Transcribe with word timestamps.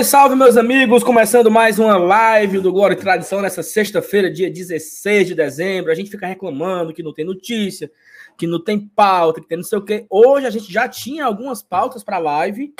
Salve, 0.00 0.04
salve, 0.04 0.34
meus 0.36 0.56
amigos! 0.56 1.02
Começando 1.02 1.50
mais 1.50 1.78
uma 1.78 1.96
live 1.96 2.60
do 2.60 2.72
Glória 2.72 2.94
e 2.94 2.98
Tradição 2.98 3.40
nessa 3.40 3.62
sexta-feira, 3.62 4.30
dia 4.30 4.50
16 4.50 5.28
de 5.28 5.34
dezembro. 5.34 5.90
A 5.90 5.94
gente 5.94 6.10
fica 6.10 6.26
reclamando 6.26 6.92
que 6.92 7.02
não 7.02 7.12
tem 7.12 7.24
notícia, 7.24 7.90
que 8.36 8.46
não 8.46 8.62
tem 8.62 8.78
pauta, 8.78 9.40
que 9.40 9.48
tem 9.48 9.58
não 9.58 9.64
sei 9.64 9.78
o 9.78 9.84
quê. 9.84 10.06
Hoje 10.08 10.46
a 10.46 10.50
gente 10.50 10.72
já 10.72 10.88
tinha 10.88 11.24
algumas 11.24 11.62
pautas 11.62 12.02
para 12.02 12.18
live, 12.18 12.72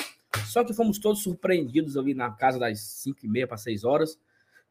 só 0.47 0.65
que 0.65 0.73
fomos 0.73 0.99
todos 0.99 1.23
surpreendidos 1.23 1.97
ali 1.97 2.15
na 2.15 2.31
casa 2.31 2.59
das 2.59 2.81
5 2.81 3.19
e 3.25 3.29
meia 3.29 3.47
para 3.47 3.57
6 3.57 3.85
horas. 3.85 4.19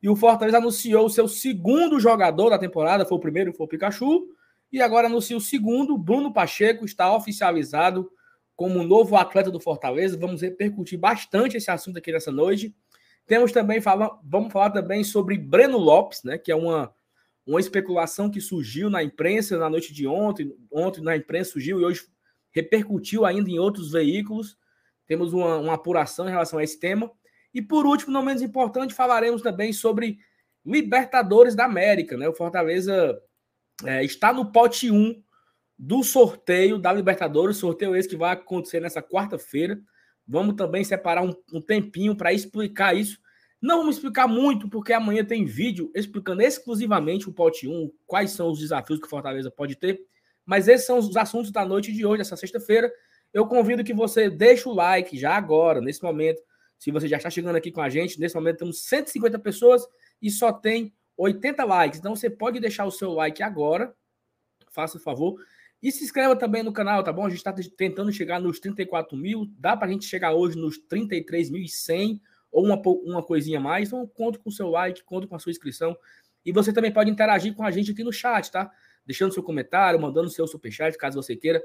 E 0.02 0.10
o 0.10 0.16
Fortaleza 0.16 0.58
anunciou 0.58 1.06
o 1.06 1.10
seu 1.10 1.28
segundo 1.28 2.00
jogador 2.00 2.50
da 2.50 2.58
temporada, 2.58 3.06
foi 3.06 3.18
o 3.18 3.22
primeiro, 3.22 3.54
foi 3.54 3.66
o 3.66 3.70
Pikachu, 3.70 4.28
e 4.72 4.82
agora 4.82 5.08
anuncia 5.08 5.38
o 5.38 5.42
segundo, 5.42 5.98
Bruno 5.98 6.34
Pacheco, 6.34 6.86
está 6.86 7.14
oficializado 7.14 8.10
como 8.60 8.84
novo 8.84 9.16
atleta 9.16 9.50
do 9.50 9.58
Fortaleza. 9.58 10.18
Vamos 10.18 10.42
repercutir 10.42 11.00
bastante 11.00 11.56
esse 11.56 11.72
assunto 11.72 11.96
aqui 11.98 12.12
nessa 12.12 12.30
noite. 12.30 12.76
Temos 13.26 13.54
também 13.54 13.80
fala, 13.80 14.20
vamos 14.22 14.52
falar 14.52 14.70
também 14.72 15.02
sobre 15.02 15.38
Breno 15.38 15.78
Lopes, 15.78 16.26
né, 16.26 16.38
que 16.38 16.52
é 16.52 16.56
uma, 16.58 16.94
uma 17.48 17.62
especulação 17.62 18.30
que 18.30 18.42
surgiu 18.42 18.90
na 18.90 19.02
imprensa 19.02 19.58
na 19.58 19.70
noite 19.70 19.94
de 19.94 20.06
ontem, 20.06 20.54
ontem 20.70 21.00
na 21.02 21.16
imprensa 21.16 21.52
surgiu 21.52 21.80
e 21.80 21.86
hoje 21.86 22.06
repercutiu 22.52 23.26
ainda 23.26 23.50
em 23.50 23.58
outros 23.58 23.94
veículos. 23.94 24.58
Temos 25.08 25.32
uma, 25.32 25.56
uma 25.56 25.76
apuração 25.76 26.28
em 26.28 26.32
relação 26.32 26.60
a 26.60 26.64
esse 26.64 26.78
tema. 26.78 27.10
E 27.54 27.62
por 27.62 27.86
último, 27.86 28.12
não 28.12 28.22
menos 28.22 28.42
importante, 28.42 28.94
falaremos 28.94 29.42
também 29.42 29.72
sobre 29.72 30.18
Libertadores 30.66 31.56
da 31.56 31.64
América, 31.64 32.18
né? 32.18 32.28
O 32.28 32.36
Fortaleza 32.36 33.18
é, 33.86 34.04
está 34.04 34.34
no 34.34 34.52
pote 34.52 34.92
1 34.92 35.24
do 35.80 36.04
sorteio 36.04 36.78
da 36.78 36.92
Libertadores, 36.92 37.56
sorteio 37.56 37.96
esse 37.96 38.10
que 38.10 38.18
vai 38.18 38.34
acontecer 38.34 38.82
nessa 38.82 39.02
quarta-feira. 39.02 39.80
Vamos 40.28 40.56
também 40.56 40.84
separar 40.84 41.24
um, 41.24 41.34
um 41.54 41.62
tempinho 41.62 42.14
para 42.18 42.34
explicar 42.34 42.94
isso. 42.94 43.18
Não 43.62 43.78
vamos 43.78 43.96
explicar 43.96 44.28
muito, 44.28 44.70
porque 44.70 44.92
amanhã 44.92 45.24
tem 45.24 45.46
vídeo 45.46 45.90
explicando 45.96 46.42
exclusivamente 46.42 47.30
o 47.30 47.34
pote 47.34 47.66
1, 47.66 47.90
quais 48.06 48.32
são 48.32 48.52
os 48.52 48.60
desafios 48.60 49.00
que 49.00 49.06
o 49.06 49.10
Fortaleza 49.10 49.50
pode 49.50 49.76
ter. 49.78 50.02
Mas 50.46 50.68
esses 50.68 50.86
são 50.86 50.98
os 50.98 51.16
assuntos 51.16 51.50
da 51.50 51.66
noite 51.66 51.94
de 51.94 52.06
hoje, 52.06 52.22
essa 52.22 52.36
sexta-feira. 52.36 52.92
Eu 53.34 53.48
convido 53.48 53.84
que 53.84 53.94
você 53.94 54.30
deixe 54.30 54.68
o 54.68 54.74
like 54.74 55.18
já 55.18 55.34
agora, 55.36 55.80
nesse 55.80 56.04
momento. 56.04 56.42
Se 56.78 56.92
você 56.92 57.08
já 57.08 57.18
está 57.18 57.30
chegando 57.30 57.56
aqui 57.56 57.72
com 57.72 57.82
a 57.82 57.90
gente, 57.90 58.20
nesse 58.20 58.36
momento 58.36 58.58
temos 58.58 58.82
150 58.84 59.40
pessoas 59.40 59.86
e 60.22 60.30
só 60.30 60.52
tem 60.52 60.94
80 61.18 61.64
likes. 61.64 62.00
Então 62.00 62.16
você 62.16 62.30
pode 62.30 62.60
deixar 62.60 62.86
o 62.86 62.92
seu 62.92 63.12
like 63.14 63.42
agora, 63.42 63.94
faça 64.72 64.98
o 64.98 65.02
favor. 65.02 65.40
E 65.82 65.92
se 65.92 66.04
inscreva 66.04 66.36
também 66.36 66.62
no 66.62 66.74
canal, 66.74 67.04
tá 67.04 67.12
bom? 67.12 67.26
A 67.26 67.30
gente 67.30 67.38
está 67.38 67.54
tentando 67.78 68.12
chegar 68.12 68.40
nos 68.40 68.60
34 68.60 69.18
mil. 69.18 69.46
Dá 69.58 69.78
para 69.78 69.88
a 69.88 69.92
gente 69.92 70.06
chegar 70.06 70.34
hoje 70.34 70.58
nos 70.58 70.78
33.100 70.78 72.20
ou 72.52 72.66
uma, 72.66 72.82
uma 73.04 73.24
coisinha 73.24 73.60
mais. 73.60 73.88
Então, 73.88 74.06
conto 74.06 74.40
com 74.40 74.50
o 74.50 74.52
seu 74.52 74.68
like, 74.70 75.04
conto 75.04 75.28
com 75.28 75.36
a 75.36 75.40
sua 75.40 75.52
inscrição. 75.52 75.98
E 76.46 76.52
você 76.52 76.74
também 76.74 76.92
pode 76.92 77.10
interagir 77.10 77.54
com 77.54 77.64
a 77.64 77.72
gente 77.72 77.92
aqui 77.92 78.04
no 78.04 78.12
chat, 78.12 78.52
tá? 78.52 78.70
Deixando 79.06 79.34
seu 79.34 79.42
comentário, 79.42 80.00
mandando 80.00 80.30
seu 80.30 80.46
superchat, 80.46 80.98
caso 80.98 81.22
você 81.22 81.36
queira. 81.36 81.64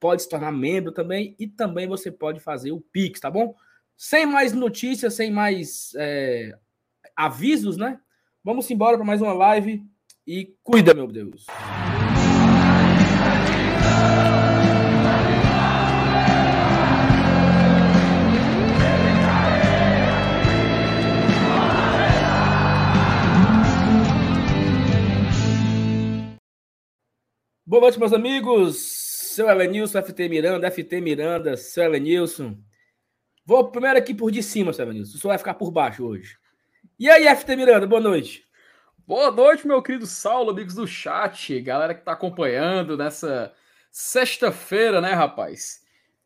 Pode 0.00 0.22
se 0.22 0.28
tornar 0.28 0.50
membro 0.50 0.90
também. 0.90 1.36
E 1.38 1.46
também 1.46 1.86
você 1.86 2.10
pode 2.10 2.40
fazer 2.40 2.72
o 2.72 2.80
Pix, 2.80 3.20
tá 3.20 3.30
bom? 3.30 3.54
Sem 3.96 4.26
mais 4.26 4.52
notícias, 4.52 5.14
sem 5.14 5.30
mais 5.30 5.92
é, 5.96 6.52
avisos, 7.14 7.76
né? 7.76 8.00
Vamos 8.42 8.68
embora 8.72 8.96
para 8.96 9.06
mais 9.06 9.22
uma 9.22 9.32
live. 9.32 9.84
E 10.26 10.56
cuida, 10.64 10.92
meu 10.94 11.06
Deus. 11.06 11.46
Boa 27.72 27.80
noite, 27.80 27.98
meus 27.98 28.12
amigos. 28.12 28.76
Seu 29.34 29.48
Elenilson, 29.48 30.02
FT 30.02 30.28
Miranda, 30.28 30.70
FT 30.70 31.00
Miranda, 31.00 31.56
seu 31.56 31.84
Elenilson. 31.84 32.58
Vou 33.46 33.70
primeiro 33.70 33.98
aqui 33.98 34.12
por 34.12 34.30
de 34.30 34.42
cima, 34.42 34.74
seu 34.74 34.84
Elenilson. 34.84 35.16
O 35.16 35.18
senhor 35.18 35.30
vai 35.30 35.38
ficar 35.38 35.54
por 35.54 35.70
baixo 35.70 36.04
hoje. 36.04 36.36
E 36.98 37.08
aí, 37.08 37.26
FT 37.34 37.56
Miranda, 37.56 37.86
boa 37.86 37.98
noite. 37.98 38.44
Boa 39.06 39.30
noite, 39.30 39.66
meu 39.66 39.80
querido 39.80 40.04
Saulo, 40.04 40.50
amigos 40.50 40.74
do 40.74 40.86
chat, 40.86 41.58
galera 41.62 41.94
que 41.94 42.04
tá 42.04 42.12
acompanhando 42.12 42.94
nessa 42.94 43.54
sexta-feira, 43.90 45.00
né, 45.00 45.14
rapaz? 45.14 45.80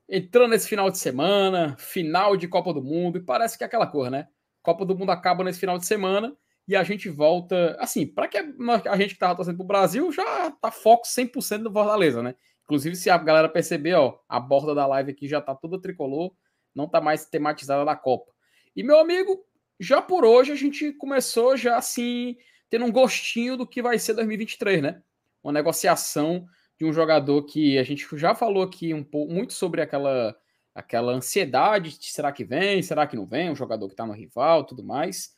Entrando 0.08 0.50
nesse 0.50 0.68
final 0.68 0.90
de 0.90 0.98
semana, 0.98 1.76
final 1.78 2.36
de 2.36 2.48
Copa 2.48 2.74
do 2.74 2.82
Mundo, 2.82 3.18
e 3.18 3.22
parece 3.22 3.56
que 3.56 3.62
é 3.62 3.68
aquela 3.68 3.86
cor, 3.86 4.10
né? 4.10 4.26
Copa 4.64 4.84
do 4.84 4.98
Mundo 4.98 5.12
acaba 5.12 5.44
nesse 5.44 5.60
final 5.60 5.78
de 5.78 5.86
semana 5.86 6.36
e 6.66 6.74
a 6.74 6.82
gente 6.82 7.08
volta. 7.08 7.76
Assim, 7.78 8.06
para 8.06 8.28
que 8.28 8.38
a 8.38 8.96
gente 8.96 9.14
que 9.14 9.20
tava 9.20 9.36
torcendo 9.36 9.56
pro 9.56 9.66
Brasil 9.66 10.10
já 10.12 10.50
tá 10.50 10.70
foco 10.70 11.06
100% 11.06 11.58
no 11.58 11.72
Fortaleza, 11.72 12.22
né? 12.22 12.34
Inclusive, 12.64 12.96
se 12.96 13.08
a 13.08 13.16
galera 13.16 13.48
perceber, 13.48 13.94
ó, 13.94 14.18
a 14.28 14.40
borda 14.40 14.74
da 14.74 14.86
live 14.86 15.12
aqui 15.12 15.28
já 15.28 15.40
tá 15.40 15.54
toda 15.54 15.80
tricolor, 15.80 16.32
não 16.74 16.88
tá 16.88 17.00
mais 17.00 17.24
tematizada 17.26 17.84
da 17.84 17.94
Copa. 17.94 18.32
E, 18.74 18.82
meu 18.82 18.98
amigo, 18.98 19.44
já 19.78 20.02
por 20.02 20.24
hoje 20.24 20.52
a 20.52 20.56
gente 20.56 20.92
começou 20.92 21.56
já 21.56 21.76
assim, 21.76 22.36
tendo 22.68 22.84
um 22.84 22.92
gostinho 22.92 23.56
do 23.56 23.66
que 23.66 23.80
vai 23.80 23.98
ser 23.98 24.14
2023, 24.14 24.82
né? 24.82 25.02
Uma 25.42 25.52
negociação 25.52 26.46
de 26.78 26.84
um 26.84 26.92
jogador 26.92 27.44
que 27.44 27.78
a 27.78 27.84
gente 27.84 28.06
já 28.14 28.34
falou 28.34 28.62
aqui 28.62 28.92
um 28.92 29.04
pouco 29.04 29.32
muito 29.32 29.52
sobre 29.52 29.80
aquela 29.80 30.36
aquela 30.74 31.12
ansiedade, 31.12 31.96
será 32.02 32.30
que 32.30 32.44
vem, 32.44 32.82
será 32.82 33.06
que 33.06 33.16
não 33.16 33.24
vem, 33.24 33.50
um 33.50 33.56
jogador 33.56 33.88
que 33.88 33.94
tá 33.94 34.04
no 34.04 34.12
rival, 34.12 34.62
tudo 34.62 34.84
mais. 34.84 35.34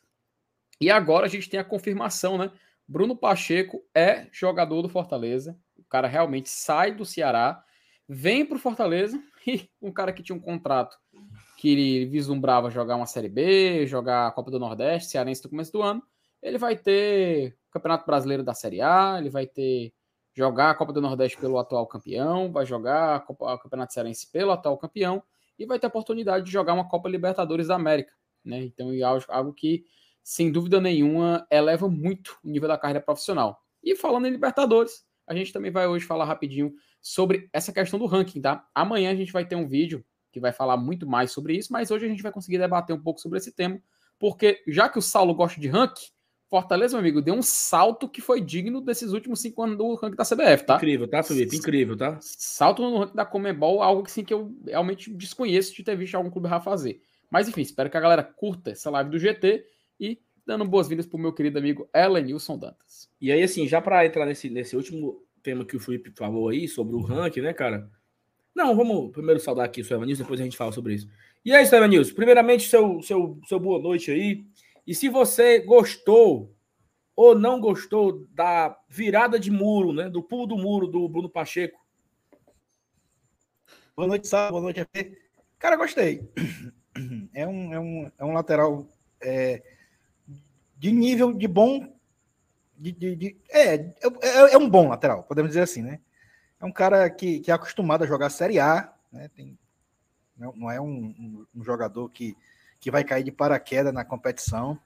E 0.79 0.89
agora 0.89 1.25
a 1.25 1.29
gente 1.29 1.49
tem 1.49 1.59
a 1.59 1.63
confirmação, 1.63 2.37
né? 2.37 2.51
Bruno 2.87 3.15
Pacheco 3.15 3.83
é 3.93 4.27
jogador 4.31 4.81
do 4.81 4.89
Fortaleza. 4.89 5.57
O 5.77 5.83
cara 5.83 6.07
realmente 6.07 6.49
sai 6.49 6.93
do 6.93 7.05
Ceará, 7.05 7.63
vem 8.07 8.45
para 8.45 8.57
o 8.57 8.59
Fortaleza 8.59 9.21
e 9.45 9.69
um 9.81 9.91
cara 9.91 10.11
que 10.11 10.23
tinha 10.23 10.35
um 10.35 10.41
contrato 10.41 10.97
que 11.57 11.69
ele 11.69 12.05
vislumbrava 12.05 12.71
jogar 12.71 12.95
uma 12.95 13.05
Série 13.05 13.29
B, 13.29 13.85
jogar 13.85 14.27
a 14.27 14.31
Copa 14.31 14.49
do 14.49 14.59
Nordeste, 14.59 15.11
Cearense 15.11 15.43
no 15.43 15.49
começo 15.49 15.71
do 15.71 15.81
ano, 15.81 16.01
ele 16.41 16.57
vai 16.57 16.75
ter 16.75 17.57
o 17.67 17.71
Campeonato 17.73 18.05
Brasileiro 18.05 18.43
da 18.43 18.53
Série 18.53 18.81
A, 18.81 19.17
ele 19.19 19.29
vai 19.29 19.45
ter 19.45 19.93
jogar 20.33 20.69
a 20.69 20.75
Copa 20.75 20.93
do 20.93 21.01
Nordeste 21.01 21.37
pelo 21.37 21.59
atual 21.59 21.85
campeão, 21.85 22.51
vai 22.51 22.65
jogar 22.65 23.17
a 23.17 23.19
Copa, 23.19 23.53
o 23.53 23.59
Campeonato 23.59 23.93
Cearense 23.93 24.31
pelo 24.31 24.51
atual 24.51 24.77
campeão 24.77 25.21
e 25.57 25.65
vai 25.65 25.77
ter 25.77 25.87
a 25.87 25.89
oportunidade 25.89 26.45
de 26.45 26.51
jogar 26.51 26.73
uma 26.73 26.87
Copa 26.87 27.09
Libertadores 27.09 27.67
da 27.67 27.75
América, 27.75 28.13
né? 28.43 28.63
Então, 28.63 28.91
é 28.93 29.01
algo 29.03 29.53
que 29.53 29.83
sem 30.23 30.51
dúvida 30.51 30.79
nenhuma, 30.79 31.45
eleva 31.51 31.87
muito 31.87 32.37
o 32.43 32.49
nível 32.49 32.67
da 32.67 32.77
carreira 32.77 33.01
profissional. 33.01 33.59
E 33.83 33.95
falando 33.95 34.27
em 34.27 34.31
Libertadores, 34.31 35.03
a 35.27 35.33
gente 35.33 35.53
também 35.53 35.71
vai 35.71 35.87
hoje 35.87 36.05
falar 36.05 36.25
rapidinho 36.25 36.73
sobre 37.01 37.49
essa 37.53 37.71
questão 37.71 37.99
do 37.99 38.05
ranking, 38.05 38.41
tá? 38.41 38.67
Amanhã 38.73 39.11
a 39.11 39.15
gente 39.15 39.31
vai 39.31 39.45
ter 39.45 39.55
um 39.55 39.67
vídeo 39.67 40.03
que 40.31 40.39
vai 40.39 40.51
falar 40.51 40.77
muito 40.77 41.07
mais 41.07 41.31
sobre 41.31 41.55
isso, 41.55 41.71
mas 41.71 41.91
hoje 41.91 42.05
a 42.05 42.09
gente 42.09 42.23
vai 42.23 42.31
conseguir 42.31 42.57
debater 42.57 42.95
um 42.95 43.01
pouco 43.01 43.19
sobre 43.19 43.37
esse 43.37 43.51
tema, 43.51 43.81
porque 44.19 44.61
já 44.67 44.89
que 44.89 44.99
o 44.99 45.01
Saulo 45.01 45.33
gosta 45.33 45.59
de 45.59 45.67
ranking, 45.67 46.07
Fortaleza, 46.49 46.93
meu 46.93 47.01
amigo, 47.01 47.21
deu 47.21 47.35
um 47.35 47.43
salto 47.43 48.09
que 48.09 48.21
foi 48.21 48.41
digno 48.41 48.81
desses 48.81 49.13
últimos 49.13 49.39
cinco 49.39 49.61
anos 49.61 49.77
do 49.77 49.93
ranking 49.93 50.15
da 50.15 50.25
CBF, 50.25 50.65
tá? 50.65 50.77
Incrível, 50.77 51.07
tá, 51.07 51.21
Felipe? 51.21 51.55
Incrível, 51.55 51.95
tá? 51.95 52.17
Salto 52.21 52.81
no 52.81 52.97
ranking 52.97 53.15
da 53.15 53.23
Comebol, 53.23 53.83
algo 53.83 54.01
que, 54.01 54.11
sim, 54.11 54.23
que 54.23 54.33
eu 54.33 54.51
realmente 54.65 55.13
desconheço 55.13 55.75
de 55.75 55.83
ter 55.83 55.95
visto 55.95 56.15
algum 56.15 56.31
clube 56.31 56.49
já 56.49 56.59
fazer. 56.59 57.01
Mas 57.29 57.47
enfim, 57.47 57.61
espero 57.61 57.87
que 57.87 57.97
a 57.97 58.01
galera 58.01 58.23
curta 58.23 58.71
essa 58.71 58.89
live 58.89 59.11
do 59.11 59.19
GT 59.19 59.63
e 59.99 60.19
dando 60.45 60.65
boas-vindas 60.65 61.05
para 61.05 61.17
o 61.17 61.19
meu 61.19 61.33
querido 61.33 61.59
amigo 61.59 61.87
Elenilson 61.93 62.57
Dantas. 62.57 63.09
E 63.21 63.31
aí, 63.31 63.43
assim, 63.43 63.67
já 63.67 63.81
para 63.81 64.05
entrar 64.05 64.25
nesse, 64.25 64.49
nesse 64.49 64.75
último 64.75 65.23
tema 65.43 65.65
que 65.65 65.75
o 65.75 65.79
Felipe 65.79 66.11
falou 66.11 66.49
aí, 66.49 66.67
sobre 66.67 66.95
o 66.95 67.01
ranking, 67.01 67.41
né, 67.41 67.53
cara? 67.53 67.89
Não, 68.55 68.75
vamos 68.75 69.11
primeiro 69.11 69.39
saudar 69.39 69.65
aqui 69.65 69.81
o 69.81 69.85
seu 69.85 69.97
Evanilson, 69.97 70.23
depois 70.23 70.39
a 70.39 70.43
gente 70.43 70.57
fala 70.57 70.71
sobre 70.71 70.95
isso. 70.95 71.07
E 71.45 71.53
aí, 71.53 71.65
seu 71.65 71.77
Evanilson, 71.77 72.15
primeiramente, 72.15 72.67
seu, 72.67 73.01
seu, 73.01 73.39
seu 73.47 73.59
boa 73.59 73.79
noite 73.79 74.11
aí. 74.11 74.45
E 74.87 74.95
se 74.95 75.07
você 75.07 75.59
gostou 75.59 76.55
ou 77.15 77.37
não 77.37 77.59
gostou 77.59 78.25
da 78.31 78.77
virada 78.89 79.39
de 79.39 79.51
muro, 79.51 79.93
né, 79.93 80.09
do 80.09 80.23
pulo 80.23 80.47
do 80.47 80.57
muro 80.57 80.87
do 80.87 81.07
Bruno 81.07 81.29
Pacheco? 81.29 81.79
Boa 83.95 84.07
noite, 84.07 84.27
Sá. 84.27 84.49
Boa 84.49 84.61
noite. 84.61 84.87
Cara, 85.59 85.75
gostei. 85.75 86.27
É 87.33 87.45
um, 87.47 87.73
é 87.73 87.79
um, 87.79 88.11
é 88.17 88.25
um 88.25 88.33
lateral 88.33 88.87
é, 89.21 89.61
de 90.79 90.91
nível 90.91 91.33
de 91.33 91.47
bom. 91.47 91.93
De, 92.77 92.93
de, 92.93 93.15
de 93.17 93.37
é, 93.49 93.75
é, 93.75 93.93
é, 94.53 94.57
um 94.57 94.69
bom 94.69 94.87
lateral, 94.87 95.23
podemos 95.23 95.49
dizer 95.49 95.61
assim, 95.61 95.81
né? 95.81 95.99
É 96.61 96.65
um 96.65 96.71
cara 96.71 97.09
que, 97.09 97.41
que 97.41 97.51
é 97.51 97.53
acostumado 97.53 98.05
a 98.05 98.07
jogar 98.07 98.29
Série 98.29 98.57
A, 98.57 98.93
né? 99.11 99.29
Tem, 99.35 99.59
não, 100.37 100.55
não 100.55 100.71
é 100.71 100.79
um, 100.79 101.45
um, 101.53 101.63
jogador 101.63 102.07
que, 102.09 102.37
que 102.79 102.89
vai 102.89 103.03
cair 103.03 103.23
de 103.25 103.31
paraquedas 103.31 103.93
na 103.93 104.05
competição. 104.05 104.79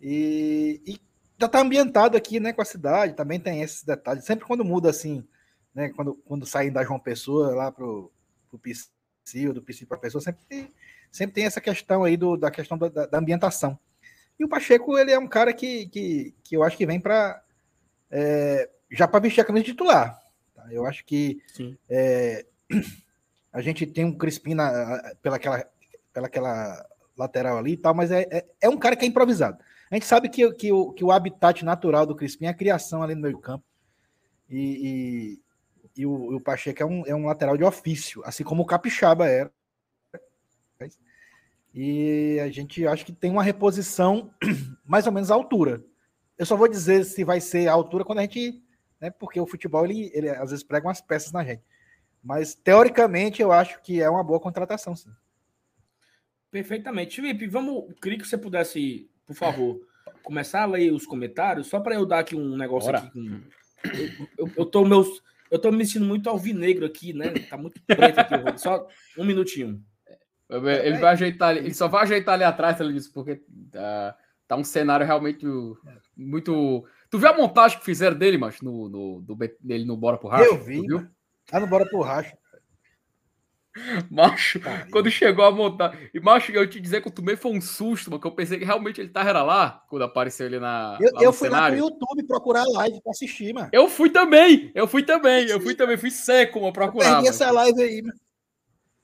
E, 0.00 0.80
e 0.86 1.00
já 1.36 1.46
está 1.46 1.60
ambientado 1.60 2.16
aqui 2.16 2.38
né, 2.38 2.52
com 2.52 2.62
a 2.62 2.64
cidade, 2.64 3.14
também 3.14 3.40
tem 3.40 3.62
esses 3.62 3.82
detalhes. 3.82 4.24
Sempre 4.24 4.44
quando 4.44 4.64
muda 4.64 4.88
assim, 4.90 5.26
né, 5.74 5.88
quando, 5.88 6.14
quando 6.24 6.46
saem 6.46 6.70
da 6.70 6.84
João 6.84 7.00
Pessoa 7.00 7.52
lá 7.54 7.72
para 7.72 7.84
o 7.84 8.12
ou 8.52 9.52
do 9.52 9.62
PC 9.62 9.86
para 9.86 9.96
a 9.96 10.00
pessoa, 10.00 10.22
sempre 10.22 10.44
tem, 10.48 10.72
sempre 11.10 11.34
tem 11.34 11.44
essa 11.44 11.60
questão 11.60 12.04
aí 12.04 12.16
do, 12.16 12.36
da 12.36 12.50
questão 12.50 12.78
da, 12.78 12.88
da 12.88 13.18
ambientação. 13.18 13.78
E 14.40 14.44
o 14.44 14.48
Pacheco, 14.48 14.96
ele 14.96 15.12
é 15.12 15.18
um 15.18 15.28
cara 15.28 15.52
que, 15.52 15.86
que, 15.88 16.34
que 16.42 16.56
eu 16.56 16.62
acho 16.62 16.74
que 16.74 16.86
vem 16.86 16.98
para 16.98 17.42
é, 18.10 18.70
já 18.90 19.06
para 19.06 19.20
vestir 19.20 19.42
a 19.42 19.44
camisa 19.44 19.66
titular. 19.66 20.18
Tá? 20.54 20.66
Eu 20.72 20.86
acho 20.86 21.04
que 21.04 21.42
é, 21.86 22.46
a 23.52 23.60
gente 23.60 23.86
tem 23.86 24.02
um 24.02 24.16
Crispim 24.16 24.54
na, 24.54 25.12
pelaquela, 25.20 25.62
pelaquela 26.10 26.86
lateral 27.18 27.58
ali 27.58 27.72
e 27.72 27.76
tal, 27.76 27.94
mas 27.94 28.10
é, 28.10 28.26
é, 28.30 28.46
é, 28.62 28.68
um 28.70 28.78
cara 28.78 28.96
que 28.96 29.04
é 29.04 29.08
improvisado. 29.08 29.62
A 29.90 29.94
gente 29.94 30.06
sabe 30.06 30.30
que, 30.30 30.50
que, 30.54 30.72
o, 30.72 30.90
que 30.90 31.04
o 31.04 31.12
habitat 31.12 31.62
natural 31.62 32.06
do 32.06 32.16
Crispim 32.16 32.46
é 32.46 32.48
a 32.48 32.54
criação 32.54 33.02
ali 33.02 33.14
no 33.14 33.20
meio 33.20 33.38
campo. 33.38 33.66
E, 34.48 35.38
e, 35.94 36.00
e 36.00 36.06
o, 36.06 36.36
o, 36.36 36.40
Pacheco 36.40 36.82
é 36.82 36.86
um, 36.86 37.06
é 37.06 37.14
um 37.14 37.26
lateral 37.26 37.58
de 37.58 37.64
ofício, 37.64 38.22
assim 38.24 38.42
como 38.42 38.62
o 38.62 38.66
Capixaba 38.66 39.28
era. 39.28 39.52
E 41.72 42.38
a 42.40 42.48
gente 42.50 42.86
acho 42.86 43.04
que 43.04 43.12
tem 43.12 43.30
uma 43.30 43.42
reposição 43.42 44.34
mais 44.84 45.06
ou 45.06 45.12
menos 45.12 45.30
à 45.30 45.34
altura. 45.34 45.84
Eu 46.36 46.46
só 46.46 46.56
vou 46.56 46.68
dizer 46.68 47.04
se 47.04 47.22
vai 47.22 47.40
ser 47.40 47.68
a 47.68 47.72
altura 47.72 48.04
quando 48.04 48.18
a 48.18 48.22
gente. 48.22 48.62
Né, 49.00 49.10
porque 49.10 49.40
o 49.40 49.46
futebol, 49.46 49.84
ele, 49.84 50.10
ele 50.12 50.28
às 50.28 50.50
vezes 50.50 50.64
prega 50.64 50.86
umas 50.86 51.00
peças 51.00 51.32
na 51.32 51.42
gente. 51.44 51.62
Mas, 52.22 52.54
teoricamente, 52.54 53.40
eu 53.40 53.50
acho 53.50 53.80
que 53.80 54.00
é 54.00 54.10
uma 54.10 54.22
boa 54.22 54.38
contratação, 54.38 54.94
sim. 54.94 55.10
Perfeitamente. 56.50 57.16
Felipe, 57.16 57.46
vamos. 57.46 57.94
Queria 58.00 58.18
que 58.18 58.26
você 58.26 58.36
pudesse, 58.36 59.08
por 59.26 59.34
favor, 59.34 59.80
começar 60.22 60.62
a 60.62 60.66
ler 60.66 60.92
os 60.92 61.06
comentários, 61.06 61.68
só 61.68 61.80
para 61.80 61.94
eu 61.94 62.04
dar 62.04 62.18
aqui 62.18 62.36
um 62.36 62.56
negócio 62.56 62.92
Bora. 62.92 62.98
aqui. 62.98 63.10
Com... 63.10 63.40
Eu, 63.84 64.26
eu, 64.46 64.52
eu, 64.58 64.66
tô 64.66 64.84
meus, 64.84 65.22
eu 65.50 65.58
tô 65.58 65.72
me 65.72 65.86
sentindo 65.86 66.04
muito 66.04 66.28
alvinegro 66.28 66.84
aqui, 66.84 67.14
né? 67.14 67.30
Tá 67.48 67.56
muito 67.56 67.80
preto 67.82 68.18
aqui. 68.18 68.58
Só 68.58 68.86
um 69.16 69.24
minutinho. 69.24 69.82
Ele 70.50 70.98
vai 70.98 71.12
ajeitar, 71.12 71.56
ele 71.56 71.72
só 71.72 71.86
vai 71.86 72.02
ajeitar 72.02 72.34
ali 72.34 72.44
atrás, 72.44 72.80
ele 72.80 72.92
disse, 72.92 73.12
porque 73.12 73.32
uh, 73.32 74.14
tá 74.48 74.56
um 74.56 74.64
cenário 74.64 75.06
realmente 75.06 75.46
muito. 76.16 76.84
Tu 77.08 77.18
viu 77.18 77.28
a 77.28 77.36
montagem 77.36 77.78
que 77.78 77.84
fizeram 77.84 78.16
dele, 78.16 78.36
mas 78.36 78.60
no, 78.60 78.88
no, 78.88 79.20
do, 79.20 79.36
dele 79.60 79.84
no 79.84 79.96
Bora 79.96 80.18
pro 80.18 80.28
Racha? 80.28 80.44
Eu 80.44 80.58
vi. 80.58 80.80
Viu? 80.80 81.06
Ah, 81.52 81.60
no 81.60 81.66
Bora 81.66 81.86
pro 81.86 82.00
Racha. 82.00 82.36
Macho, 84.10 84.60
quando 84.90 85.10
chegou 85.10 85.44
a 85.44 85.50
montar. 85.52 85.96
E, 86.12 86.18
macho, 86.18 86.50
eu 86.50 86.68
te 86.68 86.80
dizer 86.80 87.00
que 87.00 87.08
o 87.08 87.10
Tumei 87.10 87.36
foi 87.36 87.52
um 87.52 87.60
susto, 87.60 88.10
porque 88.10 88.26
eu 88.26 88.32
pensei 88.32 88.58
que 88.58 88.64
realmente 88.64 89.00
ele 89.00 89.10
tava 89.10 89.42
lá 89.44 89.84
quando 89.88 90.02
apareceu 90.02 90.46
ele 90.46 90.58
na. 90.58 90.98
Eu, 91.00 91.10
eu 91.20 91.32
fui 91.32 91.48
cenário. 91.48 91.84
lá 91.84 91.88
pro 91.88 91.96
YouTube 91.96 92.26
procurar 92.26 92.62
a 92.62 92.78
live 92.78 93.00
pra 93.00 93.12
assistir, 93.12 93.54
mano. 93.54 93.68
Eu 93.72 93.88
fui 93.88 94.10
também, 94.10 94.72
eu 94.74 94.88
fui 94.88 95.04
também, 95.04 95.46
eu 95.46 95.60
fui 95.60 95.74
também, 95.74 95.96
fui 95.96 96.10
seco 96.10 96.66
a 96.66 96.72
procurar. 96.72 97.06
Eu 97.06 97.14
perdi 97.14 97.28
essa 97.28 97.50
live 97.52 97.80
aí, 97.80 98.02
mano. 98.02 98.18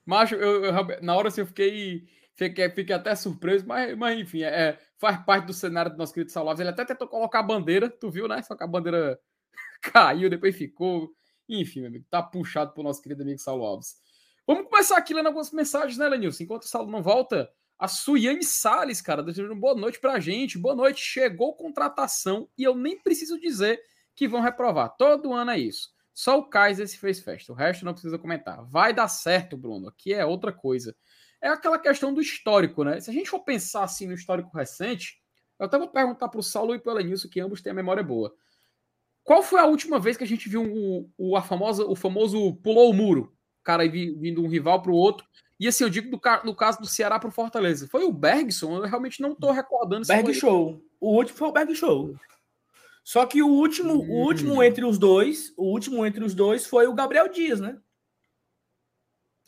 Macho, 0.07 0.37
eu, 0.37 0.65
eu, 0.65 1.03
na 1.03 1.17
hora 1.17 1.29
assim, 1.29 1.41
eu 1.41 1.47
fiquei, 1.47 2.09
fiquei, 2.37 2.71
fiquei 2.71 2.95
até 2.95 3.15
surpreso, 3.17 3.67
mas, 3.67 3.97
mas 3.99 4.19
enfim, 4.19 4.43
é, 4.43 4.79
faz 4.99 5.23
parte 5.25 5.47
do 5.47 5.53
cenário 5.53 5.91
do 5.91 5.99
nosso 5.99 6.15
querido 6.15 6.31
Salvador. 6.31 6.61
Ele 6.61 6.71
até 6.71 6.85
tentou 6.85 7.09
colocar 7.09 7.41
a 7.41 7.43
bandeira, 7.43 7.91
tu 7.91 8.09
viu, 8.09 8.29
né? 8.29 8.41
Só 8.43 8.55
que 8.55 8.63
a 8.63 8.69
bandeira 8.69 9.19
caiu, 9.83 10.31
depois 10.31 10.57
ficou. 10.57 11.11
Enfim, 11.49 11.81
meu 11.81 11.89
amigo, 11.89 12.07
tá 12.09 12.23
puxado 12.23 12.73
pro 12.73 12.83
nosso 12.85 13.03
querido 13.03 13.23
amigo 13.23 13.41
Saulo 13.41 13.65
Alves. 13.65 13.97
Vamos 14.47 14.69
começar 14.71 14.97
aqui 14.97 15.13
lendo 15.13 15.27
algumas 15.27 15.51
mensagens, 15.51 15.99
né, 15.99 16.09
Lenilson? 16.09 16.45
Enquanto 16.45 16.63
o 16.63 16.69
Saulo 16.69 16.91
não 16.91 17.03
volta, 17.03 17.51
a 17.77 17.89
Suiane 17.89 18.45
Salles, 18.45 19.01
cara, 19.01 19.23
desejando 19.23 19.57
boa 19.57 19.75
noite 19.75 19.99
pra 19.99 20.21
gente. 20.21 20.57
Boa 20.57 20.75
noite, 20.75 21.01
chegou 21.01 21.57
contratação 21.57 22.49
e 22.57 22.63
eu 22.63 22.75
nem 22.77 22.99
preciso 23.01 23.41
dizer 23.41 23.81
que 24.15 24.29
vão 24.29 24.41
reprovar. 24.41 24.95
Todo 24.97 25.33
ano 25.33 25.51
é 25.51 25.59
isso. 25.59 25.91
Só 26.17 26.39
o 26.39 26.45
Kaiser 26.45 26.89
se 26.89 26.97
fez 26.97 27.21
festa, 27.21 27.53
o 27.53 27.55
resto 27.55 27.85
não 27.85 27.93
precisa 27.93 28.19
comentar. 28.19 28.65
Vai 28.65 28.95
dar 28.95 29.07
certo, 29.07 29.55
Bruno, 29.55 29.89
aqui 29.89 30.15
é 30.15 30.25
outra 30.25 30.51
coisa. 30.51 30.97
É 31.43 31.49
aquela 31.49 31.79
questão 31.79 32.15
do 32.15 32.23
histórico, 32.23 32.83
né? 32.83 32.99
Se 33.01 33.11
a 33.11 33.13
gente 33.13 33.29
for 33.29 33.41
pensar 33.41 33.85
assim 33.85 34.07
no 34.07 34.15
histórico 34.15 34.57
recente, 34.57 35.21
eu 35.61 35.67
até 35.67 35.77
vou 35.77 35.89
perguntar 35.89 36.31
para 36.31 36.41
o 36.41 36.43
Saulo 36.43 36.75
e 36.75 36.79
para 36.79 36.95
o 36.95 36.99
Elenilson, 36.99 37.29
que 37.29 37.39
ambos 37.39 37.61
têm 37.61 37.71
a 37.71 37.75
memória 37.75 38.03
boa. 38.03 38.35
Qual 39.23 39.43
foi 39.43 39.61
a 39.61 39.67
última 39.67 40.01
vez 40.01 40.17
que 40.17 40.25
a 40.25 40.27
gente 40.27 40.49
viu 40.49 40.63
o, 40.63 41.11
o, 41.19 41.37
a 41.37 41.43
famosa, 41.43 41.85
o 41.85 41.95
famoso 41.95 42.55
pulou 42.63 42.91
o 42.91 42.95
muro? 42.95 43.35
O 43.61 43.65
cara 43.65 43.87
vindo 43.87 44.43
um 44.43 44.49
rival 44.49 44.81
para 44.81 44.93
o 44.93 44.97
outro. 44.97 45.27
E 45.61 45.69
assim, 45.69 45.85
eu 45.85 45.91
digo 45.91 46.09
do, 46.09 46.19
no 46.45 46.55
caso 46.55 46.81
do 46.81 46.87
Ceará 46.87 47.19
para 47.19 47.29
o 47.29 47.33
Fortaleza. 47.33 47.87
Foi 47.89 48.05
o 48.05 48.13
Bergson? 48.13 48.75
Eu 48.75 48.89
realmente 48.89 49.21
não 49.21 49.33
estou 49.33 49.53
recordando. 49.53 50.07
Berg 50.07 50.33
Show. 50.33 50.83
O 50.99 51.15
último 51.15 51.37
foi 51.37 51.49
o 51.49 51.53
Berg 51.53 51.75
Show. 51.75 52.17
Só 53.07 53.25
que 53.25 53.41
o 53.41 53.47
último, 53.47 53.95
o 53.95 54.25
último 54.25 54.61
entre 54.61 54.85
os 54.85 54.99
dois, 54.99 55.55
o 55.57 55.63
último 55.67 56.05
entre 56.05 56.25
os 56.25 56.35
dois 56.35 56.67
foi 56.67 56.89
o 56.89 56.93
Gabriel 56.93 57.29
Dias, 57.29 57.61
né? 57.61 57.79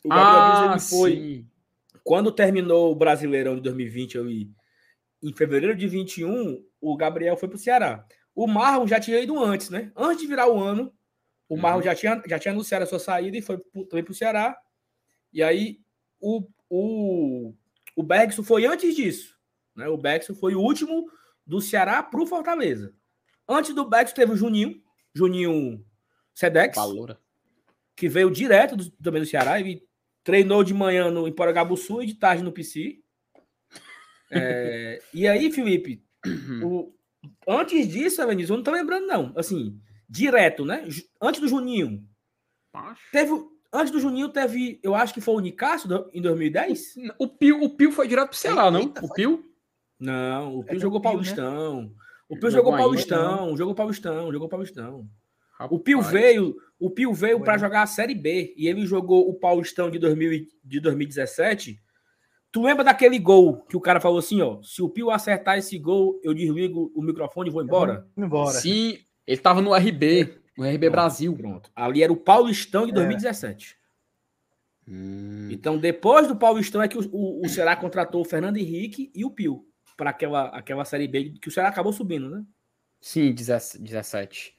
O 0.01 0.07
Gabriel 0.07 0.41
ah, 0.41 0.67
Dias 0.77 0.93
ele 0.93 0.97
foi. 0.97 1.11
Sim. 1.11 1.47
Quando 2.01 2.31
terminou 2.31 2.89
o 2.89 2.95
Brasileirão 2.95 3.57
de 3.57 3.61
2020, 3.63 4.15
eu, 4.15 4.29
em 4.29 5.33
fevereiro 5.35 5.75
de 5.75 5.89
21, 5.89 6.65
o 6.79 6.95
Gabriel 6.95 7.35
foi 7.35 7.49
para 7.49 7.57
o 7.57 7.59
Ceará. 7.59 8.07
O 8.33 8.47
Marlon 8.47 8.87
já 8.87 8.97
tinha 8.97 9.19
ido 9.19 9.37
antes, 9.37 9.69
né? 9.69 9.91
Antes 9.93 10.21
de 10.21 10.27
virar 10.27 10.47
o 10.47 10.57
ano, 10.57 10.93
o 11.49 11.55
uhum. 11.55 11.59
Marlon 11.59 11.81
já 11.81 11.93
tinha, 11.93 12.23
já 12.27 12.39
tinha 12.39 12.53
anunciado 12.53 12.85
a 12.85 12.87
sua 12.87 12.97
saída 12.97 13.35
e 13.35 13.41
foi 13.41 13.57
também 13.89 14.05
para 14.05 14.13
o 14.13 14.15
Ceará. 14.15 14.57
E 15.33 15.43
aí 15.43 15.81
o, 16.17 16.47
o, 16.69 17.53
o 17.93 18.03
Bergson 18.03 18.41
foi 18.41 18.65
antes 18.65 18.95
disso. 18.95 19.37
Né? 19.75 19.89
O 19.89 19.97
Bergson 19.97 20.33
foi 20.33 20.55
o 20.55 20.61
último 20.61 21.11
do 21.45 21.59
Ceará 21.59 22.01
para 22.01 22.21
o 22.21 22.25
Fortaleza. 22.25 22.97
Antes 23.49 23.73
do 23.73 23.83
Betis 23.83 24.13
teve 24.13 24.31
o 24.31 24.37
Juninho, 24.37 24.79
Juninho 25.11 25.83
Sedex, 26.35 26.75
Valora. 26.75 27.19
que 27.95 28.07
veio 28.07 28.29
direto 28.29 28.75
do, 28.75 28.91
também 28.91 29.23
do 29.23 29.27
Ceará 29.27 29.59
e 29.59 29.83
treinou 30.23 30.63
de 30.63 30.71
manhã 30.71 31.09
no, 31.09 31.27
em 31.27 31.33
Poragabuçu 31.33 32.03
e 32.03 32.05
de 32.05 32.13
tarde 32.13 32.43
no 32.43 32.51
PC. 32.51 32.99
É, 34.31 35.01
e 35.11 35.27
aí, 35.27 35.51
Felipe, 35.51 36.03
o, 36.63 36.93
antes 37.47 37.87
disso, 37.87 38.21
Avanis, 38.21 38.47
eu 38.47 38.57
não 38.57 38.63
tô 38.63 38.69
lembrando, 38.69 39.07
não. 39.07 39.33
Assim, 39.35 39.81
direto, 40.07 40.63
né? 40.63 40.87
Antes 41.19 41.41
do 41.41 41.47
Juninho. 41.47 42.07
Teve, 43.11 43.31
antes 43.73 43.91
do 43.91 43.99
Juninho 43.99 44.29
teve, 44.29 44.79
eu 44.83 44.93
acho 44.93 45.15
que 45.15 45.19
foi 45.19 45.33
o 45.33 45.39
Nicásio 45.39 46.07
em 46.13 46.21
2010. 46.21 46.93
O 47.17 47.27
Pio, 47.27 47.63
o 47.63 47.71
Pio 47.71 47.91
foi 47.91 48.07
direto 48.07 48.29
pro 48.29 48.37
Ceará, 48.37 48.69
não? 48.69 48.93
o 49.01 49.11
Pio? 49.11 49.43
Não, 49.99 50.59
o 50.59 50.63
Pio 50.63 50.77
é 50.77 50.79
jogou 50.79 51.01
Pio, 51.01 51.09
né? 51.09 51.13
Paulistão. 51.15 51.81
Né? 51.81 51.89
O 52.29 52.37
Pio 52.37 52.51
jogou, 52.51 52.71
jogou 52.71 52.77
Paulistão, 52.77 53.57
jogou 53.57 53.75
Paulistão, 53.75 54.31
jogou 54.31 54.47
Paulistão. 54.47 55.09
Rapaz. 55.59 55.71
O 55.71 55.83
Pio 55.83 55.99
veio, 55.99 56.55
o 56.79 56.91
Pio 56.91 57.11
veio 57.11 57.39
para 57.41 57.57
jogar 57.57 57.81
a 57.81 57.87
Série 57.87 58.13
B 58.13 58.53
e 58.55 58.67
ele 58.67 58.85
jogou 58.85 59.27
o 59.27 59.33
Paulistão 59.33 59.89
de, 59.89 59.97
2000, 59.97 60.45
de 60.63 60.79
2017. 60.79 61.81
Tu 62.51 62.61
lembra 62.61 62.83
daquele 62.83 63.17
gol 63.17 63.65
que 63.65 63.75
o 63.75 63.81
cara 63.81 63.99
falou 63.99 64.19
assim, 64.19 64.41
ó, 64.41 64.61
se 64.61 64.81
o 64.81 64.89
Pio 64.89 65.09
acertar 65.09 65.57
esse 65.57 65.77
gol, 65.79 66.19
eu 66.23 66.35
desligo 66.35 66.91
o 66.95 67.01
microfone 67.01 67.49
e 67.49 67.51
vou 67.51 67.63
embora? 67.63 68.07
Vou 68.15 68.25
embora. 68.25 68.51
Sim, 68.51 68.99
ele 69.25 69.41
tava 69.41 69.59
no 69.59 69.73
RB, 69.73 70.39
no 70.55 70.63
RB 70.65 70.77
pronto, 70.77 70.91
Brasil. 70.91 71.35
Pronto. 71.35 71.71
Ali 71.75 72.03
era 72.03 72.13
o 72.13 72.17
Paulistão 72.17 72.85
de 72.85 72.93
2017. 72.93 73.75
É. 74.87 74.91
Hum. 74.91 75.49
Então, 75.51 75.77
depois 75.79 76.27
do 76.27 76.35
Paulistão 76.35 76.81
é 76.81 76.87
que 76.87 76.97
o, 76.97 77.01
o, 77.11 77.45
o 77.45 77.49
Ceará 77.49 77.75
contratou 77.75 78.21
o 78.21 78.25
Fernando 78.25 78.57
Henrique 78.57 79.11
e 79.15 79.25
o 79.25 79.31
Pio 79.31 79.68
para 79.99 80.11
aquela, 80.11 80.45
aquela 80.45 80.85
Série 80.85 81.09
B 81.09 81.33
que 81.41 81.49
o 81.49 81.51
Ceará 81.51 81.67
acabou 81.67 81.91
subindo, 81.91 82.29
né? 82.29 82.41
Sim, 83.01 83.33
17. 83.33 84.55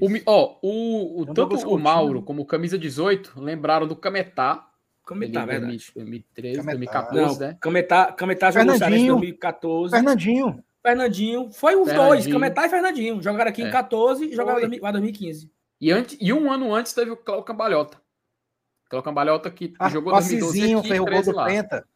O, 0.00 0.06
ó, 0.26 0.58
o, 0.62 1.20
o, 1.20 1.22
é 1.22 1.34
tanto 1.34 1.56
o 1.68 1.78
Mauro 1.78 2.20
né? 2.20 2.26
como 2.26 2.42
o 2.42 2.46
Camisa 2.46 2.78
18 2.78 3.40
lembraram 3.40 3.86
do 3.86 3.96
Cametá. 3.96 4.68
Cametá, 5.06 5.46
verdade. 5.46 5.92
2013, 5.94 6.58
Cametá. 6.58 6.72
2014, 6.72 7.40
Não, 7.40 7.48
né? 7.48 7.58
Cametá, 7.58 8.12
Cametá 8.12 8.50
jogou 8.50 8.74
em 8.74 9.06
2014. 9.06 9.94
Fernandinho. 9.94 10.64
Fernandinho. 10.82 11.50
Foi 11.50 11.74
os 11.74 11.88
Fernandinho. 11.88 12.08
dois, 12.08 12.26
Cametá 12.26 12.66
e 12.66 12.68
Fernandinho. 12.68 13.22
Jogaram 13.22 13.50
aqui 13.50 13.62
é. 13.62 13.68
em 13.68 13.70
14 13.70 14.26
e 14.26 14.34
jogaram 14.34 14.60
em 14.60 14.78
2015. 14.78 15.50
E, 15.80 15.90
antes, 15.90 16.18
e 16.20 16.32
um 16.32 16.52
ano 16.52 16.74
antes 16.74 16.92
teve 16.92 17.10
o 17.10 17.16
Cláudio 17.16 17.46
Cambalhota. 17.46 17.98
Cláudio 18.88 19.04
Cambalhota 19.04 19.50
que 19.50 19.74
ah, 19.78 19.88
jogou 19.88 20.12
em 20.12 20.16
2012 20.16 20.74
aqui, 20.74 20.88
fez 20.88 21.00
o 21.00 21.04
gol 21.04 21.22
do 21.22 21.32
lá. 21.32 21.46
Penta. 21.46 21.88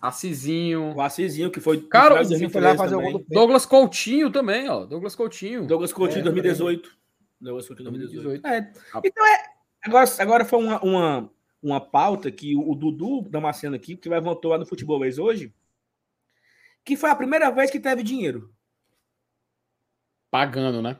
Assisinho. 0.00 0.94
O 0.94 1.00
Assisinho, 1.00 1.50
que 1.50 1.60
foi. 1.60 1.80
Cara, 1.82 2.22
o 2.22 2.50
foi 2.50 2.60
lá 2.60 2.76
fazer 2.76 2.96
o 2.96 3.00
gol 3.00 3.18
do 3.18 3.26
Douglas 3.28 3.66
Coutinho 3.66 4.30
também, 4.30 4.68
ó. 4.68 4.84
Douglas 4.84 5.14
Coutinho. 5.14 5.66
Douglas 5.66 5.92
Coutinho, 5.92 6.20
é, 6.20 6.24
2018. 6.24 6.96
Douglas 7.40 7.66
Coutinho, 7.66 7.90
2018. 7.90 8.42
2018. 8.42 8.46
É. 8.46 9.08
Então 9.08 9.26
é. 9.26 9.56
Agora, 9.84 10.10
agora 10.18 10.44
foi 10.44 10.58
uma, 10.58 10.82
uma, 10.82 11.30
uma 11.62 11.80
pauta 11.80 12.30
que 12.30 12.56
o, 12.56 12.70
o 12.70 12.74
Dudu 12.74 13.22
Damasceno 13.28 13.76
aqui, 13.76 13.96
que 13.96 14.08
levantou 14.08 14.50
lá 14.50 14.58
no 14.58 14.66
Futebol 14.66 14.98
Vez 14.98 15.18
hoje, 15.18 15.54
que 16.84 16.96
foi 16.96 17.10
a 17.10 17.16
primeira 17.16 17.50
vez 17.50 17.70
que 17.70 17.80
teve 17.80 18.02
dinheiro. 18.02 18.52
Pagando, 20.30 20.82
né? 20.82 20.98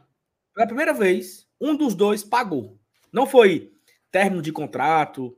Foi 0.54 0.62
a 0.62 0.66
primeira 0.66 0.92
vez. 0.92 1.46
Um 1.60 1.76
dos 1.76 1.94
dois 1.94 2.22
pagou. 2.22 2.78
Não 3.12 3.26
foi 3.26 3.72
término 4.10 4.40
de 4.40 4.52
contrato, 4.52 5.36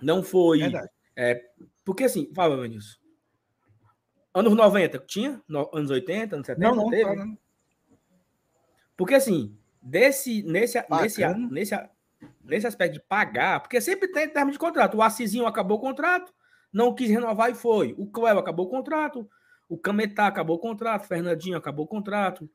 não 0.00 0.22
foi. 0.22 0.60
É, 1.16 1.42
porque 1.84 2.04
assim, 2.04 2.30
fala, 2.34 2.56
Vanilson. 2.56 2.98
Anos 4.34 4.54
90 4.54 4.98
tinha? 5.06 5.42
No, 5.48 5.70
anos 5.72 5.90
80, 5.90 6.36
anos 6.36 6.46
70? 6.46 6.68
Não, 6.68 6.76
não, 6.76 6.90
teve? 6.90 7.16
Não. 7.16 7.38
Porque 8.94 9.14
assim, 9.14 9.56
desse, 9.80 10.42
nesse, 10.42 10.78
nesse, 10.90 11.26
nesse, 11.50 11.74
nesse 12.44 12.66
aspecto 12.66 12.94
de 12.94 13.00
pagar, 13.00 13.60
porque 13.60 13.80
sempre 13.80 14.08
tem 14.08 14.28
termo 14.28 14.50
de 14.50 14.58
contrato. 14.58 14.96
O 14.96 15.02
Assisinho 15.02 15.46
acabou 15.46 15.78
o 15.78 15.80
contrato, 15.80 16.34
não 16.72 16.94
quis 16.94 17.08
renovar 17.08 17.50
e 17.50 17.54
foi. 17.54 17.94
O 17.96 18.06
Cléo 18.06 18.38
acabou 18.38 18.66
o 18.66 18.70
contrato, 18.70 19.28
o 19.68 19.78
Cametá 19.78 20.26
acabou 20.26 20.56
o 20.56 20.60
contrato, 20.60 21.04
o 21.04 21.08
Fernandinho 21.08 21.56
acabou 21.56 21.84
o 21.84 21.88
contrato. 21.88 22.50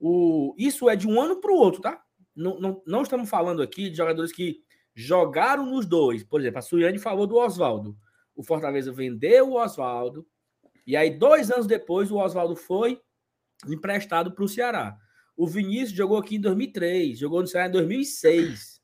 O... 0.00 0.54
Isso 0.58 0.88
é 0.88 0.96
de 0.96 1.06
um 1.06 1.20
ano 1.20 1.40
para 1.40 1.52
o 1.52 1.56
outro, 1.56 1.80
tá? 1.80 2.02
Não, 2.34 2.58
não, 2.58 2.82
não 2.86 3.02
estamos 3.02 3.28
falando 3.28 3.62
aqui 3.62 3.90
de 3.90 3.96
jogadores 3.96 4.32
que 4.32 4.62
jogaram 4.94 5.66
nos 5.66 5.86
dois. 5.86 6.22
Por 6.22 6.40
exemplo, 6.40 6.58
a 6.58 6.62
Suiane 6.62 6.98
falou 6.98 7.26
do 7.26 7.36
Oswaldo. 7.36 7.96
O 8.34 8.42
Fortaleza 8.42 8.92
vendeu 8.92 9.50
o 9.50 9.62
Oswaldo. 9.62 10.26
E 10.86 10.96
aí, 10.96 11.10
dois 11.10 11.50
anos 11.50 11.66
depois, 11.66 12.10
o 12.10 12.16
Oswaldo 12.16 12.56
foi 12.56 13.00
emprestado 13.66 14.32
para 14.32 14.44
o 14.44 14.48
Ceará. 14.48 14.96
O 15.36 15.46
Vinícius 15.46 15.92
jogou 15.92 16.18
aqui 16.18 16.36
em 16.36 16.40
2003, 16.40 17.18
jogou 17.18 17.40
no 17.40 17.46
Ceará 17.46 17.68
em 17.68 17.72
2006. 17.72 18.80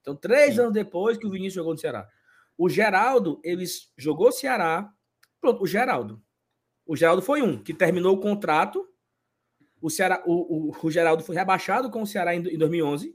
Então, 0.00 0.14
três 0.16 0.54
Sim. 0.54 0.60
anos 0.60 0.72
depois 0.72 1.16
que 1.16 1.26
o 1.26 1.30
Vinícius 1.30 1.54
jogou 1.54 1.72
no 1.72 1.78
Ceará. 1.78 2.08
O 2.56 2.68
Geraldo, 2.68 3.40
eles 3.44 3.92
jogou 3.96 4.32
Ceará. 4.32 4.90
Pronto, 5.40 5.62
o 5.62 5.66
Geraldo. 5.66 6.22
O 6.86 6.96
Geraldo 6.96 7.22
foi 7.22 7.42
um 7.42 7.62
que 7.62 7.74
terminou 7.74 8.14
o 8.14 8.20
contrato. 8.20 8.88
O, 9.80 9.90
Ceará, 9.90 10.22
o, 10.26 10.70
o, 10.70 10.76
o 10.80 10.90
Geraldo 10.90 11.22
foi 11.22 11.36
rebaixado 11.36 11.90
com 11.90 12.02
o 12.02 12.06
Ceará 12.06 12.34
em, 12.34 12.38
em 12.38 12.58
2011, 12.58 13.14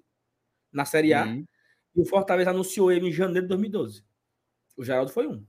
na 0.71 0.85
Série 0.85 1.13
A. 1.13 1.25
Uhum. 1.25 1.45
E 1.95 2.01
o 2.01 2.05
Fortaleza 2.05 2.49
anunciou 2.49 2.91
ele 2.91 3.09
em 3.09 3.11
janeiro 3.11 3.43
de 3.43 3.49
2012. 3.49 4.03
O 4.77 4.83
Geraldo 4.83 5.11
foi 5.11 5.27
um, 5.27 5.45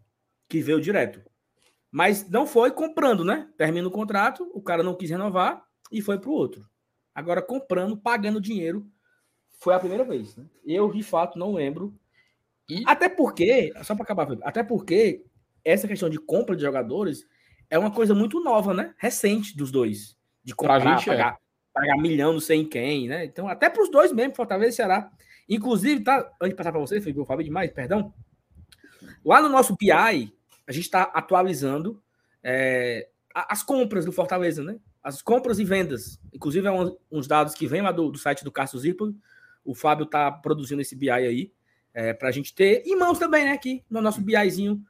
que 0.49 0.61
veio 0.61 0.81
direto. 0.81 1.23
Mas 1.91 2.29
não 2.29 2.47
foi 2.47 2.71
comprando, 2.71 3.25
né? 3.25 3.49
Termina 3.57 3.87
o 3.87 3.91
contrato, 3.91 4.51
o 4.55 4.63
cara 4.63 4.83
não 4.83 4.95
quis 4.95 5.11
renovar 5.11 5.63
e 5.91 6.01
foi 6.01 6.19
para 6.19 6.31
o 6.31 6.33
outro. 6.33 6.67
Agora, 7.15 7.43
comprando, 7.43 7.97
pagando 7.97 8.41
dinheiro, 8.41 8.91
foi 9.59 9.75
a 9.75 9.79
primeira 9.79 10.05
vez. 10.05 10.35
Né? 10.35 10.47
Eu, 10.65 10.91
de 10.91 11.03
fato, 11.03 11.39
não 11.39 11.53
lembro. 11.53 11.95
E... 12.69 12.83
Até 12.87 13.09
porque, 13.09 13.73
só 13.85 13.95
para 13.95 14.05
acabar, 14.05 14.29
até 14.43 14.63
porque 14.63 15.25
essa 15.65 15.87
questão 15.87 16.09
de 16.09 16.19
compra 16.19 16.57
de 16.57 16.63
jogadores 16.63 17.27
é 17.69 17.79
uma 17.79 17.91
coisa 17.91 18.15
muito 18.15 18.43
nova, 18.43 18.75
né? 18.75 18.95
Recente 18.97 19.57
dos 19.57 19.71
dois. 19.71 20.17
De 20.43 20.55
comprar, 20.55 20.81
gente 20.81 21.09
é. 21.09 21.13
pagar, 21.13 21.35
é. 21.35 21.39
pagar 21.73 21.97
milhão, 21.99 22.33
não 22.33 22.41
sei 22.41 22.61
em 22.61 22.69
quem, 22.69 23.09
né? 23.09 23.25
Então, 23.25 23.47
até 23.47 23.69
para 23.71 23.83
os 23.83 23.91
dois 23.91 24.13
mesmo, 24.13 24.35
Fortaleza 24.35 24.71
e 24.71 24.73
Ceará. 24.73 25.11
Inclusive, 25.55 26.03
tá, 26.03 26.19
antes 26.41 26.51
de 26.51 26.57
passar 26.57 26.73
para 26.73 26.81
você, 26.81 27.01
Felipe, 27.01 27.21
eu 27.21 27.27
falei 27.27 27.45
demais, 27.45 27.71
perdão. 27.71 28.13
Lá 29.25 29.43
no 29.43 29.49
nosso 29.49 29.77
BI, 29.77 29.91
a 29.93 30.73
gente 30.73 30.85
está 30.85 31.03
atualizando 31.03 32.03
é, 32.43 33.09
as 33.35 33.63
compras 33.63 34.05
do 34.05 34.13
Fortaleza, 34.13 34.63
né? 34.63 34.79
As 35.03 35.21
compras 35.21 35.59
e 35.59 35.65
vendas. 35.65 36.21
Inclusive, 36.33 36.67
é 36.67 36.71
um, 36.71 36.97
uns 37.11 37.27
dados 37.27 37.55
que 37.55 37.67
vêm 37.67 37.83
lá 37.83 37.93
do, 37.93 38.11
do 38.11 38.19
site 38.19 38.45
do 38.45 38.53
Cássio 38.53 38.79
Zirpoli. 38.79 39.15
O 39.65 39.75
Fábio 39.75 40.05
está 40.05 40.31
produzindo 40.31 40.81
esse 40.81 40.97
BI 40.97 41.11
aí, 41.11 41.53
é, 41.93 42.13
para 42.13 42.29
a 42.29 42.33
gente 42.33 42.55
ter 42.55 42.83
em 42.87 42.97
mãos 42.97 43.19
também, 43.19 43.45
né? 43.45 43.53
Aqui 43.53 43.85
no 43.91 44.01
nosso 44.01 44.21
BIzinho. 44.21 44.83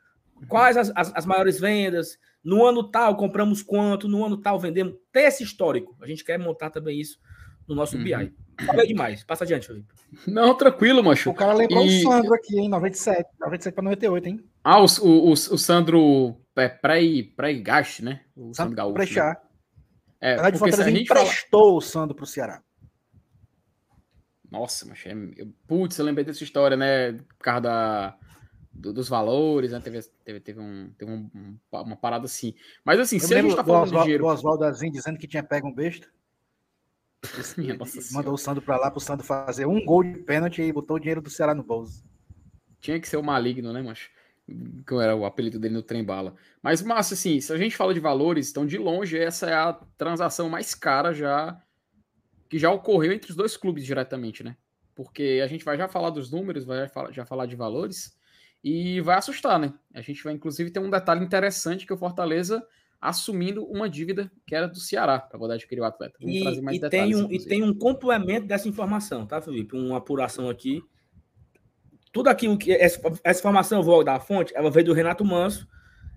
Quais 0.48 0.76
as, 0.76 0.92
as, 0.94 1.12
as, 1.14 1.26
maiores 1.26 1.58
vendas? 1.58 2.18
No 2.42 2.66
ano 2.66 2.82
tal, 2.82 3.16
compramos 3.16 3.62
quanto? 3.62 4.08
No 4.08 4.24
ano 4.24 4.36
tal, 4.36 4.58
vendemos. 4.58 4.94
Ter 5.12 5.22
esse 5.22 5.42
histórico. 5.42 5.96
A 6.00 6.06
gente 6.06 6.24
quer 6.24 6.38
montar 6.38 6.70
também 6.70 7.00
isso 7.00 7.18
no 7.66 7.74
nosso 7.74 7.96
uhum. 7.96 8.04
BI. 8.04 8.34
Falei 8.66 8.86
demais. 8.86 9.24
Passa 9.24 9.44
adiante, 9.44 9.66
Felipe. 9.66 9.92
Não, 10.26 10.54
tranquilo, 10.56 11.02
macho. 11.02 11.30
O 11.30 11.34
cara 11.34 11.52
lembrou 11.52 11.84
e... 11.84 12.00
o 12.00 12.02
Sandro 12.02 12.34
aqui, 12.34 12.58
em 12.58 12.68
97. 12.68 13.28
97 13.40 13.74
para 13.74 13.84
98, 13.84 14.28
hein? 14.28 14.44
Ah, 14.62 14.80
o, 14.80 14.86
o, 15.02 15.28
o, 15.28 15.32
o 15.32 15.36
Sandro 15.36 16.36
é, 16.56 16.68
pré-gaste, 16.68 18.04
né? 18.04 18.20
O 18.36 18.54
Sandro 18.54 18.76
Gaúcho. 18.76 18.94
Prechar. 18.94 19.34
Né? 19.34 19.36
É, 20.20 20.36
Na 20.36 20.42
verdade, 20.50 20.82
a 20.82 20.84
gente 20.84 21.02
emprestou 21.02 21.64
fala... 21.64 21.76
o 21.76 21.80
Sandro 21.80 22.14
pro 22.14 22.26
Ceará. 22.26 22.62
Nossa, 24.50 24.86
mas 24.86 25.02
é... 25.06 25.14
Putz, 25.66 25.98
eu 25.98 26.04
lembrei 26.04 26.24
dessa 26.24 26.44
história, 26.44 26.76
né? 26.76 27.12
Por 27.12 27.38
causa 27.42 27.60
da... 27.62 28.16
Do, 28.74 28.90
dos 28.90 29.08
valores, 29.08 29.72
né? 29.72 29.80
Teve, 29.80 30.00
teve, 30.24 30.40
teve, 30.40 30.60
um, 30.60 30.90
teve 30.96 31.10
um, 31.10 31.58
uma 31.70 31.96
parada 31.96 32.24
assim. 32.24 32.54
Mas 32.82 32.98
assim, 32.98 33.16
eu 33.16 33.20
se 33.20 33.34
a 33.34 33.42
gente 33.42 33.54
tá 33.54 33.62
falando 33.62 33.90
do 33.90 33.96
de 33.98 34.02
dinheiro. 34.02 34.24
O 34.24 34.28
Oswaldo 34.28 34.64
Azim 34.64 34.90
dizendo 34.90 35.18
que 35.18 35.26
tinha 35.26 35.42
pego 35.42 35.68
um 35.68 35.74
besta. 35.74 36.08
Minha 37.56 37.76
nossa 37.76 38.00
mandou 38.12 38.34
o 38.34 38.38
Sandro 38.38 38.62
para 38.62 38.76
lá 38.76 38.90
pro 38.90 39.00
Sandro 39.00 39.24
fazer 39.24 39.66
um 39.66 39.84
gol 39.84 40.02
de 40.02 40.18
pênalti 40.18 40.62
e 40.62 40.72
botou 40.72 40.96
o 40.96 41.00
dinheiro 41.00 41.22
do 41.22 41.30
Ceará 41.30 41.54
no 41.54 41.62
bolso. 41.62 42.04
Tinha 42.80 42.98
que 43.00 43.08
ser 43.08 43.16
o 43.16 43.22
maligno, 43.22 43.72
né, 43.72 43.80
macho? 43.80 44.10
que 44.86 44.94
era 44.94 45.14
o 45.14 45.24
apelido 45.24 45.58
dele 45.58 45.74
no 45.74 45.82
trem 45.82 46.04
bala. 46.04 46.34
Mas, 46.62 46.82
Márcio, 46.82 47.14
assim, 47.14 47.40
se 47.40 47.52
a 47.52 47.56
gente 47.56 47.76
fala 47.76 47.94
de 47.94 48.00
valores, 48.00 48.50
então 48.50 48.66
de 48.66 48.76
longe 48.76 49.18
essa 49.18 49.48
é 49.48 49.54
a 49.54 49.72
transação 49.96 50.48
mais 50.48 50.74
cara 50.74 51.12
já 51.12 51.60
que 52.48 52.58
já 52.58 52.70
ocorreu 52.70 53.12
entre 53.12 53.30
os 53.30 53.36
dois 53.36 53.56
clubes 53.56 53.84
diretamente, 53.84 54.42
né? 54.42 54.56
Porque 54.94 55.40
a 55.42 55.46
gente 55.46 55.64
vai 55.64 55.76
já 55.76 55.88
falar 55.88 56.10
dos 56.10 56.30
números, 56.30 56.64
vai 56.64 56.86
já 57.10 57.24
falar 57.24 57.46
de 57.46 57.56
valores 57.56 58.14
e 58.62 59.00
vai 59.00 59.16
assustar, 59.16 59.58
né? 59.58 59.72
A 59.94 60.02
gente 60.02 60.22
vai 60.22 60.34
inclusive 60.34 60.70
ter 60.70 60.80
um 60.80 60.90
detalhe 60.90 61.24
interessante 61.24 61.86
que 61.86 61.94
o 61.94 61.96
Fortaleza 61.96 62.62
assumindo 63.02 63.64
uma 63.64 63.90
dívida 63.90 64.30
que 64.46 64.54
era 64.54 64.66
do 64.68 64.78
Ceará 64.78 65.18
para 65.18 65.38
poder 65.38 65.54
adquirir 65.54 65.80
o 65.80 65.84
atleta. 65.84 66.16
Vamos 66.20 66.36
e, 66.36 66.40
trazer 66.40 66.60
mais 66.62 66.76
e 66.76 66.80
detalhes. 66.80 67.16
Tem 67.16 67.26
um, 67.26 67.32
e 67.32 67.44
tem 67.44 67.62
um 67.62 67.74
complemento 67.74 68.46
dessa 68.46 68.68
informação, 68.68 69.26
tá, 69.26 69.42
Felipe? 69.42 69.76
Uma 69.76 69.98
apuração 69.98 70.48
aqui 70.48 70.82
tudo 72.12 72.28
aquilo 72.28 72.58
que. 72.58 72.70
Essa, 72.70 73.00
essa 73.24 73.40
informação 73.40 73.78
eu 73.78 73.82
vou 73.82 74.04
dar 74.04 74.16
a 74.16 74.20
fonte, 74.20 74.52
ela 74.54 74.70
veio 74.70 74.86
do 74.86 74.92
Renato 74.92 75.24
Manso. 75.24 75.66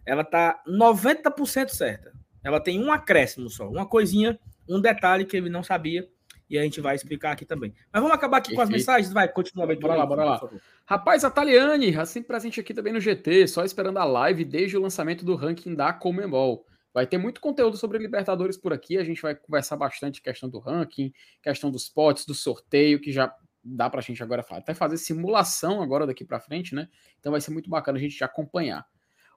Ela 0.05 0.23
tá 0.23 0.61
90% 0.67 1.69
certa. 1.69 2.11
Ela 2.43 2.59
tem 2.59 2.79
um 2.79 2.91
acréscimo 2.91 3.49
só, 3.49 3.67
uma 3.67 3.87
coisinha, 3.87 4.39
um 4.69 4.79
detalhe 4.79 5.25
que 5.25 5.35
ele 5.35 5.49
não 5.49 5.63
sabia. 5.63 6.07
E 6.47 6.59
a 6.59 6.61
gente 6.61 6.79
vai 6.79 6.93
explicar 6.93 7.31
aqui 7.31 7.43
também. 7.43 7.73
Mas 7.91 8.03
vamos 8.03 8.15
acabar 8.15 8.37
aqui 8.37 8.49
Perfeito. 8.49 8.57
com 8.57 8.61
as 8.61 8.69
mensagens. 8.69 9.11
Vai, 9.11 9.27
continua. 9.27 9.65
Bora 9.65 9.93
aí, 9.93 9.97
lá, 9.97 10.05
bora 10.05 10.23
lá. 10.23 10.49
Rapaz, 10.85 11.23
a 11.25 11.31
Taliane, 11.31 11.91
sempre 12.05 12.27
presente 12.27 12.59
aqui 12.59 12.71
também 12.71 12.93
no 12.93 12.99
GT, 12.99 13.47
só 13.47 13.65
esperando 13.65 13.97
a 13.97 14.03
live 14.03 14.45
desde 14.45 14.77
o 14.77 14.81
lançamento 14.81 15.25
do 15.25 15.35
ranking 15.35 15.73
da 15.73 15.91
Comembol. 15.91 16.67
Vai 16.95 17.05
ter 17.05 17.17
muito 17.17 17.41
conteúdo 17.41 17.75
sobre 17.75 17.97
Libertadores 17.97 18.55
por 18.55 18.71
aqui. 18.71 18.97
A 18.97 19.03
gente 19.03 19.21
vai 19.21 19.35
conversar 19.35 19.75
bastante 19.75 20.21
questão 20.21 20.47
do 20.47 20.59
ranking, 20.59 21.11
questão 21.43 21.69
dos 21.69 21.89
potes, 21.89 22.25
do 22.25 22.33
sorteio, 22.33 23.01
que 23.01 23.11
já 23.11 23.35
dá 23.61 23.89
para 23.89 23.99
a 23.99 24.01
gente 24.01 24.23
agora 24.23 24.45
até 24.49 24.73
fazer 24.73 24.95
simulação 24.95 25.81
agora 25.81 26.07
daqui 26.07 26.23
para 26.23 26.39
frente, 26.39 26.73
né? 26.73 26.87
Então 27.19 27.33
vai 27.33 27.41
ser 27.41 27.51
muito 27.51 27.69
bacana 27.69 27.97
a 27.97 28.01
gente 28.01 28.23
acompanhar. 28.23 28.85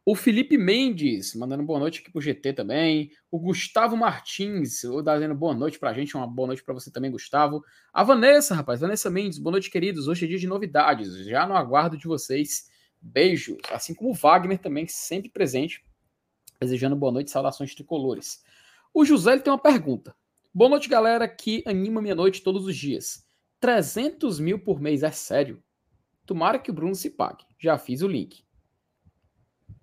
O 0.06 0.14
Felipe 0.14 0.56
Mendes, 0.56 1.34
mandando 1.34 1.64
boa 1.64 1.80
noite 1.80 2.00
aqui 2.00 2.12
pro 2.12 2.20
GT 2.20 2.52
também. 2.52 3.10
O 3.28 3.40
Gustavo 3.40 3.96
Martins, 3.96 4.82
dando 5.04 5.34
boa 5.34 5.52
noite 5.52 5.80
pra 5.80 5.92
gente. 5.92 6.16
Uma 6.16 6.28
boa 6.28 6.46
noite 6.46 6.62
para 6.62 6.74
você 6.74 6.92
também, 6.92 7.10
Gustavo. 7.10 7.64
A 7.92 8.04
Vanessa, 8.04 8.54
rapaz, 8.54 8.80
Vanessa 8.80 9.10
Mendes, 9.10 9.36
boa 9.36 9.50
noite, 9.50 9.68
queridos. 9.68 10.06
Hoje 10.06 10.26
é 10.26 10.28
dia 10.28 10.38
de 10.38 10.46
novidades. 10.46 11.26
Já 11.26 11.44
no 11.44 11.56
aguardo 11.56 11.98
de 11.98 12.06
vocês. 12.06 12.70
Beijos. 13.02 13.58
Assim 13.72 13.94
como 13.94 14.10
o 14.10 14.14
Wagner 14.14 14.58
também, 14.58 14.86
sempre 14.86 15.28
presente. 15.28 15.84
Desejando 16.60 16.96
boa 16.96 17.12
noite, 17.12 17.30
saudações 17.30 17.74
tricolores. 17.74 18.42
O 18.92 19.04
José 19.04 19.38
tem 19.38 19.52
uma 19.52 19.58
pergunta. 19.58 20.14
Boa 20.52 20.68
noite, 20.68 20.88
galera, 20.88 21.28
que 21.28 21.62
anima 21.64 22.02
minha 22.02 22.16
noite 22.16 22.42
todos 22.42 22.66
os 22.66 22.76
dias. 22.76 23.24
300 23.60 24.40
mil 24.40 24.58
por 24.58 24.80
mês 24.80 25.02
é 25.02 25.10
sério? 25.10 25.62
Tomara 26.26 26.58
que 26.58 26.70
o 26.70 26.74
Bruno 26.74 26.94
se 26.94 27.10
pague. 27.10 27.44
Já 27.58 27.78
fiz 27.78 28.02
o 28.02 28.08
link. 28.08 28.44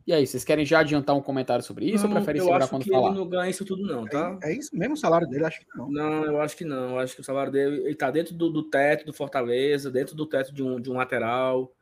E 0.06 0.14
aí, 0.14 0.28
vocês 0.28 0.44
querem 0.44 0.66
já 0.66 0.80
adiantar 0.80 1.16
um 1.16 1.22
comentário 1.22 1.64
sobre 1.64 1.86
isso 1.86 2.04
não, 2.04 2.12
ou 2.12 2.16
preferem 2.18 2.42
segurar 2.42 2.68
quando 2.68 2.86
falar? 2.86 3.08
Ele 3.08 3.18
não 3.18 3.28
ganha 3.28 3.50
isso 3.50 3.66
tudo, 3.66 3.82
não, 3.82 4.06
tá? 4.06 4.38
É, 4.44 4.52
é, 4.52 4.58
isso 4.58 4.76
mesmo 4.78 4.94
o 4.94 4.98
salário 4.98 5.28
dele? 5.28 5.46
Acho 5.46 5.62
que 5.62 5.78
não. 5.78 5.90
Não, 5.90 6.26
eu 6.26 6.42
acho 6.42 6.56
que 6.56 6.66
não. 6.66 6.92
Eu 6.92 7.00
acho 7.00 7.16
que 7.16 7.22
o 7.22 7.24
salário 7.24 7.52
dele 7.52 7.78
ele 7.86 7.96
tá 7.96 8.12
dentro 8.12 8.36
do, 8.36 8.52
do 8.52 8.70
teto 8.70 9.06
do 9.06 9.14
Fortaleza, 9.14 9.90
dentro 9.90 10.16
do 10.16 10.28
teto 10.28 10.54
de 10.54 10.62
um, 10.62 10.80
de 10.80 10.92
um 10.92 10.96
lateral. 10.96 11.74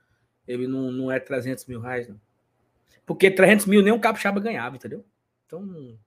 Ele 0.47 0.67
não, 0.67 0.91
não 0.91 1.11
é 1.11 1.19
300 1.19 1.65
mil 1.65 1.81
reais, 1.81 2.07
não. 2.07 2.19
Porque 3.05 3.29
300 3.29 3.65
mil 3.65 3.81
nem 3.81 3.93
um 3.93 3.99
capixaba 3.99 4.39
ganhava, 4.39 4.75
entendeu? 4.75 5.05
Então 5.45 5.61
não, 5.61 5.97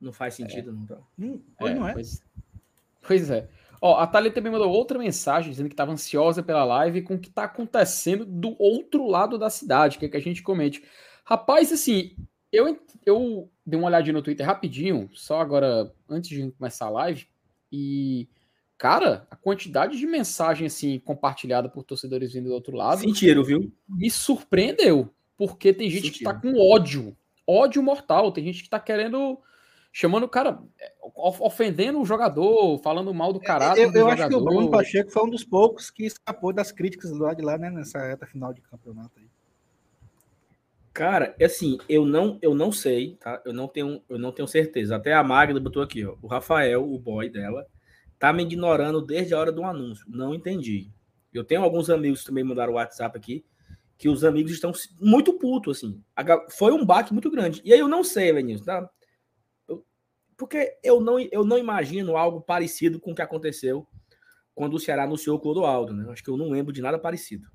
não 0.00 0.12
faz 0.12 0.34
sentido, 0.34 0.70
é. 0.70 0.72
não. 0.72 0.86
Tá? 0.86 0.98
Hum, 1.18 1.42
é, 1.60 1.74
não 1.74 1.88
é. 1.88 1.92
Pois, 1.92 2.22
pois 3.02 3.30
é. 3.30 3.48
Ó, 3.80 3.98
a 3.98 4.06
Thalia 4.06 4.30
também 4.30 4.50
mandou 4.50 4.70
outra 4.70 4.98
mensagem 4.98 5.50
dizendo 5.50 5.68
que 5.68 5.74
estava 5.74 5.92
ansiosa 5.92 6.42
pela 6.42 6.64
live 6.64 7.02
com 7.02 7.16
o 7.16 7.18
que 7.18 7.28
está 7.28 7.44
acontecendo 7.44 8.24
do 8.24 8.56
outro 8.58 9.06
lado 9.06 9.36
da 9.38 9.50
cidade, 9.50 9.98
que, 9.98 10.06
é 10.06 10.08
que 10.08 10.16
a 10.16 10.20
gente 10.20 10.42
comente. 10.42 10.82
Rapaz, 11.22 11.70
assim, 11.70 12.16
eu, 12.50 12.80
eu 13.04 13.50
dei 13.66 13.78
uma 13.78 13.88
olhadinha 13.88 14.14
no 14.14 14.22
Twitter 14.22 14.46
rapidinho, 14.46 15.10
só 15.12 15.40
agora, 15.40 15.92
antes 16.08 16.30
de 16.30 16.50
começar 16.52 16.86
a 16.86 16.90
live, 16.90 17.26
e, 17.70 18.28
cara, 18.78 19.26
a 19.30 19.36
quantidade 19.36 19.98
de 19.98 20.06
mensagem, 20.06 20.66
assim, 20.66 20.98
compartilhada 21.00 21.68
por 21.68 21.82
torcedores 21.82 22.32
vindo 22.32 22.48
do 22.48 22.54
outro 22.54 22.76
lado... 22.76 23.00
Sentiram, 23.00 23.44
viu? 23.44 23.72
Me 23.88 24.10
surpreendeu, 24.10 25.12
porque 25.36 25.72
tem 25.72 25.90
gente 25.90 26.10
que 26.10 26.24
tá 26.24 26.34
com 26.34 26.54
ódio, 26.72 27.16
ódio 27.46 27.82
mortal, 27.82 28.32
tem 28.32 28.44
gente 28.44 28.62
que 28.62 28.70
tá 28.70 28.80
querendo 28.80 29.38
chamando 29.92 30.24
o 30.24 30.28
cara, 30.28 30.60
é, 30.80 30.92
ofendendo 31.16 32.00
o 32.00 32.04
jogador, 32.04 32.80
falando 32.80 33.14
mal 33.14 33.32
do 33.32 33.40
é, 33.40 33.44
caráter 33.44 33.84
eu, 33.84 33.92
do 33.92 33.98
eu 33.98 34.10
jogador. 34.10 34.22
acho 34.22 34.28
que 34.28 34.34
o 34.34 34.44
Bruno 34.44 34.70
Pacheco 34.70 35.10
foi 35.12 35.22
um 35.22 35.30
dos 35.30 35.44
poucos 35.44 35.88
que 35.88 36.04
escapou 36.04 36.52
das 36.52 36.72
críticas 36.72 37.12
do 37.12 37.18
lado 37.18 37.36
de 37.36 37.44
lá, 37.44 37.56
né, 37.56 37.70
nessa 37.70 38.00
reta 38.00 38.26
final 38.26 38.52
de 38.52 38.60
campeonato 38.60 39.12
aí. 39.18 39.28
Cara, 40.92 41.34
assim, 41.40 41.78
eu 41.88 42.04
não, 42.04 42.38
eu 42.42 42.54
não 42.54 42.70
sei, 42.70 43.16
tá? 43.16 43.40
Eu 43.44 43.52
não 43.52 43.66
tenho, 43.66 44.00
eu 44.08 44.18
não 44.18 44.30
tenho 44.30 44.46
certeza. 44.46 44.94
Até 44.94 45.12
a 45.12 45.24
Magda 45.24 45.58
botou 45.58 45.82
aqui, 45.82 46.04
ó. 46.04 46.14
O 46.22 46.28
Rafael, 46.28 46.88
o 46.88 46.96
boy 46.98 47.28
dela, 47.28 47.66
tá 48.16 48.32
me 48.32 48.44
ignorando 48.44 49.00
desde 49.00 49.34
a 49.34 49.38
hora 49.40 49.50
do 49.50 49.64
anúncio. 49.64 50.04
Não 50.08 50.32
entendi. 50.32 50.88
Eu 51.32 51.42
tenho 51.42 51.62
alguns 51.62 51.90
amigos 51.90 52.20
que 52.20 52.26
também 52.26 52.44
mandaram 52.44 52.72
o 52.72 52.76
WhatsApp 52.76 53.18
aqui 53.18 53.44
que 53.96 54.08
os 54.08 54.24
amigos 54.24 54.52
estão 54.52 54.72
muito 55.00 55.32
putos, 55.34 55.78
assim. 55.78 56.02
Foi 56.50 56.72
um 56.72 56.84
baque 56.84 57.12
muito 57.12 57.30
grande. 57.30 57.62
E 57.64 57.72
aí 57.72 57.78
eu 57.78 57.88
não 57.88 58.02
sei, 58.02 58.32
Vinícius, 58.32 58.66
tá? 58.66 58.88
porque 60.36 60.76
eu 60.82 61.00
não, 61.00 61.18
eu 61.18 61.44
não 61.44 61.58
imagino 61.58 62.16
algo 62.16 62.40
parecido 62.40 63.00
com 63.00 63.12
o 63.12 63.14
que 63.14 63.22
aconteceu 63.22 63.86
quando 64.54 64.74
o 64.74 64.80
Ceará 64.80 65.04
anunciou 65.04 65.36
o 65.36 65.40
Clodoaldo, 65.40 65.92
né? 65.92 66.10
Acho 66.10 66.22
que 66.22 66.30
eu 66.30 66.36
não 66.36 66.50
lembro 66.50 66.72
de 66.72 66.82
nada 66.82 66.98
parecido. 66.98 67.48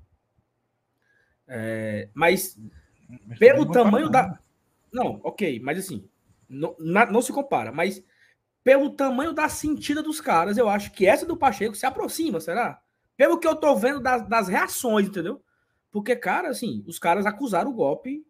É, 1.46 2.08
mas, 2.14 2.58
mas 3.26 3.38
pelo 3.38 3.70
tamanho 3.70 4.08
da. 4.08 4.38
Não, 4.92 5.20
ok, 5.24 5.60
mas 5.60 5.78
assim, 5.78 6.08
não, 6.48 6.76
não 6.78 7.22
se 7.22 7.32
compara, 7.32 7.72
mas 7.72 8.04
pelo 8.62 8.90
tamanho 8.90 9.32
da 9.32 9.48
sentida 9.48 10.02
dos 10.02 10.20
caras, 10.20 10.58
eu 10.58 10.68
acho 10.68 10.92
que 10.92 11.06
essa 11.06 11.24
do 11.24 11.36
Pacheco 11.36 11.74
se 11.74 11.86
aproxima, 11.86 12.40
será? 12.40 12.80
Pelo 13.16 13.38
que 13.38 13.46
eu 13.46 13.56
tô 13.56 13.74
vendo 13.76 14.00
das, 14.00 14.26
das 14.28 14.48
reações, 14.48 15.08
entendeu? 15.08 15.42
Porque, 15.90 16.14
cara, 16.14 16.48
assim, 16.48 16.84
os 16.86 16.98
caras 16.98 17.26
acusaram 17.26 17.70
o 17.70 17.74
golpe 17.74 18.24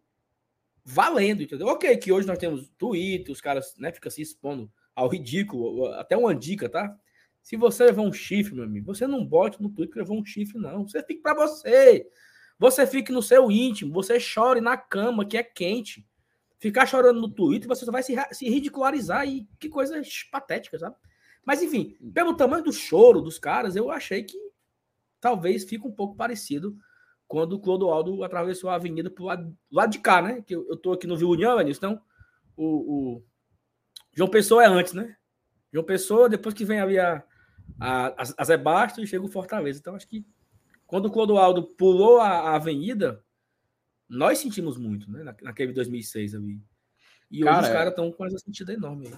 valendo, 0.83 1.43
entendeu? 1.43 1.67
Ok, 1.67 1.95
que 1.97 2.11
hoje 2.11 2.27
nós 2.27 2.39
temos 2.39 2.69
Twitter, 2.77 3.31
os 3.31 3.41
caras 3.41 3.75
né, 3.77 3.91
ficam 3.91 4.11
se 4.11 4.21
expondo 4.21 4.71
ao 4.95 5.07
ridículo, 5.07 5.87
até 5.93 6.17
uma 6.17 6.33
dica, 6.33 6.67
tá? 6.67 6.95
Se 7.41 7.55
você 7.55 7.85
levou 7.85 8.05
um 8.05 8.13
chifre, 8.13 8.53
meu 8.53 8.63
amigo, 8.63 8.93
você 8.93 9.07
não 9.07 9.25
bote 9.25 9.61
no 9.61 9.69
Twitter 9.69 9.93
que 9.93 9.99
levou 9.99 10.19
um 10.19 10.25
chifre, 10.25 10.59
não. 10.59 10.87
Você 10.87 11.01
fique 11.03 11.21
para 11.21 11.33
você. 11.33 12.07
Você 12.59 12.85
fique 12.85 13.11
no 13.11 13.23
seu 13.23 13.49
íntimo, 13.49 13.91
você 13.91 14.19
chore 14.19 14.61
na 14.61 14.77
cama, 14.77 15.25
que 15.25 15.37
é 15.37 15.43
quente. 15.43 16.07
Ficar 16.59 16.85
chorando 16.85 17.19
no 17.19 17.29
Twitter, 17.29 17.67
você 17.67 17.83
só 17.83 17.91
vai 17.91 18.03
se, 18.03 18.15
se 18.31 18.47
ridicularizar 18.47 19.27
e 19.27 19.47
que 19.59 19.67
coisa 19.67 19.99
patética, 20.31 20.77
sabe? 20.77 20.95
Mas 21.43 21.63
enfim, 21.63 21.97
pelo 22.13 22.35
tamanho 22.35 22.63
do 22.63 22.71
choro 22.71 23.19
dos 23.19 23.39
caras, 23.39 23.75
eu 23.75 23.89
achei 23.89 24.23
que 24.23 24.37
talvez 25.19 25.63
fique 25.63 25.87
um 25.87 25.91
pouco 25.91 26.15
parecido 26.15 26.77
quando 27.31 27.53
o 27.53 27.59
Clodoaldo 27.61 28.25
atravessou 28.25 28.69
a 28.69 28.75
avenida 28.75 29.09
pro 29.09 29.23
lado, 29.23 29.57
lado 29.71 29.89
de 29.89 29.99
cá, 29.99 30.21
né? 30.21 30.41
Que 30.41 30.53
eu, 30.53 30.75
tô 30.75 30.91
aqui 30.91 31.07
no 31.07 31.15
Rio 31.15 31.29
União, 31.29 31.61
então 31.61 32.01
o, 32.57 32.65
o, 32.65 33.25
João 34.13 34.29
Pessoa 34.29 34.65
é 34.65 34.67
antes, 34.67 34.91
né? 34.91 35.15
João 35.71 35.85
Pessoa, 35.85 36.27
depois 36.27 36.53
que 36.53 36.65
vem 36.65 36.81
ali 36.81 36.99
a, 36.99 37.23
a, 37.79 38.21
a 38.37 38.43
Zé 38.43 38.57
Bastos, 38.57 39.07
chega 39.07 39.23
o 39.23 39.29
Fortaleza. 39.29 39.79
Então 39.79 39.95
acho 39.95 40.09
que 40.09 40.25
quando 40.85 41.05
o 41.05 41.09
Clodoaldo 41.09 41.63
pulou 41.63 42.19
a, 42.19 42.27
a 42.27 42.55
avenida, 42.55 43.23
nós 44.09 44.39
sentimos 44.39 44.75
muito, 44.77 45.09
né? 45.09 45.23
Na, 45.23 45.33
naquele 45.41 45.71
2006 45.71 46.35
ali. 46.35 46.61
E 47.31 47.45
Cara, 47.45 47.59
hoje 47.59 47.67
os 47.67 47.73
caras 47.73 47.89
estão 47.91 48.11
com 48.11 48.25
essa 48.25 48.39
sentida 48.39 48.73
enorme 48.73 49.07
aí. 49.07 49.13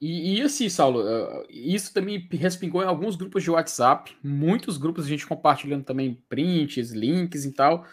E, 0.00 0.38
e, 0.38 0.42
assim, 0.42 0.68
Saulo, 0.68 1.02
eh, 1.08 1.46
isso 1.50 1.92
também 1.94 2.28
respingou 2.32 2.82
em 2.82 2.86
alguns 2.86 3.16
grupos 3.16 3.42
de 3.42 3.50
WhatsApp, 3.50 4.16
muitos 4.22 4.76
grupos 4.76 5.06
a 5.06 5.08
gente 5.08 5.26
compartilhando 5.26 5.84
também 5.84 6.22
prints, 6.28 6.90
links 6.90 7.44
e 7.44 7.52
tal. 7.52 7.86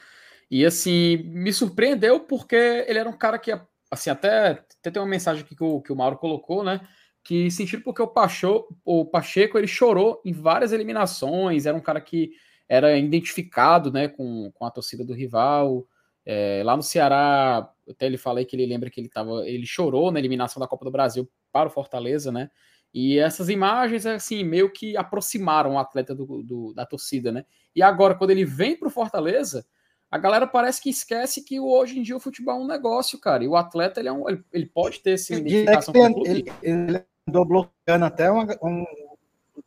E 0.49 0.65
assim, 0.65 1.17
me 1.23 1.53
surpreendeu 1.53 2.19
porque 2.19 2.55
ele 2.87 2.99
era 2.99 3.09
um 3.09 3.17
cara 3.17 3.39
que, 3.39 3.51
assim, 3.89 4.09
até, 4.09 4.49
até 4.79 4.91
tem 4.91 5.01
uma 5.01 5.07
mensagem 5.07 5.43
aqui 5.43 5.55
que 5.55 5.63
o, 5.63 5.81
que 5.81 5.93
o 5.93 5.95
Mauro 5.95 6.17
colocou, 6.17 6.63
né? 6.63 6.81
Que 7.23 7.49
sentido 7.51 7.83
porque 7.83 8.01
o, 8.01 8.07
Pacheco, 8.07 8.75
o 8.83 9.05
Pacheco 9.05 9.57
ele 9.57 9.67
chorou 9.67 10.21
em 10.25 10.33
várias 10.33 10.73
eliminações, 10.73 11.65
era 11.65 11.77
um 11.77 11.81
cara 11.81 12.01
que 12.01 12.31
era 12.67 12.97
identificado 12.97 13.91
né, 13.91 14.07
com, 14.07 14.51
com 14.53 14.65
a 14.65 14.71
torcida 14.71 15.05
do 15.05 15.13
rival. 15.13 15.85
É, 16.25 16.61
lá 16.65 16.75
no 16.75 16.83
Ceará, 16.83 17.69
até 17.89 18.05
ele 18.05 18.17
falei 18.17 18.45
que 18.45 18.55
ele 18.55 18.65
lembra 18.65 18.89
que 18.89 18.99
ele 18.99 19.09
tava, 19.09 19.47
ele 19.47 19.65
chorou 19.65 20.11
na 20.11 20.19
eliminação 20.19 20.59
da 20.59 20.67
Copa 20.67 20.85
do 20.85 20.91
Brasil 20.91 21.29
para 21.51 21.67
o 21.69 21.71
Fortaleza, 21.71 22.31
né? 22.31 22.49
E 22.93 23.17
essas 23.17 23.47
imagens, 23.47 24.05
assim, 24.05 24.43
meio 24.43 24.71
que 24.71 24.97
aproximaram 24.97 25.75
o 25.75 25.79
atleta 25.79 26.13
do, 26.13 26.43
do 26.43 26.73
da 26.73 26.85
torcida, 26.85 27.31
né? 27.31 27.45
E 27.75 27.81
agora, 27.81 28.15
quando 28.15 28.31
ele 28.31 28.43
vem 28.43 28.77
para 28.77 28.89
o 28.89 28.91
Fortaleza, 28.91 29.65
a 30.09 30.17
galera 30.17 30.45
parece 30.45 30.81
que 30.81 30.89
esquece 30.89 31.41
que 31.41 31.57
hoje 31.59 31.97
em 31.97 32.01
dia 32.01 32.17
o 32.17 32.19
futebol 32.19 32.59
é 32.59 32.63
um 32.63 32.67
negócio, 32.67 33.17
cara. 33.17 33.43
E 33.43 33.47
o 33.47 33.55
atleta, 33.55 34.01
ele, 34.01 34.09
é 34.09 34.11
um, 34.11 34.27
ele, 34.27 34.43
ele 34.51 34.65
pode 34.65 34.99
ter 34.99 35.11
essa 35.11 35.33
identificação 35.33 35.93
com 35.93 36.05
o 36.05 36.13
clube. 36.13 36.29
Ele, 36.29 36.51
ele 36.61 37.05
andou 37.25 37.45
bloqueando 37.45 38.03
até 38.03 38.29
uma, 38.29 38.45
um, 38.61 38.85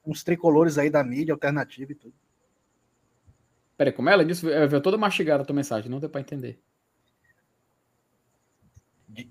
uns 0.06 0.22
tricolores 0.22 0.76
aí 0.76 0.90
da 0.90 1.02
mídia 1.02 1.32
alternativa 1.32 1.92
e 1.92 1.94
tudo. 1.94 2.14
Peraí, 3.76 3.92
como 3.92 4.10
ela 4.10 4.24
disse? 4.24 4.46
Eu 4.46 4.80
toda 4.82 4.98
mastigada 4.98 5.42
a 5.42 5.46
tua 5.46 5.56
mensagem, 5.56 5.90
não 5.90 5.98
deu 5.98 6.10
para 6.10 6.20
entender. 6.20 6.60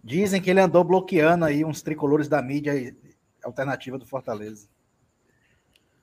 Dizem 0.04 0.41
que 0.41 0.50
ele 0.50 0.60
andou 0.60 0.84
bloqueando 0.84 1.46
aí 1.46 1.65
uns 1.65 1.82
tricolores 1.82 2.28
da 2.28 2.41
mídia 2.41 2.96
alternativa 3.43 3.98
do 3.98 4.06
Fortaleza. 4.06 4.67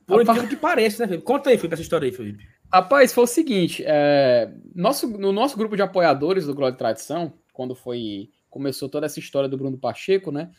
Por 0.07 0.23
incrível 0.23 0.49
que 0.49 0.57
pareça, 0.57 1.03
né, 1.03 1.09
Felipe? 1.09 1.25
Conta 1.25 1.51
aí, 1.51 1.57
Felipe, 1.57 1.75
essa 1.75 1.83
história 1.83 2.07
aí, 2.07 2.13
Felipe. 2.13 2.49
Rapaz, 2.73 3.13
foi 3.13 3.25
o 3.25 3.29
seguinte: 3.29 3.83
é, 3.87 4.53
nosso, 4.75 5.09
no 5.09 5.33
nosso 5.33 5.57
grupo 5.57 5.77
de 5.77 5.83
apoiadores 5.83 6.47
do 6.47 6.55
Glória 6.55 6.75
e 6.75 6.79
Tradição, 6.79 7.33
quando 7.53 7.75
foi 7.75 8.31
começou 8.49 8.89
toda 8.89 9.07
essa 9.07 9.21
história 9.21 9.49
do 9.49 9.57
Bruno 9.57 9.79
Pacheco, 9.79 10.33
né? 10.33 10.51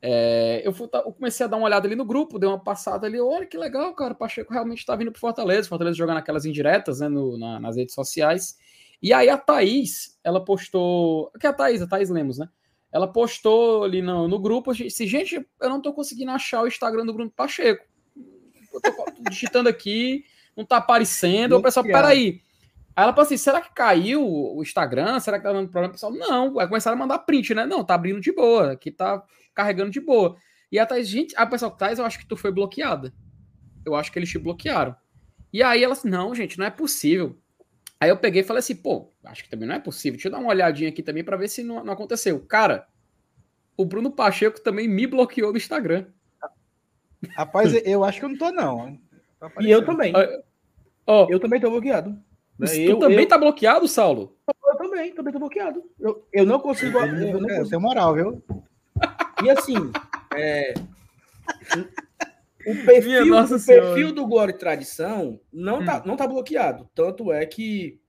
É, 0.00 0.62
eu, 0.64 0.72
fui, 0.72 0.88
eu, 0.92 1.12
comecei 1.12 1.44
a 1.44 1.48
dar 1.48 1.56
uma 1.56 1.66
olhada 1.66 1.88
ali 1.88 1.96
no 1.96 2.04
grupo, 2.04 2.38
dei 2.38 2.48
uma 2.48 2.62
passada 2.62 3.06
ali, 3.06 3.20
olha 3.20 3.46
que 3.46 3.56
legal, 3.56 3.92
cara, 3.94 4.12
o 4.12 4.16
Pacheco 4.16 4.52
realmente 4.52 4.86
tá 4.86 4.94
vindo 4.94 5.10
pro 5.10 5.20
Fortaleza, 5.20 5.68
Fortaleza 5.68 5.96
jogando 5.96 6.18
aquelas 6.18 6.44
indiretas, 6.44 7.00
né, 7.00 7.08
no, 7.08 7.36
na, 7.36 7.58
nas 7.58 7.76
redes 7.76 7.94
sociais. 7.94 8.56
E 9.02 9.12
aí 9.12 9.28
a 9.28 9.36
Thaís, 9.36 10.18
ela 10.22 10.44
postou, 10.44 11.32
que 11.40 11.46
é 11.46 11.50
a 11.50 11.52
Thaís, 11.52 11.82
a 11.82 11.86
Thaís 11.86 12.10
Lemos, 12.10 12.38
né? 12.38 12.48
Ela 12.90 13.10
postou 13.10 13.84
ali 13.84 14.00
no, 14.00 14.26
no 14.26 14.38
grupo, 14.38 14.74
se 14.74 15.06
gente, 15.06 15.46
eu 15.60 15.68
não 15.68 15.80
tô 15.80 15.92
conseguindo 15.92 16.30
achar 16.30 16.62
o 16.62 16.68
Instagram 16.68 17.04
do 17.04 17.12
Bruno 17.12 17.30
Pacheco. 17.30 17.84
Eu 18.72 18.80
tô 18.80 18.90
digitando 19.30 19.68
aqui, 19.68 20.24
não 20.56 20.64
tá 20.64 20.78
aparecendo. 20.78 21.56
O 21.56 21.62
pessoal, 21.62 21.84
peraí. 21.84 22.40
Aí 22.96 23.04
ela 23.04 23.12
falou 23.12 23.26
assim: 23.26 23.36
será 23.36 23.60
que 23.60 23.72
caiu 23.72 24.26
o 24.26 24.62
Instagram? 24.62 25.20
Será 25.20 25.38
que 25.38 25.44
tá 25.44 25.52
dando 25.52 25.68
problema? 25.68 25.90
O 25.90 25.92
pessoal, 25.92 26.12
não. 26.12 26.54
Vai 26.54 26.66
começar 26.66 26.90
a 26.90 26.96
mandar 26.96 27.20
print, 27.20 27.54
né? 27.54 27.64
Não, 27.64 27.84
tá 27.84 27.94
abrindo 27.94 28.20
de 28.20 28.32
boa. 28.32 28.72
Aqui 28.72 28.90
tá 28.90 29.22
carregando 29.54 29.90
de 29.90 30.00
boa. 30.00 30.36
E 30.70 30.78
a 30.78 30.86
Thais, 30.86 31.08
gente, 31.08 31.34
a 31.36 31.46
pessoa, 31.46 31.70
Thais, 31.70 31.98
eu 31.98 32.04
acho 32.04 32.18
que 32.18 32.26
tu 32.26 32.36
foi 32.36 32.50
bloqueada. 32.50 33.12
Eu 33.84 33.94
acho 33.94 34.10
que 34.10 34.18
eles 34.18 34.28
te 34.28 34.38
bloquearam. 34.38 34.96
E 35.52 35.62
aí 35.62 35.82
ela 35.82 35.92
assim, 35.92 36.08
não, 36.08 36.34
gente, 36.34 36.58
não 36.58 36.66
é 36.66 36.70
possível. 36.70 37.38
Aí 38.00 38.10
eu 38.10 38.16
peguei 38.16 38.42
e 38.42 38.44
falei 38.44 38.60
assim, 38.60 38.76
pô, 38.76 39.10
acho 39.24 39.42
que 39.42 39.50
também 39.50 39.68
não 39.68 39.74
é 39.74 39.78
possível. 39.80 40.16
Deixa 40.16 40.28
eu 40.28 40.32
dar 40.32 40.38
uma 40.38 40.50
olhadinha 40.50 40.88
aqui 40.88 41.02
também 41.02 41.24
para 41.24 41.36
ver 41.36 41.48
se 41.48 41.62
não, 41.62 41.84
não, 41.84 41.92
aconteceu. 41.92 42.38
Cara, 42.40 42.86
o 43.76 43.84
Bruno 43.84 44.10
Pacheco 44.10 44.60
também 44.60 44.86
me 44.86 45.06
bloqueou 45.06 45.50
no 45.50 45.58
Instagram. 45.58 46.06
Rapaz, 47.30 47.74
eu 47.84 48.04
acho 48.04 48.20
que 48.20 48.24
eu 48.24 48.28
não 48.28 48.38
tô, 48.38 48.52
não. 48.52 48.98
Tá 49.40 49.50
e 49.60 49.70
eu 49.70 49.84
também. 49.84 50.12
Oh, 51.06 51.26
eu 51.28 51.40
também 51.40 51.60
tô 51.60 51.70
bloqueado. 51.70 52.10
Né? 52.58 52.66
Tu 52.66 52.76
eu, 52.76 52.98
também 52.98 53.20
eu... 53.20 53.28
tá 53.28 53.38
bloqueado, 53.38 53.88
Saulo? 53.88 54.36
Eu 54.46 54.76
também, 54.76 55.14
também 55.14 55.32
tô 55.32 55.38
bloqueado. 55.38 55.82
Eu, 55.98 56.26
eu 56.32 56.46
não 56.46 56.60
consigo. 56.60 56.98
Eu 56.98 57.40
não 57.40 57.48
consigo. 57.48 57.68
Tem 57.70 57.78
moral, 57.78 58.14
viu? 58.14 58.44
E 59.44 59.50
assim, 59.50 59.76
é, 60.36 60.74
o 62.70 62.84
perfil, 62.84 63.34
o 63.34 63.64
perfil 63.64 64.12
do 64.12 64.26
Glória 64.26 64.52
e 64.52 64.58
Tradição 64.58 65.40
não, 65.52 65.84
tá, 65.84 65.98
hum. 65.98 66.02
não 66.06 66.16
tá 66.16 66.26
bloqueado. 66.26 66.88
Tanto 66.94 67.32
é 67.32 67.44
que 67.46 68.00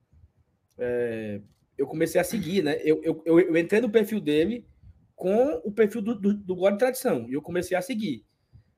é, 0.77 1.41
eu 1.77 1.87
comecei 1.87 2.19
a 2.19 2.23
seguir, 2.23 2.63
né? 2.63 2.77
Eu, 2.83 3.01
eu, 3.03 3.23
eu, 3.25 3.39
eu, 3.39 3.57
entrei 3.57 3.79
no 3.79 3.89
perfil 3.89 4.19
dele 4.19 4.67
com 5.15 5.61
o 5.63 5.71
perfil 5.71 6.01
do, 6.01 6.15
do, 6.15 6.33
do 6.33 6.55
Glória 6.55 6.75
e 6.75 6.79
Tradição. 6.79 7.29
E 7.29 7.33
eu 7.33 7.41
comecei 7.41 7.75
a 7.75 7.81
seguir. 7.81 8.25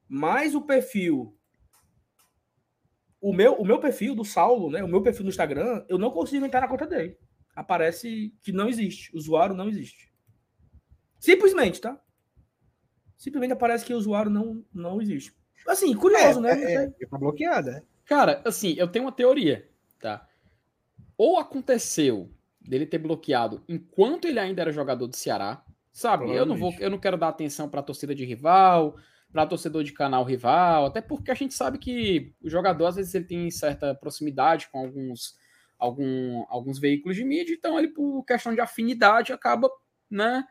Mas 0.08 0.54
o 0.54 0.62
perfil. 0.62 1.36
O 3.20 3.34
meu, 3.34 3.54
o 3.54 3.66
meu 3.66 3.80
perfil 3.80 4.16
do 4.16 4.26
Saulo, 4.26 4.70
né? 4.72 4.84
O 4.84 4.88
meu 4.88 5.02
perfil 5.02 5.24
no 5.24 5.30
Instagram, 5.30 5.86
eu 5.88 5.98
não 5.98 6.12
consigo 6.12 6.46
entrar 6.46 6.62
na 6.62 6.68
conta 6.68 6.88
dele. 6.88 7.18
Aparece 7.56 8.34
que 8.42 8.52
não 8.52 8.68
existe. 8.68 9.14
O 9.14 9.18
usuário 9.18 9.56
não 9.56 9.70
existe. 9.70 10.12
Simplesmente, 11.20 11.80
tá? 11.80 12.02
Simplesmente 13.16 13.54
aparece 13.54 13.86
que 13.86 13.94
o 13.94 13.98
usuário 13.98 14.32
não, 14.32 14.66
não 14.74 15.00
existe. 15.00 15.36
Assim, 15.68 15.94
curioso, 15.96 16.40
é, 16.40 16.42
né? 16.42 16.64
É, 16.64 16.84
é, 16.86 17.06
tá 17.08 17.18
bloqueada. 17.18 17.72
É. 17.72 17.84
Cara, 18.06 18.42
assim, 18.46 18.76
eu 18.78 18.88
tenho 18.88 19.06
uma 19.06 19.12
teoria, 19.12 19.70
tá? 20.00 20.28
Ou 21.18 21.38
aconteceu 21.38 22.30
dele 22.60 22.86
ter 22.86 22.98
bloqueado 22.98 23.64
enquanto 23.68 24.26
ele 24.26 24.40
ainda 24.40 24.62
era 24.62 24.72
jogador 24.72 25.08
do 25.08 25.16
Ceará, 25.16 25.64
sabe? 25.92 26.32
Eu 26.32 26.46
não 26.46 26.56
vou, 26.56 26.74
eu 26.80 26.90
não 26.90 26.98
quero 26.98 27.18
dar 27.18 27.30
atenção 27.30 27.70
para 27.70 27.82
torcida 27.82 28.14
de 28.14 28.26
rival, 28.26 28.96
para 29.32 29.48
torcedor 29.48 29.84
de 29.84 29.94
canal 29.94 30.24
rival, 30.24 30.86
até 30.86 31.02
porque 31.02 31.32
a 31.32 31.36
gente 31.36 31.54
sabe 31.54 31.78
que 31.78 32.34
o 32.42 32.50
jogador 32.50 32.88
às 32.88 32.96
vezes 32.96 33.14
ele 33.16 33.26
tem 33.26 33.50
certa 33.50 33.96
proximidade 33.96 34.68
com 34.72 34.80
alguns 34.80 35.40
algum, 35.82 36.46
alguns 36.48 36.80
veículos 36.80 37.18
de 37.18 37.24
mídia, 37.26 37.56
então 37.56 37.78
ele 37.78 37.88
por 37.88 38.24
questão 38.24 38.54
de 38.54 38.62
afinidade 38.62 39.34
acaba, 39.34 39.68
né, 40.10 40.46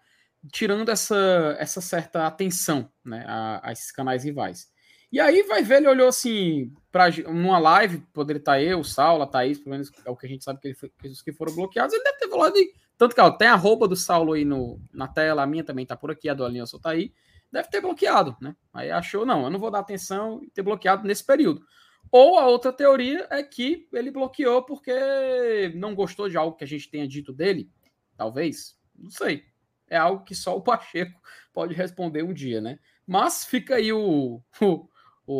tirando 0.52 0.88
essa, 0.88 1.56
essa 1.58 1.80
certa 1.80 2.26
atenção, 2.26 2.90
né, 3.04 3.24
a, 3.28 3.68
a 3.68 3.72
esses 3.72 3.92
canais 3.92 4.24
rivais. 4.24 4.68
E 5.12 5.18
aí 5.18 5.42
vai 5.42 5.62
ver, 5.62 5.78
ele 5.78 5.88
olhou 5.88 6.08
assim, 6.08 6.72
pra, 6.92 7.10
numa 7.28 7.58
live, 7.58 7.98
poderia 8.12 8.38
estar 8.38 8.62
eu, 8.62 8.78
o 8.80 8.84
Saulo, 8.84 9.24
a 9.24 9.26
Thaís, 9.26 9.58
pelo 9.58 9.70
menos 9.70 9.90
é 10.04 10.10
o 10.10 10.16
que 10.16 10.26
a 10.26 10.28
gente 10.28 10.44
sabe 10.44 10.60
que, 10.60 10.68
ele 10.68 10.76
que 10.76 11.08
os 11.08 11.20
que 11.20 11.32
foram 11.32 11.54
bloqueados, 11.54 11.92
ele 11.92 12.04
deve 12.04 12.18
ter 12.18 12.28
falado 12.28 12.54
de. 12.54 12.72
Tanto 12.96 13.14
que 13.14 13.20
ó, 13.20 13.30
tem 13.30 13.48
a 13.48 13.56
roupa 13.56 13.88
do 13.88 13.96
Saulo 13.96 14.34
aí 14.34 14.44
no, 14.44 14.80
na 14.92 15.08
tela, 15.08 15.42
a 15.42 15.46
minha 15.46 15.64
também 15.64 15.84
tá 15.84 15.96
por 15.96 16.10
aqui, 16.10 16.28
a 16.28 16.34
do 16.34 16.44
Alinhos 16.44 16.70
tá 16.80 16.90
aí. 16.90 17.12
Deve 17.50 17.68
ter 17.68 17.80
bloqueado, 17.80 18.36
né? 18.40 18.54
Aí 18.72 18.90
achou, 18.90 19.26
não, 19.26 19.44
eu 19.44 19.50
não 19.50 19.58
vou 19.58 19.70
dar 19.70 19.80
atenção 19.80 20.40
e 20.44 20.50
ter 20.50 20.62
bloqueado 20.62 21.06
nesse 21.06 21.24
período. 21.24 21.64
Ou 22.12 22.38
a 22.38 22.46
outra 22.46 22.72
teoria 22.72 23.26
é 23.30 23.42
que 23.42 23.88
ele 23.92 24.10
bloqueou 24.10 24.64
porque 24.64 25.72
não 25.74 25.94
gostou 25.94 26.28
de 26.28 26.36
algo 26.36 26.56
que 26.56 26.64
a 26.64 26.66
gente 26.66 26.88
tenha 26.88 27.08
dito 27.08 27.32
dele. 27.32 27.68
Talvez. 28.16 28.76
Não 28.96 29.10
sei. 29.10 29.44
É 29.88 29.96
algo 29.96 30.24
que 30.24 30.34
só 30.34 30.56
o 30.56 30.62
Pacheco 30.62 31.20
pode 31.52 31.74
responder 31.74 32.22
um 32.22 32.32
dia, 32.32 32.60
né? 32.60 32.78
Mas 33.06 33.44
fica 33.44 33.76
aí 33.76 33.92
o, 33.92 34.40
o, 34.60 34.88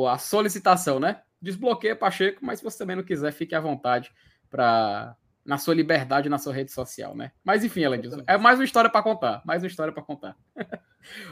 a 0.08 0.18
solicitação, 0.18 1.00
né? 1.00 1.22
Desbloqueia 1.40 1.96
Pacheco, 1.96 2.44
mas 2.44 2.58
se 2.58 2.64
você 2.64 2.78
também 2.78 2.96
não 2.96 3.02
quiser, 3.02 3.32
fique 3.32 3.54
à 3.54 3.60
vontade 3.60 4.12
para 4.50 5.16
na 5.44 5.56
sua 5.56 5.74
liberdade 5.74 6.28
na 6.28 6.38
sua 6.38 6.52
rede 6.52 6.70
social, 6.70 7.16
né? 7.16 7.32
Mas 7.42 7.64
enfim, 7.64 7.82
Elenilson, 7.82 8.22
é 8.26 8.36
mais 8.36 8.58
uma 8.58 8.64
história 8.64 8.90
para 8.90 9.02
contar, 9.02 9.42
mais 9.44 9.62
uma 9.62 9.68
história 9.68 9.92
para 9.92 10.02
contar. 10.02 10.36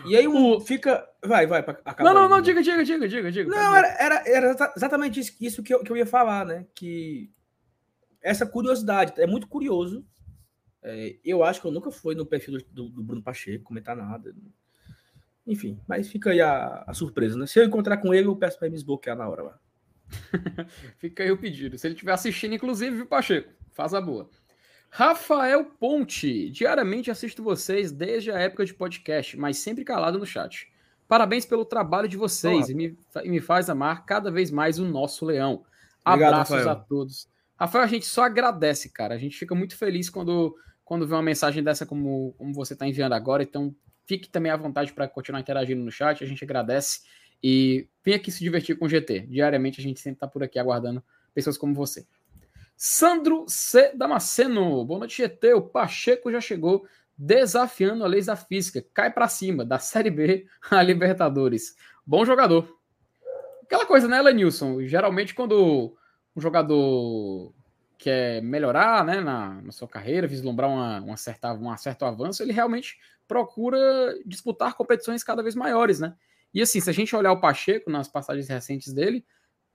E 0.06 0.16
aí 0.16 0.26
o 0.26 0.60
fica, 0.60 1.06
vai, 1.22 1.46
vai 1.46 1.62
para 1.62 1.78
acabar. 1.84 2.02
Não, 2.02 2.22
não, 2.22 2.28
não, 2.28 2.40
diga, 2.40 2.62
diga, 2.62 2.82
diga, 2.82 3.06
diga, 3.06 3.30
diga. 3.30 3.50
Não, 3.50 3.76
era, 3.76 3.88
era, 4.00 4.22
era 4.26 4.72
exatamente 4.74 5.20
isso, 5.20 5.36
isso 5.38 5.62
que, 5.62 5.74
eu, 5.74 5.84
que 5.84 5.92
eu 5.92 5.96
ia 5.96 6.06
falar, 6.06 6.46
né? 6.46 6.66
Que 6.74 7.30
essa 8.22 8.46
curiosidade 8.46 9.12
é 9.18 9.26
muito 9.26 9.46
curioso. 9.46 10.04
É, 10.82 11.16
eu 11.24 11.44
acho 11.44 11.60
que 11.60 11.66
eu 11.66 11.70
nunca 11.70 11.90
fui 11.90 12.14
no 12.14 12.24
perfil 12.24 12.58
do, 12.70 12.88
do, 12.88 13.02
Bruno 13.02 13.22
Pacheco 13.22 13.64
comentar 13.64 13.94
nada. 13.94 14.34
Enfim, 15.48 15.80
mas 15.88 16.08
fica 16.08 16.30
aí 16.30 16.42
a, 16.42 16.84
a 16.86 16.92
surpresa, 16.92 17.38
né? 17.38 17.46
Se 17.46 17.58
eu 17.58 17.64
encontrar 17.64 17.96
com 17.96 18.12
ele, 18.12 18.28
eu 18.28 18.36
peço 18.36 18.58
para 18.58 18.68
me 18.68 18.74
desbloquear 18.74 19.16
na 19.16 19.26
hora 19.26 19.42
lá. 19.42 19.58
fica 20.98 21.22
aí 21.22 21.30
o 21.32 21.38
pedido. 21.38 21.78
Se 21.78 21.86
ele 21.86 21.94
estiver 21.94 22.12
assistindo, 22.12 22.54
inclusive, 22.54 22.94
viu, 22.94 23.06
Pacheco? 23.06 23.50
Faz 23.72 23.94
a 23.94 24.00
boa. 24.00 24.28
Rafael 24.90 25.64
Ponte, 25.64 26.50
diariamente 26.50 27.10
assisto 27.10 27.42
vocês 27.42 27.90
desde 27.90 28.30
a 28.30 28.38
época 28.38 28.66
de 28.66 28.74
podcast, 28.74 29.38
mas 29.38 29.56
sempre 29.56 29.84
calado 29.84 30.18
no 30.18 30.26
chat. 30.26 30.70
Parabéns 31.06 31.46
pelo 31.46 31.64
trabalho 31.64 32.08
de 32.08 32.18
vocês 32.18 32.68
e 32.68 32.74
me, 32.74 32.98
e 33.24 33.30
me, 33.30 33.40
faz 33.40 33.70
amar 33.70 34.04
cada 34.04 34.30
vez 34.30 34.50
mais 34.50 34.78
o 34.78 34.84
nosso 34.84 35.24
leão. 35.24 35.64
Obrigado, 36.04 36.32
Abraços 36.34 36.56
Rafael. 36.56 36.70
a 36.70 36.76
todos. 36.76 37.28
Rafael, 37.56 37.84
a 37.84 37.88
gente 37.88 38.04
só 38.04 38.24
agradece, 38.24 38.90
cara. 38.90 39.14
A 39.14 39.18
gente 39.18 39.38
fica 39.38 39.54
muito 39.54 39.76
feliz 39.76 40.10
quando, 40.10 40.54
quando 40.84 41.06
vê 41.06 41.14
uma 41.14 41.22
mensagem 41.22 41.62
dessa 41.62 41.86
como, 41.86 42.34
como 42.36 42.52
você 42.52 42.74
está 42.74 42.86
enviando 42.86 43.14
agora. 43.14 43.42
Então, 43.42 43.74
fique 44.08 44.30
também 44.30 44.50
à 44.50 44.56
vontade 44.56 44.92
para 44.92 45.06
continuar 45.06 45.38
interagindo 45.38 45.84
no 45.84 45.92
chat. 45.92 46.24
A 46.24 46.26
gente 46.26 46.42
agradece. 46.42 47.02
E 47.42 47.86
vem 48.02 48.14
aqui 48.14 48.32
se 48.32 48.42
divertir 48.42 48.76
com 48.76 48.86
o 48.86 48.88
GT. 48.88 49.26
Diariamente 49.28 49.80
a 49.80 49.82
gente 49.82 50.00
sempre 50.00 50.16
está 50.16 50.26
por 50.26 50.42
aqui 50.42 50.58
aguardando 50.58 51.04
pessoas 51.34 51.58
como 51.58 51.74
você. 51.74 52.06
Sandro 52.74 53.44
C. 53.46 53.92
Damasceno. 53.94 54.84
Boa 54.84 55.00
noite, 55.00 55.22
GT. 55.22 55.52
O 55.52 55.62
Pacheco 55.62 56.32
já 56.32 56.40
chegou 56.40 56.86
desafiando 57.16 58.02
a 58.02 58.08
leis 58.08 58.26
da 58.26 58.34
física. 58.34 58.84
Cai 58.94 59.12
para 59.12 59.28
cima, 59.28 59.64
da 59.64 59.78
Série 59.78 60.10
B 60.10 60.46
a 60.70 60.82
Libertadores. 60.82 61.76
Bom 62.06 62.24
jogador. 62.24 62.76
Aquela 63.62 63.84
coisa, 63.84 64.08
né, 64.08 64.22
Lenilson? 64.22 64.80
Geralmente, 64.86 65.34
quando 65.34 65.94
um 66.34 66.40
jogador 66.40 67.52
quer 67.98 68.40
melhorar 68.40 69.04
né, 69.04 69.20
na, 69.20 69.60
na 69.60 69.72
sua 69.72 69.88
carreira, 69.88 70.26
vislumbrar 70.26 70.70
uma, 70.70 71.00
uma 71.00 71.16
certa, 71.16 71.52
um 71.52 71.76
certo 71.76 72.04
avanço, 72.04 72.42
ele 72.42 72.52
realmente 72.52 72.98
procura 73.26 74.18
disputar 74.24 74.74
competições 74.74 75.24
cada 75.24 75.42
vez 75.42 75.54
maiores, 75.54 75.98
né? 76.00 76.14
E 76.54 76.62
assim, 76.62 76.80
se 76.80 76.88
a 76.88 76.92
gente 76.92 77.14
olhar 77.14 77.32
o 77.32 77.40
Pacheco 77.40 77.90
nas 77.90 78.08
passagens 78.08 78.48
recentes 78.48 78.94
dele, 78.94 79.24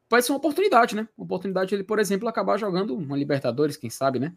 vai 0.10 0.22
ser 0.22 0.32
uma 0.32 0.38
oportunidade, 0.38 0.96
né? 0.96 1.08
Uma 1.18 1.26
oportunidade 1.26 1.70
de 1.70 1.76
ele, 1.76 1.84
por 1.84 2.00
exemplo, 2.00 2.28
acabar 2.28 2.58
jogando 2.58 2.96
uma 2.96 3.18
Libertadores, 3.18 3.78
quem 3.78 3.90
sabe, 3.90 4.20
né? 4.20 4.34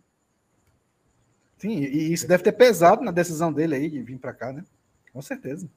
Sim, 1.57 1.79
e 1.79 2.13
isso 2.13 2.29
deve 2.29 2.43
ter 2.43 2.53
pesado 2.53 3.03
na 3.03 3.11
decisão 3.11 3.53
dele 3.53 3.75
aí 3.77 3.89
de 3.89 4.03
vir 4.03 4.19
para 4.19 4.35
cá, 4.35 4.53
né? 4.53 4.65
Com 5.13 5.23
certeza. 5.23 5.71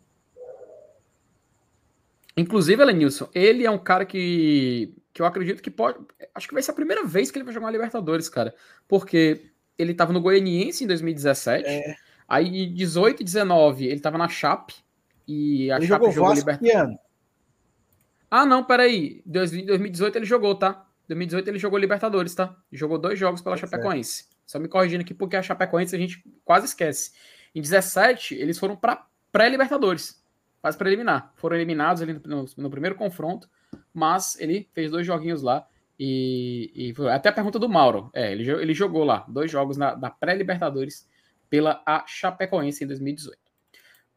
Inclusive, 2.36 2.82
Elenilson, 2.82 3.30
ele 3.34 3.65
é 3.65 3.72
um 3.72 3.78
cara 3.78 4.06
que, 4.06 4.93
que 5.13 5.22
eu 5.22 5.26
acredito 5.26 5.62
que 5.62 5.72
pode. 5.72 6.00
Acho 6.34 6.48
que 6.48 6.54
vai 6.54 6.63
ser 6.63 6.72
a 6.72 6.76
primeira 6.76 7.04
vez 7.06 7.32
que 7.32 7.38
ele 7.38 7.45
vai 7.45 7.54
jogar 7.54 7.67
uma 7.67 7.72
Libertadores, 7.72 8.30
cara. 8.30 8.54
Porque 8.88 9.52
ele 9.78 9.91
estava 9.91 10.13
no 10.13 10.22
Goianiense 10.22 10.84
em 10.84 10.88
2017. 10.88 11.67
É. 11.67 11.95
Aí, 12.28 12.65
em 12.65 12.74
18 12.74 13.22
e 13.22 13.24
19, 13.24 13.86
ele 13.86 13.95
estava 13.95 14.17
na 14.17 14.28
Chape. 14.28 14.76
E 15.28 15.72
a 15.72 15.78
ele 15.78 15.88
Chape 15.88 16.06
jogou, 16.06 16.12
jogou 16.12 16.34
Libertadores. 16.34 16.98
Ah, 18.30 18.45
não, 18.45 18.63
peraí. 18.63 19.24
2018 19.26 20.17
ele 20.17 20.26
jogou, 20.26 20.56
tá? 20.56 20.86
2018 21.08 21.48
ele 21.48 21.60
jogou 21.60 21.80
Libertadores, 21.80 22.36
tá? 22.36 22.56
Jogou 22.72 23.00
dois 23.00 23.17
jogos 23.17 23.41
pela 23.41 23.56
é 23.56 23.58
Chapecoense. 23.58 24.28
Só 24.45 24.60
me 24.60 24.67
corrigindo 24.67 25.02
aqui, 25.02 25.13
porque 25.13 25.36
a 25.36 25.41
Chapecoense 25.41 25.95
a 25.95 26.00
gente 26.00 26.24
quase 26.45 26.67
esquece. 26.67 27.12
Em 27.54 27.62
17, 27.62 28.36
eles 28.36 28.60
foram 28.60 28.76
para 28.76 29.06
pré-Libertadores. 29.32 30.24
Faz 30.62 30.76
preliminar. 30.76 31.32
Foram 31.36 31.56
eliminados 31.56 32.02
ali 32.02 32.19
no, 32.26 32.45
no, 32.58 32.69
primeiro 32.69 32.95
confronto, 32.95 33.50
mas 33.93 34.39
ele 34.39 34.67
fez 34.73 34.91
dois 34.91 35.06
joguinhos 35.06 35.41
lá. 35.41 35.65
E, 35.99 36.71
e 36.73 36.93
foi 36.93 37.12
até 37.12 37.30
a 37.30 37.34
pergunta 37.34 37.60
do 37.60 37.67
Mauro. 37.67 38.10
É, 38.13 38.32
ele, 38.32 38.49
ele 38.49 38.73
jogou 38.73 39.04
lá 39.04 39.25
dois 39.28 39.52
jogos 39.52 39.75
na, 39.75 39.95
da 39.95 40.10
pré-Libertadores 40.10 41.08
pela 41.49 41.82
a 41.86 42.06
Chapecoense 42.08 42.84
em 42.84 42.88
2018. 42.88 43.38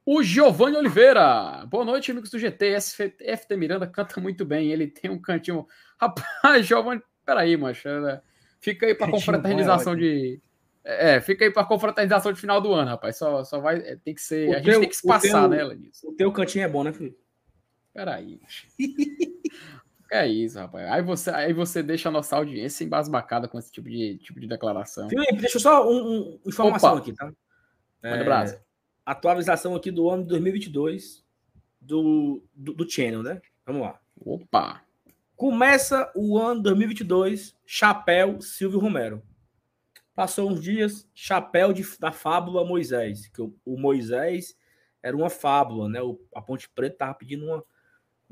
O 0.05 0.23
Giovanni 0.23 0.77
Oliveira. 0.77 1.65
Boa 1.67 1.85
noite, 1.85 2.11
amigos 2.11 2.31
do 2.31 2.39
GT. 2.39 2.77
FT 2.81 3.57
Miranda 3.57 3.87
canta 3.87 4.21
muito 4.21 4.45
bem. 4.45 4.71
Ele 4.71 4.87
tem 4.87 5.11
um 5.11 5.19
cantinho. 5.19 5.67
Rapaz, 5.99 6.67
Giovanni, 6.67 7.01
peraí, 7.25 7.57
mancha. 7.57 7.89
É, 7.89 8.21
fica 8.61 8.87
aí 8.87 8.95
para 8.95 9.11
confraternização 9.11 9.97
de. 9.97 10.41
É, 10.85 11.21
fica 11.21 11.45
aí 11.45 11.53
para 11.53 11.65
confraternização 11.65 12.33
de 12.33 12.41
final 12.41 12.61
do 12.61 12.73
ano, 12.73 12.91
rapaz. 12.91 13.17
Só, 13.17 13.45
só 13.45 13.61
vai. 13.61 13.77
É, 13.79 13.97
tem 13.97 14.13
que 14.13 14.21
ser. 14.21 14.49
O 14.49 14.53
a 14.53 14.55
teu, 14.61 14.65
gente 14.65 14.81
tem 14.81 14.89
que 14.89 14.97
se 14.97 15.07
passar, 15.07 15.43
teu, 15.43 15.49
né, 15.49 15.63
Lenilson? 15.63 16.09
O 16.09 16.13
teu 16.13 16.33
cantinho 16.33 16.65
é 16.65 16.69
bom, 16.69 16.83
né, 16.83 16.93
Felipe? 16.93 17.17
Peraí. 17.93 18.41
é 20.11 20.27
isso, 20.27 20.59
rapaz. 20.59 20.91
Aí 20.91 21.03
você, 21.03 21.31
aí 21.31 21.53
você 21.53 21.83
deixa 21.83 22.09
a 22.09 22.13
nossa 22.13 22.37
audiência 22.37 22.85
embasbacada 22.85 23.49
com 23.49 23.59
esse 23.59 23.71
tipo 23.71 23.89
de, 23.89 24.19
tipo 24.19 24.41
de 24.41 24.47
declaração. 24.47 25.09
Felipe, 25.09 25.41
deixa 25.41 25.57
eu 25.57 25.61
só 25.61 25.89
uma 25.89 26.03
um, 26.03 26.41
informação 26.47 26.93
Opa. 26.93 27.01
aqui, 27.01 27.15
tá? 27.15 27.33
É, 28.03 28.25
brasa 28.25 28.63
atualização 29.05 29.75
aqui 29.75 29.91
do 29.91 30.09
ano 30.09 30.23
de 30.23 30.29
2022 30.31 31.25
do, 31.81 32.43
do, 32.55 32.73
do 32.75 32.91
channel, 32.91 33.23
né? 33.23 33.41
Vamos 33.67 33.83
lá. 33.83 34.01
Opa! 34.25 34.83
Começa 35.37 36.11
o 36.15 36.39
ano 36.39 36.63
2022, 36.63 37.57
chapéu 37.67 38.41
Silvio 38.41 38.79
Romero. 38.79 39.23
Passou 40.15 40.51
uns 40.51 40.63
dias, 40.63 41.09
chapéu 41.15 41.73
de, 41.73 41.85
da 41.99 42.13
fábula 42.13 42.65
Moisés, 42.65 43.29
que 43.29 43.43
o, 43.43 43.55
o 43.65 43.77
Moisés 43.77 44.57
era 45.03 45.17
uma 45.17 45.31
fábula, 45.31 45.89
né? 45.89 46.01
O, 46.01 46.21
a 46.35 46.41
Ponte 46.41 46.69
Preta 46.69 46.95
estava 46.95 47.15
pedindo 47.15 47.47
uma, 47.47 47.65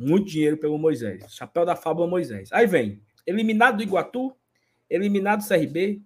muito 0.00 0.30
dinheiro 0.30 0.56
pelo 0.56 0.78
Moisés. 0.78 1.26
Chapéu 1.28 1.66
da 1.66 1.76
fábula 1.76 2.08
Moisés. 2.08 2.50
Aí 2.52 2.66
vem, 2.66 3.02
eliminado 3.26 3.76
do 3.76 3.82
Iguatu, 3.82 4.34
eliminado 4.88 5.40
do 5.42 5.46
CRB, 5.46 6.02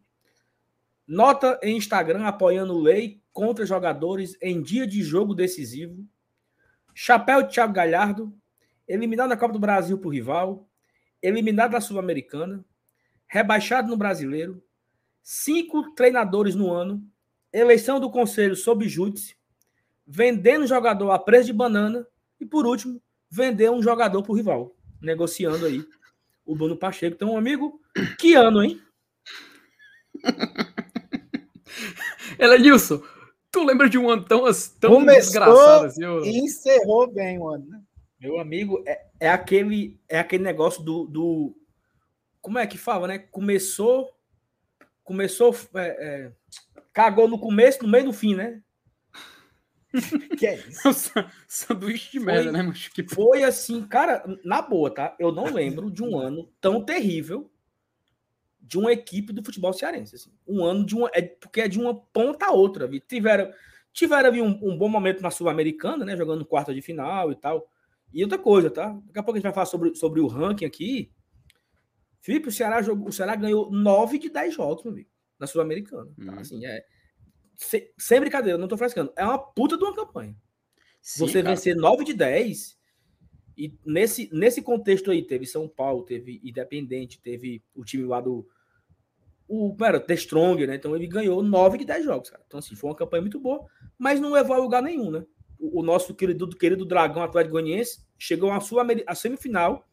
nota 1.06 1.60
em 1.62 1.76
Instagram 1.76 2.24
apoiando 2.24 2.76
lei 2.76 3.22
contra 3.32 3.64
jogadores 3.64 4.36
em 4.42 4.60
dia 4.60 4.84
de 4.84 5.00
jogo 5.00 5.32
decisivo. 5.32 6.04
Chapéu 6.92 7.44
de 7.44 7.54
Thiago 7.54 7.72
Galhardo, 7.72 8.36
eliminado 8.88 9.28
na 9.28 9.36
Copa 9.36 9.52
do 9.52 9.60
Brasil 9.60 9.96
por 9.96 10.12
rival, 10.12 10.68
eliminado 11.22 11.70
da 11.70 11.80
Sul-Americana, 11.80 12.64
rebaixado 13.28 13.88
no 13.88 13.96
Brasileiro, 13.96 14.60
cinco 15.22 15.94
treinadores 15.94 16.56
no 16.56 16.72
ano, 16.72 17.00
eleição 17.52 18.00
do 18.00 18.10
Conselho 18.10 18.56
sob 18.56 18.88
júdice, 18.88 19.36
vendendo 20.04 20.66
jogador 20.66 21.12
a 21.12 21.18
preço 21.18 21.46
de 21.46 21.52
banana. 21.52 22.04
E, 22.40 22.44
por 22.44 22.66
último, 22.66 23.00
vender 23.34 23.70
um 23.70 23.82
jogador 23.82 24.22
por 24.22 24.34
rival, 24.34 24.76
negociando 25.00 25.66
aí 25.66 25.84
o 26.46 26.54
Bruno 26.54 26.76
Pacheco. 26.76 27.16
Então, 27.16 27.36
amigo, 27.36 27.80
que 28.18 28.34
ano, 28.34 28.62
hein? 28.62 28.80
Elenilson, 32.38 33.02
Tu 33.54 33.62
lembra 33.62 33.88
de 33.88 33.96
um 33.96 34.10
ano 34.10 34.24
tão, 34.24 34.42
tão 34.80 35.06
desgraçado 35.06 35.86
assim? 35.86 36.02
Eu... 36.02 36.24
E 36.24 36.38
encerrou 36.38 37.06
bem 37.06 37.38
o 37.38 37.48
ano, 37.48 37.64
né? 37.68 37.80
Meu 38.18 38.40
amigo, 38.40 38.82
é, 38.84 39.06
é, 39.20 39.30
aquele, 39.30 39.96
é 40.08 40.18
aquele 40.18 40.42
negócio 40.42 40.82
do, 40.82 41.06
do. 41.06 41.56
Como 42.40 42.58
é 42.58 42.66
que 42.66 42.76
fala, 42.76 43.06
né? 43.06 43.18
Começou. 43.18 44.10
Começou. 45.04 45.54
É, 45.76 45.86
é, 45.86 46.32
cagou 46.92 47.28
no 47.28 47.38
começo, 47.38 47.84
no 47.84 47.88
meio 47.88 48.06
do 48.06 48.12
fim, 48.12 48.34
né? 48.34 48.60
que 50.38 50.46
é 50.46 50.56
isso? 50.56 51.14
Sanduíche 51.46 52.12
de 52.12 52.20
merda, 52.20 52.50
né, 52.50 52.62
macho? 52.62 52.90
Que... 52.92 53.02
Foi 53.02 53.44
assim, 53.44 53.82
cara, 53.86 54.24
na 54.44 54.60
boa, 54.60 54.92
tá? 54.92 55.16
Eu 55.18 55.32
não 55.32 55.44
lembro 55.44 55.90
de 55.90 56.02
um 56.02 56.16
ano 56.18 56.50
tão 56.60 56.84
terrível 56.84 57.50
de 58.60 58.78
uma 58.78 58.92
equipe 58.92 59.32
do 59.32 59.44
futebol 59.44 59.72
cearense. 59.72 60.16
Assim. 60.16 60.30
Um 60.46 60.64
ano 60.64 60.84
de 60.84 60.94
uma. 60.94 61.10
É, 61.12 61.22
porque 61.22 61.60
é 61.60 61.68
de 61.68 61.78
uma 61.78 61.94
ponta 61.94 62.46
a 62.46 62.52
outra. 62.52 62.86
Vi. 62.86 63.00
Tiveram, 63.00 63.52
tiveram 63.92 64.28
ali 64.30 64.40
um, 64.40 64.58
um 64.62 64.76
bom 64.76 64.88
momento 64.88 65.22
na 65.22 65.30
Sul-Americana, 65.30 66.04
né? 66.04 66.16
Jogando 66.16 66.44
quarta 66.44 66.74
de 66.74 66.80
final 66.80 67.30
e 67.30 67.36
tal. 67.36 67.68
E 68.12 68.22
outra 68.22 68.38
coisa, 68.38 68.70
tá? 68.70 68.88
Daqui 69.06 69.18
a 69.18 69.22
pouco 69.22 69.32
a 69.32 69.38
gente 69.38 69.42
vai 69.42 69.52
falar 69.52 69.66
sobre, 69.66 69.94
sobre 69.94 70.20
o 70.20 70.26
ranking 70.26 70.64
aqui. 70.64 71.10
Felipe, 72.20 72.48
o 72.48 72.52
Ceará, 72.52 72.80
jogou, 72.80 73.08
o 73.08 73.12
Ceará 73.12 73.36
ganhou 73.36 73.70
9 73.70 74.18
de 74.18 74.30
10 74.30 74.54
jogos, 74.54 74.82
meu 74.82 74.94
amigo, 74.94 75.10
na 75.38 75.46
Sul-Americana. 75.46 76.10
Tá? 76.24 76.32
Uhum. 76.32 76.38
Assim, 76.38 76.64
é. 76.64 76.84
Se, 77.56 77.92
sem 77.96 78.20
brincadeira, 78.20 78.58
não 78.58 78.68
tô 78.68 78.76
frescando. 78.76 79.12
É 79.16 79.24
uma 79.24 79.38
puta 79.38 79.76
de 79.76 79.84
uma 79.84 79.94
campanha. 79.94 80.36
Sim, 81.00 81.26
Você 81.26 81.42
cara. 81.42 81.54
vencer 81.54 81.76
9 81.76 82.04
de 82.04 82.14
10 82.14 82.78
E 83.56 83.72
nesse, 83.84 84.28
nesse 84.32 84.62
contexto 84.62 85.10
aí, 85.10 85.22
teve 85.22 85.46
São 85.46 85.68
Paulo, 85.68 86.04
teve 86.04 86.40
Independente, 86.42 87.20
teve 87.20 87.62
o 87.74 87.84
time 87.84 88.04
lá 88.04 88.20
do. 88.20 88.48
O, 89.46 89.76
era 89.82 90.00
The 90.00 90.14
Strong, 90.14 90.66
né? 90.66 90.76
Então 90.76 90.96
ele 90.96 91.06
ganhou 91.06 91.42
9 91.42 91.78
de 91.78 91.84
10 91.84 92.04
jogos, 92.04 92.30
cara. 92.30 92.42
Então, 92.46 92.58
assim, 92.58 92.74
foi 92.74 92.90
uma 92.90 92.96
campanha 92.96 93.20
muito 93.20 93.38
boa, 93.38 93.66
mas 93.98 94.18
não 94.18 94.32
levou 94.32 94.56
a 94.56 94.58
lugar 94.58 94.82
nenhum, 94.82 95.10
né? 95.10 95.24
O, 95.58 95.80
o 95.80 95.82
nosso 95.82 96.14
querido, 96.14 96.48
querido 96.48 96.84
Dragão 96.84 97.22
Atlético 97.22 97.52
Goianiense 97.52 98.02
chegou 98.18 98.50
à 98.50 98.60
sua 98.60 98.86
a 99.06 99.14
semifinal, 99.14 99.86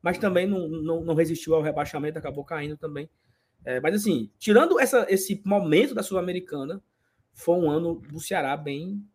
mas 0.00 0.16
também 0.16 0.46
não, 0.46 0.66
não, 0.68 1.04
não 1.04 1.14
resistiu 1.14 1.54
ao 1.54 1.62
rebaixamento, 1.62 2.18
acabou 2.18 2.44
caindo 2.44 2.76
também. 2.76 3.08
É, 3.64 3.80
mas 3.80 3.94
assim, 3.94 4.30
tirando 4.38 4.78
essa, 4.78 5.06
esse 5.08 5.40
momento 5.44 5.94
da 5.94 6.02
Sul-Americana, 6.02 6.82
foi 7.34 7.56
um 7.56 7.70
ano 7.70 7.96
do 7.96 8.20
Ceará 8.20 8.56
bem 8.56 9.06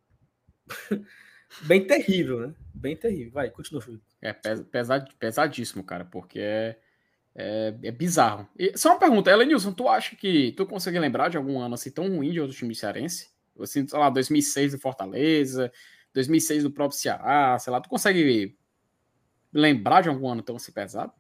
bem 1.63 1.85
terrível, 1.87 2.47
né? 2.47 2.55
Bem 2.73 2.95
terrível. 2.95 3.31
Vai, 3.31 3.49
continua, 3.49 3.81
Felipe. 3.81 4.03
É 4.21 4.33
pesad, 4.33 5.07
pesadíssimo, 5.17 5.83
cara, 5.83 6.05
porque 6.05 6.39
é, 6.39 6.77
é, 7.33 7.75
é 7.83 7.91
bizarro. 7.91 8.47
E, 8.57 8.77
só 8.77 8.91
uma 8.91 8.99
pergunta, 8.99 9.31
Elenilson, 9.31 9.71
tu 9.71 9.87
acha 9.87 10.15
que 10.15 10.51
tu 10.51 10.65
consegue 10.65 10.99
lembrar 10.99 11.29
de 11.29 11.37
algum 11.37 11.59
ano 11.59 11.75
assim 11.75 11.89
tão 11.89 12.07
ruim 12.07 12.31
de 12.31 12.41
outro 12.41 12.55
time 12.55 12.75
cearense? 12.75 13.29
Assim, 13.59 13.87
sei 13.87 13.99
lá, 13.99 14.09
2006 14.09 14.73
do 14.73 14.79
Fortaleza, 14.79 15.71
2006 16.13 16.63
do 16.63 16.71
próprio 16.71 16.99
Ceará, 16.99 17.57
sei 17.59 17.71
lá, 17.71 17.81
tu 17.81 17.89
consegue 17.89 18.57
lembrar 19.51 20.01
de 20.01 20.09
algum 20.09 20.29
ano 20.29 20.41
tão 20.41 20.55
assim 20.55 20.71
pesado? 20.71 21.13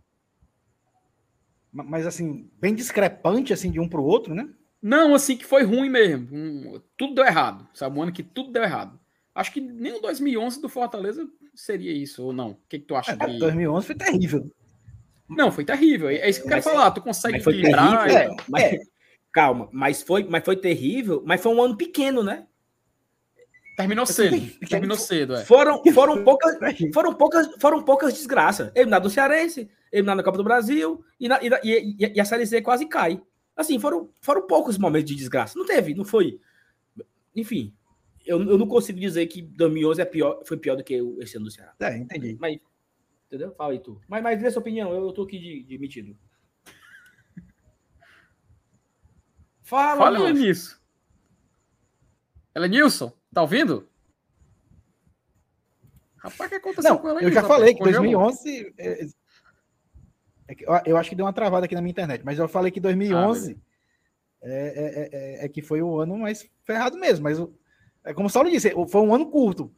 Mas 1.71 2.07
assim, 2.07 2.49
bem 2.59 2.73
discrepante 2.73 3.53
assim 3.53 3.71
de 3.71 3.79
um 3.79 3.87
para 3.87 3.99
o 3.99 4.05
outro, 4.05 4.33
né? 4.33 4.49
Não, 4.81 5.13
assim 5.13 5.35
que 5.35 5.45
foi 5.45 5.63
ruim 5.63 5.89
mesmo. 5.89 6.27
Um, 6.31 6.81
tudo 6.95 7.15
deu 7.15 7.25
errado, 7.25 7.67
sabe? 7.73 7.97
Um 7.97 8.03
ano 8.03 8.11
que 8.11 8.23
tudo 8.23 8.51
deu 8.51 8.63
errado. 8.63 8.99
Acho 9.35 9.51
que 9.51 9.61
nem 9.61 9.93
o 9.93 10.01
2011 10.01 10.61
do 10.61 10.69
Fortaleza 10.69 11.27
seria 11.53 11.91
isso, 11.91 12.23
ou 12.23 12.33
não? 12.33 12.51
O 12.51 12.57
que, 12.67 12.79
que 12.79 12.85
tu 12.85 12.95
acha? 12.95 13.11
É, 13.11 13.15
que... 13.17 13.39
2011 13.39 13.85
foi 13.85 13.95
terrível. 13.95 14.51
Não, 15.29 15.51
foi 15.51 15.63
terrível. 15.63 16.09
É 16.09 16.29
isso 16.29 16.41
que 16.41 16.47
eu 16.47 16.49
quero 16.49 16.63
mas, 16.65 16.73
falar. 16.73 16.91
Tu 16.91 17.01
consegue 17.01 17.37
equilibrar. 17.37 18.07
Terrível, 18.07 18.33
é, 18.33 18.35
mas, 18.47 18.63
é. 18.63 18.79
Calma, 19.31 19.69
mas 19.71 20.01
foi, 20.01 20.23
mas 20.23 20.43
foi 20.43 20.55
terrível, 20.55 21.21
mas 21.25 21.41
foi 21.41 21.53
um 21.53 21.61
ano 21.61 21.77
pequeno, 21.77 22.23
né? 22.23 22.47
Terminou 23.77 24.05
cedo. 24.05 24.37
Terminou 24.67 24.97
cedo, 24.97 25.35
é. 25.35 25.45
Foram, 25.45 25.81
foram, 25.93 26.21
poucas, 26.25 26.57
foram, 26.93 27.13
poucas, 27.13 27.49
foram 27.61 27.83
poucas 27.83 28.13
desgraças. 28.13 28.71
Eliminado 28.75 29.03
do 29.03 29.09
Cearense, 29.09 29.69
eliminado 29.91 30.17
na 30.17 30.23
Copa 30.23 30.37
do 30.37 30.43
Brasil, 30.43 31.01
e, 31.19 31.29
na, 31.29 31.39
e, 31.41 31.47
e, 31.63 32.13
e, 32.15 32.19
a 32.19 32.25
Série 32.25 32.45
C 32.45 32.61
quase 32.61 32.87
cai. 32.87 33.21
Assim, 33.59 33.77
foram, 33.77 34.09
foram 34.21 34.47
poucos 34.47 34.77
momentos 34.77 35.09
de 35.09 35.17
desgraça. 35.17 35.59
Não 35.59 35.65
teve, 35.65 35.93
não 35.93 36.05
foi. 36.05 36.39
Enfim, 37.35 37.75
eu, 38.25 38.41
eu 38.41 38.57
não 38.57 38.65
consigo 38.65 38.97
dizer 38.97 39.27
que 39.27 39.41
2011 39.41 40.01
é 40.01 40.05
pior, 40.05 40.41
foi 40.45 40.55
pior 40.55 40.77
do 40.77 40.83
que 40.83 40.93
esse 41.19 41.35
ano 41.35 41.47
do 41.47 41.51
Ceará. 41.51 41.75
É, 41.81 41.97
entendi. 41.97 42.37
Mas, 42.39 42.57
entendeu? 43.27 43.53
Fala 43.55 43.73
aí 43.73 43.79
tu. 43.79 43.99
Mas, 44.07 44.23
mas 44.23 44.41
dê 44.41 44.49
sua 44.49 44.61
opinião, 44.61 44.93
eu, 44.93 45.07
eu 45.07 45.11
tô 45.11 45.23
aqui 45.23 45.37
de, 45.37 45.63
de 45.63 45.77
metido. 45.77 46.17
Fala, 49.61 49.97
Fala. 49.97 50.19
Ela 52.55 52.65
é 52.65 52.69
Nilson, 52.69 53.11
tá 53.33 53.41
ouvindo? 53.41 53.89
Rapaz, 56.15 56.47
o 56.47 56.49
que 56.49 56.55
aconteceu 56.55 56.93
não, 56.93 56.97
com 56.97 57.09
ela? 57.09 57.21
Eu 57.21 57.29
já 57.29 57.43
falei 57.43 57.73
que 57.73 57.83
2011. 57.83 58.73
É, 60.49 60.53
é, 60.53 60.81
eu 60.87 60.97
acho 60.97 61.09
que 61.09 61.15
deu 61.15 61.25
uma 61.25 61.33
travada 61.33 61.65
aqui 61.65 61.75
na 61.75 61.81
minha 61.81 61.91
internet, 61.91 62.23
mas 62.25 62.39
eu 62.39 62.47
falei 62.47 62.71
que 62.71 62.79
2011 62.79 63.55
ah, 63.55 64.47
é, 64.47 64.49
é, 64.51 65.09
é, 65.11 65.45
é, 65.45 65.49
que 65.49 65.61
foi 65.61 65.81
o 65.81 65.99
ano 65.99 66.17
mais 66.17 66.49
ferrado 66.63 66.97
mesmo. 66.97 67.23
Mas 67.23 67.39
é 68.03 68.13
como 68.13 68.27
o 68.27 68.29
Saulo 68.29 68.49
disse, 68.49 68.73
foi 68.87 69.01
um 69.01 69.13
ano 69.13 69.29
curto. 69.29 69.71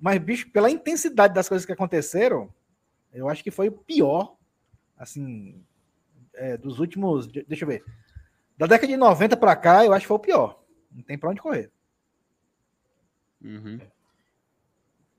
Mas, 0.00 0.18
bicho, 0.18 0.50
pela 0.50 0.70
intensidade 0.70 1.34
das 1.34 1.48
coisas 1.48 1.66
que 1.66 1.72
aconteceram, 1.72 2.52
eu 3.12 3.28
acho 3.28 3.42
que 3.42 3.50
foi 3.50 3.68
o 3.68 3.72
pior, 3.72 4.36
assim, 4.96 5.62
é, 6.34 6.56
dos 6.56 6.78
últimos. 6.78 7.26
Deixa 7.26 7.64
eu 7.64 7.68
ver. 7.68 7.84
Da 8.56 8.66
década 8.66 8.86
de 8.86 8.96
90 8.96 9.36
para 9.36 9.56
cá, 9.56 9.84
eu 9.84 9.92
acho 9.92 10.04
que 10.04 10.08
foi 10.08 10.16
o 10.16 10.20
pior. 10.20 10.62
Não 10.90 11.02
tem 11.02 11.18
para 11.18 11.30
onde 11.30 11.40
correr. 11.40 11.70
Uhum. 13.42 13.80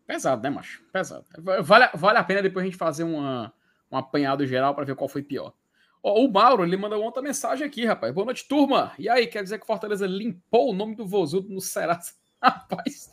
Pesado, 0.07 0.41
né, 0.41 0.49
macho? 0.49 0.83
Pesado. 0.91 1.25
Vale, 1.63 1.89
vale 1.93 2.17
a 2.17 2.23
pena 2.23 2.41
depois 2.41 2.63
a 2.63 2.65
gente 2.65 2.77
fazer 2.77 3.03
uma, 3.03 3.53
um 3.91 3.97
apanhado 3.97 4.45
geral 4.45 4.75
para 4.75 4.85
ver 4.85 4.95
qual 4.95 5.07
foi 5.07 5.23
pior. 5.23 5.53
Oh, 6.01 6.25
o 6.25 6.31
Mauro, 6.31 6.63
ele 6.63 6.77
mandou 6.77 7.03
outra 7.03 7.21
mensagem 7.21 7.67
aqui, 7.67 7.85
rapaz. 7.85 8.13
Boa 8.13 8.25
noite, 8.25 8.47
turma. 8.47 8.93
E 8.97 9.09
aí, 9.09 9.27
quer 9.27 9.43
dizer 9.43 9.59
que 9.59 9.67
Fortaleza 9.67 10.07
limpou 10.07 10.71
o 10.71 10.73
nome 10.73 10.95
do 10.95 11.05
Vozudo 11.05 11.49
no 11.49 11.59
Serasa? 11.59 12.13
Rapaz, 12.41 13.09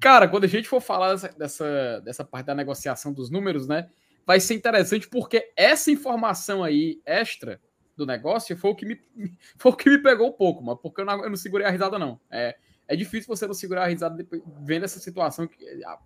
cara, 0.00 0.26
quando 0.26 0.44
a 0.44 0.48
gente 0.48 0.66
for 0.66 0.80
falar 0.80 1.12
dessa, 1.12 1.28
dessa, 1.36 2.00
dessa 2.00 2.24
parte 2.24 2.46
da 2.46 2.54
negociação 2.54 3.12
dos 3.12 3.28
números, 3.30 3.68
né? 3.68 3.90
Vai 4.24 4.40
ser 4.40 4.54
interessante 4.54 5.08
porque 5.08 5.52
essa 5.54 5.90
informação 5.90 6.64
aí, 6.64 7.02
extra 7.04 7.60
do 7.94 8.06
negócio, 8.06 8.56
foi 8.56 8.70
o 8.70 8.74
que 8.74 8.86
me, 8.86 8.98
foi 9.58 9.72
o 9.72 9.76
que 9.76 9.90
me 9.90 9.98
pegou 9.98 10.28
um 10.28 10.32
pouco, 10.32 10.64
mas 10.64 10.78
porque 10.80 11.02
eu 11.02 11.04
não, 11.04 11.22
eu 11.22 11.28
não 11.28 11.36
segurei 11.36 11.66
a 11.66 11.70
risada, 11.70 11.98
não. 11.98 12.18
É, 12.30 12.56
é 12.88 12.96
difícil 12.96 13.28
você 13.28 13.46
não 13.46 13.54
segurar 13.54 13.84
a 13.84 13.88
risada 13.88 14.16
depois, 14.16 14.42
vendo 14.62 14.84
essa 14.84 14.98
situação 14.98 15.46
que, 15.46 15.58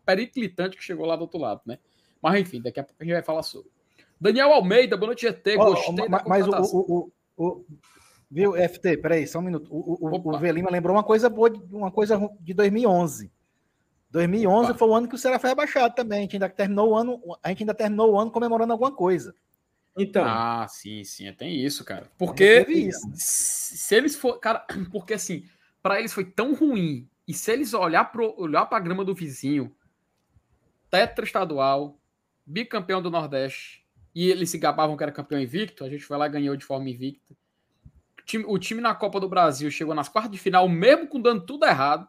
periclitante 0.04 0.76
que 0.76 0.82
chegou 0.82 1.06
lá 1.06 1.14
do 1.14 1.22
outro 1.22 1.38
lado, 1.38 1.60
né? 1.64 1.78
Mas 2.20 2.40
enfim, 2.40 2.60
daqui 2.60 2.80
a 2.80 2.84
pouco 2.84 3.00
a 3.00 3.04
gente 3.04 3.14
vai 3.14 3.22
falar 3.22 3.44
sobre. 3.44 3.70
Daniel 4.20 4.52
Almeida, 4.52 4.96
boa 4.96 5.08
noite, 5.08 5.22
GT. 5.22 5.56
Gostei 5.56 5.94
oh, 6.04 6.28
Mas 6.28 6.46
o, 6.46 6.52
o, 6.76 7.12
o, 7.36 7.64
Viu, 8.30 8.52
FT, 8.52 8.98
peraí, 8.98 9.26
só 9.26 9.40
um 9.40 9.42
minuto. 9.42 9.68
O, 9.74 10.06
o, 10.06 10.34
o 10.34 10.38
Velima 10.38 10.70
lembrou 10.70 10.94
uma 10.94 11.02
coisa 11.02 11.28
boa, 11.28 11.50
uma 11.72 11.90
coisa 11.90 12.30
de 12.40 12.54
2011. 12.54 13.32
2011 14.10 14.70
Opa. 14.70 14.78
foi 14.78 14.88
o 14.88 14.94
ano 14.94 15.08
que 15.08 15.14
o 15.14 15.18
Ceará 15.18 15.38
foi 15.38 15.50
abaixado 15.50 15.94
também. 15.94 16.18
A 16.18 16.22
gente 16.22 16.36
ainda 16.36 16.48
terminou 16.48 16.90
o 16.90 16.96
ano, 16.96 17.20
a 17.42 17.48
gente 17.48 17.62
ainda 17.62 17.74
terminou 17.74 18.12
o 18.12 18.18
ano 18.20 18.30
comemorando 18.30 18.72
alguma 18.72 18.92
coisa. 18.92 19.34
Então. 19.96 20.24
Ah, 20.24 20.66
sim, 20.68 21.02
sim, 21.02 21.32
tem 21.32 21.56
isso, 21.56 21.84
cara. 21.84 22.06
Porque 22.16 22.64
isso. 22.68 23.10
se 23.14 23.94
eles 23.94 24.14
for, 24.14 24.38
cara, 24.38 24.64
porque 24.92 25.14
assim, 25.14 25.44
para 25.82 25.98
eles 25.98 26.12
foi 26.12 26.24
tão 26.24 26.54
ruim. 26.54 27.08
E 27.26 27.34
se 27.34 27.50
eles 27.50 27.74
olhar 27.74 28.04
pro 28.04 28.34
olhar 28.40 28.66
para 28.66 28.78
a 28.78 28.80
grama 28.80 29.04
do 29.04 29.14
vizinho, 29.14 29.74
tetra 30.88 31.24
estadual, 31.24 31.98
bicampeão 32.46 33.02
do 33.02 33.10
Nordeste, 33.10 33.79
e 34.14 34.28
eles 34.28 34.50
se 34.50 34.58
gabavam 34.58 34.96
que 34.96 35.02
era 35.02 35.12
campeão 35.12 35.40
invicto, 35.40 35.84
a 35.84 35.88
gente 35.88 36.04
foi 36.04 36.16
lá 36.16 36.26
e 36.26 36.30
ganhou 36.30 36.56
de 36.56 36.64
forma 36.64 36.88
invicta. 36.88 37.34
O 38.18 38.24
time, 38.24 38.44
o 38.46 38.58
time 38.58 38.80
na 38.80 38.94
Copa 38.94 39.20
do 39.20 39.28
Brasil 39.28 39.70
chegou 39.70 39.94
nas 39.94 40.08
quartas 40.08 40.32
de 40.32 40.38
final, 40.38 40.68
mesmo 40.68 41.08
com 41.08 41.20
dando 41.20 41.44
tudo 41.44 41.64
errado. 41.64 42.08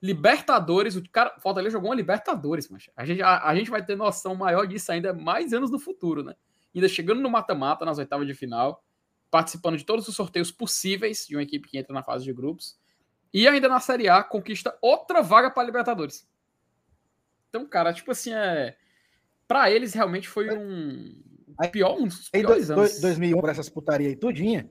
Libertadores, 0.00 0.96
o 0.96 1.02
cara, 1.10 1.38
Fortaleza 1.38 1.74
jogou 1.74 1.90
uma 1.90 1.96
Libertadores, 1.96 2.68
mas 2.68 2.90
a 2.96 3.04
gente, 3.04 3.22
a, 3.22 3.46
a, 3.46 3.54
gente 3.54 3.70
vai 3.70 3.84
ter 3.84 3.96
noção 3.96 4.34
maior 4.34 4.66
disso 4.66 4.90
ainda 4.90 5.12
mais 5.12 5.52
anos 5.52 5.70
no 5.70 5.78
futuro, 5.78 6.24
né? 6.24 6.34
Ainda 6.74 6.88
chegando 6.88 7.20
no 7.20 7.30
mata-mata, 7.30 7.84
nas 7.84 7.98
oitavas 7.98 8.26
de 8.26 8.34
final, 8.34 8.82
participando 9.30 9.76
de 9.76 9.84
todos 9.84 10.08
os 10.08 10.16
sorteios 10.16 10.50
possíveis 10.50 11.26
de 11.28 11.36
uma 11.36 11.42
equipe 11.42 11.68
que 11.68 11.78
entra 11.78 11.94
na 11.94 12.02
fase 12.02 12.24
de 12.24 12.32
grupos. 12.32 12.76
E 13.32 13.46
ainda 13.46 13.68
na 13.68 13.80
Série 13.80 14.08
A 14.08 14.22
conquista 14.22 14.76
outra 14.82 15.22
vaga 15.22 15.50
para 15.50 15.62
Libertadores. 15.62 16.28
Então, 17.48 17.66
cara, 17.66 17.92
tipo 17.92 18.10
assim, 18.10 18.32
é. 18.32 18.76
Para 19.46 19.70
eles 19.70 19.94
realmente 19.94 20.28
foi 20.28 20.50
um, 20.56 21.14
Aí, 21.62 21.68
pior, 21.68 21.96
um 21.96 22.08
dos 22.08 22.28
piores 22.28 22.70
aí, 22.72 22.76
anos. 22.76 23.00
2001, 23.00 23.40
por 23.40 23.48
essas 23.48 23.68
putaria 23.68 24.08
aí 24.08 24.16
tudinha. 24.16 24.68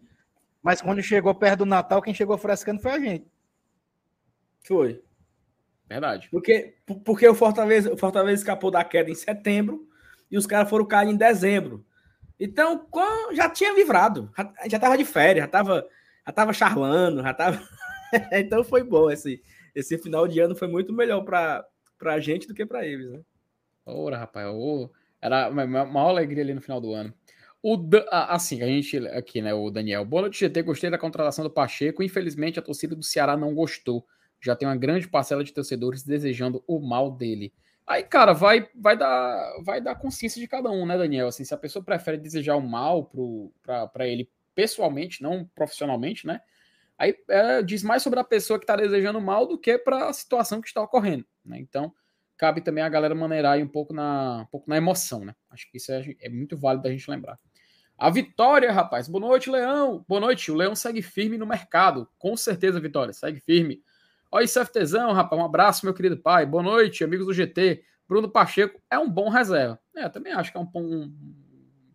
Mas 0.62 0.82
quando 0.82 1.02
chegou 1.02 1.34
perto 1.34 1.60
do 1.60 1.66
Natal, 1.66 2.02
quem 2.02 2.14
chegou 2.14 2.38
frescando 2.38 2.82
foi 2.82 2.92
a 2.92 3.00
gente. 3.00 3.26
Foi. 4.62 5.02
Verdade. 5.88 6.28
Porque, 6.30 6.76
porque 7.06 7.26
o, 7.30 7.34
Fortaleza, 7.34 7.94
o 7.94 7.98
Fortaleza 7.98 8.42
escapou 8.42 8.70
da 8.70 8.84
queda 8.84 9.10
em 9.10 9.16
setembro 9.16 9.88
e 10.30 10.38
os 10.38 10.46
caras 10.46 10.70
foram 10.70 10.86
cair 10.86 11.10
em 11.10 11.16
dezembro. 11.16 11.86
Então, 12.38 12.86
já 13.32 13.50
tinha 13.50 13.74
livrado. 13.74 14.30
Já, 14.38 14.54
já 14.68 14.80
tava 14.80 14.98
de 14.98 15.06
férias, 15.06 15.46
já 15.46 15.50
tava, 15.50 15.88
já 16.28 16.34
tava 16.34 16.52
charlando, 16.52 17.24
já 17.24 17.34
tava. 17.34 17.66
então 18.34 18.66
foi 18.66 18.84
bom 18.84 19.10
esse, 19.10 19.42
esse 19.74 19.98
final 19.98 20.28
de 20.28 20.42
ano 20.42 20.58
foi 20.58 20.68
muito 20.68 20.92
melhor 20.92 21.24
para 21.24 21.66
a 22.04 22.20
gente 22.20 22.50
do 22.50 22.54
que 22.54 22.66
para 22.66 22.86
eles, 22.86 23.10
né? 23.10 23.22
Ora, 23.86 24.18
rapaz, 24.18 24.50
oh, 24.54 24.90
era 25.22 25.50
uma 25.50 25.66
maior 25.68 26.10
alegria 26.10 26.44
ali 26.44 26.54
no 26.54 26.62
final 26.62 26.82
do 26.82 26.94
ano. 26.94 27.14
O, 27.64 27.78
assim, 28.10 28.64
a 28.64 28.66
gente 28.66 28.98
aqui, 29.10 29.40
né, 29.42 29.54
o 29.54 29.70
Daniel. 29.70 30.04
Boa 30.04 30.24
noite, 30.24 30.40
GT. 30.40 30.64
Gostei 30.64 30.90
da 30.90 30.98
contratação 30.98 31.44
do 31.44 31.52
Pacheco. 31.52 32.02
Infelizmente, 32.02 32.58
a 32.58 32.62
torcida 32.62 32.96
do 32.96 33.04
Ceará 33.04 33.38
não 33.38 33.54
gostou. 33.54 34.06
Já 34.42 34.56
tem 34.56 34.68
uma 34.68 34.76
grande 34.76 35.08
parcela 35.08 35.44
de 35.44 35.54
torcedores 35.54 36.02
desejando 36.04 36.64
o 36.66 36.80
mal 36.80 37.12
dele. 37.12 37.54
Aí, 37.86 38.04
cara, 38.04 38.34
vai, 38.34 38.68
vai, 38.74 38.98
dar, 38.98 39.54
vai 39.64 39.80
dar 39.80 39.94
consciência 39.94 40.42
de 40.42 40.48
cada 40.48 40.72
um, 40.72 40.88
né, 40.88 40.98
Daniel? 40.98 41.28
Assim, 41.28 41.44
se 41.44 41.54
a 41.54 41.58
pessoa 41.58 41.86
prefere 41.86 42.18
desejar 42.18 42.56
o 42.56 42.62
mal 42.62 43.12
para 43.64 44.08
ele 44.08 44.28
pessoalmente, 44.56 45.22
não 45.22 45.48
profissionalmente, 45.54 46.26
né? 46.26 46.42
Aí 46.98 47.16
é, 47.30 47.62
diz 47.62 47.84
mais 47.84 48.02
sobre 48.02 48.20
a 48.20 48.24
pessoa 48.24 48.58
que 48.58 48.64
está 48.64 48.76
desejando 48.76 49.20
mal 49.20 49.48
do 49.48 49.58
que 49.58 49.78
para 49.78 50.08
a 50.08 50.14
situação 50.14 50.62
que 50.62 50.68
está 50.68 50.82
ocorrendo, 50.82 51.26
né? 51.44 51.60
Então, 51.60 51.94
cabe 52.42 52.60
também 52.60 52.84
a 52.84 52.90
galera 52.90 53.14
maneirar 53.14 53.54
aí 53.54 53.62
um 53.62 53.68
pouco 53.68 53.94
na, 53.94 54.40
um 54.42 54.46
pouco 54.48 54.68
na 54.68 54.76
emoção, 54.76 55.24
né? 55.24 55.36
Acho 55.52 55.70
que 55.70 55.78
isso 55.78 55.92
é, 55.92 56.04
é 56.22 56.28
muito 56.28 56.58
válido 56.58 56.88
a 56.88 56.92
gente 56.92 57.08
lembrar. 57.08 57.38
A 57.96 58.10
Vitória, 58.10 58.72
rapaz. 58.72 59.08
Boa 59.08 59.28
noite, 59.28 59.48
Leão. 59.48 60.04
Boa 60.08 60.20
noite. 60.20 60.52
O 60.52 60.56
Leão 60.56 60.76
segue 60.76 61.04
firme 61.04 61.38
no 61.38 61.46
mercado. 61.46 62.10
Com 62.18 62.36
certeza, 62.36 62.80
Vitória. 62.80 63.14
Segue 63.14 63.40
firme. 63.42 63.84
Olha 64.32 64.44
isso, 64.44 64.60
FTzão, 64.66 65.14
rapaz. 65.14 65.40
Um 65.40 65.46
abraço, 65.46 65.86
meu 65.86 65.94
querido 65.94 66.18
pai. 66.18 66.48
Boa 66.48 66.64
noite, 66.64 67.04
amigos 67.04 67.28
do 67.28 67.34
GT. 67.34 67.84
Bruno 68.10 68.28
Pacheco 68.28 68.82
é 68.90 68.98
um 68.98 69.08
bom 69.08 69.30
reserva. 69.30 69.80
É, 69.96 70.10
também 70.10 70.34
acho 70.34 70.52
que 70.52 70.58
é 70.58 70.62
um 70.62 70.66
bom. 70.66 71.12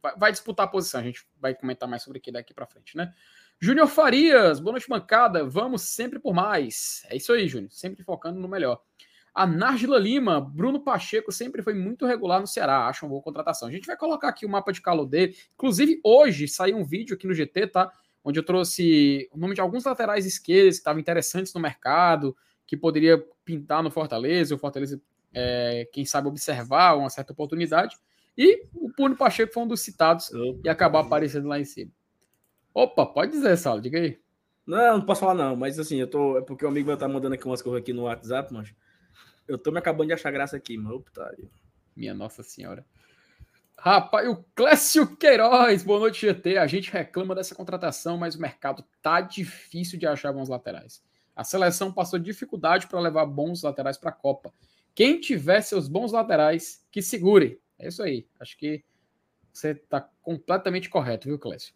Vai, 0.01 0.17
vai 0.17 0.31
disputar 0.31 0.67
a 0.67 0.71
posição, 0.71 1.01
a 1.01 1.05
gente 1.05 1.27
vai 1.41 1.57
comentar 1.57 1.89
mais 1.89 2.05
sobre 2.05 2.19
aqui 2.19 2.31
daqui 2.31 2.55
para 2.55 2.67
frente, 2.67 2.97
né? 2.97 3.13
Júnior 3.61 3.89
Farias, 3.89 4.61
boa 4.61 4.75
noite, 4.75 4.89
bancada. 4.89 5.45
Vamos 5.45 5.83
sempre 5.83 6.21
por 6.21 6.33
mais. 6.33 7.05
É 7.11 7.17
isso 7.17 7.33
aí, 7.33 7.49
Júnior. 7.49 7.73
Sempre 7.73 8.05
focando 8.05 8.39
no 8.39 8.47
melhor. 8.47 8.81
A 9.37 9.47
Nárgila 9.47 9.99
Lima, 9.99 10.41
Bruno 10.41 10.81
Pacheco 10.81 11.31
sempre 11.31 11.61
foi 11.61 11.75
muito 11.75 12.07
regular 12.07 12.41
no 12.41 12.47
Ceará, 12.47 12.87
acho 12.87 13.05
uma 13.05 13.11
boa 13.11 13.21
contratação. 13.21 13.69
A 13.69 13.71
gente 13.71 13.87
vai 13.87 13.95
colocar 13.95 14.29
aqui 14.29 14.47
o 14.47 14.49
mapa 14.49 14.73
de 14.73 14.81
calor 14.81 15.05
dele. 15.05 15.37
Inclusive, 15.53 16.01
hoje 16.03 16.49
saiu 16.49 16.79
um 16.79 16.83
vídeo 16.83 17.15
aqui 17.15 17.27
no 17.27 17.35
GT, 17.35 17.67
tá? 17.67 17.93
Onde 18.25 18.39
eu 18.39 18.43
trouxe 18.43 19.29
o 19.31 19.37
nome 19.37 19.55
de 19.55 19.61
alguns 19.61 19.85
laterais 19.85 20.25
esquerdos 20.25 20.77
que 20.77 20.81
estavam 20.81 20.99
interessantes 20.99 21.53
no 21.53 21.61
mercado, 21.61 22.35
que 22.67 22.79
poderia 22.79 23.23
pintar 23.45 23.83
no 23.83 23.91
Fortaleza, 23.91 24.55
o 24.55 24.59
Fortaleza, 24.59 24.99
é, 25.35 25.87
quem 25.93 26.07
sabe, 26.07 26.29
observar 26.29 26.97
uma 26.97 27.11
certa 27.11 27.35
oportunidade. 27.35 27.95
E 28.39 28.67
o 28.75 28.89
Bruno 28.89 29.19
Pacheco 29.19 29.53
foi 29.53 29.65
um 29.65 29.69
dos 29.69 29.83
citados 29.83 30.33
Opa. 30.33 30.61
e 30.65 30.69
acabou 30.71 30.99
aparecendo 30.99 31.47
lá 31.47 31.61
em 31.61 31.65
cima. 31.67 31.93
Opa, 32.73 33.05
pode 33.05 33.33
dizer, 33.33 33.55
Saulo, 33.59 33.83
diga 33.83 33.99
aí. 33.99 34.19
Não, 34.67 34.97
não 34.97 35.05
posso 35.05 35.21
falar 35.21 35.35
não, 35.35 35.55
mas 35.55 35.79
assim, 35.79 35.97
eu 35.97 36.09
tô. 36.09 36.39
É 36.39 36.41
porque 36.41 36.65
o 36.65 36.69
amigo 36.69 36.87
meu 36.87 36.97
tá 36.97 37.07
mandando 37.07 37.35
aqui 37.35 37.45
umas 37.45 37.61
coisas 37.61 37.83
aqui 37.83 37.93
no 37.93 38.05
WhatsApp, 38.05 38.51
mas 38.51 38.75
eu 39.49 39.59
tô 39.59 39.71
me 39.71 39.79
acabando 39.79 40.09
de 40.09 40.15
achar 40.15 40.31
graça 40.31 40.57
aqui, 40.57 40.77
mano. 40.77 41.01
Putaria. 41.01 41.49
Minha 41.95 42.15
Nossa 42.15 42.43
Senhora. 42.43 42.85
Rapaz, 43.79 44.27
o 44.29 44.45
Clécio 44.55 45.17
Queiroz, 45.17 45.83
boa 45.83 46.01
noite, 46.01 46.27
GT. 46.27 46.59
A 46.59 46.67
gente 46.67 46.91
reclama 46.91 47.35
dessa 47.35 47.55
contratação, 47.55 48.17
mas 48.17 48.35
o 48.35 48.41
mercado 48.41 48.85
tá 49.03 49.21
difícil 49.21 49.99
de 49.99 50.07
achar 50.07 50.33
bons 50.33 50.49
laterais. 50.49 51.03
A 51.35 51.45
seleção 51.45 51.93
passou 51.93 52.19
dificuldade 52.19 52.87
para 52.87 52.99
levar 52.99 53.27
bons 53.27 53.63
laterais 53.63 53.99
para 53.99 54.11
a 54.11 54.15
Copa. 54.15 54.53
Quem 54.95 55.21
tiver 55.21 55.61
seus 55.61 55.89
bons 55.89 56.13
laterais, 56.13 56.85
que 56.91 57.03
segure. 57.03 57.61
É 57.79 57.89
isso 57.89 58.03
aí. 58.03 58.27
Acho 58.41 58.57
que 58.57 58.83
você 59.53 59.73
está 59.73 60.01
completamente 60.23 60.89
correto, 60.89 61.29
viu, 61.29 61.39
Clécio? 61.39 61.75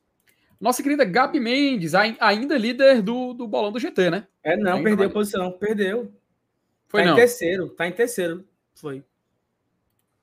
Nossa 0.58 0.82
querida 0.82 1.04
Gabi 1.04 1.38
Mendes, 1.38 1.94
ainda 1.94 2.56
líder 2.56 3.02
do, 3.02 3.32
do 3.32 3.46
bolão 3.46 3.72
do 3.72 3.78
GT, 3.78 4.10
né? 4.10 4.26
É, 4.42 4.56
não, 4.56 4.72
ainda 4.72 4.84
perdeu 4.84 5.06
a 5.06 5.10
posição, 5.10 5.52
perdeu. 5.52 6.12
Foi 6.90 7.02
tá 7.02 7.06
não. 7.06 7.12
em 7.14 7.16
terceiro, 7.16 7.68
tá 7.70 7.86
em 7.86 7.92
terceiro. 7.92 8.44
Foi. 8.74 9.04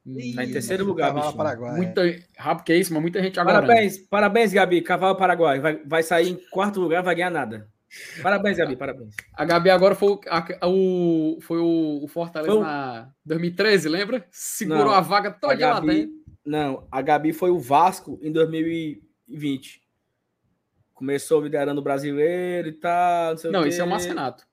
Ih, 0.05 0.35
tá 0.35 0.43
em 0.43 0.51
terceiro 0.51 0.85
lugar, 0.85 1.13
Cavalo 1.13 1.35
Paraguai. 1.35 1.75
Muita, 1.77 2.01
rápido 2.37 2.65
que 2.65 2.73
é 2.73 2.77
isso, 2.77 2.93
mas 2.93 3.01
muita 3.01 3.23
gente 3.23 3.39
agora. 3.39 3.61
Parabéns, 3.61 3.97
parabéns, 3.97 4.53
Gabi. 4.53 4.81
Cavalo 4.81 5.15
Paraguai. 5.15 5.59
Vai, 5.59 5.81
vai 5.85 6.03
sair 6.03 6.29
em 6.29 6.35
quarto 6.49 6.79
lugar, 6.81 7.01
vai 7.01 7.15
ganhar 7.15 7.29
nada. 7.29 7.69
Parabéns, 8.21 8.57
Gabi, 8.57 8.75
parabéns. 8.75 9.15
A 9.33 9.45
Gabi 9.45 9.69
agora 9.69 9.95
foi, 9.95 10.19
a, 10.27 10.67
o, 10.67 11.39
foi 11.41 11.59
o, 11.59 12.03
o 12.03 12.07
Fortaleza 12.09 12.51
foi 12.51 12.61
o... 12.61 12.63
na 12.63 13.09
2013, 13.25 13.87
lembra? 13.87 14.25
Segurou 14.29 14.85
não, 14.85 14.91
a 14.91 15.01
vaga 15.01 15.31
toda 15.31 15.53
a 15.53 15.55
Gabi, 15.55 15.87
lá 15.87 15.93
dentro. 15.93 16.15
Não, 16.45 16.87
a 16.91 17.01
Gabi 17.01 17.31
foi 17.31 17.49
o 17.49 17.59
Vasco 17.59 18.19
em 18.21 18.31
2020. 18.31 19.81
Começou 20.93 21.41
liderando 21.41 21.79
o 21.79 21.83
brasileiro 21.83 22.67
e 22.69 22.73
tal. 22.73 23.35
Não, 23.45 23.51
não 23.51 23.65
esse 23.65 23.79
é 23.79 23.83
o 23.83 23.87
Marcenato. 23.87 24.46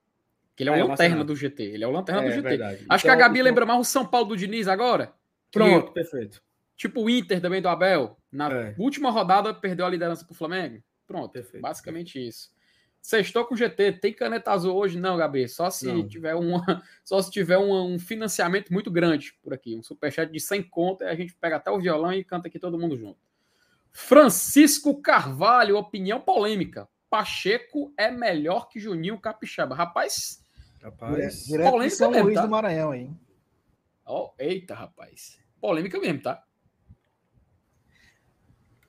Que 0.56 0.62
ele 0.62 0.70
é, 0.70 0.78
é 0.78 0.84
o 0.84 0.88
lanterna 0.88 1.24
do 1.24 1.34
GT. 1.34 1.62
Ele 1.62 1.84
é 1.84 1.86
o 1.86 1.90
lanterna 1.90 2.22
é, 2.22 2.24
do 2.26 2.30
GT. 2.30 2.48
Verdade. 2.48 2.74
Acho 2.74 2.84
então, 2.84 2.98
que 2.98 3.08
a 3.08 3.14
Gabi 3.26 3.38
então... 3.38 3.44
lembra 3.44 3.66
mais 3.66 3.80
o 3.80 3.84
São 3.84 4.06
Paulo 4.06 4.28
do 4.28 4.36
Diniz 4.36 4.68
agora. 4.68 5.12
Pronto, 5.50 5.88
que, 5.88 5.94
perfeito. 5.94 6.42
Tipo 6.76 7.02
o 7.02 7.10
Inter 7.10 7.40
também 7.40 7.62
do 7.62 7.68
Abel. 7.68 8.16
Na 8.30 8.50
é. 8.52 8.74
última 8.78 9.10
rodada 9.10 9.52
perdeu 9.54 9.86
a 9.86 9.90
liderança 9.90 10.24
pro 10.24 10.34
Flamengo. 10.34 10.82
Pronto, 11.06 11.32
perfeito. 11.32 11.62
basicamente 11.62 12.24
isso. 12.24 12.52
Sextou 13.00 13.44
com 13.44 13.54
o 13.54 13.56
GT, 13.56 13.92
tem 14.00 14.14
caneta 14.14 14.50
azul 14.50 14.74
hoje? 14.74 14.98
Não, 14.98 15.16
Gabi. 15.16 15.46
Só 15.46 15.68
se 15.68 15.86
não. 15.86 16.08
tiver, 16.08 16.34
uma, 16.34 16.64
só 17.04 17.20
se 17.20 17.30
tiver 17.30 17.58
um, 17.58 17.94
um, 17.94 17.98
financiamento 17.98 18.72
muito 18.72 18.90
grande 18.90 19.34
por 19.42 19.52
aqui. 19.52 19.76
Um 19.76 19.82
superchat 19.82 20.32
de 20.32 20.40
100 20.40 20.62
conto, 20.64 21.04
a 21.04 21.14
gente 21.14 21.34
pega 21.34 21.56
até 21.56 21.70
o 21.70 21.78
violão 21.78 22.12
e 22.12 22.24
canta 22.24 22.48
aqui 22.48 22.58
todo 22.58 22.78
mundo 22.78 22.96
junto. 22.96 23.18
Francisco 23.92 25.00
Carvalho, 25.02 25.76
opinião 25.76 26.20
polêmica. 26.20 26.88
Pacheco 27.10 27.92
é 27.96 28.10
melhor 28.10 28.68
que 28.68 28.80
Juninho 28.80 29.20
Capixaba. 29.20 29.74
Rapaz, 29.74 30.43
Rapaz, 30.84 31.46
direto 31.46 31.70
polêmica 31.70 31.96
São 31.96 32.10
mesmo, 32.10 32.24
Luís 32.26 32.34
tá? 32.34 32.42
do 32.42 32.50
Maranhão, 32.50 32.94
hein? 32.94 33.18
Oh, 34.06 34.30
eita, 34.38 34.74
rapaz. 34.74 35.38
Polêmica 35.58 35.98
mesmo, 35.98 36.20
tá? 36.20 36.44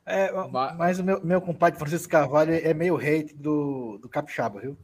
É, 0.05 0.29
mas 0.77 0.99
o 0.99 1.03
meu, 1.03 1.25
meu 1.25 1.41
compadre 1.41 1.79
Francisco 1.79 2.11
Carvalho 2.11 2.53
é 2.53 2.73
meio 2.73 2.97
hate 2.97 3.33
do, 3.33 3.97
do 3.99 4.09
Capixaba, 4.09 4.59
viu? 4.59 4.77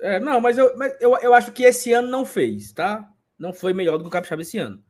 É, 0.00 0.18
não, 0.18 0.40
mas, 0.40 0.56
eu, 0.56 0.74
mas 0.78 0.96
eu, 0.98 1.14
eu 1.18 1.34
acho 1.34 1.52
que 1.52 1.62
esse 1.62 1.92
ano 1.92 2.08
não 2.08 2.24
fez, 2.24 2.72
tá? 2.72 3.06
Não 3.38 3.52
foi 3.52 3.74
melhor 3.74 3.98
do 3.98 4.04
que 4.04 4.08
o 4.08 4.10
Capixaba 4.10 4.40
esse 4.40 4.56
ano. 4.56 4.82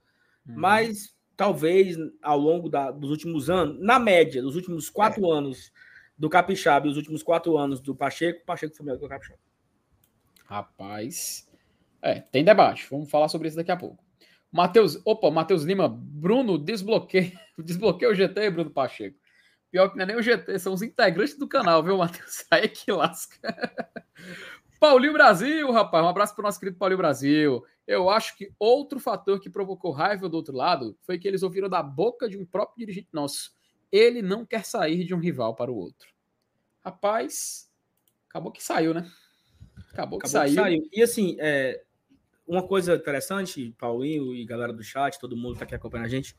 Uhum. 0.47 0.55
Mas 0.57 1.17
talvez 1.37 1.97
ao 2.23 2.39
longo 2.39 2.69
da, 2.69 2.93
dos 2.93 3.11
últimos 3.11 3.51
anos, 3.51 3.81
na 3.81 3.99
média, 3.99 4.41
dos 4.41 4.55
últimos 4.55 4.89
quatro 4.89 5.27
é. 5.27 5.37
anos 5.37 5.73
do 6.19 6.29
Capixaba 6.29 6.87
e 6.87 6.91
os 6.91 6.97
últimos 6.97 7.23
quatro 7.23 7.57
anos 7.57 7.81
do 7.81 7.95
Pacheco, 7.95 8.45
Pacheco 8.45 8.77
foi 8.77 8.85
melhor 8.85 8.99
que 8.99 9.05
o 9.05 9.09
Capixaba. 9.09 9.39
Rapaz. 10.45 11.49
É, 12.03 12.21
tem 12.21 12.45
debate. 12.45 12.87
Vamos 12.91 13.11
falar 13.11 13.29
sobre 13.29 13.49
isso 13.49 13.57
daqui 13.57 13.71
a 13.71 13.77
pouco. 13.77 14.03
Matheus, 14.51 15.01
opa, 15.05 15.31
Matheus 15.31 15.63
Lima, 15.63 15.89
Bruno, 15.89 16.57
desbloqueia, 16.57 17.33
desbloqueia 17.59 18.11
o 18.11 18.15
GT, 18.15 18.51
Bruno 18.51 18.71
Pacheco. 18.71 19.19
Pior 19.71 19.91
que 19.91 19.97
não 19.97 20.05
é 20.05 20.07
nem 20.07 20.17
o 20.17 20.23
GT, 20.23 20.59
são 20.59 20.73
os 20.73 20.81
integrantes 20.81 21.37
do 21.37 21.47
canal, 21.47 21.83
viu, 21.83 21.99
Matheus? 21.99 22.47
Aí 22.51 22.69
que 22.69 22.91
lasca. 22.91 23.39
Paulinho 24.81 25.13
Brasil, 25.13 25.71
rapaz, 25.71 26.03
um 26.05 26.09
abraço 26.09 26.35
para 26.35 26.43
o 26.43 26.47
nosso 26.47 26.59
querido 26.59 26.79
Paulinho 26.79 26.99
Brasil. 26.99 27.63
Eu 27.87 28.09
acho 28.09 28.37
que 28.37 28.51
outro 28.59 28.99
fator 28.99 29.39
que 29.41 29.51
provocou 29.51 29.91
raiva 29.91 30.29
do 30.29 30.37
outro 30.37 30.55
lado 30.55 30.97
foi 31.03 31.19
que 31.19 31.29
eles 31.29 31.43
ouviram 31.43 31.69
da 31.69 31.83
boca 31.83 32.29
de 32.29 32.39
um 32.39 32.47
próprio 32.47 32.79
dirigente 32.79 33.09
nosso 33.13 33.53
ele 33.91 34.23
não 34.23 34.45
quer 34.45 34.65
sair 34.65 35.05
de 35.05 35.15
um 35.15 35.19
rival 35.19 35.55
para 35.55 35.71
o 35.71 35.77
outro. 35.77 36.09
Rapaz, 36.81 37.71
acabou 38.29 38.53
que 38.53 38.63
saiu, 38.63 38.95
né? 38.95 39.11
Acabou 39.93 40.19
que, 40.19 40.27
acabou 40.27 40.29
saiu. 40.29 40.49
que 40.49 40.55
saiu. 40.55 40.89
E 40.93 41.03
assim, 41.03 41.37
é, 41.39 41.83
uma 42.47 42.67
coisa 42.67 42.95
interessante, 42.95 43.75
Paulinho 43.79 44.35
e 44.35 44.45
galera 44.45 44.73
do 44.73 44.83
chat, 44.83 45.19
todo 45.19 45.37
mundo 45.37 45.51
que 45.51 45.57
está 45.57 45.65
aqui 45.65 45.75
acompanhando 45.75 46.07
a 46.07 46.11
gente, 46.11 46.37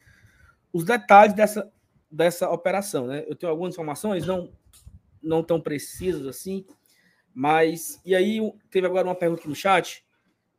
os 0.73 0.83
detalhes 0.83 1.33
dessa, 1.33 1.71
dessa 2.09 2.49
operação, 2.49 3.07
né? 3.07 3.23
Eu 3.27 3.35
tenho 3.35 3.51
algumas 3.51 3.73
informações, 3.73 4.25
não, 4.25 4.51
não 5.21 5.43
tão 5.43 5.59
precisas 5.59 6.25
assim, 6.25 6.65
mas. 7.33 8.01
E 8.05 8.15
aí, 8.15 8.39
teve 8.69 8.87
agora 8.87 9.07
uma 9.07 9.15
pergunta 9.15 9.41
aqui 9.41 9.49
no 9.49 9.55
chat, 9.55 10.03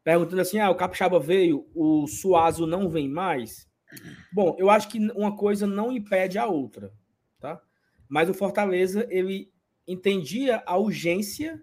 perguntando 0.02 0.40
assim: 0.40 0.58
ah, 0.58 0.70
o 0.70 0.74
Capixaba 0.74 1.18
veio, 1.18 1.68
o 1.74 2.06
Suazo 2.06 2.66
não 2.66 2.88
vem 2.88 3.08
mais. 3.08 3.68
Bom, 4.32 4.56
eu 4.58 4.70
acho 4.70 4.88
que 4.88 4.98
uma 5.12 5.36
coisa 5.36 5.66
não 5.66 5.92
impede 5.92 6.38
a 6.38 6.46
outra, 6.46 6.92
tá? 7.38 7.60
Mas 8.08 8.28
o 8.28 8.34
Fortaleza, 8.34 9.06
ele 9.10 9.52
entendia 9.86 10.62
a 10.66 10.76
urgência 10.76 11.62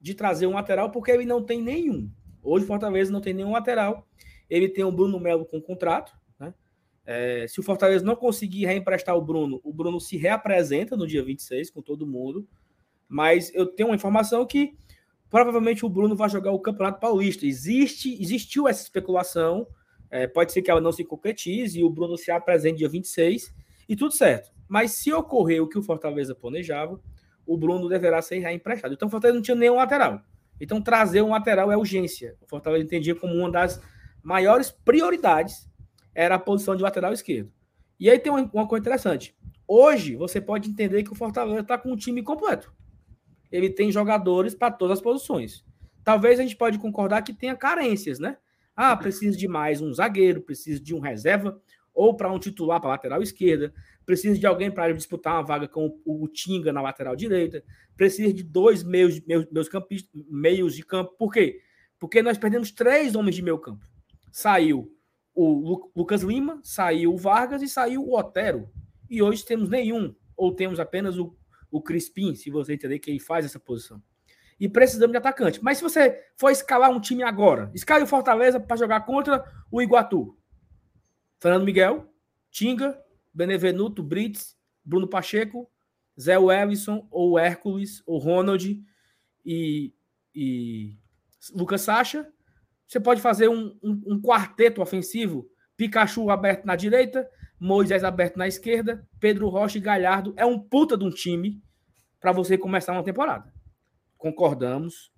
de 0.00 0.14
trazer 0.14 0.46
um 0.46 0.54
lateral 0.54 0.90
porque 0.90 1.10
ele 1.10 1.24
não 1.24 1.42
tem 1.42 1.62
nenhum. 1.62 2.10
Hoje 2.42 2.64
o 2.64 2.68
Fortaleza 2.68 3.12
não 3.12 3.20
tem 3.20 3.34
nenhum 3.34 3.52
lateral. 3.52 4.06
Ele 4.48 4.68
tem 4.68 4.84
o 4.84 4.92
Bruno 4.92 5.20
Melo 5.20 5.44
com 5.44 5.60
contrato, 5.60 6.12
né? 6.38 6.54
É, 7.04 7.46
se 7.48 7.60
o 7.60 7.62
Fortaleza 7.62 8.04
não 8.04 8.16
conseguir 8.16 8.64
reemprestar 8.66 9.16
o 9.16 9.22
Bruno, 9.22 9.60
o 9.64 9.72
Bruno 9.72 10.00
se 10.00 10.16
reapresenta 10.16 10.96
no 10.96 11.06
dia 11.06 11.22
26 11.22 11.70
com 11.70 11.82
todo 11.82 12.06
mundo. 12.06 12.48
Mas 13.08 13.52
eu 13.54 13.66
tenho 13.66 13.88
uma 13.88 13.96
informação 13.96 14.46
que 14.46 14.76
provavelmente 15.30 15.84
o 15.84 15.88
Bruno 15.88 16.14
vai 16.14 16.28
jogar 16.28 16.52
o 16.52 16.60
Campeonato 16.60 17.00
Paulista. 17.00 17.46
Existe, 17.46 18.20
existiu 18.20 18.68
essa 18.68 18.82
especulação 18.82 19.66
é, 20.10 20.26
pode 20.26 20.52
ser 20.52 20.62
que 20.62 20.70
ela 20.70 20.80
não 20.80 20.92
se 20.92 21.04
concretize 21.04 21.78
e 21.78 21.84
o 21.84 21.90
Bruno 21.90 22.16
se 22.16 22.30
apresente 22.30 22.78
dia 22.78 22.88
26 22.88 23.54
e 23.88 23.96
tudo 23.96 24.12
certo. 24.12 24.50
Mas 24.68 24.92
se 24.92 25.12
ocorrer 25.12 25.62
o 25.62 25.68
que 25.68 25.78
o 25.78 25.82
Fortaleza 25.82 26.34
planejava, 26.34 27.00
o 27.46 27.56
Bruno 27.56 27.88
deverá 27.88 28.20
ser 28.20 28.38
reemprestado. 28.38 28.94
Então 28.94 29.08
o 29.08 29.10
Fortaleza 29.10 29.36
não 29.36 29.42
tinha 29.42 29.54
nenhum 29.54 29.76
lateral. 29.76 30.20
Então 30.60 30.82
trazer 30.82 31.22
um 31.22 31.30
lateral 31.30 31.72
é 31.72 31.76
urgência. 31.76 32.36
O 32.40 32.46
Fortaleza 32.46 32.84
entendia 32.84 33.14
como 33.14 33.34
uma 33.34 33.50
das 33.50 33.80
maiores 34.22 34.70
prioridades 34.70 35.68
era 36.14 36.34
a 36.34 36.38
posição 36.38 36.76
de 36.76 36.82
lateral 36.82 37.12
esquerdo. 37.12 37.50
E 37.98 38.10
aí 38.10 38.18
tem 38.18 38.30
uma, 38.30 38.42
uma 38.52 38.66
coisa 38.66 38.82
interessante. 38.82 39.36
Hoje 39.66 40.16
você 40.16 40.40
pode 40.40 40.70
entender 40.70 41.02
que 41.02 41.12
o 41.12 41.14
Fortaleza 41.14 41.60
está 41.60 41.78
com 41.78 41.92
um 41.92 41.96
time 41.96 42.22
completo. 42.22 42.72
Ele 43.50 43.70
tem 43.70 43.90
jogadores 43.90 44.54
para 44.54 44.70
todas 44.70 44.98
as 44.98 45.02
posições. 45.02 45.64
Talvez 46.04 46.38
a 46.38 46.42
gente 46.42 46.56
pode 46.56 46.78
concordar 46.78 47.22
que 47.22 47.32
tenha 47.32 47.56
carências, 47.56 48.18
né? 48.18 48.36
Ah, 48.80 48.96
preciso 48.96 49.36
de 49.36 49.48
mais 49.48 49.80
um 49.80 49.92
zagueiro, 49.92 50.40
preciso 50.40 50.80
de 50.80 50.94
um 50.94 51.00
reserva, 51.00 51.60
ou 51.92 52.14
para 52.14 52.32
um 52.32 52.38
titular 52.38 52.80
para 52.80 52.90
lateral 52.90 53.20
esquerda, 53.20 53.74
preciso 54.06 54.38
de 54.38 54.46
alguém 54.46 54.70
para 54.70 54.92
disputar 54.92 55.34
uma 55.34 55.42
vaga 55.42 55.66
com 55.66 56.00
o 56.04 56.28
Tinga 56.28 56.72
na 56.72 56.80
lateral 56.80 57.16
direita, 57.16 57.64
preciso 57.96 58.32
de 58.32 58.44
dois 58.44 58.84
meios, 58.84 59.20
meus, 59.26 59.50
meus 59.50 59.68
campistas, 59.68 60.08
meios 60.30 60.76
de 60.76 60.84
campo. 60.84 61.12
Por 61.18 61.32
quê? 61.32 61.60
Porque 61.98 62.22
nós 62.22 62.38
perdemos 62.38 62.70
três 62.70 63.16
homens 63.16 63.34
de 63.34 63.42
meio 63.42 63.58
campo. 63.58 63.84
Saiu 64.30 64.96
o 65.34 65.90
Lucas 65.96 66.22
Lima, 66.22 66.60
saiu 66.62 67.14
o 67.14 67.18
Vargas 67.18 67.62
e 67.62 67.68
saiu 67.68 68.04
o 68.04 68.16
Otero. 68.16 68.70
E 69.10 69.20
hoje 69.20 69.44
temos 69.44 69.68
nenhum, 69.68 70.14
ou 70.36 70.54
temos 70.54 70.78
apenas 70.78 71.18
o, 71.18 71.36
o 71.68 71.82
Crispim, 71.82 72.32
se 72.36 72.48
você 72.48 72.74
entender 72.74 73.00
que 73.00 73.10
ele 73.10 73.18
faz 73.18 73.44
essa 73.44 73.58
posição. 73.58 74.00
E 74.58 74.68
precisamos 74.68 75.12
de 75.12 75.18
atacante. 75.18 75.62
Mas 75.62 75.78
se 75.78 75.84
você 75.84 76.20
for 76.36 76.50
escalar 76.50 76.90
um 76.90 77.00
time 77.00 77.22
agora, 77.22 77.70
escale 77.74 78.04
o 78.04 78.06
Fortaleza 78.06 78.58
para 78.58 78.76
jogar 78.76 79.00
contra 79.02 79.44
o 79.70 79.80
Iguatu. 79.80 80.36
Fernando 81.38 81.64
Miguel, 81.64 82.12
Tinga, 82.50 83.00
Benevenuto, 83.32 84.02
Brits, 84.02 84.56
Bruno 84.84 85.06
Pacheco, 85.06 85.70
Zé 86.20 86.36
Wellison, 86.36 87.06
ou 87.10 87.38
Hércules, 87.38 88.02
ou 88.04 88.18
Ronald 88.18 88.82
e, 89.44 89.94
e 90.34 90.96
Lucas 91.54 91.82
Sacha. 91.82 92.28
Você 92.86 92.98
pode 92.98 93.20
fazer 93.20 93.48
um, 93.48 93.78
um, 93.82 94.02
um 94.06 94.20
quarteto 94.20 94.82
ofensivo, 94.82 95.48
Pikachu 95.76 96.30
aberto 96.30 96.64
na 96.64 96.74
direita, 96.74 97.28
Moisés 97.60 98.02
aberto 98.02 98.36
na 98.36 98.48
esquerda, 98.48 99.06
Pedro 99.20 99.48
Rocha 99.48 99.78
e 99.78 99.80
Galhardo. 99.80 100.34
É 100.36 100.44
um 100.44 100.58
puta 100.58 100.96
de 100.96 101.04
um 101.04 101.10
time 101.10 101.62
para 102.18 102.32
você 102.32 102.58
começar 102.58 102.92
uma 102.92 103.04
temporada 103.04 103.52
concordamos, 104.18 105.12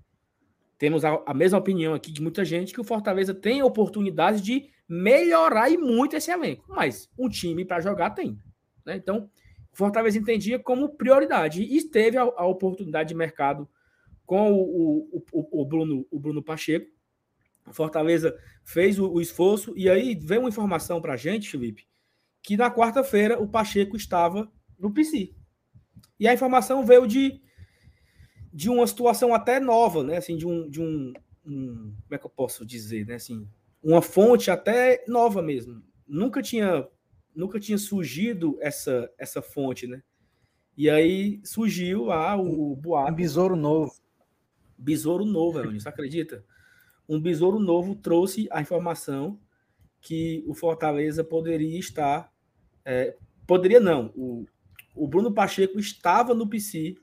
temos 0.79 1.05
a, 1.05 1.21
a, 1.27 1.35
mesma 1.35 1.59
opinião 1.59 1.95
aqui 1.95 2.13
de 2.13 2.23
muita 2.23 2.45
gente, 2.45 2.73
que 2.73 2.81
o 2.81 2.85
Fortaleza 2.85 3.35
tem 3.35 3.63
oportunidade 3.63 4.41
de 4.41 4.69
melhorar 4.89 5.71
e 5.71 5.77
muito 5.77 6.15
esse 6.15 6.31
elenco. 6.31 6.65
Mas 6.69 7.11
um 7.19 7.29
time 7.29 7.65
para 7.65 7.81
jogar 7.81 8.11
tem. 8.11 8.39
Né? 8.85 8.97
Então, 8.97 9.29
o 9.73 9.77
Fortaleza 9.77 10.19
entendia 10.19 10.59
como 10.59 10.97
prioridade 10.97 11.63
e 11.63 11.83
teve 11.83 12.17
a, 12.17 12.23
a 12.23 12.47
oportunidade 12.47 13.09
de 13.09 13.15
mercado 13.15 13.69
com 14.25 14.53
o, 14.53 15.09
o, 15.13 15.25
o, 15.33 15.63
o, 15.63 15.65
Bruno, 15.65 16.07
o 16.11 16.19
Bruno 16.19 16.43
Pacheco. 16.43 16.87
O 17.67 17.73
Fortaleza 17.73 18.37
fez 18.65 18.99
o, 18.99 19.11
o 19.11 19.21
esforço 19.21 19.73
e 19.77 19.89
aí 19.89 20.15
veio 20.15 20.43
uma 20.43 20.49
informação 20.49 21.01
para 21.01 21.15
a 21.15 21.17
gente, 21.17 21.51
Felipe, 21.51 21.87
que 22.43 22.57
na 22.57 22.71
quarta-feira 22.71 23.41
o 23.41 23.49
Pacheco 23.49 23.97
estava 23.97 24.51
no 24.79 24.93
PC. 24.93 25.35
E 26.19 26.29
a 26.29 26.35
informação 26.35 26.85
veio 26.85 27.07
de 27.07 27.41
de 28.53 28.69
uma 28.69 28.87
situação 28.87 29.35
até 29.35 29.61
nova, 29.61 30.03
né? 30.03 30.17
Assim, 30.17 30.37
de 30.37 30.47
um, 30.47 30.69
de 30.69 30.81
um, 30.81 31.13
um, 31.47 31.95
como 32.03 32.15
é 32.15 32.19
que 32.19 32.27
eu 32.27 32.31
posso 32.31 32.65
dizer, 32.67 33.07
né? 33.07 33.15
Assim, 33.15 33.49
uma 33.83 34.03
fonte 34.03 34.51
até 34.51 35.05
nova 35.07 35.41
mesmo. 35.41 35.83
Nunca 36.07 36.43
tinha, 36.43 36.87
nunca 37.35 37.61
tinha 37.61 37.79
surgido 37.79 38.59
essa 38.61 39.11
essa 39.19 39.41
fonte, 39.41 39.87
né? 39.87 40.03
E 40.77 40.89
aí 40.89 41.41
surgiu 41.45 42.07
lá 42.07 42.37
o, 42.37 42.73
o 42.73 42.77
boato. 42.77 43.13
Um 43.13 43.15
besouro 43.15 43.57
novo. 43.57 43.93
Besouro 44.77 45.25
novo, 45.25 45.63
Você 45.73 45.89
acredita? 45.89 46.45
Um 47.09 47.21
besouro 47.21 47.59
novo 47.59 47.95
trouxe 47.95 48.49
a 48.51 48.61
informação 48.63 49.39
que 50.01 50.43
o 50.47 50.55
Fortaleza 50.55 51.23
poderia 51.23 51.79
estar. 51.79 52.33
É, 52.85 53.15
poderia 53.47 53.79
não. 53.79 54.13
O, 54.17 54.47
o 54.95 55.07
Bruno 55.07 55.33
Pacheco 55.33 55.79
estava 55.79 56.35
no 56.35 56.49
PC 56.49 56.95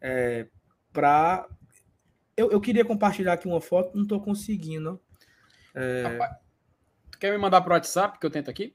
é, 0.00 0.48
para. 0.92 1.46
Eu, 2.36 2.50
eu 2.50 2.60
queria 2.60 2.84
compartilhar 2.84 3.34
aqui 3.34 3.46
uma 3.46 3.60
foto, 3.60 3.94
não 3.94 4.02
estou 4.02 4.20
conseguindo. 4.20 5.00
É... 5.74 6.02
Rapaz, 6.02 6.36
tu 7.10 7.18
quer 7.18 7.30
me 7.30 7.38
mandar 7.38 7.60
para 7.60 7.70
o 7.70 7.74
WhatsApp 7.74 8.18
que 8.18 8.26
eu 8.26 8.30
tento 8.30 8.50
aqui? 8.50 8.74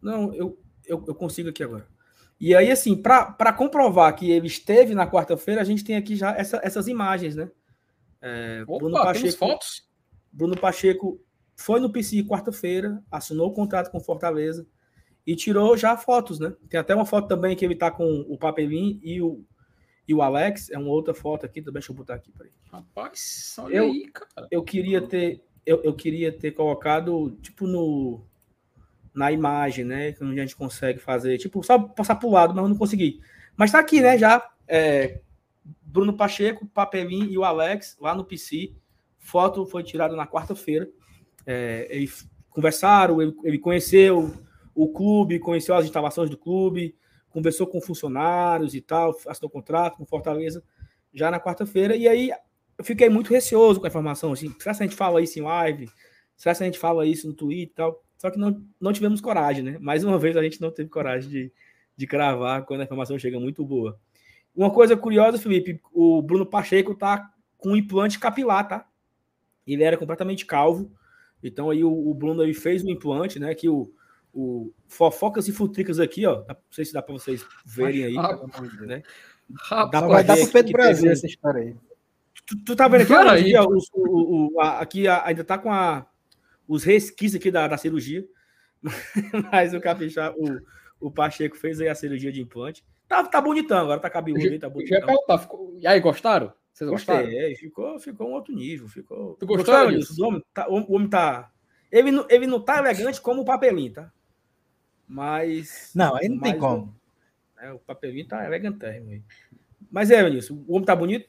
Não, 0.00 0.32
eu, 0.34 0.58
eu, 0.86 1.04
eu 1.06 1.14
consigo 1.14 1.48
aqui 1.48 1.62
agora. 1.62 1.86
E 2.40 2.54
aí, 2.54 2.70
assim, 2.70 2.96
para 2.96 3.52
comprovar 3.52 4.14
que 4.14 4.30
ele 4.30 4.46
esteve 4.46 4.94
na 4.94 5.10
quarta-feira, 5.10 5.60
a 5.60 5.64
gente 5.64 5.84
tem 5.84 5.96
aqui 5.96 6.16
já 6.16 6.36
essa, 6.36 6.60
essas 6.62 6.88
imagens, 6.88 7.36
né? 7.36 7.50
É, 8.20 8.64
Opa, 8.66 8.78
Bruno 8.78 9.02
Pacheco, 9.02 9.38
fotos? 9.38 9.88
Bruno 10.32 10.56
Pacheco 10.58 11.24
foi 11.56 11.80
no 11.80 11.92
PC 11.92 12.24
quarta-feira, 12.24 13.02
assinou 13.10 13.48
o 13.48 13.52
contrato 13.52 13.90
com 13.90 14.00
Fortaleza 14.00 14.66
e 15.26 15.36
tirou 15.36 15.76
já 15.76 15.96
fotos, 15.96 16.38
né? 16.38 16.54
Tem 16.68 16.78
até 16.78 16.94
uma 16.94 17.06
foto 17.06 17.28
também 17.28 17.56
que 17.56 17.64
ele 17.64 17.76
tá 17.76 17.90
com 17.90 18.04
o 18.28 18.36
Papelim 18.36 19.00
e 19.02 19.22
o, 19.22 19.44
e 20.06 20.14
o 20.14 20.22
Alex 20.22 20.70
é 20.70 20.78
uma 20.78 20.90
outra 20.90 21.14
foto 21.14 21.46
aqui, 21.46 21.60
também 21.60 21.74
deixa 21.74 21.92
eu 21.92 21.96
botar 21.96 22.14
aqui 22.14 22.30
para 22.30 22.46
Rapaz, 22.70 23.56
olha 23.58 23.76
eu, 23.76 23.84
aí, 23.84 24.10
cara. 24.10 24.48
Eu 24.50 24.62
queria 24.62 25.00
ter, 25.00 25.42
eu, 25.64 25.82
eu 25.82 25.94
queria 25.94 26.30
ter 26.30 26.52
colocado, 26.52 27.38
tipo, 27.40 27.66
no 27.66 28.24
na 29.14 29.30
imagem, 29.30 29.84
né? 29.84 30.12
Que 30.12 30.24
a 30.24 30.26
gente 30.26 30.56
consegue 30.56 30.98
fazer, 30.98 31.38
tipo, 31.38 31.62
só 31.62 31.78
passar 31.78 32.16
para 32.16 32.28
o 32.28 32.32
lado, 32.32 32.52
mas 32.52 32.64
eu 32.64 32.68
não 32.68 32.76
consegui. 32.76 33.20
Mas 33.56 33.70
tá 33.70 33.78
aqui, 33.78 34.00
né? 34.00 34.18
Já 34.18 34.50
é, 34.66 35.20
Bruno 35.82 36.16
Pacheco, 36.16 36.66
Papelim 36.66 37.30
e 37.30 37.38
o 37.38 37.44
Alex 37.44 37.96
lá 38.00 38.14
no 38.14 38.24
PC. 38.24 38.74
Foto 39.18 39.64
foi 39.64 39.84
tirada 39.84 40.16
na 40.16 40.26
quarta-feira. 40.26 40.90
É, 41.46 41.86
eles 41.88 42.28
conversaram, 42.50 43.22
ele, 43.22 43.34
ele 43.44 43.58
conheceu 43.58 44.34
o 44.74 44.88
clube, 44.88 45.38
conheceu 45.38 45.76
as 45.76 45.84
instalações 45.84 46.28
do 46.28 46.36
clube, 46.36 46.96
conversou 47.34 47.66
com 47.66 47.80
funcionários 47.80 48.76
e 48.76 48.80
tal, 48.80 49.12
assinou 49.26 49.50
contrato 49.50 49.96
com 49.96 50.06
Fortaleza 50.06 50.62
já 51.12 51.32
na 51.32 51.40
quarta-feira. 51.40 51.96
E 51.96 52.06
aí 52.06 52.30
eu 52.78 52.84
fiquei 52.84 53.08
muito 53.08 53.32
receoso 53.32 53.80
com 53.80 53.86
a 53.86 53.88
informação. 53.88 54.32
Assim, 54.32 54.54
será 54.60 54.72
que 54.72 54.82
a 54.84 54.86
gente 54.86 54.96
fala 54.96 55.20
isso 55.20 55.36
em 55.40 55.42
live? 55.42 55.90
Será 56.36 56.54
que 56.54 56.62
a 56.62 56.66
gente 56.66 56.78
fala 56.78 57.04
isso 57.04 57.26
no 57.26 57.34
Twitter 57.34 57.72
e 57.72 57.74
tal? 57.74 58.04
Só 58.16 58.30
que 58.30 58.38
não, 58.38 58.64
não 58.80 58.92
tivemos 58.92 59.20
coragem, 59.20 59.64
né? 59.64 59.78
Mais 59.80 60.04
uma 60.04 60.16
vez 60.16 60.36
a 60.36 60.42
gente 60.44 60.60
não 60.60 60.70
teve 60.70 60.88
coragem 60.88 61.28
de, 61.28 61.52
de 61.96 62.06
cravar 62.06 62.64
quando 62.64 62.82
a 62.82 62.84
informação 62.84 63.18
chega 63.18 63.40
muito 63.40 63.64
boa. 63.64 63.98
Uma 64.54 64.70
coisa 64.70 64.96
curiosa, 64.96 65.36
Felipe, 65.36 65.80
o 65.92 66.22
Bruno 66.22 66.46
Pacheco 66.46 66.94
tá 66.94 67.28
com 67.58 67.76
implante 67.76 68.20
capilar, 68.20 68.68
tá? 68.68 68.88
Ele 69.66 69.82
era 69.82 69.96
completamente 69.96 70.46
calvo. 70.46 70.92
Então 71.42 71.68
aí 71.68 71.82
o, 71.82 71.90
o 71.90 72.14
Bruno 72.14 72.42
aí 72.42 72.54
fez 72.54 72.84
um 72.84 72.90
implante, 72.90 73.40
né? 73.40 73.52
Que 73.56 73.68
o, 73.68 73.92
o 74.34 74.72
Fofocas 74.88 75.48
e 75.48 75.52
Futricas 75.52 76.00
aqui, 76.00 76.26
ó. 76.26 76.44
Não 76.46 76.56
sei 76.70 76.84
se 76.84 76.92
dá 76.92 77.00
para 77.00 77.12
vocês 77.12 77.46
verem 77.64 78.04
aí. 78.04 78.14
né? 78.86 79.02
Dá 79.68 79.86
pra 79.86 80.06
vai 80.06 80.24
dar 80.24 80.36
pro 80.36 80.48
Pedro 80.48 80.72
Brasil 80.72 81.10
essa 81.10 81.26
história 81.26 81.62
aí. 81.62 81.76
Tu, 82.46 82.64
tu 82.64 82.76
tá 82.76 82.88
vendo 82.88 83.02
aqui? 83.02 83.12
Olha, 83.12 83.32
aqui, 83.32 83.56
ó, 83.56 83.66
os, 83.66 83.88
o, 83.92 84.54
o, 84.56 84.60
a, 84.60 84.80
aqui 84.80 85.08
a, 85.08 85.24
ainda 85.26 85.44
tá 85.44 85.56
com 85.56 85.72
a, 85.72 86.06
os 86.68 86.84
resquícios 86.84 87.40
aqui 87.40 87.50
da, 87.50 87.68
da 87.68 87.78
cirurgia. 87.78 88.26
Mas 89.50 89.72
o 89.72 89.80
Capixá, 89.80 90.34
o, 90.36 91.06
o 91.06 91.10
Pacheco 91.10 91.56
fez 91.56 91.80
aí 91.80 91.88
a 91.88 91.94
cirurgia 91.94 92.32
de 92.32 92.42
implante. 92.42 92.84
Tá, 93.08 93.22
tá 93.24 93.40
bonitão 93.40 93.78
agora, 93.78 94.00
tá 94.00 94.10
cabeludo 94.10 94.46
aí, 94.46 94.58
tá 94.58 94.68
bonitão. 94.68 95.00
Já 95.28 95.38
ficou... 95.38 95.76
E 95.78 95.86
aí, 95.86 96.00
gostaram? 96.00 96.52
Vocês 96.72 96.90
Gostei, 96.90 97.16
gostaram? 97.16 97.38
É, 97.38 97.54
ficou, 97.54 98.00
ficou 98.00 98.28
um 98.28 98.32
outro 98.32 98.54
nível. 98.54 98.88
Ficou... 98.88 99.36
Tu 99.36 99.46
gostou 99.46 99.90
disso? 99.90 100.22
O 100.22 100.26
homem, 100.26 100.44
tá, 100.52 100.68
o 100.68 100.92
homem 100.94 101.08
tá... 101.08 101.50
Ele, 101.90 102.10
ele 102.28 102.46
não 102.46 102.60
tá 102.60 102.78
elegante 102.78 103.20
como 103.20 103.42
o 103.42 103.44
papelinho, 103.44 103.92
tá? 103.92 104.12
Mas. 105.08 105.90
Não, 105.94 106.16
aí 106.16 106.28
não 106.28 106.40
tem 106.40 106.58
como. 106.58 106.94
O, 107.56 107.60
é, 107.60 107.72
o 107.72 107.78
papelinho 107.78 108.26
tá 108.26 108.44
elegantérrimo 108.44 109.10
aí. 109.10 109.22
Mas 109.90 110.10
é, 110.10 110.22
Vinícius, 110.24 110.58
o 110.66 110.72
homem 110.72 110.84
tá 110.84 110.96
bonito? 110.96 111.28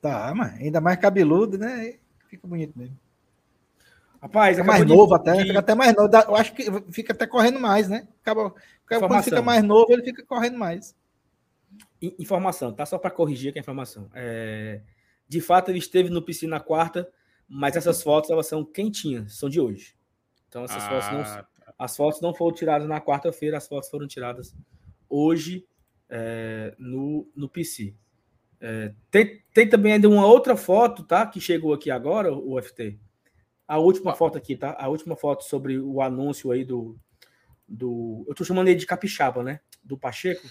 Tá, 0.00 0.32
mas 0.34 0.54
ainda 0.60 0.80
mais 0.80 0.98
cabeludo, 0.98 1.58
né? 1.58 1.98
Fica 2.28 2.46
bonito 2.46 2.78
mesmo. 2.78 2.96
Rapaz, 4.20 4.56
fica 4.56 4.66
mais 4.66 4.84
novo 4.84 5.14
até, 5.14 5.32
de... 5.34 5.46
fica 5.46 5.58
até 5.60 5.74
mais 5.74 5.94
novo. 5.94 6.10
Eu 6.14 6.36
acho 6.36 6.52
que 6.52 6.64
fica 6.92 7.12
até 7.12 7.26
correndo 7.26 7.60
mais, 7.60 7.88
né? 7.88 8.06
Acaba, 8.20 8.52
quando 8.86 9.22
fica 9.22 9.42
mais 9.42 9.62
novo, 9.62 9.92
ele 9.92 10.02
fica 10.02 10.24
correndo 10.24 10.58
mais. 10.58 10.94
Informação, 12.00 12.72
tá? 12.72 12.84
Só 12.84 12.98
para 12.98 13.10
corrigir 13.10 13.50
aqui 13.50 13.58
a 13.58 13.62
informação. 13.62 14.10
É... 14.14 14.80
De 15.28 15.40
fato, 15.40 15.70
ele 15.70 15.78
esteve 15.78 16.10
no 16.10 16.22
piscina 16.22 16.58
quarta, 16.58 17.08
mas 17.48 17.76
essas 17.76 18.02
fotos 18.02 18.30
elas 18.30 18.46
são 18.46 18.64
quentinhas, 18.64 19.36
são 19.36 19.48
de 19.48 19.60
hoje. 19.60 19.94
Então 20.48 20.64
essas 20.64 20.82
ah, 20.82 20.88
fotos 20.88 21.12
não, 21.12 21.22
tá. 21.22 21.48
As 21.78 21.96
fotos 21.96 22.20
não 22.20 22.34
foram 22.34 22.54
tiradas 22.54 22.88
na 22.88 23.00
quarta-feira, 23.00 23.56
as 23.56 23.68
fotos 23.68 23.88
foram 23.88 24.06
tiradas 24.06 24.54
hoje 25.08 25.66
é, 26.08 26.74
no, 26.78 27.30
no 27.36 27.48
PC. 27.48 27.94
É, 28.60 28.92
tem, 29.10 29.42
tem 29.54 29.68
também 29.68 29.92
ainda 29.92 30.08
uma 30.08 30.26
outra 30.26 30.56
foto, 30.56 31.04
tá? 31.04 31.26
Que 31.26 31.40
chegou 31.40 31.72
aqui 31.72 31.90
agora, 31.90 32.32
o 32.32 32.60
FT. 32.60 32.98
A 33.66 33.78
última 33.78 34.12
ah. 34.12 34.14
foto 34.14 34.36
aqui, 34.36 34.56
tá? 34.56 34.76
A 34.78 34.88
última 34.88 35.14
foto 35.16 35.44
sobre 35.44 35.78
o 35.78 36.00
anúncio 36.00 36.50
aí 36.50 36.64
do. 36.64 36.98
do 37.68 38.24
eu 38.26 38.34
tô 38.34 38.44
chamando 38.44 38.68
ele 38.68 38.80
de 38.80 38.86
capixaba, 38.86 39.42
né? 39.42 39.60
Do 39.84 39.96
Pacheco. 39.96 40.46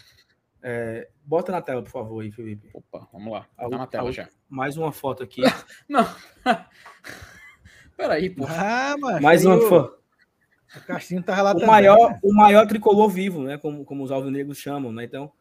É, 0.61 1.09
bota 1.23 1.51
na 1.51 1.61
tela, 1.61 1.83
por 1.83 1.91
favor, 1.91 2.21
aí, 2.21 2.31
Felipe. 2.31 2.69
Opa, 2.73 3.07
vamos 3.11 3.31
lá. 3.31 3.47
Tá 3.57 3.69
na 3.69 3.87
tela 3.87 4.11
já. 4.11 4.29
Mais 4.47 4.77
uma 4.77 4.91
foto 4.91 5.23
aqui. 5.23 5.41
Não. 5.89 6.05
Peraí, 7.97 8.29
pô. 8.29 8.45
Ah, 8.47 8.95
mas 8.99 9.21
Mais 9.21 9.45
uma 9.45 9.59
foto. 9.59 9.96
O 10.75 10.81
Castrinho 10.81 11.23
tá 11.23 11.33
relatando. 11.33 11.63
O 11.63 11.67
maior, 11.67 12.11
né? 12.11 12.19
o 12.23 12.33
maior 12.33 12.67
tricolor 12.67 13.09
vivo, 13.09 13.43
né? 13.43 13.57
Como, 13.57 13.85
como 13.85 14.03
os 14.03 14.11
alvinegros 14.11 14.57
chamam, 14.57 14.91
né? 14.91 15.03
Então, 15.05 15.31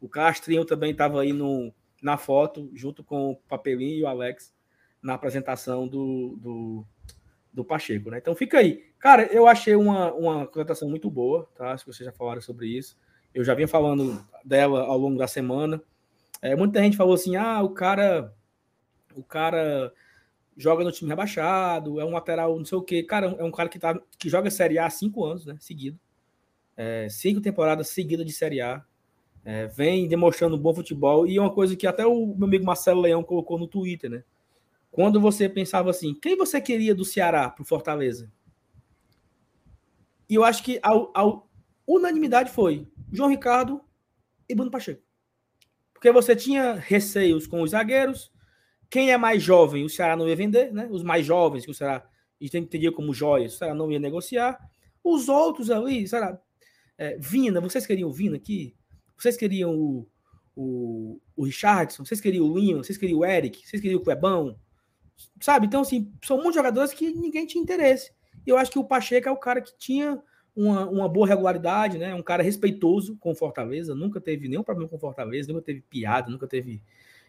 o 0.00 0.08
Castrinho 0.08 0.64
também 0.64 0.90
estava 0.90 1.20
aí 1.20 1.32
no, 1.32 1.72
na 2.02 2.16
foto, 2.16 2.68
junto 2.74 3.04
com 3.04 3.30
o 3.30 3.36
Papelinho 3.36 3.98
e 3.98 4.02
o 4.02 4.08
Alex, 4.08 4.52
na 5.00 5.14
apresentação 5.14 5.86
do, 5.86 6.36
do, 6.40 6.86
do 7.52 7.64
Pacheco, 7.64 8.10
né? 8.10 8.18
Então 8.18 8.34
fica 8.34 8.58
aí. 8.58 8.84
Cara, 8.98 9.24
eu 9.32 9.46
achei 9.46 9.76
uma, 9.76 10.12
uma 10.12 10.42
apresentação 10.42 10.88
muito 10.88 11.08
boa, 11.10 11.48
tá? 11.54 11.70
Acho 11.72 11.84
que 11.84 11.92
vocês 11.92 12.06
já 12.06 12.12
falaram 12.12 12.40
sobre 12.40 12.66
isso. 12.66 12.96
Eu 13.32 13.44
já 13.44 13.54
vinha 13.54 13.68
falando 13.68 14.24
dela 14.44 14.82
ao 14.82 14.98
longo 14.98 15.18
da 15.18 15.26
semana. 15.26 15.80
É, 16.40 16.56
muita 16.56 16.80
gente 16.80 16.96
falou 16.96 17.14
assim: 17.14 17.36
ah, 17.36 17.62
o 17.62 17.70
cara. 17.70 18.34
O 19.14 19.22
cara 19.22 19.92
joga 20.56 20.84
no 20.84 20.92
time 20.92 21.10
rebaixado, 21.10 22.00
é 22.00 22.04
um 22.04 22.10
lateral, 22.10 22.56
não 22.56 22.64
sei 22.64 22.78
o 22.78 22.82
quê. 22.82 23.02
Cara, 23.02 23.34
é 23.38 23.44
um 23.44 23.50
cara 23.50 23.68
que, 23.68 23.78
tá, 23.78 23.98
que 24.18 24.28
joga 24.28 24.50
Série 24.50 24.78
A 24.78 24.86
há 24.86 24.90
cinco 24.90 25.24
anos, 25.24 25.46
né? 25.46 25.56
Seguido. 25.60 25.98
É, 26.76 27.08
cinco 27.10 27.40
temporadas 27.40 27.88
seguidas 27.88 28.26
de 28.26 28.32
Série 28.32 28.60
A. 28.60 28.84
É, 29.44 29.66
vem 29.66 30.06
demonstrando 30.06 30.56
bom 30.56 30.72
futebol 30.72 31.26
e 31.26 31.38
uma 31.38 31.52
coisa 31.52 31.74
que 31.74 31.86
até 31.86 32.06
o 32.06 32.26
meu 32.26 32.46
amigo 32.46 32.64
Marcelo 32.64 33.00
Leão 33.00 33.24
colocou 33.24 33.58
no 33.58 33.66
Twitter, 33.66 34.08
né? 34.08 34.24
Quando 34.90 35.20
você 35.20 35.48
pensava 35.48 35.90
assim, 35.90 36.14
quem 36.14 36.36
você 36.36 36.60
queria 36.60 36.94
do 36.94 37.04
Ceará 37.04 37.48
para 37.48 37.62
o 37.62 37.66
Fortaleza? 37.66 38.30
E 40.28 40.34
eu 40.34 40.44
acho 40.44 40.62
que 40.62 40.78
a, 40.82 40.90
a 40.90 41.40
unanimidade 41.86 42.50
foi 42.50 42.86
João 43.10 43.30
Ricardo 43.30 43.80
e 44.48 44.54
Bruno 44.54 44.70
Pacheco. 44.70 45.02
Porque 45.92 46.10
você 46.10 46.34
tinha 46.34 46.74
receios 46.74 47.46
com 47.46 47.62
os 47.62 47.70
zagueiros. 47.70 48.31
Quem 48.92 49.10
é 49.10 49.16
mais 49.16 49.42
jovem, 49.42 49.86
o 49.86 49.88
Ceará 49.88 50.14
não 50.14 50.28
ia 50.28 50.36
vender, 50.36 50.70
né? 50.70 50.86
Os 50.90 51.02
mais 51.02 51.24
jovens, 51.24 51.64
que 51.64 51.70
o 51.70 51.74
Ceará 51.74 52.06
entendia 52.38 52.92
como 52.92 53.14
joias, 53.14 53.54
o 53.54 53.56
Ceará 53.56 53.74
não 53.74 53.90
ia 53.90 53.98
negociar. 53.98 54.58
Os 55.02 55.30
outros 55.30 55.70
ali, 55.70 56.06
Ceará, 56.06 56.38
é, 56.98 57.16
Vina, 57.16 57.58
vocês 57.58 57.86
queriam 57.86 58.10
o 58.10 58.12
Vina 58.12 58.36
aqui? 58.36 58.76
Vocês 59.16 59.34
queriam 59.34 59.74
o, 59.74 60.06
o, 60.54 61.18
o 61.34 61.44
Richardson? 61.46 62.04
Vocês 62.04 62.20
queriam 62.20 62.44
o 62.44 62.54
Linho? 62.54 62.84
Vocês 62.84 62.98
queriam 62.98 63.20
o 63.20 63.24
Eric? 63.24 63.66
Vocês 63.66 63.80
queriam 63.80 63.98
o 63.98 64.04
Clebão? 64.04 64.58
Sabe? 65.40 65.66
Então, 65.66 65.80
assim, 65.80 66.12
são 66.22 66.36
muitos 66.36 66.56
jogadores 66.56 66.92
que 66.92 67.14
ninguém 67.14 67.46
tinha 67.46 67.62
interesse. 67.62 68.12
E 68.46 68.50
eu 68.50 68.58
acho 68.58 68.70
que 68.70 68.78
o 68.78 68.84
Pacheco 68.84 69.26
é 69.26 69.32
o 69.32 69.38
cara 69.38 69.62
que 69.62 69.72
tinha 69.78 70.22
uma, 70.54 70.86
uma 70.86 71.08
boa 71.08 71.26
regularidade, 71.26 71.96
né? 71.96 72.14
Um 72.14 72.22
cara 72.22 72.42
respeitoso 72.42 73.16
com 73.16 73.34
Fortaleza, 73.34 73.94
nunca 73.94 74.20
teve 74.20 74.48
nenhum 74.48 74.62
problema 74.62 74.90
com 74.90 74.98
Fortaleza, 74.98 75.50
nunca 75.50 75.64
teve 75.64 75.80
piada, 75.80 76.30
nunca 76.30 76.46
teve. 76.46 76.82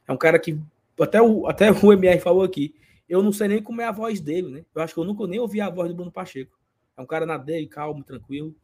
É 0.06 0.12
um 0.12 0.18
cara 0.18 0.38
que 0.38 0.60
até 1.00 1.22
o, 1.22 1.48
até 1.48 1.72
o 1.72 1.76
MR 1.94 2.20
falou 2.20 2.44
aqui. 2.44 2.76
Eu 3.08 3.22
não 3.22 3.32
sei 3.32 3.48
nem 3.48 3.62
como 3.62 3.82
é 3.82 3.86
a 3.86 3.92
voz 3.92 4.20
dele, 4.20 4.50
né? 4.50 4.66
Eu 4.74 4.82
acho 4.82 4.94
que 4.94 5.00
eu 5.00 5.04
nunca 5.04 5.28
nem 5.28 5.40
ouvi 5.40 5.60
a 5.60 5.70
voz 5.70 5.90
do 5.90 5.96
Bruno 5.96 6.12
Pacheco. 6.12 6.58
É 6.96 7.02
um 7.02 7.06
cara 7.06 7.26
na 7.26 7.38
dele, 7.38 7.68
calmo, 7.68 8.04
tranquilo. 8.04 8.56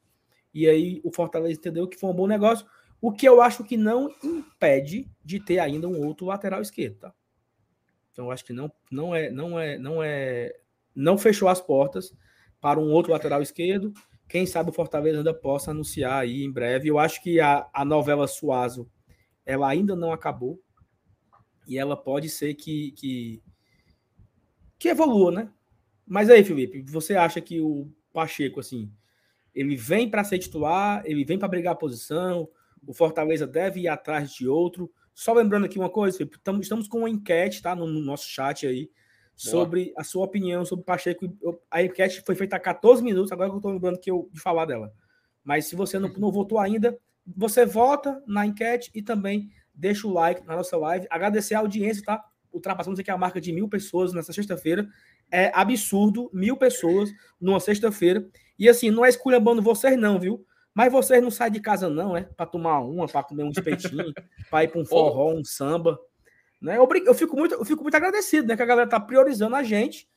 E 0.54 0.68
aí 0.68 1.02
o 1.04 1.12
Fortaleza 1.12 1.60
entendeu 1.60 1.88
que 1.88 1.98
foi 1.98 2.10
um 2.10 2.14
bom 2.14 2.28
negócio, 2.28 2.66
o 3.02 3.12
que 3.12 3.28
eu 3.28 3.42
acho 3.42 3.64
que 3.64 3.78
não 3.78 4.14
impede 4.24 5.10
de 5.24 5.40
ter 5.40 5.60
ainda 5.60 5.88
um 5.88 6.06
outro 6.06 6.26
lateral 6.26 6.62
esquerdo, 6.62 6.98
tá? 7.00 7.14
Então 8.12 8.26
eu 8.26 8.32
acho 8.32 8.44
que 8.44 8.54
não 8.54 8.72
não 8.92 9.16
é 9.16 9.30
não 9.30 9.60
é 9.60 9.78
não 9.78 10.04
é 10.04 10.54
não 10.96 11.18
fechou 11.18 11.48
as 11.48 11.62
portas 11.62 12.14
para 12.60 12.80
um 12.80 12.92
outro 12.92 13.12
lateral 13.12 13.42
esquerdo. 13.42 13.94
Quem 14.28 14.46
sabe 14.46 14.70
o 14.70 14.74
Fortaleza 14.74 15.18
ainda 15.18 15.34
possa 15.34 15.72
anunciar 15.72 16.22
aí 16.22 16.44
em 16.44 16.52
breve. 16.52 16.88
Eu 16.88 17.00
acho 17.00 17.22
que 17.24 17.40
a, 17.40 17.68
a 17.74 17.86
novela 17.86 18.28
Suazo 18.28 18.90
ela 19.46 19.68
ainda 19.68 19.96
não 19.96 20.12
acabou 20.12 20.60
e 21.70 21.78
ela 21.78 21.96
pode 21.96 22.28
ser 22.28 22.56
que, 22.56 22.92
que, 22.94 23.44
que 24.80 24.90
evolua, 24.90 25.32
né? 25.32 25.50
Mas 26.06 26.28
aí, 26.32 26.44
Felipe, 26.44 26.82
você 26.82 27.16
acha 27.16 27.40
que 27.40 27.62
o 27.62 27.88
Pacheco, 28.12 28.60
assim, 28.60 28.92
ele 29.54 29.76
vem 29.76 30.10
para 30.10 30.24
ser 30.24 30.40
titular, 30.40 31.04
ele 31.06 31.24
vem 31.24 31.38
para 31.38 31.48
brigar 31.48 31.74
a 31.74 31.78
posição, 31.78 32.50
o 32.88 32.92
Fortaleza 32.92 33.46
deve 33.46 33.82
ir 33.82 33.88
atrás 33.88 34.34
de 34.34 34.48
outro. 34.48 34.92
Só 35.14 35.32
lembrando 35.32 35.66
aqui 35.66 35.78
uma 35.78 35.92
coisa, 35.92 36.18
Felipe, 36.18 36.40
estamos 36.62 36.88
com 36.88 37.00
uma 37.00 37.10
enquete, 37.10 37.62
tá? 37.62 37.76
No, 37.76 37.86
no 37.86 38.00
nosso 38.00 38.28
chat 38.28 38.66
aí 38.66 38.90
sobre 39.36 39.86
Boa. 39.86 39.96
a 40.00 40.04
sua 40.04 40.26
opinião 40.26 40.66
sobre 40.66 40.82
o 40.82 40.86
Pacheco. 40.86 41.32
A 41.70 41.84
enquete 41.84 42.24
foi 42.26 42.34
feita 42.34 42.56
há 42.56 42.60
14 42.60 43.04
minutos, 43.04 43.32
agora 43.32 43.50
que 43.50 43.56
eu 43.56 43.60
estou 43.60 43.72
lembrando 43.72 44.00
que 44.00 44.10
eu, 44.10 44.28
de 44.34 44.40
falar 44.40 44.66
dela. 44.66 44.92
Mas 45.44 45.66
se 45.66 45.76
você 45.76 46.00
não, 46.00 46.10
não 46.14 46.32
votou 46.32 46.58
ainda, 46.58 46.98
você 47.26 47.64
vota 47.64 48.24
na 48.26 48.46
enquete 48.46 48.90
e 48.96 49.04
também 49.04 49.52
deixa 49.80 50.06
o 50.08 50.12
like 50.12 50.46
na 50.46 50.56
nossa 50.58 50.78
live. 50.78 51.08
Agradecer 51.10 51.56
a 51.56 51.60
audiência, 51.60 52.04
tá? 52.04 52.24
Ultrapassamos 52.52 53.00
aqui 53.00 53.10
a 53.10 53.18
marca 53.18 53.40
de 53.40 53.54
mil 53.54 53.70
pessoas 53.70 54.14
nessa 54.14 54.34
sexta-feira. 54.34 54.88
É 55.32 55.52
absurdo, 55.54 56.30
mil 56.34 56.58
pessoas 56.58 57.10
numa 57.40 57.60
sexta-feira. 57.60 58.28
E 58.58 58.68
assim, 58.68 58.92
não 58.92 59.06
é 59.06 59.10
esculhambando 59.10 59.62
vocês, 59.62 59.98
não, 59.98 60.20
viu? 60.20 60.46
Mas 60.74 60.92
vocês 60.92 61.22
não 61.22 61.32
saem 61.32 61.54
de 61.54 61.60
casa, 61.60 61.90
não, 61.90 62.16
é? 62.16 62.24
Para 62.24 62.46
tomar 62.46 62.82
uma, 62.82 63.08
para 63.08 63.24
comer 63.24 63.44
um 63.44 63.50
espetinho, 63.50 64.14
para 64.50 64.64
ir 64.66 64.68
para 64.68 64.82
um 64.82 64.86
forró, 64.86 65.34
um 65.34 65.44
samba. 65.44 65.98
Né? 66.62 66.78
Eu, 66.78 66.88
eu, 67.06 67.14
fico 67.14 67.38
muito, 67.38 67.56
eu 67.56 67.66
fico 67.66 67.82
muito 67.82 67.96
agradecido, 67.96 68.48
né? 68.48 68.58
Que 68.58 68.64
a 68.64 68.66
galera 68.66 68.90
tá 68.90 69.00
priorizando 69.00 69.56
a 69.56 69.64
gente 69.64 70.08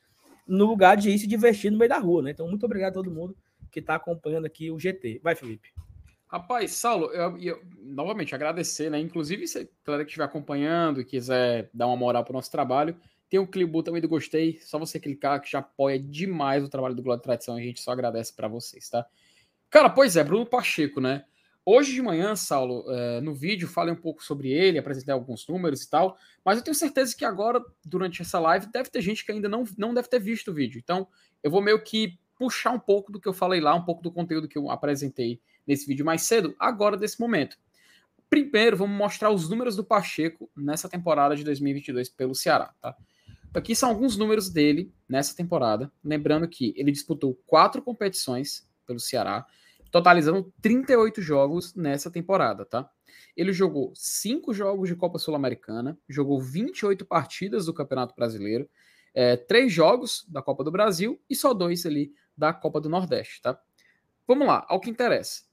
no 0.45 0.65
lugar 0.65 0.97
de 0.97 1.09
ir 1.09 1.17
se 1.17 1.27
divertir 1.27 1.71
no 1.71 1.77
meio 1.77 1.89
da 1.89 1.97
rua, 1.97 2.21
né? 2.21 2.31
Então, 2.31 2.47
muito 2.47 2.65
obrigado 2.65 2.91
a 2.91 2.95
todo 2.95 3.11
mundo 3.11 3.35
que 3.71 3.79
está 3.79 3.95
acompanhando 3.95 4.45
aqui 4.45 4.69
o 4.69 4.79
GT. 4.79 5.21
Vai, 5.23 5.35
Felipe. 5.35 5.69
Rapaz, 6.33 6.71
Saulo, 6.71 7.11
eu, 7.11 7.37
eu, 7.37 7.61
novamente 7.79 8.33
agradecer, 8.33 8.89
né? 8.89 8.99
Inclusive, 8.99 9.47
se 9.47 9.59
a 9.59 9.67
galera 9.85 10.03
que 10.03 10.09
estiver 10.09 10.23
acompanhando 10.23 10.99
e 10.99 11.05
quiser 11.05 11.69
dar 11.71 11.85
uma 11.85 11.95
moral 11.95 12.23
para 12.23 12.31
o 12.31 12.33
nosso 12.33 12.49
trabalho, 12.49 12.99
tem 13.29 13.39
um 13.39 13.45
clipe 13.45 13.83
também 13.83 14.01
do 14.01 14.07
Gostei, 14.07 14.57
só 14.59 14.79
você 14.79 14.99
clicar 14.99 15.39
que 15.39 15.51
já 15.51 15.59
apoia 15.59 15.99
demais 15.99 16.63
o 16.63 16.69
trabalho 16.69 16.95
do 16.95 17.03
Glória 17.03 17.19
de 17.19 17.23
Tradição, 17.23 17.55
a 17.55 17.61
gente 17.61 17.79
só 17.79 17.91
agradece 17.91 18.33
para 18.33 18.47
vocês, 18.47 18.89
tá? 18.89 19.05
Cara, 19.69 19.91
pois 19.91 20.17
é, 20.17 20.23
Bruno 20.23 20.43
Pacheco, 20.43 20.99
né? 20.99 21.23
Hoje 21.63 21.93
de 21.93 22.01
manhã, 22.01 22.35
Saulo, 22.35 22.83
é, 22.91 23.21
no 23.21 23.35
vídeo, 23.35 23.67
falei 23.67 23.93
um 23.93 24.01
pouco 24.01 24.23
sobre 24.23 24.49
ele, 24.49 24.79
apresentei 24.79 25.13
alguns 25.13 25.47
números 25.47 25.83
e 25.83 25.89
tal, 25.91 26.17
mas 26.43 26.57
eu 26.57 26.63
tenho 26.63 26.73
certeza 26.73 27.15
que 27.15 27.23
agora, 27.23 27.63
durante 27.85 28.23
essa 28.23 28.39
live, 28.39 28.71
deve 28.71 28.89
ter 28.89 29.03
gente 29.03 29.23
que 29.23 29.31
ainda 29.31 29.47
não, 29.47 29.65
não 29.77 29.93
deve 29.93 30.07
ter 30.07 30.19
visto 30.19 30.49
o 30.49 30.53
vídeo. 30.55 30.81
Então, 30.83 31.07
eu 31.43 31.51
vou 31.51 31.61
meio 31.61 31.79
que 31.83 32.17
puxar 32.39 32.71
um 32.71 32.79
pouco 32.79 33.11
do 33.11 33.19
que 33.19 33.27
eu 33.27 33.33
falei 33.33 33.61
lá, 33.61 33.75
um 33.75 33.85
pouco 33.85 34.01
do 34.01 34.11
conteúdo 34.11 34.47
que 34.47 34.57
eu 34.57 34.71
apresentei 34.71 35.39
nesse 35.65 35.85
vídeo 35.85 36.05
mais 36.05 36.23
cedo, 36.23 36.55
agora 36.59 36.97
desse 36.97 37.19
momento. 37.19 37.57
Primeiro, 38.29 38.77
vamos 38.77 38.97
mostrar 38.97 39.29
os 39.29 39.49
números 39.49 39.75
do 39.75 39.83
Pacheco 39.83 40.49
nessa 40.55 40.89
temporada 40.89 41.35
de 41.35 41.43
2022 41.43 42.09
pelo 42.09 42.33
Ceará, 42.33 42.73
tá? 42.81 42.95
Aqui 43.53 43.75
são 43.75 43.89
alguns 43.89 44.17
números 44.17 44.49
dele 44.49 44.91
nessa 45.07 45.35
temporada. 45.35 45.91
Lembrando 46.03 46.47
que 46.47 46.73
ele 46.75 46.91
disputou 46.91 47.39
quatro 47.45 47.83
competições 47.83 48.67
pelo 48.87 48.99
Ceará, 48.99 49.45
totalizando 49.91 50.51
38 50.59 51.21
jogos 51.21 51.75
nessa 51.75 52.09
temporada, 52.09 52.65
tá? 52.65 52.89
Ele 53.37 53.53
jogou 53.53 53.93
cinco 53.95 54.51
jogos 54.53 54.89
de 54.89 54.95
Copa 54.95 55.19
Sul-Americana, 55.19 55.95
jogou 56.09 56.41
28 56.41 57.05
partidas 57.05 57.67
do 57.67 57.73
Campeonato 57.73 58.15
Brasileiro, 58.15 58.67
é, 59.13 59.37
três 59.37 59.71
jogos 59.71 60.25
da 60.27 60.41
Copa 60.41 60.63
do 60.63 60.71
Brasil 60.71 61.21
e 61.29 61.35
só 61.35 61.53
dois 61.53 61.85
ali 61.85 62.11
da 62.35 62.51
Copa 62.51 62.81
do 62.81 62.89
Nordeste, 62.89 63.39
tá? 63.43 63.59
Vamos 64.27 64.47
lá, 64.47 64.65
ao 64.67 64.79
que 64.79 64.89
interessa. 64.89 65.43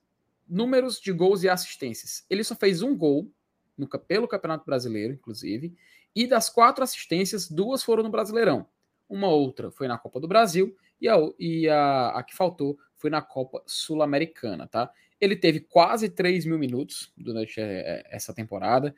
Números 0.50 1.00
de 1.00 1.12
gols 1.12 1.44
e 1.44 1.48
assistências. 1.48 2.24
Ele 2.28 2.42
só 2.42 2.56
fez 2.56 2.82
um 2.82 2.96
gol 2.96 3.30
no, 3.78 3.88
pelo 3.88 4.28
Campeonato 4.28 4.66
Brasileiro, 4.66 5.14
inclusive, 5.14 5.74
e 6.14 6.26
das 6.26 6.50
quatro 6.50 6.82
assistências, 6.82 7.48
duas 7.48 7.82
foram 7.82 8.02
no 8.02 8.10
Brasileirão. 8.10 8.66
Uma 9.08 9.28
outra 9.28 9.70
foi 9.70 9.88
na 9.88 9.96
Copa 9.96 10.20
do 10.20 10.28
Brasil 10.28 10.76
e 11.00 11.08
a, 11.08 11.16
e 11.38 11.68
a, 11.68 12.08
a 12.08 12.22
que 12.22 12.34
faltou 12.34 12.78
foi 12.96 13.10
na 13.10 13.22
Copa 13.22 13.62
Sul-Americana, 13.64 14.66
tá? 14.66 14.90
Ele 15.20 15.36
teve 15.36 15.60
quase 15.60 16.08
3 16.08 16.46
mil 16.46 16.58
minutos 16.58 17.12
durante 17.16 17.60
é, 17.60 17.64
é, 17.64 18.06
essa 18.10 18.34
temporada. 18.34 18.94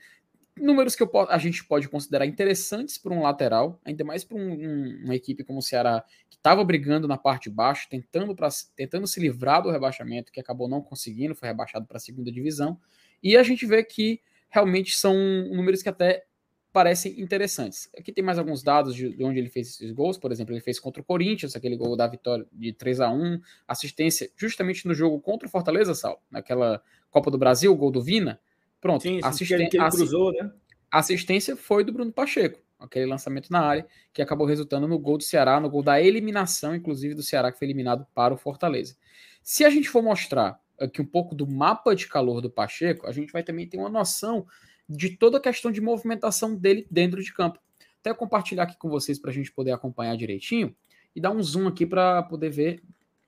Números 0.56 0.94
que 0.94 1.02
eu, 1.02 1.10
a 1.28 1.38
gente 1.38 1.64
pode 1.64 1.88
considerar 1.88 2.26
interessantes 2.26 2.98
para 2.98 3.12
um 3.12 3.22
lateral, 3.22 3.80
ainda 3.84 4.04
mais 4.04 4.22
para 4.22 4.36
um, 4.36 4.52
um, 4.52 5.04
uma 5.04 5.14
equipe 5.14 5.42
como 5.42 5.60
o 5.60 5.62
Ceará, 5.62 6.04
que 6.28 6.36
estava 6.36 6.62
brigando 6.62 7.08
na 7.08 7.16
parte 7.16 7.44
de 7.44 7.50
baixo, 7.50 7.88
tentando, 7.88 8.36
pra, 8.36 8.48
tentando 8.76 9.06
se 9.06 9.18
livrar 9.18 9.62
do 9.62 9.70
rebaixamento, 9.70 10.30
que 10.30 10.40
acabou 10.40 10.68
não 10.68 10.82
conseguindo, 10.82 11.34
foi 11.34 11.48
rebaixado 11.48 11.86
para 11.86 11.96
a 11.96 12.00
segunda 12.00 12.30
divisão. 12.30 12.78
E 13.22 13.36
a 13.36 13.42
gente 13.42 13.64
vê 13.64 13.82
que 13.82 14.20
realmente 14.50 14.94
são 14.94 15.14
números 15.50 15.82
que 15.82 15.88
até 15.88 16.24
parecem 16.72 17.20
interessantes. 17.20 17.88
Aqui 17.96 18.12
tem 18.12 18.24
mais 18.24 18.38
alguns 18.38 18.62
dados 18.62 18.94
de, 18.94 19.16
onde 19.22 19.38
ele 19.38 19.48
fez 19.48 19.68
esses 19.68 19.92
gols, 19.92 20.18
por 20.18 20.32
exemplo, 20.32 20.54
ele 20.54 20.60
fez 20.60 20.80
contra 20.80 21.02
o 21.02 21.04
Corinthians, 21.04 21.54
aquele 21.54 21.76
gol 21.76 21.96
da 21.96 22.06
vitória 22.06 22.46
de 22.52 22.72
3 22.72 23.00
a 23.00 23.10
1 23.10 23.40
assistência 23.68 24.30
justamente 24.36 24.86
no 24.86 24.94
jogo 24.94 25.20
contra 25.20 25.46
o 25.46 25.50
Fortaleza, 25.50 25.94
Sal, 25.94 26.22
naquela 26.30 26.82
Copa 27.10 27.30
do 27.30 27.38
Brasil, 27.38 27.74
gol 27.76 27.90
do 27.90 28.02
Vina. 28.02 28.40
Pronto, 28.82 29.02
Sim, 29.02 29.20
assisten 29.22 29.68
que 29.68 29.78
ele 29.78 29.90
cruzou, 29.90 30.32
né? 30.32 30.50
assistência 30.90 31.56
foi 31.56 31.84
do 31.84 31.92
Bruno 31.92 32.12
Pacheco, 32.12 32.60
aquele 32.80 33.06
lançamento 33.06 33.48
na 33.50 33.60
área 33.60 33.86
que 34.12 34.20
acabou 34.20 34.44
resultando 34.44 34.88
no 34.88 34.98
gol 34.98 35.16
do 35.16 35.22
Ceará, 35.22 35.60
no 35.60 35.70
gol 35.70 35.84
da 35.84 36.02
eliminação, 36.02 36.74
inclusive 36.74 37.14
do 37.14 37.22
Ceará 37.22 37.52
que 37.52 37.58
foi 37.58 37.66
eliminado 37.66 38.04
para 38.12 38.34
o 38.34 38.36
Fortaleza. 38.36 38.96
Se 39.40 39.64
a 39.64 39.70
gente 39.70 39.88
for 39.88 40.02
mostrar 40.02 40.60
aqui 40.78 41.00
um 41.00 41.06
pouco 41.06 41.32
do 41.34 41.46
mapa 41.46 41.94
de 41.94 42.08
calor 42.08 42.40
do 42.40 42.50
Pacheco, 42.50 43.06
a 43.06 43.12
gente 43.12 43.32
vai 43.32 43.44
também 43.44 43.68
ter 43.68 43.78
uma 43.78 43.88
noção 43.88 44.44
de 44.88 45.16
toda 45.16 45.38
a 45.38 45.40
questão 45.40 45.70
de 45.70 45.80
movimentação 45.80 46.54
dele 46.54 46.84
dentro 46.90 47.22
de 47.22 47.32
campo. 47.32 47.60
Até 48.00 48.12
compartilhar 48.12 48.64
aqui 48.64 48.76
com 48.76 48.88
vocês 48.88 49.16
para 49.16 49.30
a 49.30 49.34
gente 49.34 49.52
poder 49.52 49.70
acompanhar 49.70 50.16
direitinho 50.16 50.74
e 51.14 51.20
dar 51.20 51.30
um 51.30 51.40
zoom 51.40 51.68
aqui 51.68 51.86
para 51.86 52.22
poder 52.24 52.50
ver 52.50 52.82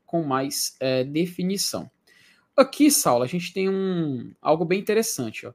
com 0.05 0.25
mais 0.25 0.77
é, 0.81 1.05
definição. 1.05 1.89
Aqui, 2.57 2.91
Saulo, 2.91 3.25
a 3.25 3.27
gente 3.27 3.53
tem 3.53 3.69
um, 3.69 4.33
algo 4.41 4.65
bem 4.65 4.79
interessante. 4.79 5.47
Ó. 5.47 5.53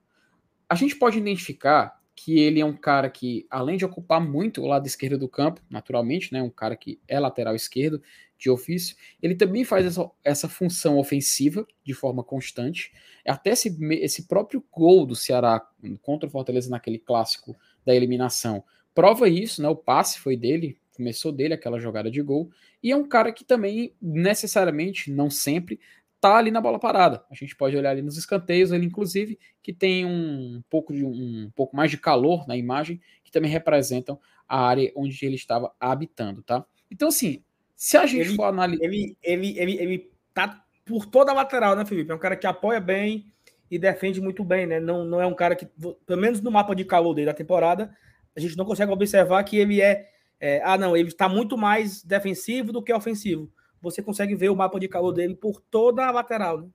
A 0.67 0.75
gente 0.75 0.95
pode 0.95 1.17
identificar 1.17 1.99
que 2.15 2.37
ele 2.37 2.59
é 2.59 2.65
um 2.65 2.75
cara 2.75 3.09
que, 3.09 3.47
além 3.49 3.77
de 3.77 3.85
ocupar 3.85 4.19
muito 4.19 4.61
o 4.61 4.67
lado 4.67 4.85
esquerdo 4.85 5.17
do 5.17 5.29
campo, 5.29 5.61
naturalmente, 5.69 6.33
né, 6.33 6.41
um 6.41 6.49
cara 6.49 6.75
que 6.75 6.99
é 7.07 7.17
lateral 7.17 7.55
esquerdo 7.55 8.01
de 8.37 8.49
ofício, 8.49 8.95
ele 9.21 9.35
também 9.35 9.63
faz 9.63 9.85
essa, 9.85 10.11
essa 10.23 10.49
função 10.49 10.97
ofensiva 10.97 11.65
de 11.83 11.93
forma 11.93 12.23
constante. 12.23 12.91
Até 13.25 13.51
esse, 13.51 13.77
esse 14.01 14.27
próprio 14.27 14.63
gol 14.71 15.05
do 15.05 15.15
Ceará 15.15 15.65
contra 16.01 16.27
o 16.27 16.31
Fortaleza 16.31 16.69
naquele 16.69 16.99
clássico 16.99 17.55
da 17.85 17.95
eliminação 17.95 18.63
prova 18.99 19.29
isso, 19.29 19.61
né? 19.61 19.69
O 19.69 19.75
passe 19.77 20.19
foi 20.19 20.35
dele, 20.35 20.77
começou 20.93 21.31
dele 21.31 21.53
aquela 21.53 21.79
jogada 21.79 22.11
de 22.11 22.21
gol. 22.21 22.51
E 22.83 22.91
é 22.91 22.95
um 22.97 23.07
cara 23.07 23.31
que 23.31 23.45
também, 23.45 23.93
necessariamente, 24.01 25.09
não 25.09 25.29
sempre, 25.29 25.79
tá 26.19 26.35
ali 26.35 26.51
na 26.51 26.61
bola 26.61 26.79
parada. 26.79 27.23
A 27.29 27.35
gente 27.35 27.55
pode 27.55 27.75
olhar 27.77 27.91
ali 27.91 28.01
nos 28.01 28.17
escanteios, 28.17 28.71
ele 28.71 28.85
inclusive 28.85 29.39
que 29.61 29.73
tem 29.73 30.05
um 30.05 30.61
pouco 30.69 30.93
de 30.93 31.05
um, 31.05 31.51
pouco 31.55 31.75
mais 31.75 31.91
de 31.91 31.97
calor 31.97 32.47
na 32.47 32.57
imagem, 32.57 32.99
que 33.23 33.31
também 33.31 33.49
representam 33.49 34.19
a 34.47 34.61
área 34.61 34.91
onde 34.95 35.25
ele 35.25 35.35
estava 35.35 35.73
habitando, 35.79 36.41
tá? 36.41 36.65
Então 36.91 37.07
assim, 37.07 37.43
se 37.75 37.97
a 37.97 38.05
gente 38.05 38.29
ele, 38.29 38.35
for 38.35 38.45
analisar, 38.45 38.83
ele, 38.83 39.17
ele, 39.23 39.59
ele, 39.59 39.77
ele 39.77 40.11
tá 40.33 40.63
por 40.85 41.05
toda 41.05 41.31
a 41.31 41.35
lateral, 41.35 41.75
né, 41.75 41.85
Felipe? 41.85 42.11
É 42.11 42.15
um 42.15 42.19
cara 42.19 42.35
que 42.35 42.47
apoia 42.47 42.79
bem 42.79 43.31
e 43.69 43.77
defende 43.77 44.19
muito 44.19 44.43
bem, 44.43 44.65
né? 44.65 44.79
Não, 44.79 45.05
não 45.05 45.21
é 45.21 45.25
um 45.27 45.35
cara 45.35 45.55
que, 45.55 45.65
pelo 46.05 46.21
menos 46.21 46.41
no 46.41 46.51
mapa 46.51 46.75
de 46.75 46.83
calor 46.83 47.13
dele 47.13 47.27
da 47.27 47.33
temporada, 47.33 47.95
a 48.35 48.39
gente 48.39 48.57
não 48.57 48.65
consegue 48.65 48.91
observar 48.91 49.43
que 49.43 49.57
ele 49.57 49.81
é, 49.81 50.09
é 50.39 50.61
ah, 50.63 50.77
não, 50.77 50.97
ele 50.97 51.09
está 51.09 51.29
muito 51.29 51.57
mais 51.57 52.03
defensivo 52.03 52.73
do 52.73 52.81
que 52.81 52.91
ofensivo. 52.91 53.51
Você 53.81 54.01
consegue 54.01 54.35
ver 54.35 54.49
o 54.49 54.55
mapa 54.55 54.79
de 54.79 54.87
calor 54.87 55.11
dele 55.11 55.35
por 55.35 55.61
toda 55.61 56.05
a 56.05 56.11
lateral, 56.11 56.61
né? 56.61 56.69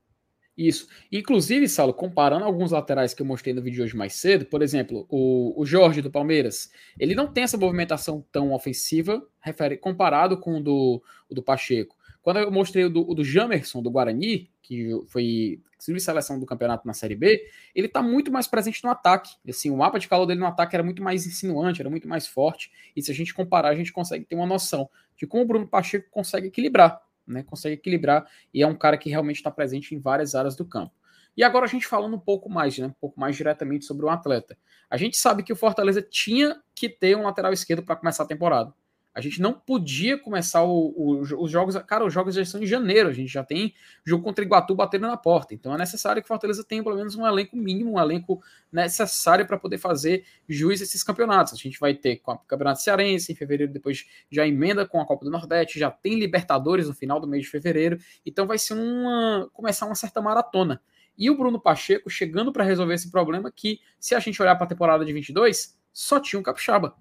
Isso. 0.57 0.88
Inclusive, 1.11 1.68
Saulo, 1.68 1.92
comparando 1.92 2.44
alguns 2.44 2.70
laterais 2.70 3.12
que 3.12 3.20
eu 3.20 3.26
mostrei 3.26 3.52
no 3.52 3.61
vídeo 3.61 3.76
de 3.76 3.82
hoje 3.82 3.96
mais 3.96 4.14
cedo, 4.14 4.46
por 4.46 4.62
exemplo, 4.62 5.05
o, 5.09 5.61
o 5.61 5.66
Jorge 5.66 6.00
do 6.00 6.12
Palmeiras, 6.12 6.70
ele 6.98 7.14
não 7.14 7.26
tem 7.26 7.42
essa 7.42 7.57
movimentação 7.57 8.24
tão 8.30 8.52
ofensiva 8.52 9.20
refere, 9.40 9.76
comparado 9.76 10.38
com 10.38 10.59
o 10.59 10.62
do, 10.62 11.02
o 11.28 11.34
do 11.34 11.42
Pacheco. 11.42 11.96
Quando 12.22 12.38
eu 12.38 12.50
mostrei 12.50 12.84
o 12.84 12.90
do, 12.90 13.09
o 13.09 13.14
do 13.14 13.24
Jamerson, 13.24 13.82
do 13.82 13.90
Guarani, 13.90 14.48
que 14.62 14.90
foi 15.09 15.61
seleção 16.01 16.39
do 16.39 16.47
campeonato 16.47 16.87
na 16.87 16.93
Série 16.93 17.14
B, 17.14 17.47
ele 17.74 17.87
está 17.87 18.03
muito 18.03 18.32
mais 18.32 18.47
presente 18.47 18.82
no 18.85 18.91
ataque. 18.91 19.35
Assim, 19.49 19.70
o 19.70 19.76
mapa 19.76 19.99
de 19.99 20.09
calor 20.09 20.26
dele 20.26 20.41
no 20.41 20.47
ataque 20.47 20.74
era 20.74 20.82
muito 20.82 21.03
mais 21.03 21.26
insinuante, 21.26 21.80
era 21.80 21.91
muito 21.91 22.09
mais 22.09 22.26
forte. 22.26 22.70
E 22.97 23.03
se 23.03 23.11
a 23.11 23.14
gente 23.14 23.35
comparar, 23.35 23.68
a 23.68 23.74
gente 23.74 23.93
consegue 23.93 24.24
ter 24.24 24.35
uma 24.35 24.47
noção 24.47 24.89
de 25.16 25.26
como 25.26 25.43
o 25.43 25.47
Bruno 25.47 25.66
Pacheco 25.66 26.09
consegue 26.11 26.49
equilibrar, 26.49 27.01
né? 27.26 27.43
Consegue 27.43 27.74
equilibrar 27.74 28.26
e 28.53 28.62
é 28.62 28.66
um 28.66 28.74
cara 28.74 28.97
que 28.97 29.11
realmente 29.11 29.37
está 29.37 29.51
presente 29.51 29.95
em 29.95 29.99
várias 29.99 30.35
áreas 30.35 30.57
do 30.57 30.64
campo. 30.64 30.93
E 31.37 31.43
agora 31.43 31.64
a 31.64 31.68
gente 31.68 31.87
falando 31.87 32.14
um 32.14 32.20
pouco 32.20 32.49
mais, 32.49 32.78
né? 32.78 32.87
Um 32.87 32.93
pouco 32.93 33.18
mais 33.18 33.37
diretamente 33.37 33.85
sobre 33.85 34.07
o 34.07 34.09
atleta. 34.09 34.57
A 34.89 34.97
gente 34.97 35.16
sabe 35.16 35.43
que 35.43 35.53
o 35.53 35.57
Fortaleza 35.57 36.01
tinha 36.01 36.61
que 36.74 36.89
ter 36.89 37.16
um 37.16 37.24
lateral 37.24 37.53
esquerdo 37.53 37.82
para 37.82 37.97
começar 37.97 38.22
a 38.22 38.26
temporada. 38.26 38.72
A 39.14 39.20
gente 39.20 39.40
não 39.40 39.52
podia 39.52 40.18
começar 40.18 40.64
os 40.64 41.48
jogos. 41.48 41.76
Cara, 41.86 42.04
os 42.04 42.12
jogos 42.12 42.34
já 42.34 42.42
estão 42.42 42.60
em 42.60 42.66
janeiro. 42.66 43.08
A 43.08 43.12
gente 43.12 43.32
já 43.32 43.44
tem 43.44 43.72
jogo 44.04 44.24
contra 44.24 44.44
Iguatu 44.44 44.74
batendo 44.74 45.06
na 45.06 45.16
porta. 45.16 45.54
Então 45.54 45.72
é 45.72 45.78
necessário 45.78 46.20
que 46.20 46.26
Fortaleza 46.26 46.64
tenha 46.64 46.82
pelo 46.82 46.96
menos 46.96 47.14
um 47.14 47.24
elenco 47.24 47.56
mínimo, 47.56 47.92
um 47.92 48.00
elenco 48.00 48.42
necessário 48.72 49.46
para 49.46 49.56
poder 49.56 49.78
fazer 49.78 50.24
juiz 50.48 50.80
esses 50.80 51.04
campeonatos. 51.04 51.52
A 51.52 51.56
gente 51.56 51.78
vai 51.78 51.94
ter 51.94 52.16
com 52.16 52.32
o 52.32 52.38
Campeonato 52.38 52.82
Cearense 52.82 53.30
em 53.30 53.36
fevereiro, 53.36 53.72
depois 53.72 54.04
já 54.28 54.44
emenda 54.44 54.84
com 54.84 55.00
a 55.00 55.06
Copa 55.06 55.24
do 55.24 55.30
Nordeste, 55.30 55.78
já 55.78 55.92
tem 55.92 56.18
Libertadores 56.18 56.88
no 56.88 56.94
final 56.94 57.20
do 57.20 57.28
mês 57.28 57.44
de 57.44 57.50
fevereiro. 57.50 57.98
Então 58.26 58.48
vai 58.48 58.58
ser 58.58 58.74
uma. 58.74 59.48
começar 59.52 59.86
uma 59.86 59.94
certa 59.94 60.20
maratona. 60.20 60.82
E 61.16 61.30
o 61.30 61.36
Bruno 61.36 61.60
Pacheco 61.60 62.10
chegando 62.10 62.52
para 62.52 62.64
resolver 62.64 62.94
esse 62.94 63.12
problema 63.12 63.52
que, 63.52 63.78
se 64.00 64.16
a 64.16 64.18
gente 64.18 64.42
olhar 64.42 64.56
para 64.56 64.64
a 64.64 64.68
temporada 64.68 65.04
de 65.04 65.12
22, 65.12 65.78
só 65.92 66.18
tinha 66.18 66.40
um 66.40 66.42
capixaba. 66.42 66.96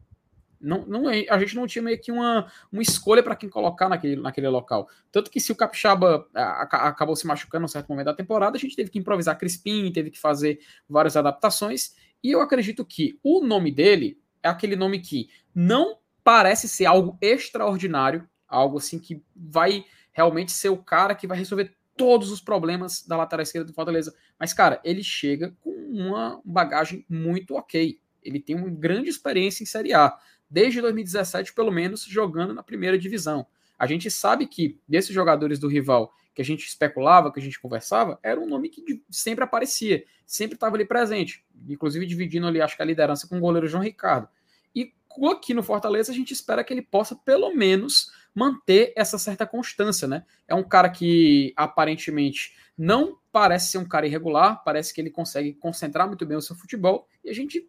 Não, 0.64 0.86
não, 0.86 1.10
é, 1.10 1.26
a 1.30 1.38
gente 1.38 1.56
não 1.56 1.68
tinha 1.68 1.82
meio 1.82 2.00
que 2.00 2.12
uma, 2.12 2.50
uma 2.72 2.82
escolha 2.82 3.22
para 3.22 3.36
quem 3.36 3.50
colocar 3.50 3.90
naquele, 3.90 4.16
naquele 4.16 4.48
local. 4.48 4.88
Tanto 5.12 5.30
que 5.30 5.40
se 5.40 5.52
o 5.52 5.56
Capixaba 5.56 6.26
a, 6.34 6.64
a, 6.64 6.88
acabou 6.88 7.16
se 7.16 7.28
machucando 7.28 7.64
em 7.64 7.66
um 7.66 7.68
certo 7.68 7.90
momento 7.90 8.06
da 8.06 8.14
temporada, 8.14 8.56
a 8.56 8.60
gente 8.60 8.76
teve 8.76 8.90
que 8.90 8.98
improvisar 8.98 9.38
Crispim, 9.38 9.92
teve 9.92 10.10
que 10.10 10.20
fazer 10.20 10.60
várias 10.88 11.18
adaptações. 11.18 11.96
E 12.24 12.32
eu 12.32 12.40
acredito 12.40 12.86
que 12.86 13.20
o 13.22 13.46
nome 13.46 13.72
dele 13.72 14.18
é 14.42 14.48
aquele 14.48 14.78
nome 14.78 15.00
que 15.00 15.30
não 15.54 15.98
parece 16.24 16.70
ser 16.70 16.86
algo 16.86 17.18
extraordinário, 17.22 18.28
algo 18.48 18.78
assim 18.78 18.98
que 18.98 19.22
vai 19.36 19.84
realmente 20.14 20.54
ser 20.54 20.70
o 20.70 20.78
cara 20.78 21.14
que 21.14 21.28
vai 21.28 21.38
resolver 21.38 21.76
todos 21.98 22.32
os 22.32 22.40
problemas 22.40 23.06
da 23.06 23.18
lateral 23.18 23.44
esquerda 23.44 23.68
do 23.68 23.74
Fortaleza. 23.74 24.16
Mas, 24.40 24.54
cara, 24.54 24.80
ele 24.84 25.04
chega 25.04 25.54
com 25.60 25.72
uma 25.72 26.42
bagagem 26.46 27.06
muito 27.10 27.56
ok. 27.56 28.00
Ele 28.24 28.40
tem 28.40 28.56
uma 28.56 28.70
grande 28.70 29.10
experiência 29.10 29.64
em 29.64 29.68
Série 29.68 29.94
A 29.94 30.18
desde 30.54 30.80
2017, 30.82 31.52
pelo 31.52 31.72
menos, 31.72 32.04
jogando 32.04 32.54
na 32.54 32.62
primeira 32.62 32.96
divisão. 32.96 33.48
A 33.78 33.88
gente 33.88 34.12
sabe 34.12 34.46
que 34.46 34.80
desses 34.88 35.12
jogadores 35.12 35.58
do 35.58 35.68
rival 35.68 36.14
que 36.32 36.44
a 36.44 36.46
gente 36.46 36.68
especulava, 36.68 37.34
que 37.34 37.40
a 37.40 37.42
gente 37.42 37.60
conversava, 37.60 38.20
era 38.22 38.40
um 38.40 38.46
nome 38.46 38.70
que 38.70 39.04
sempre 39.10 39.44
aparecia, 39.44 40.04
sempre 40.28 40.54
estava 40.54 40.76
ali 40.76 40.86
presente, 40.86 41.44
inclusive 41.68 42.06
dividindo 42.06 42.46
ali, 42.46 42.62
acho 42.62 42.76
que 42.76 42.84
a 42.84 42.86
liderança 42.86 43.28
com 43.28 43.38
o 43.38 43.42
goleiro 43.42 43.68
João 43.68 43.84
Ricardo. 43.84 44.28
E 44.76 44.94
aqui 45.32 45.56
no 45.56 45.64
Fortaleza 45.64 46.12
a 46.12 46.16
gente 46.16 46.34
espera 46.34 46.64
que 46.64 46.72
ele 46.72 46.84
possa 46.84 47.16
pelo 47.16 47.56
menos 47.56 48.12
manter 48.34 48.94
essa 48.96 49.18
certa 49.18 49.48
constância, 49.48 50.08
né? 50.08 50.24
É 50.48 50.54
um 50.54 50.64
cara 50.64 50.90
que 50.90 51.52
aparentemente 51.56 52.56
não 52.78 53.18
parece 53.32 53.72
ser 53.72 53.80
um 53.80 53.88
cara 53.88 54.06
irregular, 54.06 54.64
parece 54.64 54.94
que 54.94 55.02
ele 55.02 55.10
consegue 55.10 55.54
concentrar 55.54 56.08
muito 56.08 56.28
bem 56.28 56.38
o 56.38 56.42
seu 56.42 56.56
futebol 56.56 57.08
e 57.24 57.30
a 57.32 57.34
gente 57.34 57.68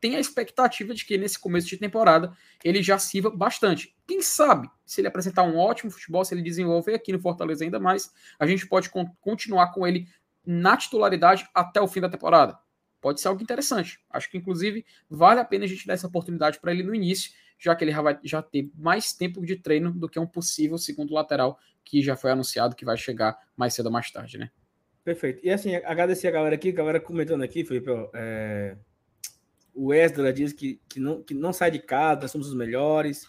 tem 0.00 0.16
a 0.16 0.20
expectativa 0.20 0.94
de 0.94 1.04
que 1.04 1.16
nesse 1.16 1.38
começo 1.38 1.68
de 1.68 1.76
temporada 1.76 2.32
ele 2.64 2.82
já 2.82 2.98
sirva 2.98 3.30
bastante. 3.30 3.94
Quem 4.06 4.22
sabe, 4.22 4.68
se 4.84 5.00
ele 5.00 5.08
apresentar 5.08 5.42
um 5.42 5.56
ótimo 5.56 5.90
futebol, 5.90 6.24
se 6.24 6.34
ele 6.34 6.42
desenvolver 6.42 6.94
aqui 6.94 7.12
no 7.12 7.20
Fortaleza 7.20 7.64
ainda 7.64 7.80
mais, 7.80 8.12
a 8.38 8.46
gente 8.46 8.66
pode 8.66 8.90
con 8.90 9.06
continuar 9.20 9.72
com 9.72 9.86
ele 9.86 10.06
na 10.44 10.76
titularidade 10.76 11.48
até 11.54 11.80
o 11.80 11.88
fim 11.88 12.00
da 12.00 12.08
temporada. 12.08 12.58
Pode 13.00 13.20
ser 13.20 13.28
algo 13.28 13.42
interessante. 13.42 14.00
Acho 14.10 14.30
que, 14.30 14.38
inclusive, 14.38 14.84
vale 15.08 15.40
a 15.40 15.44
pena 15.44 15.64
a 15.64 15.68
gente 15.68 15.86
dar 15.86 15.94
essa 15.94 16.06
oportunidade 16.06 16.60
para 16.60 16.72
ele 16.72 16.82
no 16.82 16.94
início, 16.94 17.32
já 17.58 17.74
que 17.74 17.84
ele 17.84 17.92
já 17.92 18.02
vai 18.02 18.18
já 18.22 18.42
ter 18.42 18.70
mais 18.76 19.12
tempo 19.12 19.44
de 19.44 19.56
treino 19.56 19.92
do 19.92 20.08
que 20.08 20.18
um 20.18 20.26
possível 20.26 20.78
segundo 20.78 21.14
lateral 21.14 21.58
que 21.84 22.02
já 22.02 22.16
foi 22.16 22.30
anunciado 22.30 22.76
que 22.76 22.84
vai 22.84 22.96
chegar 22.96 23.38
mais 23.56 23.74
cedo 23.74 23.86
ou 23.86 23.92
mais 23.92 24.10
tarde, 24.10 24.38
né? 24.38 24.50
Perfeito. 25.04 25.40
E 25.44 25.50
assim, 25.50 25.76
agradecer 25.76 26.26
a 26.26 26.32
galera 26.32 26.56
aqui, 26.56 26.70
a 26.70 26.72
galera 26.72 26.98
comentando 27.00 27.42
aqui, 27.42 27.64
Felipe, 27.64 27.88
é, 28.12 28.76
o 29.76 29.92
Esdra 29.92 30.32
diz 30.32 30.54
que, 30.54 30.80
que, 30.88 30.98
não, 30.98 31.22
que 31.22 31.34
não 31.34 31.52
sai 31.52 31.70
de 31.70 31.78
casa, 31.78 32.26
somos 32.28 32.48
os 32.48 32.54
melhores. 32.54 33.26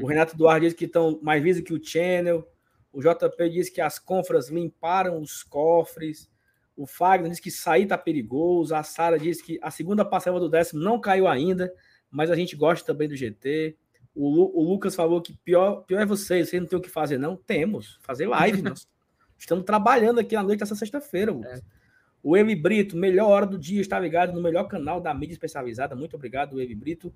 O 0.00 0.06
Renato 0.06 0.34
Duarte 0.34 0.66
diz 0.66 0.74
que 0.74 0.86
estão 0.86 1.20
mais 1.22 1.42
visos 1.42 1.62
que 1.62 1.74
o 1.74 1.84
Channel. 1.84 2.48
O 2.90 3.00
JP 3.00 3.50
diz 3.50 3.68
que 3.68 3.80
as 3.80 3.98
confras 3.98 4.48
limparam 4.48 5.20
os 5.20 5.42
cofres. 5.42 6.30
O 6.74 6.86
Fagner 6.86 7.30
diz 7.30 7.40
que 7.40 7.50
sair 7.50 7.86
tá 7.86 7.98
perigoso. 7.98 8.74
A 8.74 8.82
Sara 8.82 9.18
diz 9.18 9.42
que 9.42 9.58
a 9.62 9.70
segunda 9.70 10.02
parcela 10.02 10.40
do 10.40 10.48
décimo 10.48 10.82
não 10.82 10.98
caiu 10.98 11.28
ainda, 11.28 11.72
mas 12.10 12.30
a 12.30 12.34
gente 12.34 12.56
gosta 12.56 12.86
também 12.86 13.06
do 13.06 13.14
GT. 13.14 13.76
O, 14.14 14.28
Lu, 14.28 14.50
o 14.54 14.62
Lucas 14.62 14.94
falou 14.94 15.20
que 15.20 15.34
pior, 15.44 15.82
pior 15.82 16.00
é 16.00 16.06
vocês, 16.06 16.48
vocês 16.48 16.60
não 16.60 16.68
tem 16.68 16.78
o 16.78 16.82
que 16.82 16.90
fazer, 16.90 17.18
não? 17.18 17.36
Temos. 17.36 17.98
Fazer 18.02 18.26
live, 18.26 18.62
nós 18.62 18.88
estamos 19.36 19.64
trabalhando 19.64 20.20
aqui 20.20 20.34
na 20.34 20.42
noite 20.42 20.60
dessa 20.60 20.74
sexta-feira, 20.74 21.32
Lucas. 21.32 21.60
É. 21.60 21.81
O 22.22 22.36
Emi 22.36 22.54
Brito, 22.54 22.96
melhor 22.96 23.28
hora 23.28 23.46
do 23.46 23.58
dia, 23.58 23.80
está 23.80 23.98
ligado 23.98 24.32
no 24.32 24.40
melhor 24.40 24.64
canal 24.64 25.00
da 25.00 25.12
mídia 25.12 25.34
especializada. 25.34 25.96
Muito 25.96 26.14
obrigado, 26.14 26.60
Emi 26.60 26.74
Brito. 26.74 27.12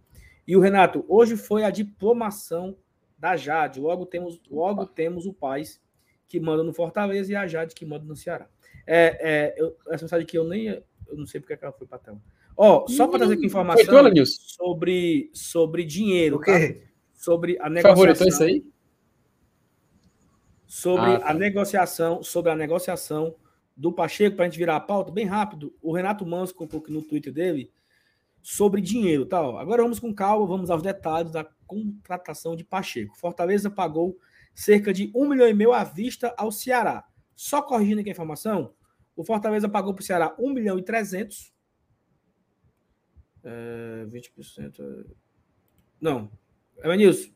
E 0.46 0.56
o 0.56 0.60
Renato, 0.60 1.04
hoje 1.08 1.36
foi 1.36 1.64
a 1.64 1.70
diplomação 1.70 2.76
da 3.18 3.36
Jade. 3.36 3.80
Logo 3.80 4.04
temos, 4.06 4.40
logo 4.50 4.84
temos 4.84 5.26
o 5.26 5.32
Paz 5.32 5.80
que 6.28 6.40
manda 6.40 6.62
no 6.62 6.72
Fortaleza 6.72 7.32
e 7.32 7.36
a 7.36 7.46
Jade 7.46 7.74
que 7.74 7.86
manda 7.86 8.04
no 8.04 8.16
Ceará. 8.16 8.48
É, 8.86 9.18
é, 9.20 9.54
eu, 9.56 9.76
essa 9.88 10.04
mensagem 10.04 10.24
aqui 10.24 10.36
eu 10.36 10.44
nem. 10.44 10.66
Eu 10.66 11.16
não 11.16 11.26
sei 11.26 11.40
porque 11.40 11.56
ela 11.60 11.72
foi 11.72 11.86
para 11.86 11.98
tela. 11.98 12.20
Ó, 12.56 12.84
oh, 12.84 12.88
só 12.88 13.06
para 13.06 13.18
trazer 13.18 13.34
aqui 13.34 13.46
informação 13.46 13.84
sobre, 14.26 15.30
sobre 15.32 15.84
dinheiro. 15.84 16.36
O 16.36 16.40
quê? 16.40 16.72
Tá? 16.72 16.86
Sobre 17.12 17.58
a 17.60 17.68
negociação. 17.68 17.96
Favoritou 17.96 18.28
isso 18.28 18.42
aí? 18.42 18.64
Sobre 20.66 21.10
ah, 21.14 21.20
tá. 21.20 21.30
a 21.30 21.34
negociação, 21.34 22.22
sobre 22.22 22.50
a 22.50 22.56
negociação 22.56 23.34
do 23.76 23.92
Pacheco, 23.92 24.36
para 24.36 24.46
a 24.46 24.48
gente 24.48 24.58
virar 24.58 24.76
a 24.76 24.80
pauta, 24.80 25.12
bem 25.12 25.26
rápido. 25.26 25.74
O 25.82 25.92
Renato 25.92 26.24
Manso 26.24 26.54
colocou 26.54 26.80
aqui 26.80 26.90
no 26.90 27.02
Twitter 27.02 27.32
dele 27.32 27.70
sobre 28.40 28.80
dinheiro. 28.80 29.26
Tá, 29.26 29.38
Agora 29.38 29.82
vamos 29.82 29.98
com 29.98 30.14
calma, 30.14 30.46
vamos 30.46 30.70
aos 30.70 30.82
detalhes 30.82 31.32
da 31.32 31.44
contratação 31.66 32.56
de 32.56 32.64
Pacheco. 32.64 33.16
Fortaleza 33.18 33.70
pagou 33.70 34.18
cerca 34.54 34.92
de 34.92 35.10
um 35.14 35.28
milhão 35.28 35.48
e 35.48 35.52
meio 35.52 35.72
à 35.72 35.84
vista 35.84 36.34
ao 36.38 36.50
Ceará. 36.50 37.04
Só 37.34 37.60
corrigindo 37.60 38.00
aqui 38.00 38.08
a 38.08 38.12
informação, 38.12 38.72
o 39.14 39.22
Fortaleza 39.22 39.68
pagou 39.68 39.92
para 39.92 40.02
o 40.02 40.04
Ceará 40.04 40.34
1 40.38 40.50
milhão 40.50 40.78
e 40.78 40.82
300. 40.82 41.52
É, 43.44 44.06
20%. 44.06 44.80
É... 44.80 45.10
Não. 46.00 46.30
É, 46.78 46.96
Nilson. 46.96 47.30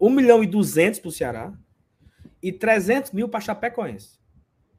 1 0.00 0.10
milhão 0.10 0.42
e 0.42 0.46
200 0.46 1.00
para 1.00 1.08
o 1.08 1.12
Ceará 1.12 1.52
e 2.42 2.52
300 2.52 3.12
mil 3.12 3.28
para 3.28 3.40
Chapecoense. 3.40 4.18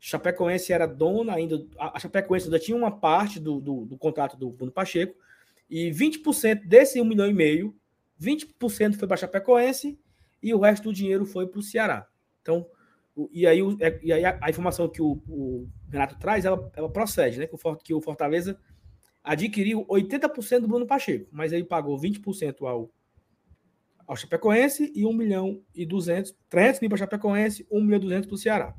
Chapecoense 0.08 0.72
era 0.72 0.86
dona 0.86 1.34
ainda, 1.34 1.66
a 1.80 2.00
Chapecoense 2.00 2.46
ainda 2.46 2.60
tinha 2.60 2.78
uma 2.78 2.92
parte 2.92 3.40
do, 3.40 3.60
do, 3.60 3.86
do 3.86 3.98
contrato 3.98 4.38
do 4.38 4.52
Bruno 4.52 4.72
Pacheco, 4.72 5.16
e 5.68 5.90
20% 5.90 6.64
desse 6.64 7.02
1 7.02 7.06
milhão 7.06 7.26
e 7.26 7.34
meio, 7.34 7.76
20% 8.22 9.00
foi 9.00 9.08
para 9.08 9.18
Chapecoense 9.18 10.00
e 10.44 10.54
o 10.54 10.60
resto 10.60 10.84
do 10.84 10.94
dinheiro 10.94 11.26
foi 11.26 11.48
para 11.48 11.60
o 11.60 11.64
Ceará. 11.64 12.08
Então, 12.40 12.68
e 13.32 13.48
aí, 13.48 13.62
é, 13.80 14.00
e 14.04 14.14
aí 14.14 14.24
a, 14.24 14.48
informação 14.48 14.88
que 14.88 15.02
o, 15.02 15.20
o, 15.28 15.68
Renato 15.92 16.20
traz, 16.20 16.46
ela, 16.46 16.72
ela 16.76 16.90
procede, 16.90 17.40
né? 17.40 17.50
Que 17.84 17.94
o 17.96 18.00
Fortaleza 18.00 18.60
adquiriu 19.24 19.88
80% 19.88 20.60
do 20.60 20.68
Bruno 20.68 20.86
Pacheco, 20.86 21.28
mas 21.32 21.52
ele 21.52 21.64
pagou 21.64 22.00
20% 22.00 22.62
ao, 22.62 22.92
ao 24.06 24.16
Chapecoense 24.16 24.94
e 24.96 25.04
1 25.04 25.12
milhão 25.14 25.64
e 25.74 25.84
200, 25.84 26.36
300 26.48 26.82
mil 26.82 26.90
para 26.92 27.00
Chapecoense, 27.00 27.66
1 27.72 27.82
milhão 27.82 27.98
e 27.98 28.02
200 28.02 28.28
para 28.28 28.36
o 28.36 28.38
Ceará. 28.38 28.76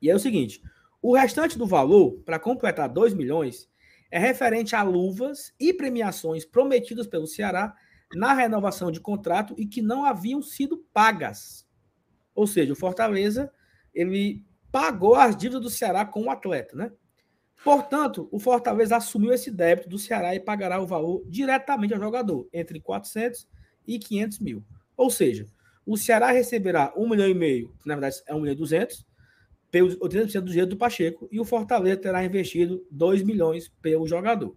E 0.00 0.10
é 0.10 0.14
o 0.14 0.18
seguinte: 0.18 0.62
o 1.02 1.14
restante 1.14 1.58
do 1.58 1.66
valor, 1.66 2.20
para 2.24 2.38
completar 2.38 2.88
2 2.88 3.14
milhões, 3.14 3.68
é 4.10 4.18
referente 4.18 4.74
a 4.74 4.82
luvas 4.82 5.52
e 5.58 5.72
premiações 5.72 6.44
prometidas 6.44 7.06
pelo 7.06 7.26
Ceará 7.26 7.74
na 8.14 8.34
renovação 8.34 8.90
de 8.90 9.00
contrato 9.00 9.54
e 9.56 9.66
que 9.66 9.80
não 9.80 10.04
haviam 10.04 10.42
sido 10.42 10.84
pagas. 10.92 11.66
Ou 12.34 12.46
seja, 12.46 12.72
o 12.72 12.76
Fortaleza 12.76 13.52
ele 13.94 14.44
pagou 14.72 15.14
as 15.14 15.36
dívidas 15.36 15.62
do 15.62 15.70
Ceará 15.70 16.04
com 16.04 16.24
o 16.24 16.30
atleta, 16.30 16.76
né? 16.76 16.92
Portanto, 17.62 18.28
o 18.32 18.38
Fortaleza 18.38 18.96
assumiu 18.96 19.32
esse 19.32 19.50
débito 19.50 19.88
do 19.88 19.98
Ceará 19.98 20.34
e 20.34 20.40
pagará 20.40 20.80
o 20.80 20.86
valor 20.86 21.22
diretamente 21.28 21.92
ao 21.92 22.00
jogador, 22.00 22.48
entre 22.52 22.80
400 22.80 23.46
e 23.86 23.98
500 23.98 24.38
mil. 24.38 24.64
Ou 24.96 25.10
seja, 25.10 25.46
o 25.84 25.96
Ceará 25.96 26.30
receberá 26.30 26.92
1 26.96 27.08
milhão 27.08 27.28
e 27.28 27.34
meio, 27.34 27.74
que 27.80 27.86
na 27.86 27.94
verdade 27.94 28.22
é 28.26 28.34
1 28.34 28.40
milhão 28.40 28.54
e 28.54 28.56
200, 28.56 29.06
pelos 29.70 29.96
80% 29.96 30.40
do 30.40 30.46
dinheiro 30.46 30.70
do 30.70 30.76
Pacheco, 30.76 31.28
e 31.30 31.38
o 31.38 31.44
Fortaleza 31.44 31.96
terá 31.96 32.24
investido 32.24 32.84
2 32.90 33.22
milhões 33.22 33.68
pelo 33.80 34.06
jogador. 34.06 34.56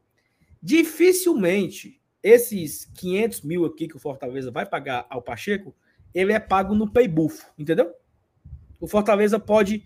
Dificilmente 0.61 2.01
esses 2.23 2.85
500 2.85 3.41
mil 3.41 3.65
aqui 3.65 3.87
que 3.87 3.97
o 3.97 3.99
Fortaleza 3.99 4.49
vai 4.49 4.65
pagar 4.65 5.05
ao 5.09 5.21
Pacheco, 5.21 5.75
ele 6.13 6.31
é 6.31 6.39
pago 6.39 6.73
no 6.73 6.91
paybuff, 6.91 7.45
entendeu? 7.57 7.91
O 8.79 8.87
Fortaleza 8.87 9.37
pode 9.37 9.83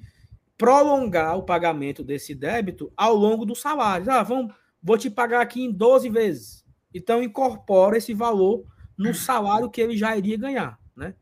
prolongar 0.58 1.38
o 1.38 1.44
pagamento 1.44 2.04
desse 2.04 2.36
débito 2.36 2.92
ao 2.96 3.16
longo 3.16 3.46
do 3.46 3.56
salário. 3.56 4.12
Ah, 4.12 4.24
vamos, 4.24 4.54
vou 4.82 4.98
te 4.98 5.10
pagar 5.10 5.42
aqui 5.42 5.64
em 5.64 5.72
12 5.72 6.10
vezes. 6.10 6.66
Então 6.94 7.24
incorpora 7.24 7.98
esse 7.98 8.14
valor 8.14 8.66
no 8.98 9.14
salário 9.14 9.70
que 9.70 9.82
ele 9.82 9.96
já 9.96 10.16
iria 10.16 10.38
ganhar, 10.38 10.80
né? 10.96 11.14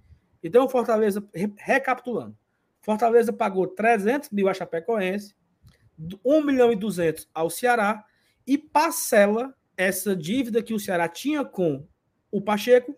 Então 0.43 0.65
o 0.65 0.69
Fortaleza, 0.69 1.25
recapitulando, 1.57 2.37
Fortaleza 2.85 3.33
pagou 3.33 3.65
300 3.65 4.29
mil 4.29 4.47
a 4.47 4.53
Chapecoense, 4.53 5.33
1 6.23 6.41
milhão 6.41 6.71
e 6.71 6.75
200 6.75 7.27
ao 7.33 7.49
Ceará 7.49 8.05
e 8.45 8.59
parcela 8.59 9.55
essa 9.75 10.15
dívida 10.15 10.61
que 10.61 10.71
o 10.71 10.79
Ceará 10.79 11.09
tinha 11.09 11.43
com 11.43 11.87
o 12.31 12.39
Pacheco 12.39 12.95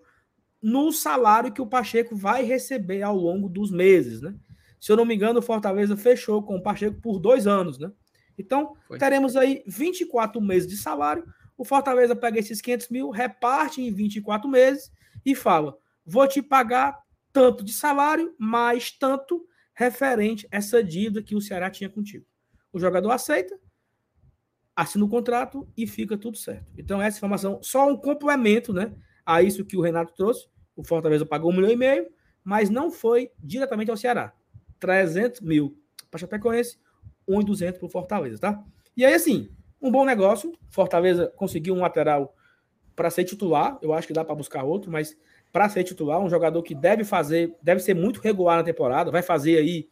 no 0.61 0.91
salário 0.91 1.53
que 1.53 1.61
o 1.61 1.65
Pacheco 1.65 2.17
vai 2.17 2.43
receber 2.43 3.01
ao 3.01 3.15
longo 3.15 3.47
dos 3.47 3.71
meses, 3.71 4.21
né? 4.21 4.35
Se 4.77 4.91
eu 4.91 4.97
não 4.97 5.05
me 5.05 5.15
engano, 5.15 5.39
o 5.39 5.41
Fortaleza 5.41 5.95
fechou 5.95 6.43
com 6.43 6.57
o 6.57 6.61
Pacheco 6.61 6.99
por 6.99 7.17
dois 7.17 7.47
anos, 7.47 7.79
né? 7.79 7.89
Então, 8.37 8.75
Foi. 8.89 8.97
teremos 8.97 9.37
aí 9.37 9.63
24 9.65 10.41
meses 10.41 10.67
de 10.67 10.75
salário. 10.75 11.23
O 11.57 11.63
Fortaleza 11.63 12.13
pega 12.13 12.39
esses 12.39 12.59
500 12.59 12.89
mil, 12.89 13.09
reparte 13.09 13.81
em 13.81 13.91
24 13.93 14.49
meses 14.49 14.91
e 15.25 15.33
fala: 15.33 15.77
vou 16.05 16.27
te 16.27 16.41
pagar 16.41 16.99
tanto 17.31 17.63
de 17.63 17.71
salário, 17.71 18.35
mais 18.37 18.91
tanto 18.91 19.47
referente 19.77 20.47
a 20.51 20.57
essa 20.57 20.83
dívida 20.83 21.21
que 21.21 21.35
o 21.35 21.41
Ceará 21.41 21.69
tinha 21.69 21.87
contigo. 21.87 22.25
O 22.73 22.79
jogador 22.79 23.11
aceita, 23.11 23.55
assina 24.75 25.05
o 25.05 25.07
contrato 25.07 25.71
e 25.77 25.85
fica 25.85 26.17
tudo 26.17 26.35
certo. 26.35 26.73
Então, 26.75 26.99
essa 26.99 27.17
informação, 27.17 27.61
só 27.61 27.87
um 27.87 27.95
complemento 27.95 28.73
né, 28.73 28.91
a 29.23 29.43
isso 29.43 29.63
que 29.63 29.77
o 29.77 29.81
Renato 29.81 30.15
trouxe. 30.15 30.47
O 30.75 30.83
Fortaleza 30.83 31.27
pagou 31.27 31.51
um 31.51 31.55
milhão 31.55 31.69
e 31.69 31.75
meio, 31.75 32.07
mas 32.43 32.71
não 32.71 32.89
foi 32.89 33.29
diretamente 33.37 33.91
ao 33.91 33.97
Ceará. 33.97 34.33
300 34.79 35.41
mil 35.41 35.79
para 36.09 36.21
Chapecoense, 36.21 36.79
1,200 37.27 37.77
para 37.77 37.85
o 37.85 37.89
Fortaleza, 37.89 38.39
tá? 38.39 38.63
E 38.95 39.05
aí, 39.05 39.13
assim, 39.13 39.47
um 39.79 39.91
bom 39.91 40.03
negócio. 40.05 40.51
Fortaleza 40.71 41.31
conseguiu 41.35 41.75
um 41.75 41.81
lateral 41.81 42.35
para 42.95 43.11
ser 43.11 43.25
titular. 43.25 43.77
Eu 43.79 43.93
acho 43.93 44.07
que 44.07 44.13
dá 44.13 44.25
para 44.25 44.33
buscar 44.33 44.63
outro, 44.63 44.89
mas 44.89 45.15
para 45.51 45.69
ser 45.69 45.83
titular, 45.83 46.19
um 46.19 46.29
jogador 46.29 46.61
que 46.61 46.75
deve 46.75 47.03
fazer, 47.03 47.55
deve 47.61 47.79
ser 47.79 47.93
muito 47.93 48.19
regular 48.19 48.57
na 48.57 48.63
temporada, 48.63 49.11
vai 49.11 49.21
fazer 49.21 49.57
aí 49.57 49.87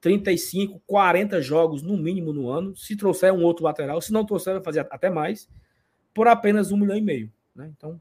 35, 0.00 0.82
40 0.86 1.40
jogos 1.40 1.82
no 1.82 1.96
mínimo 1.96 2.32
no 2.32 2.48
ano. 2.48 2.76
Se 2.76 2.96
trouxer 2.96 3.32
um 3.32 3.42
outro 3.42 3.64
lateral, 3.64 4.00
se 4.00 4.12
não 4.12 4.24
trouxer, 4.24 4.54
vai 4.54 4.62
fazer 4.62 4.80
até 4.90 5.08
mais, 5.08 5.48
por 6.12 6.28
apenas 6.28 6.72
um 6.72 6.76
milhão 6.76 6.96
e 6.96 7.00
meio. 7.00 7.32
Né? 7.54 7.70
Então, 7.76 8.00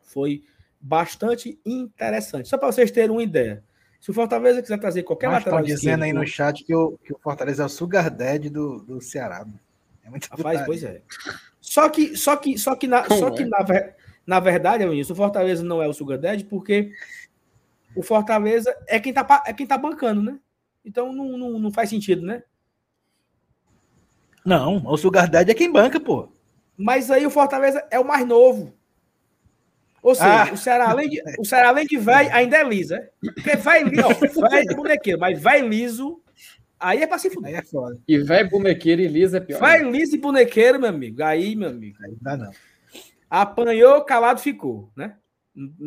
foi 0.00 0.44
bastante 0.80 1.58
interessante. 1.64 2.48
Só 2.48 2.56
para 2.56 2.70
vocês 2.70 2.90
terem 2.90 3.10
uma 3.10 3.22
ideia. 3.22 3.64
Se 4.00 4.10
o 4.10 4.14
Fortaleza 4.14 4.62
quiser 4.62 4.78
trazer 4.78 5.02
qualquer 5.02 5.26
Mas 5.26 5.38
lateral. 5.38 5.60
Estão 5.60 5.74
dizendo 5.74 6.04
aí 6.04 6.12
no 6.12 6.26
chat 6.26 6.62
que 6.62 6.74
o, 6.74 6.96
que 6.98 7.12
o 7.12 7.18
Fortaleza 7.18 7.62
é 7.64 7.66
o 7.66 7.68
Sugar 7.68 8.08
Daddy 8.08 8.48
do, 8.48 8.78
do 8.82 9.00
Ceará. 9.00 9.44
É 10.04 10.10
muito 10.10 10.28
Rapaz, 10.28 10.62
pois 10.64 10.84
é. 10.84 11.02
Só 11.60 11.88
que, 11.88 12.16
só 12.16 12.36
que, 12.36 12.56
só 12.56 12.76
que, 12.76 12.86
na, 12.86 13.04
só 13.08 13.30
que 13.32 13.42
é? 13.42 13.46
na, 13.46 13.64
na 14.26 14.40
verdade, 14.40 14.84
Vinícius, 14.84 15.10
o 15.10 15.14
Fortaleza 15.14 15.62
não 15.62 15.80
é 15.80 15.86
o 15.86 15.92
Sugar 15.92 16.18
Daddy 16.18 16.44
porque 16.44 16.90
o 17.94 18.02
Fortaleza 18.02 18.76
é 18.88 18.98
quem 18.98 19.12
tá, 19.12 19.44
é 19.46 19.52
quem 19.52 19.66
tá 19.66 19.78
bancando, 19.78 20.20
né? 20.20 20.38
Então 20.84 21.12
não, 21.12 21.38
não, 21.38 21.58
não 21.58 21.72
faz 21.72 21.90
sentido, 21.90 22.26
né? 22.26 22.42
Não, 24.44 24.84
o 24.86 24.96
Sugar 24.96 25.30
Daddy 25.30 25.50
é 25.50 25.54
quem 25.54 25.70
banca, 25.70 26.00
pô. 26.00 26.28
Mas 26.76 27.10
aí 27.10 27.24
o 27.24 27.30
Fortaleza 27.30 27.86
é 27.90 27.98
o 27.98 28.06
mais 28.06 28.26
novo. 28.26 28.74
Ou 30.02 30.14
seja, 30.14 30.44
ah. 30.44 30.52
o, 30.52 30.56
Ceará, 30.56 30.90
além 30.90 31.08
de, 31.08 31.22
o 31.38 31.44
Ceará, 31.44 31.68
além 31.68 31.86
de 31.86 31.96
velho, 31.96 32.32
ainda 32.32 32.58
é 32.58 32.64
liso, 32.64 32.94
é? 32.94 33.10
Porque 33.20 33.56
vai 33.56 33.82
liso, 33.82 34.40
vai 34.40 34.64
bonequeiro, 34.66 35.18
mas 35.18 35.40
vai 35.40 35.66
liso, 35.66 36.22
aí 36.78 37.02
é 37.02 37.06
pra 37.08 37.18
se 37.18 37.28
fuder. 37.28 37.50
Aí 37.50 37.56
é 37.56 37.62
foda. 37.62 37.98
E 38.06 38.18
vai 38.18 38.44
bonequeiro 38.44 39.02
e 39.02 39.08
liso 39.08 39.36
é 39.36 39.40
pior. 39.40 39.58
Vai 39.58 39.82
né? 39.82 39.90
liso 39.90 40.14
e 40.14 40.18
bonequeiro, 40.18 40.78
meu 40.78 40.90
amigo. 40.90 41.22
Aí, 41.24 41.56
meu 41.56 41.70
amigo. 41.70 41.96
Aí 42.04 42.16
dá 42.20 42.36
não. 42.36 42.52
Apanhou, 43.28 44.04
calado 44.04 44.40
ficou, 44.40 44.90
né? 44.96 45.16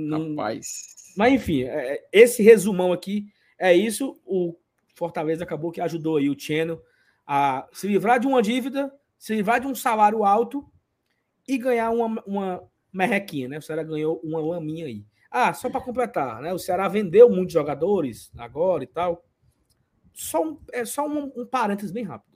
Rapaz. 0.09 1.13
Mas 1.15 1.33
enfim, 1.33 1.63
é, 1.63 1.95
é, 1.95 2.07
esse 2.11 2.41
resumão 2.43 2.91
aqui 2.91 3.27
é 3.57 3.73
isso. 3.73 4.19
O 4.25 4.55
Fortaleza 4.95 5.43
acabou 5.43 5.71
que 5.71 5.81
ajudou 5.81 6.17
aí 6.17 6.29
o 6.29 6.39
Cheno 6.39 6.81
a 7.25 7.67
se 7.71 7.87
livrar 7.87 8.19
de 8.19 8.27
uma 8.27 8.41
dívida, 8.41 8.91
se 9.17 9.35
livrar 9.35 9.59
de 9.59 9.67
um 9.67 9.75
salário 9.75 10.23
alto 10.23 10.67
e 11.47 11.57
ganhar 11.57 11.91
uma, 11.91 12.23
uma 12.25 12.63
merrequinha, 12.91 13.47
né? 13.47 13.57
O 13.57 13.61
Ceará 13.61 13.83
ganhou 13.83 14.19
uma 14.23 14.39
laminha 14.39 14.85
aí. 14.85 15.05
Ah, 15.31 15.53
só 15.53 15.69
para 15.69 15.81
completar, 15.81 16.41
né? 16.41 16.53
O 16.53 16.59
Ceará 16.59 16.87
vendeu 16.87 17.29
muitos 17.29 17.53
jogadores 17.53 18.31
agora 18.37 18.83
e 18.83 18.87
tal. 18.87 19.23
Só 20.13 20.43
um, 20.43 20.59
é 20.71 20.83
só 20.85 21.07
um, 21.07 21.31
um 21.35 21.45
parênteses 21.45 21.91
bem 21.91 22.03
rápido. 22.03 22.28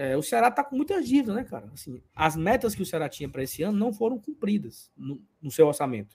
É, 0.00 0.16
o 0.16 0.22
Ceará 0.22 0.48
tá 0.48 0.62
com 0.62 0.76
muitas 0.76 1.08
dívidas, 1.08 1.34
né, 1.34 1.42
cara? 1.42 1.68
Assim, 1.74 2.00
as 2.14 2.36
metas 2.36 2.72
que 2.72 2.80
o 2.80 2.86
Ceará 2.86 3.08
tinha 3.08 3.28
para 3.28 3.42
esse 3.42 3.64
ano 3.64 3.76
não 3.76 3.92
foram 3.92 4.16
cumpridas 4.16 4.92
no, 4.96 5.20
no, 5.42 5.50
seu 5.50 5.66
orçamento. 5.66 6.14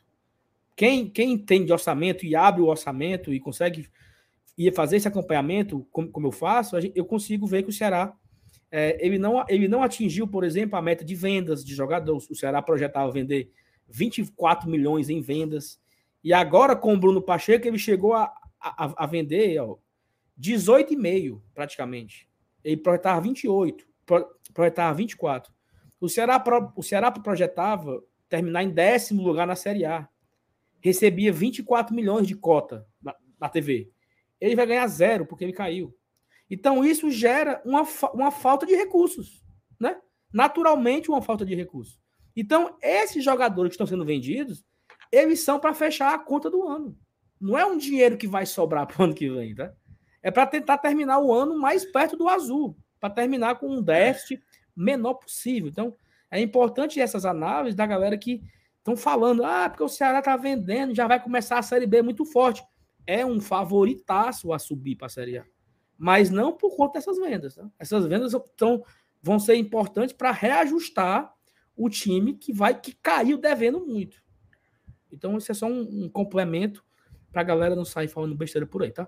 Quem, 0.74 1.10
quem 1.10 1.34
entende 1.34 1.66
de 1.66 1.74
orçamento 1.74 2.26
e 2.26 2.34
abre 2.34 2.62
o 2.62 2.68
orçamento 2.68 3.34
e 3.34 3.42
consegue 3.42 3.90
ir 4.58 4.74
fazer 4.74 4.96
esse 4.96 5.08
acompanhamento, 5.10 5.86
como, 5.92 6.10
como 6.10 6.28
eu 6.28 6.32
faço, 6.32 6.78
eu 6.96 7.04
consigo 7.04 7.46
ver 7.46 7.64
que 7.64 7.72
o 7.72 7.74
Ceará 7.74 8.16
é, 8.72 8.98
ele, 9.06 9.20
não, 9.20 9.44
ele 9.50 9.68
não 9.68 9.84
atingiu, 9.84 10.26
por 10.30 10.46
exemplo, 10.46 10.78
a 10.78 10.82
meta 10.82 11.04
de 11.04 11.14
vendas 11.14 11.62
de 11.62 11.76
jogadores. 11.76 12.30
O 12.30 12.36
Ceará 12.36 12.62
projetava 12.62 13.12
vender 13.12 13.52
24 13.90 14.70
milhões 14.70 15.10
em 15.10 15.20
vendas. 15.20 15.78
E 16.24 16.32
agora, 16.32 16.74
com 16.74 16.94
o 16.94 16.98
Bruno 16.98 17.22
Pacheco, 17.22 17.68
ele 17.68 17.78
chegou 17.78 18.14
a, 18.14 18.34
a, 18.62 19.04
a 19.04 19.06
vender 19.06 19.60
ó, 19.60 19.76
18,5 20.40 21.42
praticamente. 21.54 22.32
Ele 22.64 22.78
projetava 22.78 23.22
28, 23.22 23.86
pro, 24.06 24.28
projetava 24.54 24.96
24. 24.96 25.54
O 26.00 26.10
Ceará, 26.10 26.44
o 26.76 26.84
Ceará 26.84 27.12
projetava 27.12 28.04
terminar 28.30 28.64
em 28.64 28.70
décimo 28.70 29.24
lugar 29.24 29.48
na 29.48 29.56
Série 29.56 29.86
A. 29.86 30.08
Recebia 30.82 31.32
24 31.32 31.96
milhões 31.96 32.28
de 32.28 32.36
cota 32.36 32.86
na, 33.02 33.16
na 33.40 33.50
TV. 33.50 33.92
Ele 34.40 34.56
vai 34.56 34.66
ganhar 34.66 34.88
zero, 34.88 35.26
porque 35.26 35.44
ele 35.44 35.54
caiu. 35.54 35.96
Então, 36.50 36.84
isso 36.84 37.10
gera 37.10 37.62
uma, 37.66 37.84
uma 38.14 38.32
falta 38.32 38.66
de 38.66 38.76
recursos, 38.76 39.44
né? 39.80 39.98
Naturalmente, 40.32 41.10
uma 41.10 41.22
falta 41.22 41.46
de 41.46 41.56
recursos. 41.56 42.00
Então, 42.36 42.78
esses 42.82 43.24
jogadores 43.24 43.70
que 43.70 43.76
estão 43.76 43.88
sendo 43.88 44.04
vendidos, 44.06 44.66
eles 45.12 45.42
são 45.42 45.60
para 45.60 45.74
fechar 45.74 46.14
a 46.14 46.20
conta 46.20 46.50
do 46.50 46.68
ano. 46.68 46.98
Não 47.40 47.58
é 47.58 47.66
um 47.66 47.78
dinheiro 47.78 48.18
que 48.18 48.28
vai 48.28 48.46
sobrar 48.46 48.88
para 48.88 49.02
o 49.02 49.04
ano 49.06 49.14
que 49.14 49.30
vem, 49.30 49.54
tá? 49.54 49.74
É 50.24 50.32
para 50.32 50.48
tentar 50.48 50.80
terminar 50.80 51.20
o 51.20 51.32
ano 51.32 51.60
mais 51.60 51.86
perto 51.86 52.18
do 52.18 52.28
azul, 52.28 52.76
para 53.00 53.10
terminar 53.10 53.60
com 53.60 53.68
um 53.68 53.82
déficit 53.82 54.42
menor 54.76 55.16
possível. 55.16 55.70
Então, 55.70 55.94
é 56.32 56.42
importante 56.42 57.00
essas 57.00 57.26
análises 57.26 57.76
da 57.76 57.86
galera 57.86 58.18
que 58.18 58.42
estão 58.80 58.98
falando, 58.98 59.46
ah, 59.46 59.70
porque 59.70 59.84
o 59.84 59.90
Ceará 59.90 60.20
está 60.20 60.36
vendendo, 60.36 60.96
já 60.96 61.06
vai 61.06 61.22
começar 61.22 61.60
a 61.60 61.62
Série 61.62 61.86
B 61.86 62.02
muito 62.02 62.26
forte. 62.26 62.64
É 63.06 63.24
um 63.24 63.40
favoritaço 63.40 64.52
a 64.52 64.58
subir 64.58 64.96
para 64.96 65.08
a 65.08 65.10
Série 65.10 65.38
A 65.38 65.46
mas 65.98 66.30
não 66.30 66.52
por 66.52 66.76
conta 66.76 67.00
dessas 67.00 67.18
vendas. 67.18 67.56
Tá? 67.56 67.66
Essas 67.80 68.06
vendas 68.06 68.34
tão, 68.58 68.84
vão 69.22 69.40
ser 69.40 69.56
importantes 69.56 70.14
para 70.14 70.32
reajustar 70.32 71.34
o 71.78 71.90
time 71.90 72.34
que 72.34 72.54
vai 72.54 72.80
que 72.80 72.94
caiu 72.94 73.38
devendo 73.38 73.80
muito. 73.86 74.22
Então, 75.12 75.38
isso 75.38 75.52
é 75.52 75.56
só 75.56 75.66
um, 75.66 76.04
um 76.04 76.10
complemento 76.10 76.84
para 77.32 77.40
a 77.40 77.46
galera 77.46 77.74
não 77.74 77.86
sair 77.86 78.08
falando 78.10 78.36
besteira 78.36 78.68
por 78.68 78.84
aí, 78.84 78.92
tá? 78.92 79.08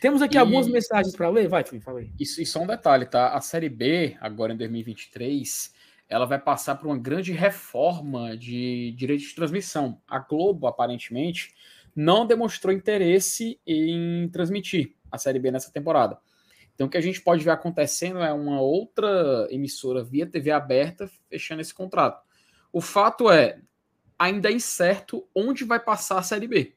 Temos 0.00 0.22
aqui 0.22 0.36
e... 0.36 0.38
algumas 0.38 0.68
mensagens 0.68 1.14
para 1.14 1.28
ler. 1.28 1.48
Vai, 1.48 1.64
Fui, 1.64 1.80
fala 1.80 2.00
aí. 2.00 2.10
Isso, 2.18 2.40
e 2.40 2.46
só 2.46 2.60
um 2.60 2.66
detalhe, 2.66 3.06
tá? 3.06 3.34
A 3.34 3.40
Série 3.40 3.68
B, 3.68 4.16
agora 4.20 4.52
em 4.52 4.56
2023, 4.56 5.72
ela 6.08 6.26
vai 6.26 6.38
passar 6.38 6.76
por 6.76 6.86
uma 6.86 6.98
grande 6.98 7.32
reforma 7.32 8.36
de 8.36 8.92
direito 8.92 9.22
de 9.22 9.34
transmissão. 9.34 10.00
A 10.06 10.18
Globo, 10.18 10.66
aparentemente, 10.66 11.54
não 11.94 12.26
demonstrou 12.26 12.72
interesse 12.72 13.60
em 13.66 14.28
transmitir 14.28 14.94
a 15.10 15.18
Série 15.18 15.38
B 15.38 15.50
nessa 15.50 15.72
temporada. 15.72 16.18
Então, 16.74 16.86
o 16.86 16.90
que 16.90 16.98
a 16.98 17.02
gente 17.02 17.22
pode 17.22 17.42
ver 17.42 17.50
acontecendo 17.50 18.18
é 18.18 18.32
uma 18.32 18.60
outra 18.60 19.48
emissora 19.50 20.04
via 20.04 20.26
TV 20.26 20.50
aberta 20.50 21.10
fechando 21.30 21.62
esse 21.62 21.72
contrato. 21.72 22.22
O 22.70 22.82
fato 22.82 23.30
é, 23.30 23.58
ainda 24.18 24.50
é 24.50 24.52
incerto 24.52 25.26
onde 25.34 25.64
vai 25.64 25.80
passar 25.80 26.18
a 26.18 26.22
Série 26.22 26.46
B. 26.46 26.74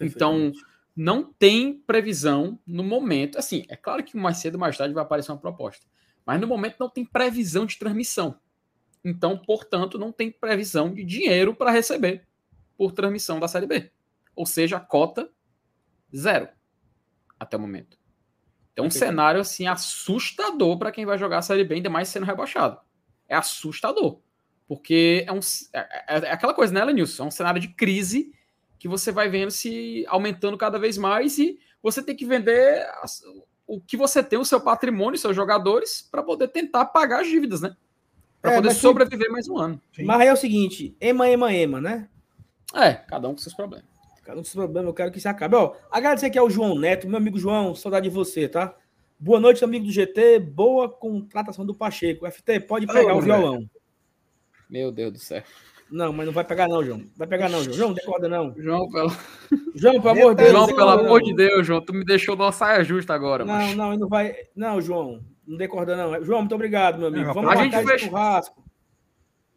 Então, 0.00 0.50
não 0.96 1.32
tem 1.32 1.74
previsão 1.74 2.58
no 2.66 2.84
momento. 2.84 3.38
Assim, 3.38 3.64
é 3.68 3.76
claro 3.76 4.04
que 4.04 4.16
mais 4.16 4.38
cedo 4.38 4.54
ou 4.54 4.60
mais 4.60 4.76
tarde 4.76 4.94
vai 4.94 5.02
aparecer 5.02 5.32
uma 5.32 5.38
proposta. 5.38 5.86
Mas 6.24 6.40
no 6.40 6.46
momento 6.46 6.76
não 6.78 6.88
tem 6.88 7.04
previsão 7.04 7.66
de 7.66 7.78
transmissão. 7.78 8.38
Então, 9.04 9.36
portanto, 9.36 9.98
não 9.98 10.10
tem 10.10 10.30
previsão 10.30 10.92
de 10.92 11.04
dinheiro 11.04 11.54
para 11.54 11.70
receber 11.70 12.26
por 12.76 12.92
transmissão 12.92 13.38
da 13.38 13.48
Série 13.48 13.66
B. 13.66 13.90
Ou 14.34 14.46
seja, 14.46 14.78
a 14.78 14.80
cota 14.80 15.30
zero 16.14 16.48
até 17.38 17.56
o 17.56 17.60
momento. 17.60 17.98
Então, 18.72 18.86
um 18.86 18.90
cenário 18.90 19.40
assim 19.40 19.66
assustador 19.66 20.78
para 20.78 20.90
quem 20.90 21.04
vai 21.04 21.18
jogar 21.18 21.38
a 21.38 21.42
Série 21.42 21.64
B, 21.64 21.76
ainda 21.76 21.90
mais 21.90 22.08
sendo 22.08 22.26
rebaixado. 22.26 22.80
É 23.28 23.36
assustador. 23.36 24.20
Porque 24.66 25.24
é, 25.28 25.32
um, 25.32 25.40
é, 25.72 25.78
é, 26.08 26.18
é 26.26 26.32
aquela 26.32 26.54
coisa, 26.54 26.72
né, 26.72 26.82
Lenilson? 26.84 27.24
É 27.24 27.26
um 27.26 27.30
cenário 27.30 27.60
de 27.60 27.68
crise 27.68 28.32
que 28.84 28.88
você 28.88 29.10
vai 29.10 29.30
vendo 29.30 29.50
se 29.50 30.04
aumentando 30.08 30.58
cada 30.58 30.78
vez 30.78 30.98
mais 30.98 31.38
e 31.38 31.58
você 31.82 32.02
tem 32.02 32.14
que 32.14 32.26
vender 32.26 32.86
o 33.66 33.80
que 33.80 33.96
você 33.96 34.22
tem, 34.22 34.38
o 34.38 34.44
seu 34.44 34.60
patrimônio, 34.60 35.18
seus 35.18 35.34
jogadores, 35.34 36.06
para 36.10 36.22
poder 36.22 36.48
tentar 36.48 36.84
pagar 36.84 37.22
as 37.22 37.26
dívidas, 37.26 37.62
né? 37.62 37.74
Para 38.42 38.52
é, 38.52 38.54
poder 38.56 38.74
sobreviver 38.74 39.32
mais 39.32 39.48
um 39.48 39.56
ano. 39.56 39.80
Sim. 39.90 40.04
Mas 40.04 40.28
é 40.28 40.30
o 40.34 40.36
seguinte: 40.36 40.94
ema, 41.00 41.30
ema, 41.30 41.50
ema, 41.50 41.80
né? 41.80 42.10
É, 42.74 42.92
cada 42.92 43.26
um 43.26 43.32
com 43.32 43.38
seus 43.38 43.54
problemas. 43.54 43.86
Cada 44.22 44.38
um 44.38 44.42
com 44.42 44.50
seus 44.50 44.62
problemas, 44.62 44.88
eu 44.88 44.94
quero 44.94 45.10
que 45.10 45.16
isso 45.16 45.30
acabe. 45.30 45.56
Ó, 45.56 45.74
agradecer 45.90 46.26
aqui 46.26 46.38
ao 46.38 46.50
João 46.50 46.78
Neto, 46.78 47.08
meu 47.08 47.16
amigo 47.16 47.38
João, 47.38 47.74
saudade 47.74 48.10
de 48.10 48.14
você, 48.14 48.46
tá? 48.46 48.76
Boa 49.18 49.40
noite, 49.40 49.64
amigo 49.64 49.86
do 49.86 49.92
GT. 49.92 50.40
Boa 50.40 50.90
contratação 50.90 51.64
do 51.64 51.74
Pacheco. 51.74 52.30
FT, 52.30 52.60
pode 52.60 52.86
pegar 52.86 53.14
o 53.14 53.22
violão. 53.22 53.66
Meu 54.68 54.92
Deus 54.92 55.10
do 55.10 55.18
céu. 55.18 55.42
Não, 55.94 56.12
mas 56.12 56.26
não 56.26 56.32
vai 56.32 56.42
pegar 56.42 56.66
não, 56.66 56.82
João. 56.84 57.06
Vai 57.16 57.28
pegar 57.28 57.48
não, 57.48 57.62
João. 57.62 57.76
João, 57.76 57.88
não 57.90 57.94
decorda 57.94 58.28
não. 58.28 58.52
João, 58.56 58.90
pelo... 58.90 59.12
João, 59.76 60.02
pelo 60.02 60.08
amor 60.08 60.34
de 60.34 60.42
Deus. 60.42 60.52
João, 60.52 60.66
pelo 60.66 60.90
amor 60.90 61.22
de 61.22 61.34
Deus, 61.34 61.66
João. 61.68 61.80
Tu 61.80 61.94
me 61.94 62.04
deixou 62.04 62.34
numa 62.34 62.50
saia 62.50 62.82
justa 62.82 63.14
agora. 63.14 63.44
Não, 63.44 63.54
mas... 63.54 63.76
não, 63.76 63.96
não 63.96 64.08
vai... 64.08 64.34
Não, 64.56 64.80
João. 64.80 65.24
Não 65.46 65.56
decorda 65.56 65.94
não. 65.94 66.24
João, 66.24 66.40
muito 66.40 66.54
obrigado, 66.56 66.98
meu 66.98 67.06
amigo. 67.06 67.32
Vamos 67.32 67.48
a 67.48 67.54
gente 67.62 67.76
fecha... 67.84 68.06
churrasco. 68.06 68.64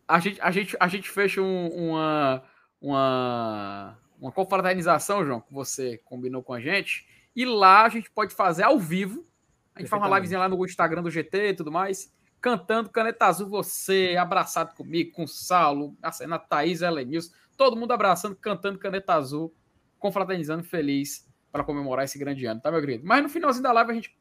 A 0.07 0.19
gente, 0.19 0.39
a 0.39 0.51
gente, 0.51 0.77
a 0.79 0.87
gente 0.87 1.09
fecha 1.09 1.41
um, 1.41 1.69
uma, 1.69 2.43
uma, 2.79 3.97
uma 4.21 4.31
confraternização, 4.31 5.25
João, 5.25 5.41
que 5.41 5.51
você 5.51 5.99
combinou 6.05 6.43
com 6.43 6.53
a 6.53 6.59
gente. 6.59 7.07
E 7.35 7.45
lá 7.45 7.83
a 7.83 7.89
gente 7.89 8.11
pode 8.11 8.35
fazer 8.35 8.61
ao 8.61 8.77
vivo. 8.77 9.25
A 9.73 9.79
gente 9.79 9.89
faz 9.89 10.03
uma 10.03 10.15
livezinha 10.15 10.39
lá 10.39 10.47
no 10.47 10.63
Instagram 10.63 11.01
do 11.01 11.09
GT 11.09 11.49
e 11.49 11.53
tudo 11.55 11.71
mais 11.71 12.15
cantando 12.41 12.89
Caneta 12.89 13.25
Azul, 13.25 13.47
você 13.47 14.15
abraçado 14.19 14.75
comigo, 14.75 15.11
com 15.11 15.23
o 15.23 15.27
Saulo, 15.27 15.95
a 16.01 16.11
cena 16.11 16.37
Thaís, 16.37 16.81
Elenils, 16.81 17.33
todo 17.55 17.75
mundo 17.75 17.91
abraçando, 17.91 18.35
cantando 18.35 18.79
Caneta 18.79 19.13
Azul, 19.13 19.53
confraternizando 19.99 20.63
feliz 20.63 21.27
para 21.51 21.63
comemorar 21.63 22.05
esse 22.05 22.19
grande 22.19 22.45
ano, 22.45 22.61
tá, 22.61 22.71
meu 22.71 22.79
querido? 22.79 23.05
Mas 23.05 23.23
no 23.23 23.29
finalzinho 23.29 23.63
da 23.63 23.71
live 23.71 23.91
a 23.91 23.95
gente 23.95 24.17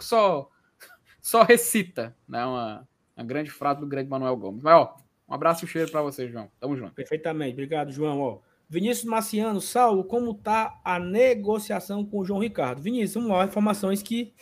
só, 0.00 0.48
só 1.20 1.42
recita, 1.42 2.16
né? 2.28 2.44
Uma, 2.44 2.88
uma 3.16 3.26
grande 3.26 3.50
frase 3.50 3.80
do 3.80 3.86
grande 3.86 4.08
Manuel 4.08 4.36
Gomes. 4.36 4.62
Mas, 4.62 4.74
ó, 4.74 4.96
um 5.28 5.34
abraço 5.34 5.64
e 5.64 5.66
um 5.66 5.68
cheiro 5.68 5.90
para 5.90 6.02
você, 6.02 6.28
João. 6.28 6.50
Tamo 6.60 6.76
junto. 6.76 6.94
Perfeitamente, 6.94 7.52
obrigado, 7.52 7.90
João. 7.90 8.20
Ó, 8.20 8.40
Vinícius 8.68 9.06
Marciano, 9.06 9.60
Saulo, 9.60 10.04
como 10.04 10.34
tá 10.34 10.80
a 10.84 10.98
negociação 10.98 12.04
com 12.04 12.18
o 12.18 12.24
João 12.24 12.38
Ricardo? 12.38 12.82
Vinícius, 12.82 13.14
vamos 13.14 13.30
lá, 13.30 13.44
informações 13.44 14.02
que 14.02 14.34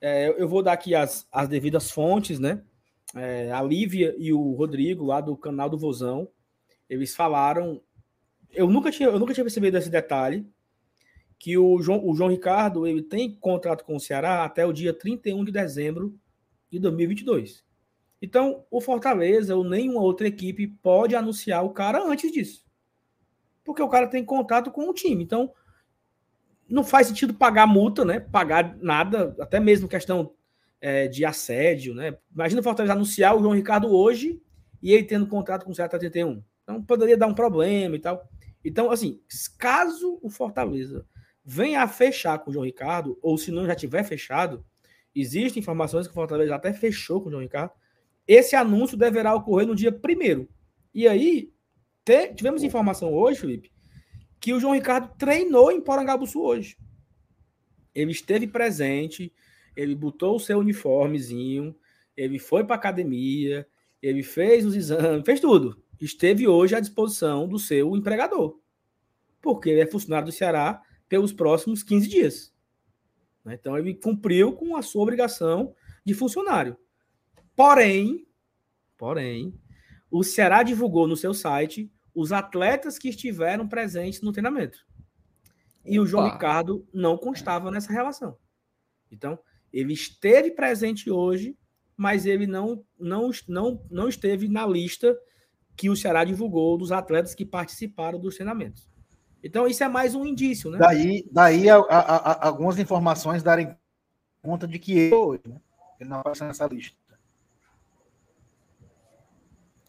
é, 0.00 0.28
eu 0.40 0.48
vou 0.48 0.62
dar 0.62 0.72
aqui 0.72 0.94
as, 0.94 1.28
as 1.30 1.48
devidas 1.48 1.90
fontes, 1.90 2.38
né? 2.38 2.62
É, 3.14 3.50
a 3.52 3.62
Lívia 3.62 4.14
e 4.18 4.32
o 4.32 4.52
Rodrigo, 4.52 5.04
lá 5.04 5.20
do 5.20 5.36
canal 5.36 5.68
do 5.68 5.78
Vozão, 5.78 6.28
eles 6.88 7.14
falaram. 7.14 7.80
Eu 8.50 8.68
nunca 8.68 8.90
tinha, 8.90 9.08
eu 9.08 9.18
nunca 9.18 9.34
tinha 9.34 9.44
percebido 9.44 9.76
esse 9.76 9.90
detalhe. 9.90 10.46
Que 11.38 11.56
o 11.56 11.80
João, 11.80 12.06
o 12.06 12.14
João 12.14 12.28
Ricardo 12.28 12.86
ele 12.86 13.02
tem 13.02 13.34
contrato 13.34 13.84
com 13.84 13.96
o 13.96 14.00
Ceará 14.00 14.44
até 14.44 14.66
o 14.66 14.72
dia 14.72 14.92
31 14.92 15.44
de 15.44 15.52
dezembro 15.52 16.18
de 16.70 16.78
2022. 16.78 17.64
Então, 18.20 18.66
o 18.70 18.80
Fortaleza 18.80 19.56
ou 19.56 19.64
nenhuma 19.64 20.02
outra 20.02 20.28
equipe 20.28 20.66
pode 20.66 21.16
anunciar 21.16 21.64
o 21.64 21.70
cara 21.70 22.04
antes 22.04 22.30
disso. 22.30 22.66
Porque 23.64 23.80
o 23.80 23.88
cara 23.88 24.06
tem 24.06 24.22
contato 24.22 24.70
com 24.70 24.88
o 24.88 24.92
time. 24.92 25.24
Então, 25.24 25.50
não 26.70 26.84
faz 26.84 27.08
sentido 27.08 27.34
pagar 27.34 27.66
multa, 27.66 28.04
né? 28.04 28.20
Pagar 28.20 28.76
nada, 28.80 29.34
até 29.40 29.58
mesmo 29.58 29.88
questão 29.88 30.32
é, 30.80 31.08
de 31.08 31.24
assédio, 31.24 31.94
né? 31.94 32.16
Imagina 32.32 32.60
o 32.60 32.64
Fortaleza 32.64 32.94
anunciar 32.94 33.36
o 33.36 33.40
João 33.40 33.54
Ricardo 33.54 33.92
hoje 33.92 34.40
e 34.82 34.92
ele 34.92 35.04
tendo 35.04 35.26
contrato 35.26 35.64
com 35.64 35.72
o 35.72 35.74
Ceará 35.74 35.98
31. 35.98 36.42
Então 36.62 36.82
poderia 36.82 37.16
dar 37.16 37.26
um 37.26 37.34
problema 37.34 37.96
e 37.96 37.98
tal. 37.98 38.26
Então, 38.64 38.90
assim, 38.90 39.20
caso 39.58 40.18
o 40.22 40.30
Fortaleza 40.30 41.04
venha 41.44 41.82
a 41.82 41.88
fechar 41.88 42.38
com 42.38 42.50
o 42.50 42.52
João 42.52 42.64
Ricardo, 42.64 43.18
ou 43.22 43.36
se 43.36 43.50
não 43.50 43.66
já 43.66 43.74
tiver 43.74 44.04
fechado, 44.04 44.64
existem 45.14 45.60
informações 45.60 46.06
que 46.06 46.12
o 46.12 46.14
Fortaleza 46.14 46.54
até 46.54 46.72
fechou 46.72 47.20
com 47.20 47.28
o 47.28 47.30
João 47.30 47.42
Ricardo, 47.42 47.72
esse 48.26 48.54
anúncio 48.54 48.96
deverá 48.96 49.34
ocorrer 49.34 49.66
no 49.66 49.74
dia 49.74 49.90
primeiro. 49.90 50.48
E 50.94 51.08
aí, 51.08 51.52
te, 52.04 52.32
tivemos 52.34 52.62
informação 52.62 53.12
hoje, 53.12 53.40
Felipe, 53.40 53.72
que 54.40 54.54
o 54.54 54.58
João 54.58 54.72
Ricardo 54.72 55.14
treinou 55.18 55.70
em 55.70 55.80
Porangabuçu 55.80 56.40
hoje. 56.40 56.78
Ele 57.94 58.10
esteve 58.10 58.46
presente, 58.46 59.32
ele 59.76 59.94
botou 59.94 60.36
o 60.36 60.40
seu 60.40 60.58
uniformezinho, 60.58 61.76
ele 62.16 62.38
foi 62.38 62.64
para 62.64 62.76
academia, 62.76 63.68
ele 64.00 64.22
fez 64.22 64.64
os 64.64 64.74
exames, 64.74 65.24
fez 65.24 65.40
tudo. 65.40 65.82
Esteve 66.00 66.48
hoje 66.48 66.74
à 66.74 66.80
disposição 66.80 67.46
do 67.46 67.58
seu 67.58 67.94
empregador. 67.94 68.58
Porque 69.42 69.68
ele 69.68 69.80
é 69.80 69.86
funcionário 69.86 70.26
do 70.26 70.32
Ceará 70.32 70.82
pelos 71.08 71.32
próximos 71.32 71.82
15 71.82 72.08
dias. 72.08 72.54
Né? 73.44 73.54
Então 73.60 73.76
ele 73.76 73.94
cumpriu 73.94 74.52
com 74.52 74.76
a 74.76 74.82
sua 74.82 75.02
obrigação 75.02 75.74
de 76.04 76.14
funcionário. 76.14 76.76
Porém, 77.54 78.26
porém, 78.96 79.54
o 80.10 80.22
Ceará 80.22 80.62
divulgou 80.62 81.06
no 81.06 81.16
seu 81.16 81.34
site 81.34 81.90
os 82.20 82.32
atletas 82.32 82.98
que 82.98 83.08
estiveram 83.08 83.66
presentes 83.66 84.20
no 84.20 84.30
treinamento. 84.30 84.78
E 85.82 85.98
Opa. 85.98 86.04
o 86.04 86.06
João 86.06 86.30
Ricardo 86.30 86.86
não 86.92 87.16
constava 87.16 87.70
nessa 87.70 87.90
relação. 87.90 88.36
Então, 89.10 89.38
ele 89.72 89.94
esteve 89.94 90.50
presente 90.50 91.10
hoje, 91.10 91.56
mas 91.96 92.26
ele 92.26 92.46
não, 92.46 92.84
não, 92.98 93.30
não, 93.48 93.82
não 93.90 94.06
esteve 94.06 94.48
na 94.48 94.66
lista 94.66 95.18
que 95.74 95.88
o 95.88 95.96
Ceará 95.96 96.22
divulgou 96.24 96.76
dos 96.76 96.92
atletas 96.92 97.34
que 97.34 97.46
participaram 97.46 98.20
dos 98.20 98.34
treinamentos. 98.34 98.86
Então, 99.42 99.66
isso 99.66 99.82
é 99.82 99.88
mais 99.88 100.14
um 100.14 100.26
indício, 100.26 100.70
né? 100.70 100.76
Daí, 100.76 101.26
daí 101.32 101.70
a, 101.70 101.76
a, 101.76 102.16
a, 102.16 102.46
algumas 102.48 102.78
informações 102.78 103.42
darem 103.42 103.74
conta 104.42 104.68
de 104.68 104.78
que 104.78 104.92
ele, 104.92 105.14
hoje, 105.14 105.42
né? 105.46 105.58
ele 105.98 106.10
não 106.10 106.20
aparece 106.20 106.44
nessa 106.44 106.66
lista. 106.66 107.00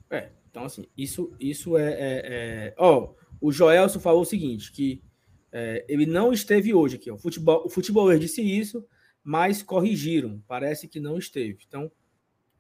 É, 0.10 0.30
então, 0.52 0.66
assim, 0.66 0.86
isso, 0.98 1.34
isso 1.40 1.78
é. 1.78 1.92
é, 1.92 2.22
é... 2.26 2.76
Ó, 2.78 3.14
o 3.40 3.52
Joelson 3.52 4.00
falou 4.00 4.22
o 4.22 4.26
seguinte: 4.26 4.72
que 4.72 5.02
é, 5.52 5.86
ele 5.88 6.06
não 6.06 6.32
esteve 6.34 6.74
hoje 6.74 6.98
aqui. 6.98 7.10
Ó. 7.10 7.16
O, 7.16 7.18
futebol, 7.18 7.64
o 7.66 7.70
futebol 7.70 8.16
disse 8.18 8.42
isso, 8.42 8.86
mas 9.24 9.64
corrigiram. 9.64 10.44
Parece 10.48 10.88
que 10.90 11.00
não 11.00 11.18
esteve. 11.18 11.60
Então, 11.66 11.90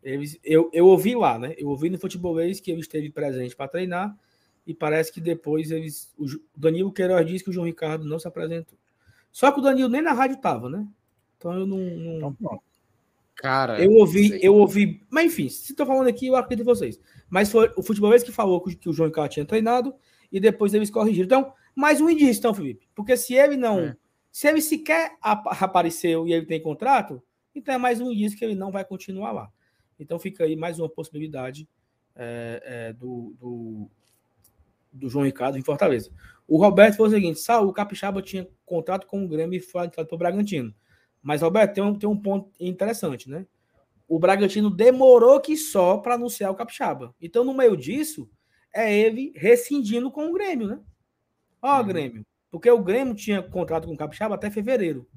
eles, 0.01 0.39
eu, 0.43 0.71
eu 0.73 0.87
ouvi 0.87 1.13
lá, 1.13 1.37
né? 1.37 1.53
Eu 1.57 1.67
ouvi 1.67 1.89
no 1.89 1.99
futebolês 1.99 2.61
que 2.61 2.71
ele 2.71 2.79
esteve 2.81 3.11
presente 3.11 3.55
para 3.55 3.67
treinar 3.67 4.17
e 4.65 4.73
parece 4.73 5.11
que 5.11 5.19
depois 5.19 5.69
eles. 5.69 6.13
O 6.17 6.25
Danilo 6.57 6.93
Queiroz 6.93 7.27
disse 7.27 7.43
que 7.43 7.49
o 7.49 7.53
João 7.53 7.65
Ricardo 7.65 8.05
não 8.05 8.17
se 8.17 8.27
apresentou. 8.27 8.79
Só 9.31 9.51
que 9.51 9.59
o 9.59 9.63
Danilo 9.63 9.89
nem 9.89 10.01
na 10.01 10.13
rádio 10.13 10.37
estava, 10.37 10.69
né? 10.69 10.87
Então 11.37 11.53
eu 11.53 11.67
não. 11.67 11.77
não... 11.77 12.29
Então, 12.39 12.61
Cara, 13.35 13.83
eu 13.83 13.91
ouvi, 13.93 14.39
eu 14.41 14.55
ouvi, 14.55 15.01
mas 15.09 15.25
enfim, 15.25 15.49
se 15.49 15.71
estou 15.71 15.85
falando 15.85 16.07
aqui, 16.07 16.27
eu 16.27 16.35
acredito 16.35 16.63
em 16.63 16.65
vocês. 16.65 16.99
Mas 17.29 17.51
foi 17.51 17.71
o 17.75 17.81
futebolês 17.81 18.23
que 18.23 18.31
falou 18.31 18.61
que 18.61 18.89
o 18.89 18.93
João 18.93 19.07
Ricardo 19.07 19.31
tinha 19.31 19.45
treinado 19.45 19.95
e 20.31 20.39
depois 20.39 20.73
eles 20.73 20.89
corrigiram. 20.89 21.25
Então, 21.25 21.53
mais 21.75 22.01
um 22.01 22.09
indício, 22.09 22.39
então, 22.39 22.53
Felipe. 22.53 22.87
Porque 22.93 23.17
se 23.17 23.33
ele 23.33 23.57
não. 23.57 23.79
É. 23.79 23.97
Se 24.31 24.47
ele 24.47 24.61
sequer 24.61 25.17
apareceu 25.21 26.27
e 26.27 26.33
ele 26.33 26.45
tem 26.45 26.61
contrato, 26.61 27.21
então 27.53 27.75
é 27.75 27.77
mais 27.77 27.99
um 27.99 28.11
indício 28.11 28.37
que 28.37 28.45
ele 28.45 28.55
não 28.55 28.71
vai 28.71 28.85
continuar 28.85 29.31
lá. 29.31 29.51
Então 29.99 30.17
fica 30.17 30.45
aí 30.45 30.55
mais 30.55 30.79
uma 30.79 30.89
possibilidade 30.89 31.67
é, 32.15 32.61
é, 32.65 32.93
do, 32.93 33.35
do, 33.39 33.89
do, 34.91 35.09
João 35.09 35.25
Ricardo 35.25 35.57
em 35.57 35.61
Fortaleza. 35.61 36.11
O 36.47 36.57
Roberto 36.57 36.97
foi 36.97 37.07
o 37.07 37.11
seguinte: 37.11 37.39
o 37.51 37.73
Capixaba 37.73 38.21
tinha 38.21 38.47
contrato 38.65 39.05
com 39.05 39.23
o 39.23 39.27
Grêmio 39.27 39.57
e 39.57 39.61
foi 39.61 39.89
para 39.89 40.07
o 40.09 40.17
Bragantino. 40.17 40.73
Mas, 41.21 41.41
Roberto, 41.41 41.73
tem 41.73 41.83
um, 41.83 41.95
tem 41.95 42.09
um 42.09 42.17
ponto 42.17 42.51
interessante, 42.59 43.29
né? 43.29 43.45
O 44.07 44.19
Bragantino 44.19 44.69
demorou 44.69 45.39
que 45.39 45.55
só 45.55 45.97
para 45.97 46.15
anunciar 46.15 46.51
o 46.51 46.55
Capixaba. 46.55 47.15
Então, 47.21 47.43
no 47.43 47.53
meio 47.53 47.77
disso, 47.77 48.29
é 48.73 48.93
ele 48.93 49.31
rescindindo 49.35 50.11
com 50.11 50.29
o 50.29 50.33
Grêmio, 50.33 50.67
né? 50.67 50.79
Ó, 51.61 51.79
uhum. 51.79 51.87
Grêmio. 51.87 52.25
Porque 52.49 52.69
o 52.69 52.83
Grêmio 52.83 53.13
tinha 53.13 53.41
contrato 53.41 53.87
com 53.87 53.93
o 53.93 53.97
Capixaba 53.97 54.35
até 54.35 54.49
fevereiro. 54.49 55.07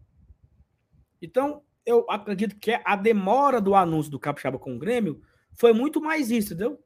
Então, 1.20 1.62
eu 1.84 2.06
acredito 2.08 2.56
que 2.56 2.78
a 2.84 2.96
demora 2.96 3.60
do 3.60 3.74
anúncio 3.74 4.10
do 4.10 4.18
Capixaba 4.18 4.58
com 4.58 4.76
o 4.76 4.78
Grêmio 4.78 5.20
foi 5.54 5.72
muito 5.72 6.00
mais 6.00 6.30
isso, 6.30 6.54
entendeu? 6.54 6.78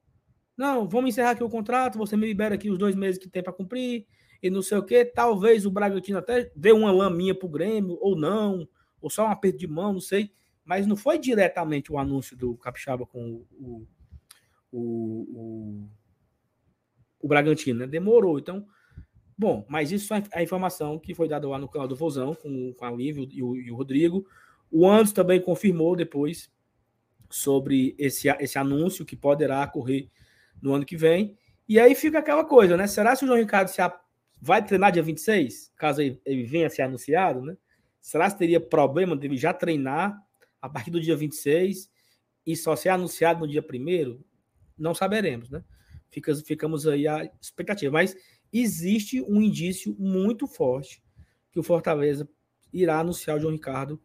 Não, 0.56 0.88
vamos 0.88 1.10
encerrar 1.10 1.32
aqui 1.32 1.44
o 1.44 1.48
contrato, 1.48 1.98
você 1.98 2.16
me 2.16 2.26
libera 2.26 2.54
aqui 2.54 2.70
os 2.70 2.78
dois 2.78 2.94
meses 2.94 3.20
que 3.20 3.28
tem 3.28 3.42
para 3.42 3.52
cumprir, 3.52 4.06
e 4.42 4.50
não 4.50 4.62
sei 4.62 4.78
o 4.78 4.82
quê. 4.82 5.04
Talvez 5.04 5.66
o 5.66 5.70
Bragantino 5.70 6.18
até 6.18 6.50
dê 6.54 6.72
uma 6.72 6.90
laminha 6.90 7.34
pro 7.34 7.48
Grêmio, 7.48 7.98
ou 8.00 8.16
não, 8.16 8.68
ou 9.01 9.11
só 9.11 9.26
um 9.26 9.30
aperto 9.30 9.59
de 9.59 9.66
mão, 9.66 9.92
não 9.92 10.01
sei. 10.01 10.30
Mas 10.64 10.86
não 10.86 10.96
foi 10.96 11.18
diretamente 11.18 11.92
o 11.92 11.99
anúncio 11.99 12.36
do 12.36 12.57
Capixaba 12.57 13.07
com 13.07 13.44
o, 13.59 13.86
o, 14.70 14.78
o, 14.80 15.88
o 17.20 17.28
Bragantino, 17.28 17.80
né? 17.80 17.86
Demorou. 17.86 18.38
Então, 18.38 18.66
bom, 19.36 19.64
mas 19.68 19.90
isso 19.92 20.12
é 20.12 20.22
a 20.32 20.42
informação 20.42 20.99
que 20.99 21.14
foi 21.14 21.28
dada 21.28 21.49
lá 21.49 21.59
no 21.59 21.68
canal 21.68 21.88
do 21.88 21.96
Vozão, 21.96 22.34
com, 22.34 22.74
com 22.74 22.84
a 22.84 22.90
Lívia 22.90 23.26
e 23.30 23.42
o, 23.42 23.57
e 23.57 23.70
o 23.70 23.76
Rodrigo. 23.76 24.26
O 24.70 24.86
Anderson 24.88 25.14
também 25.14 25.40
confirmou 25.40 25.96
depois 25.96 26.51
sobre 27.30 27.94
esse, 27.99 28.28
esse 28.40 28.59
anúncio 28.59 29.05
que 29.05 29.16
poderá 29.16 29.64
ocorrer 29.64 30.09
no 30.61 30.74
ano 30.74 30.84
que 30.84 30.96
vem. 30.96 31.36
E 31.68 31.78
aí 31.78 31.94
fica 31.94 32.18
aquela 32.18 32.44
coisa, 32.44 32.76
né? 32.76 32.86
Será 32.86 33.16
que 33.16 33.24
o 33.24 33.26
João 33.26 33.38
Ricardo 33.38 33.68
se 33.68 33.80
a... 33.80 33.94
vai 34.40 34.64
treinar 34.64 34.92
dia 34.92 35.03
26, 35.03 35.72
caso 35.76 36.01
ele, 36.01 36.44
venha 36.44 36.66
a 36.66 36.70
ser 36.70 36.82
anunciado, 36.82 37.42
né? 37.42 37.57
Será 38.01 38.30
que 38.30 38.38
teria 38.38 38.61
problema 38.61 39.16
dele 39.16 39.36
já 39.36 39.53
treinar 39.53 40.18
a 40.61 40.68
partir 40.68 40.90
do 40.90 41.01
dia 41.01 41.16
26 41.16 41.90
e 42.46 42.57
só 42.57 42.74
ser 42.74 42.90
anunciado 42.90 43.40
no 43.40 43.49
dia 43.49 43.62
1 43.62 44.22
Não 44.76 44.94
saberemos, 44.94 45.51
né? 45.51 45.62
Fica, 46.11 46.34
ficamos 46.36 46.86
aí 46.86 47.07
à 47.07 47.30
expectativa. 47.40 47.92
Mas 47.92 48.16
existe 48.53 49.20
um 49.22 49.42
indício 49.42 49.94
muito 49.99 50.46
forte 50.46 51.03
que 51.51 51.61
o 51.61 51.62
Fortaleza 51.62 52.28
irá 52.72 53.01
anunciar 53.01 53.36
o 53.36 53.40
João 53.40 53.53
Ricardo 53.53 54.01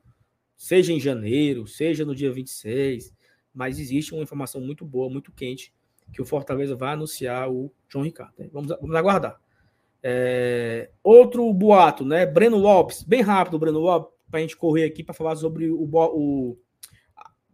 seja 0.56 0.94
em 0.94 1.00
janeiro, 1.00 1.68
seja 1.68 2.06
no 2.06 2.16
dia 2.16 2.32
26, 2.32 3.14
mas 3.54 3.80
existe 3.80 4.14
uma 4.14 4.24
informação 4.24 4.62
muito 4.62 4.86
boa, 4.86 5.10
muito 5.10 5.32
quente, 5.32 5.74
que 6.14 6.22
o 6.22 6.26
Fortaleza 6.26 6.76
vai 6.76 6.94
anunciar 6.94 7.52
o 7.52 7.70
João 7.90 8.06
Ricardo. 8.06 8.34
Né? 8.38 8.50
Vamos, 8.52 8.70
vamos 8.80 8.96
aguardar. 8.96 9.42
É, 10.04 10.90
outro 11.02 11.52
boato, 11.54 12.04
né? 12.04 12.26
Breno 12.26 12.58
Lopes, 12.58 13.04
bem 13.04 13.22
rápido, 13.22 13.58
Breno 13.58 13.80
Lopes, 13.80 14.14
para 14.30 14.40
a 14.40 14.42
gente 14.42 14.58
correr 14.58 14.84
aqui 14.84 15.02
para 15.04 15.14
falar 15.14 15.36
sobre 15.38 15.70
o, 15.70 15.84
o 15.84 16.58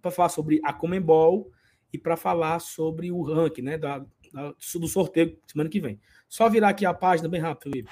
para 0.01 0.11
falar 0.11 0.29
sobre 0.29 0.59
a 0.63 0.73
Comembol 0.73 1.51
e 1.93 1.97
para 1.97 2.17
falar 2.17 2.59
sobre 2.59 3.11
o 3.11 3.21
ranking, 3.21 3.61
né? 3.61 3.77
Da, 3.77 3.99
da, 4.33 4.53
do 4.75 4.87
sorteio 4.87 5.37
semana 5.45 5.69
que 5.69 5.79
vem. 5.79 5.99
Só 6.27 6.49
virar 6.49 6.69
aqui 6.69 6.85
a 6.85 6.93
página 6.93 7.29
bem 7.29 7.41
rápido, 7.41 7.71
Felipe. 7.71 7.89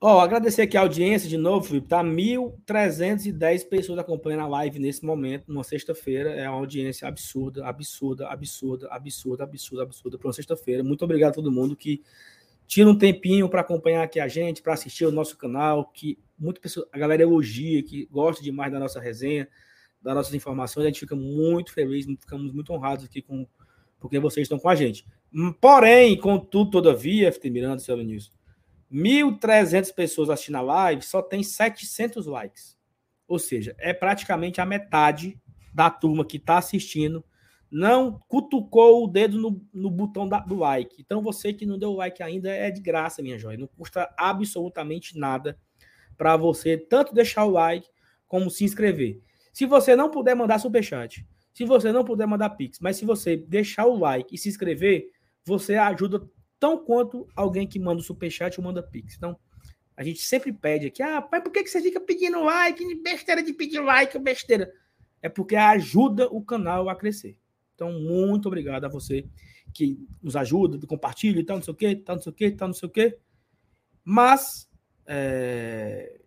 Ó, 0.00 0.18
oh, 0.18 0.20
agradecer 0.20 0.62
aqui 0.62 0.76
a 0.76 0.82
audiência 0.82 1.28
de 1.28 1.36
novo, 1.36 1.66
Felipe. 1.66 1.88
Tá 1.88 2.04
1.310 2.04 3.68
pessoas 3.68 3.98
acompanhando 3.98 4.44
a 4.44 4.46
live 4.46 4.78
nesse 4.78 5.04
momento, 5.04 5.46
numa 5.48 5.64
sexta-feira. 5.64 6.30
É 6.30 6.48
uma 6.48 6.58
audiência 6.58 7.08
absurda, 7.08 7.66
absurda, 7.66 8.28
absurda, 8.28 8.86
absurda, 8.92 9.42
absurda, 9.42 9.82
absurda 9.82 10.16
para 10.16 10.28
uma 10.28 10.32
sexta-feira. 10.32 10.84
Muito 10.84 11.04
obrigado 11.04 11.30
a 11.30 11.34
todo 11.34 11.50
mundo 11.50 11.74
que 11.74 12.00
tira 12.64 12.88
um 12.88 12.96
tempinho 12.96 13.48
para 13.48 13.60
acompanhar 13.62 14.04
aqui 14.04 14.20
a 14.20 14.28
gente, 14.28 14.62
para 14.62 14.74
assistir 14.74 15.04
o 15.04 15.10
nosso 15.10 15.36
canal, 15.36 15.86
que 15.86 16.16
muita 16.38 16.60
pessoa, 16.60 16.86
a 16.92 16.98
galera 16.98 17.24
elogia, 17.24 17.82
que 17.82 18.06
gosta 18.06 18.40
demais 18.40 18.70
da 18.70 18.78
nossa 18.78 19.00
resenha, 19.00 19.48
das 20.00 20.14
nossas 20.14 20.32
informações. 20.32 20.84
A 20.84 20.90
gente 20.90 21.00
fica 21.00 21.16
muito 21.16 21.72
feliz, 21.72 22.06
ficamos 22.06 22.52
muito 22.52 22.72
honrados 22.72 23.04
aqui 23.04 23.20
com 23.20 23.44
porque 23.98 24.20
vocês 24.20 24.44
estão 24.44 24.60
com 24.60 24.68
a 24.68 24.76
gente. 24.76 25.04
Porém, 25.60 26.16
contudo, 26.16 26.70
todavia, 26.70 27.32
FT 27.32 27.50
Miranda, 27.50 27.80
seu 27.80 27.96
Vinícius, 27.96 28.37
1.300 28.92 29.92
pessoas 29.94 30.30
assistindo 30.30 30.56
a 30.56 30.62
live, 30.62 31.02
só 31.02 31.20
tem 31.20 31.42
700 31.42 32.26
likes. 32.26 32.76
Ou 33.26 33.38
seja, 33.38 33.74
é 33.78 33.92
praticamente 33.92 34.60
a 34.60 34.66
metade 34.66 35.38
da 35.74 35.90
turma 35.90 36.24
que 36.24 36.38
está 36.38 36.58
assistindo 36.58 37.24
não 37.70 38.18
cutucou 38.28 39.04
o 39.04 39.08
dedo 39.08 39.38
no, 39.38 39.62
no 39.72 39.90
botão 39.90 40.26
da, 40.26 40.40
do 40.40 40.56
like. 40.56 40.96
Então, 40.98 41.22
você 41.22 41.52
que 41.52 41.66
não 41.66 41.78
deu 41.78 41.92
like 41.92 42.22
ainda 42.22 42.50
é 42.50 42.70
de 42.70 42.80
graça, 42.80 43.22
minha 43.22 43.38
joia. 43.38 43.58
Não 43.58 43.66
custa 43.66 44.12
absolutamente 44.16 45.18
nada 45.18 45.58
para 46.16 46.36
você 46.36 46.76
tanto 46.76 47.14
deixar 47.14 47.44
o 47.44 47.50
like 47.50 47.88
como 48.26 48.50
se 48.50 48.64
inscrever. 48.64 49.20
Se 49.52 49.66
você 49.66 49.94
não 49.94 50.10
puder 50.10 50.34
mandar 50.34 50.58
superchat, 50.58 51.26
se 51.52 51.64
você 51.64 51.92
não 51.92 52.04
puder 52.04 52.26
mandar 52.26 52.50
pix, 52.50 52.78
mas 52.80 52.96
se 52.96 53.04
você 53.04 53.36
deixar 53.36 53.86
o 53.86 53.98
like 53.98 54.34
e 54.34 54.38
se 54.38 54.48
inscrever, 54.48 55.10
você 55.44 55.74
ajuda 55.74 56.28
tão 56.58 56.78
quanto 56.84 57.28
alguém 57.34 57.66
que 57.66 57.78
manda 57.78 58.00
o 58.00 58.04
superchat 58.04 58.58
ou 58.58 58.64
manda 58.64 58.82
pix. 58.82 59.16
Então, 59.16 59.38
a 59.96 60.02
gente 60.04 60.20
sempre 60.20 60.52
pede 60.52 60.86
aqui, 60.86 61.02
ah, 61.02 61.20
pai, 61.20 61.42
por 61.42 61.52
que, 61.52 61.62
que 61.62 61.70
você 61.70 61.82
fica 61.82 62.00
pedindo 62.00 62.40
like? 62.42 63.02
Besteira 63.02 63.42
de 63.42 63.52
pedir 63.52 63.80
like, 63.80 64.16
besteira. 64.18 64.72
É 65.20 65.28
porque 65.28 65.56
ajuda 65.56 66.28
o 66.28 66.40
canal 66.40 66.88
a 66.88 66.94
crescer. 66.94 67.36
Então, 67.74 67.92
muito 67.92 68.46
obrigado 68.46 68.84
a 68.84 68.88
você 68.88 69.26
que 69.72 69.98
nos 70.22 70.36
ajuda, 70.36 70.84
compartilha 70.86 71.40
e 71.40 71.44
tal, 71.44 71.56
não 71.56 71.62
sei 71.62 71.72
o 71.72 71.76
quê, 71.76 71.96
tal, 71.96 72.16
não 72.16 72.22
sei 72.22 72.30
o 72.30 72.34
quê, 72.34 72.50
tal, 72.50 72.68
não 72.68 72.74
sei 72.74 72.88
o 72.88 72.92
quê. 72.92 73.18
Mas, 74.04 74.68
é... 75.06 76.20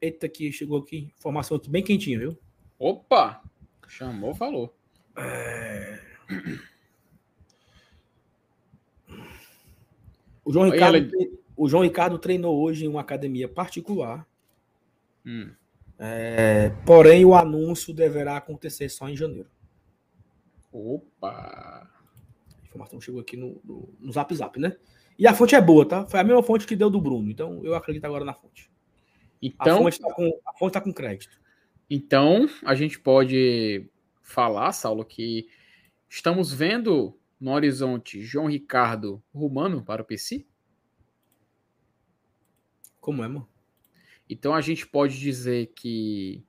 eita, 0.00 0.26
aqui, 0.26 0.52
chegou 0.52 0.78
aqui, 0.78 1.12
informação 1.18 1.60
bem 1.68 1.82
quentinha, 1.82 2.18
viu? 2.18 2.38
Opa! 2.78 3.42
Chamou, 3.88 4.34
falou. 4.34 4.74
É... 5.16 6.00
O 10.44 10.52
João, 10.52 10.70
Ricardo, 10.70 10.96
ela... 10.96 11.30
o 11.56 11.68
João 11.68 11.82
Ricardo 11.82 12.18
treinou 12.18 12.60
hoje 12.60 12.84
em 12.84 12.88
uma 12.88 13.00
academia 13.00 13.48
particular. 13.48 14.26
Hum. 15.24 15.50
É, 15.98 16.70
porém, 16.84 17.24
o 17.24 17.34
anúncio 17.34 17.94
deverá 17.94 18.36
acontecer 18.36 18.88
só 18.88 19.08
em 19.08 19.16
janeiro. 19.16 19.48
Opa! 20.72 21.28
A 21.30 22.66
informação 22.66 23.00
chegou 23.00 23.20
aqui 23.20 23.36
no, 23.36 23.60
no, 23.64 23.88
no 24.00 24.12
Zap 24.12 24.34
Zap, 24.34 24.58
né? 24.58 24.76
E 25.18 25.26
a 25.26 25.34
fonte 25.34 25.54
é 25.54 25.60
boa, 25.60 25.86
tá? 25.86 26.04
Foi 26.06 26.18
a 26.18 26.24
mesma 26.24 26.42
fonte 26.42 26.66
que 26.66 26.74
deu 26.74 26.90
do 26.90 27.00
Bruno. 27.00 27.30
Então, 27.30 27.64
eu 27.64 27.74
acredito 27.74 28.04
agora 28.04 28.24
na 28.24 28.34
fonte. 28.34 28.68
Então, 29.40 29.78
a 29.78 29.82
fonte 29.82 29.96
está 30.00 30.12
com, 30.12 30.40
fonte 30.58 30.72
tá 30.72 30.80
com 30.80 30.92
crédito. 30.92 31.38
Então, 31.88 32.48
a 32.64 32.74
gente 32.74 32.98
pode 32.98 33.88
falar, 34.20 34.72
Saulo, 34.72 35.04
que 35.04 35.46
estamos 36.08 36.52
vendo 36.52 37.16
no 37.44 37.52
horizonte 37.52 38.22
João 38.22 38.46
Ricardo 38.46 39.22
rumando 39.34 39.82
para 39.82 40.00
o 40.00 40.04
PC? 40.04 40.46
Como 42.98 43.22
é, 43.22 43.28
mano? 43.28 43.46
Então 44.30 44.54
a 44.54 44.62
gente 44.62 44.86
pode 44.86 45.20
dizer 45.20 45.70
que 45.76 46.42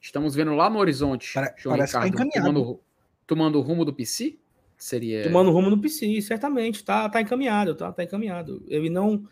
estamos 0.00 0.34
vendo 0.34 0.54
lá 0.54 0.70
no 0.70 0.78
horizonte 0.78 1.34
João 1.58 1.76
tá 1.76 1.84
Ricardo 1.84 2.16
tá 2.16 2.40
tomando, 2.40 2.80
tomando 3.26 3.58
o 3.58 3.60
rumo 3.60 3.84
do 3.84 3.92
PC? 3.92 4.38
Seria... 4.78 5.22
Tomando 5.22 5.50
o 5.50 5.52
rumo 5.52 5.68
do 5.68 5.78
PC, 5.78 6.22
certamente. 6.22 6.82
Tá, 6.82 7.10
tá 7.10 7.20
encaminhado, 7.20 7.74
tá, 7.74 7.92
tá 7.92 8.02
encaminhado. 8.02 8.64
Ele 8.68 8.88
não. 8.88 9.28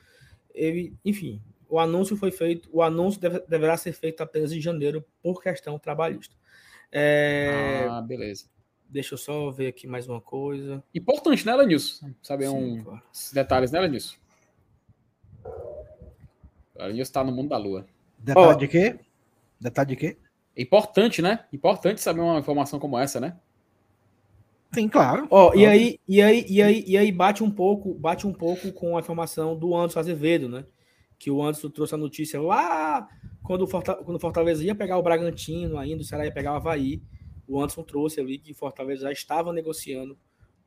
Ele, 0.55 0.95
enfim, 1.03 1.41
o 1.67 1.79
anúncio 1.79 2.15
foi 2.15 2.31
feito. 2.31 2.69
O 2.71 2.83
anúncio 2.83 3.19
deve, 3.19 3.41
deverá 3.49 3.79
ser 3.79 3.93
feito 3.95 4.23
apenas 4.23 4.53
em 4.53 4.61
janeiro 4.61 5.03
por 5.23 5.43
questão 5.43 5.79
trabalhista. 5.79 6.35
É, 6.93 7.87
ah, 7.91 8.03
beleza. 8.03 8.54
Deixa 8.95 9.15
eu 9.15 9.19
só 9.19 9.51
ver 9.51 9.67
aqui 9.67 9.89
mais 9.89 10.09
uma 10.09 10.21
coisa. 10.21 10.81
Importante, 10.95 11.45
né, 11.45 11.53
Lenilson? 11.57 12.13
Saber 12.23 12.49
um, 12.49 12.81
claro. 12.81 13.03
detalhes, 13.33 13.73
né, 13.73 13.81
Lenilson? 13.81 14.15
Lenilson 16.77 17.03
está 17.03 17.25
no 17.25 17.33
mundo 17.33 17.49
da 17.49 17.57
lua. 17.57 17.85
Detalhe 18.17 18.53
oh. 18.53 18.55
de 18.55 18.69
quê? 18.69 19.01
Detalhe 19.61 19.89
de 19.89 19.97
quê? 19.97 20.17
É 20.57 20.63
importante, 20.63 21.21
né? 21.21 21.45
Importante 21.53 22.01
saber 22.01 22.21
uma 22.21 22.39
informação 22.39 22.79
como 22.79 22.97
essa, 22.97 23.19
né? 23.19 23.37
Sim, 24.73 24.89
claro. 24.89 25.27
Ó, 25.29 25.51
oh, 25.51 25.59
e 25.59 25.67
aí, 25.67 25.99
e 26.07 26.23
aí, 26.23 26.47
e 26.49 26.63
aí, 26.63 26.85
e 26.87 26.97
aí 26.97 27.11
bate 27.11 27.43
um 27.43 27.51
pouco, 27.51 27.95
bate 27.95 28.29
um 28.29 28.33
pouco 28.33 28.71
com 28.71 28.97
a 28.97 29.01
informação 29.01 29.59
do 29.59 29.75
Anderson 29.75 29.99
Azevedo, 29.99 30.49
né? 30.49 30.65
Que 31.19 31.33
o 31.33 31.43
Anderson 31.43 31.69
trouxe 31.69 31.97
a 31.97 31.99
notícia 31.99 32.41
lá 32.41 33.09
quando 33.43 33.63
o 33.63 33.67
Fortaleza, 33.67 34.05
quando 34.05 34.19
o 34.19 34.21
Fortaleza 34.21 34.63
ia 34.63 34.75
pegar 34.77 34.99
o 34.99 35.03
Bragantino 35.03 35.79
ainda, 35.79 36.01
o 36.01 36.05
Ceará 36.05 36.25
ia 36.27 36.33
pegar 36.33 36.53
o 36.53 36.57
Havaí 36.57 37.03
o 37.47 37.61
Anderson 37.61 37.83
trouxe 37.83 38.21
ali 38.21 38.39
que 38.39 38.55
Fortaleza 38.55 39.03
já 39.03 39.13
estava 39.13 39.53
negociando 39.53 40.17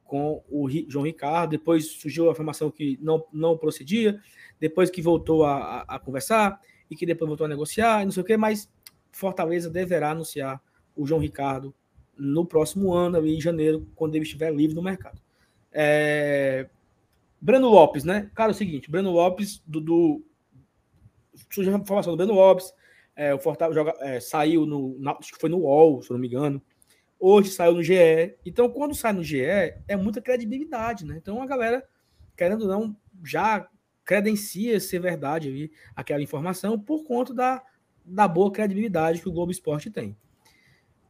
com 0.04 0.44
o 0.50 0.68
João 0.88 1.06
Ricardo. 1.06 1.52
Depois 1.52 1.86
surgiu 1.88 2.30
a 2.30 2.32
informação 2.32 2.72
que 2.72 2.98
não, 3.02 3.26
não 3.32 3.58
procedia, 3.58 4.20
depois 4.60 4.90
que 4.90 5.02
voltou 5.02 5.44
a, 5.44 5.58
a, 5.58 5.96
a 5.96 6.00
conversar 6.00 6.60
e 6.90 6.96
que 6.96 7.06
depois 7.06 7.28
voltou 7.28 7.46
a 7.46 7.50
negociar, 7.50 8.04
não 8.06 8.12
sei 8.12 8.24
o 8.24 8.26
que, 8.26 8.38
mas 8.38 8.72
Fortaleza 9.12 9.70
deverá 9.70 10.12
anunciar 10.12 10.62
o 10.96 11.06
João 11.06 11.20
Ricardo 11.20 11.74
no 12.18 12.46
próximo 12.46 12.94
ano, 12.94 13.18
ali 13.18 13.36
em 13.36 13.42
janeiro, 13.42 13.88
quando 13.96 14.16
ele 14.16 14.24
estiver 14.24 14.54
livre 14.54 14.76
no 14.76 14.82
mercado. 14.82 15.22
É... 15.72 16.68
Breno 17.40 17.70
Lopes, 17.70 18.04
né? 18.04 18.32
Cara, 18.34 18.52
é 18.52 18.54
o 18.54 18.56
seguinte, 18.56 18.90
Breno 18.90 19.12
Lopes, 19.12 19.62
do, 19.68 19.80
do... 19.80 20.26
surgiu 21.52 21.76
a 21.76 21.78
informação 21.78 22.14
do 22.14 22.18
Breno 22.18 22.34
Lopes, 22.34 22.74
é, 23.18 23.34
o 23.34 23.40
Fortaleza 23.40 23.80
joga, 23.80 23.96
é, 24.00 24.20
saiu 24.20 24.66
no. 24.68 24.96
Acho 25.20 25.34
que 25.34 25.40
foi 25.40 25.50
no 25.50 25.58
UOL, 25.58 26.04
se 26.04 26.12
não 26.12 26.20
me 26.20 26.28
engano. 26.28 26.62
Hoje 27.20 27.50
saiu 27.50 27.74
no 27.74 27.84
GE. 27.84 28.36
Então, 28.46 28.70
quando 28.70 28.94
sai 28.94 29.12
no 29.12 29.24
GE, 29.24 29.42
é 29.42 29.96
muita 29.98 30.22
credibilidade, 30.22 31.04
né? 31.04 31.18
Então 31.20 31.42
a 31.42 31.48
galera, 31.48 31.84
querendo 32.38 32.62
ou 32.62 32.68
não, 32.68 32.96
já 33.26 33.68
credencia 34.06 34.80
ser 34.80 35.00
verdade 35.00 35.72
aquela 35.96 36.22
informação 36.22 36.80
por 36.80 37.04
conta 37.04 37.34
da, 37.34 37.64
da 38.06 38.28
boa 38.28 38.52
credibilidade 38.52 39.20
que 39.20 39.28
o 39.28 39.32
Globo 39.32 39.52
Esporte 39.52 39.90
tem. 39.90 40.16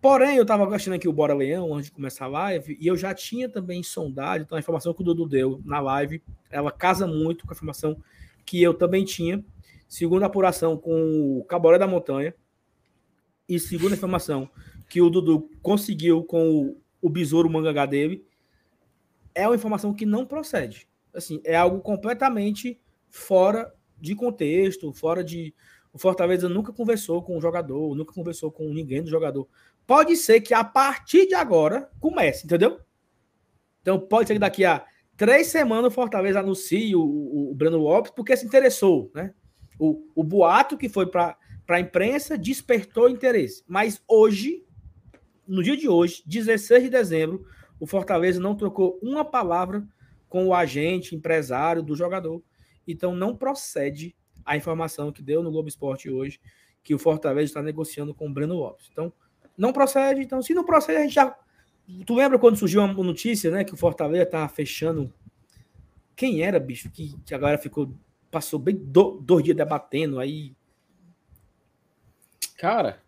Porém, 0.02 0.38
eu 0.38 0.44
estava 0.44 0.66
gostando 0.66 0.96
aqui 0.96 1.10
o 1.10 1.14
Bora 1.14 1.34
Leão 1.34 1.74
antes 1.74 1.88
de 1.88 1.92
começar 1.92 2.26
a 2.26 2.30
live, 2.30 2.78
e 2.80 2.88
eu 2.88 2.96
já 2.96 3.14
tinha 3.14 3.50
também 3.50 3.84
sondado, 3.84 4.44
então 4.44 4.56
a 4.56 4.60
informação 4.60 4.94
que 4.94 5.02
o 5.02 5.04
Dudu 5.04 5.28
deu 5.28 5.62
na 5.66 5.80
live, 5.80 6.24
ela 6.50 6.72
casa 6.72 7.06
muito 7.06 7.46
com 7.46 7.52
a 7.52 7.56
informação 7.56 8.02
que 8.46 8.62
eu 8.62 8.74
também 8.74 9.04
tinha, 9.04 9.44
segundo 9.88 10.24
a 10.24 10.28
apuração 10.28 10.78
com 10.78 11.40
o 11.40 11.44
Caboré 11.46 11.78
da 11.78 11.88
Montanha, 11.88 12.34
e 13.48 13.60
segundo 13.60 13.94
a 13.94 13.96
informação 13.96 14.50
que 14.90 15.02
o 15.02 15.10
Dudu 15.10 15.50
conseguiu 15.62 16.24
com 16.24 16.50
o, 16.50 16.82
o 17.02 17.10
besouro 17.10 17.50
mangangá 17.50 17.86
dele, 17.86 18.26
é 19.34 19.48
uma 19.48 19.56
informação 19.56 19.94
que 19.94 20.06
não 20.06 20.26
procede. 20.26 20.88
Assim, 21.14 21.42
é 21.46 21.56
algo 21.56 21.80
completamente 21.80 22.80
fora 23.10 23.74
de 24.00 24.16
contexto, 24.16 24.92
fora 24.94 25.24
de. 25.24 25.54
O 25.94 25.98
Fortaleza 25.98 26.48
nunca 26.48 26.72
conversou 26.72 27.24
com 27.24 27.38
o 27.38 27.42
jogador, 27.42 27.96
nunca 27.96 28.14
conversou 28.14 28.52
com 28.52 28.72
ninguém 28.72 29.02
do 29.02 29.10
jogador. 29.10 29.48
Pode 29.86 30.16
ser 30.16 30.42
que 30.42 30.54
a 30.54 30.64
partir 30.64 31.28
de 31.28 31.34
agora 31.34 31.90
comece, 32.00 32.46
entendeu? 32.46 32.80
Então 33.82 34.00
pode 34.00 34.28
ser 34.28 34.34
que 34.34 34.40
daqui 34.40 34.66
a 34.66 34.86
três 35.16 35.48
semanas 35.48 35.92
o 35.92 35.96
Fortaleza 35.96 36.40
anuncie 36.40 36.96
o, 36.96 37.02
o, 37.02 37.52
o 37.52 37.56
Breno 37.56 37.78
Lopes 37.78 38.12
porque 38.12 38.36
se 38.36 38.46
interessou, 38.46 39.10
né? 39.16 39.34
O, 39.80 40.08
o 40.16 40.24
boato 40.24 40.78
que 40.78 40.90
foi 40.90 41.06
para 41.08 41.38
a 41.68 41.80
imprensa 41.80 42.38
despertou 42.38 43.10
interesse. 43.10 43.64
Mas 43.68 44.02
hoje, 44.08 44.66
no 45.48 45.62
dia 45.62 45.78
de 45.78 45.88
hoje, 45.88 46.24
16 46.26 46.84
de 46.84 46.90
dezembro, 46.90 47.46
o 47.80 47.86
Fortaleza 47.86 48.40
não 48.40 48.56
trocou 48.56 49.00
uma 49.02 49.24
palavra 49.24 49.88
com 50.28 50.48
o 50.48 50.54
agente, 50.54 51.16
empresário 51.16 51.84
do 51.84 51.96
jogador. 51.96 52.44
Então 52.88 53.16
não 53.16 53.36
procede 53.36 54.16
a 54.46 54.56
informação 54.56 55.12
que 55.12 55.22
deu 55.22 55.44
no 55.44 55.52
Globo 55.52 55.68
Esporte 55.68 56.10
hoje 56.10 56.40
que 56.88 56.96
o 56.96 57.00
Fortaleza 57.00 57.48
está 57.48 57.62
negociando 57.62 58.16
com 58.16 58.30
o 58.30 58.34
Breno 58.34 58.56
Lopes. 58.56 58.88
Então, 58.90 59.12
não 59.58 59.74
procede. 59.74 60.22
Então, 60.22 60.42
se 60.42 60.54
não 60.54 60.64
procede, 60.64 61.00
a 61.00 61.02
gente 61.02 61.16
já. 61.16 61.38
Tu 62.06 62.16
lembra 62.16 62.40
quando 62.40 62.56
surgiu 62.56 62.82
uma 62.82 63.04
notícia, 63.04 63.52
né? 63.52 63.66
Que 63.66 63.74
o 63.74 63.78
Fortaleza 63.78 64.24
estava 64.24 64.48
fechando. 64.48 65.14
Quem 66.16 66.42
era, 66.42 66.58
bicho? 66.62 66.90
Que, 66.90 67.14
que 67.26 67.36
agora 67.36 67.58
ficou. 67.58 67.94
Passou 68.30 68.60
bem 68.60 68.76
do, 68.76 69.20
dois 69.22 69.44
dias 69.44 69.56
debatendo 69.56 70.20
aí. 70.20 70.56
Cara, 72.58 73.02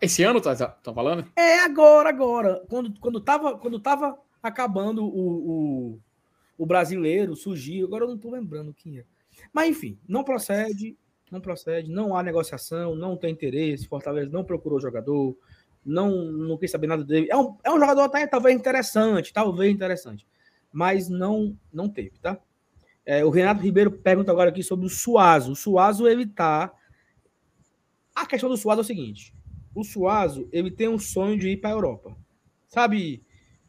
esse 0.00 0.22
ano 0.22 0.40
tá, 0.40 0.54
tá 0.54 0.92
falando? 0.92 1.26
É, 1.36 1.60
agora, 1.60 2.08
agora. 2.08 2.62
Quando, 2.68 2.98
quando, 2.98 3.20
tava, 3.20 3.58
quando 3.58 3.78
tava 3.78 4.18
acabando 4.42 5.04
o, 5.04 5.94
o, 5.94 6.00
o 6.58 6.66
brasileiro, 6.66 7.36
surgiu. 7.36 7.86
Agora 7.86 8.04
eu 8.04 8.08
não 8.08 8.18
tô 8.18 8.30
lembrando 8.30 8.72
quem 8.72 8.98
é. 8.98 9.04
Mas, 9.52 9.70
enfim, 9.70 9.98
não 10.08 10.24
procede. 10.24 10.96
Não 11.30 11.40
procede. 11.40 11.90
Não 11.90 12.16
há 12.16 12.22
negociação. 12.22 12.94
Não 12.94 13.16
tem 13.16 13.32
interesse. 13.32 13.86
Fortaleza 13.86 14.30
não 14.30 14.44
procurou 14.44 14.80
jogador. 14.80 15.36
Não, 15.84 16.10
não 16.32 16.56
quis 16.56 16.70
saber 16.70 16.86
nada 16.86 17.04
dele. 17.04 17.28
É 17.30 17.36
um, 17.36 17.56
é 17.62 17.70
um 17.70 17.78
jogador 17.78 18.02
até 18.02 18.26
talvez 18.26 18.56
interessante. 18.56 19.32
Talvez 19.32 19.72
interessante. 19.72 20.26
Mas 20.72 21.08
não, 21.08 21.56
não 21.72 21.88
teve, 21.88 22.18
tá? 22.18 22.38
É, 23.10 23.24
o 23.24 23.28
Renato 23.28 23.60
Ribeiro 23.60 23.90
pergunta 23.90 24.30
agora 24.30 24.50
aqui 24.50 24.62
sobre 24.62 24.86
o 24.86 24.88
Suazo. 24.88 25.50
O 25.50 25.56
Suazo, 25.56 26.06
ele 26.06 26.24
tá. 26.24 26.72
A 28.14 28.24
questão 28.24 28.48
do 28.48 28.56
Suazo 28.56 28.82
é 28.82 28.84
o 28.84 28.86
seguinte: 28.86 29.34
o 29.74 29.82
Suazo, 29.82 30.48
ele 30.52 30.70
tem 30.70 30.86
um 30.86 30.96
sonho 30.96 31.36
de 31.36 31.48
ir 31.48 31.56
para 31.56 31.70
a 31.70 31.72
Europa. 31.72 32.16
Sabe 32.68 33.20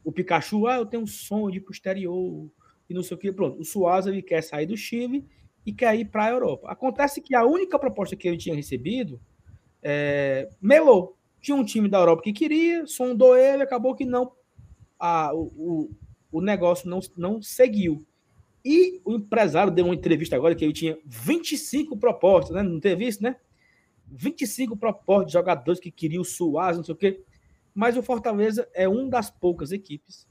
o 0.03 0.11
Pikachu? 0.11 0.67
Ah, 0.67 0.75
eu 0.75 0.85
tenho 0.85 1.01
um 1.01 1.07
sonho 1.07 1.49
de 1.49 1.57
ir 1.57 1.61
para 1.61 1.71
o 1.71 1.73
exterior 1.73 2.51
e 2.87 2.93
não 2.93 3.01
sei 3.01 3.17
o 3.17 3.19
que. 3.19 3.31
Pronto, 3.31 3.59
o 3.59 3.65
Suazo, 3.65 4.09
ele 4.09 4.21
quer 4.21 4.43
sair 4.43 4.67
do 4.67 4.77
Chile 4.77 5.27
e 5.65 5.73
quer 5.73 5.95
ir 5.97 6.05
para 6.05 6.25
a 6.25 6.29
Europa. 6.29 6.69
Acontece 6.69 7.19
que 7.19 7.33
a 7.33 7.43
única 7.43 7.79
proposta 7.79 8.15
que 8.15 8.27
ele 8.27 8.37
tinha 8.37 8.53
recebido 8.53 9.19
é, 9.81 10.49
melou. 10.61 11.17
Tinha 11.41 11.57
um 11.57 11.65
time 11.65 11.89
da 11.89 11.97
Europa 11.97 12.21
que 12.21 12.31
queria, 12.31 12.85
sondou 12.85 13.35
ele, 13.35 13.63
acabou 13.63 13.95
que 13.95 14.05
não. 14.05 14.33
A, 14.99 15.33
o, 15.33 15.41
o, 15.57 15.91
o 16.31 16.41
negócio 16.41 16.87
não, 16.87 16.99
não 17.17 17.41
seguiu. 17.41 18.05
E 18.63 19.01
o 19.03 19.15
empresário 19.15 19.71
deu 19.71 19.85
uma 19.85 19.95
entrevista 19.95 20.35
agora 20.35 20.55
que 20.55 20.63
ele 20.63 20.73
tinha 20.73 20.97
25 21.05 21.97
propostas, 21.97 22.55
né? 22.55 22.61
Não 22.61 22.79
teve 22.79 23.07
isso, 23.07 23.23
né? 23.23 23.35
25 24.07 24.77
propostas 24.77 25.27
de 25.27 25.33
jogadores 25.33 25.79
que 25.79 25.89
queriam 25.89 26.23
suar, 26.23 26.75
não 26.75 26.83
sei 26.83 26.93
o 26.93 26.97
quê. 26.97 27.23
Mas 27.73 27.97
o 27.97 28.03
Fortaleza 28.03 28.67
é 28.73 28.87
uma 28.87 29.09
das 29.09 29.31
poucas 29.31 29.71
equipes 29.71 30.27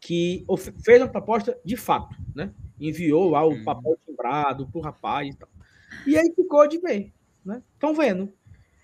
que 0.00 0.44
fez 0.84 1.00
uma 1.00 1.08
proposta 1.08 1.56
de 1.64 1.76
fato, 1.76 2.16
né? 2.34 2.52
Enviou 2.80 3.30
lá 3.30 3.44
o 3.46 3.52
hum. 3.52 3.64
papel 3.64 3.96
timbrado 4.04 4.66
pro 4.66 4.80
rapaz 4.80 5.32
e 5.32 5.38
tal. 5.38 5.48
E 6.06 6.16
aí 6.16 6.32
ficou 6.34 6.66
de 6.66 6.78
ver, 6.78 7.12
né? 7.44 7.62
Estão 7.74 7.94
vendo. 7.94 8.32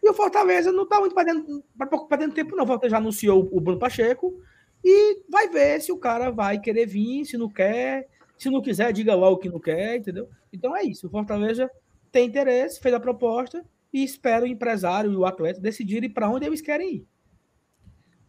E 0.01 0.09
o 0.09 0.15
Fortaleza 0.15 0.71
não 0.71 0.85
está 0.85 1.01
muito 1.01 1.15
perdendo, 1.15 1.65
perdendo 2.09 2.35
tempo, 2.35 2.55
não. 2.55 2.63
O 2.63 2.67
Fortaleza 2.67 2.93
já 2.93 2.99
anunciou 2.99 3.49
o 3.51 3.61
Bruno 3.61 3.81
Pacheco 3.81 4.41
e 4.85 5.23
vai 5.29 5.49
ver 5.49 5.81
se 5.81 5.91
o 5.91 5.99
cara 5.99 6.31
vai 6.31 6.61
querer 6.61 6.87
vir, 6.87 7.25
se 7.25 7.37
não 7.37 7.49
quer. 7.49 8.09
Se 8.39 8.49
não 8.49 8.63
quiser, 8.63 8.93
diga 8.93 9.15
lá 9.15 9.29
o 9.29 9.37
que 9.37 9.49
não 9.49 9.59
quer, 9.59 9.97
entendeu? 9.97 10.29
Então 10.53 10.77
é 10.77 10.83
isso. 10.85 11.07
O 11.07 11.11
Fortaleza 11.11 11.71
tem 12.13 12.29
interesse, 12.29 12.81
fez 12.81 12.95
a 12.95 13.01
proposta 13.01 13.65
e 13.93 14.03
espera 14.03 14.45
o 14.45 14.49
empresário 14.49 15.13
e 15.13 15.17
o 15.17 15.25
atleta 15.25 15.61
decidirem 15.61 16.11
para 16.11 16.31
onde 16.31 16.47
eles 16.47 16.61
querem 16.61 16.97
ir. 16.97 17.09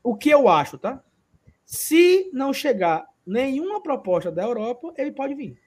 O 0.04 0.16
que 0.16 0.30
eu 0.30 0.48
acho, 0.48 0.78
tá? 0.78 1.04
Se 1.66 2.30
não 2.34 2.52
chegar 2.52 3.06
nenhuma 3.26 3.82
proposta 3.82 4.32
da 4.32 4.44
Europa, 4.44 4.92
ele 4.98 5.12
pode 5.12 5.36
vir. 5.36 5.62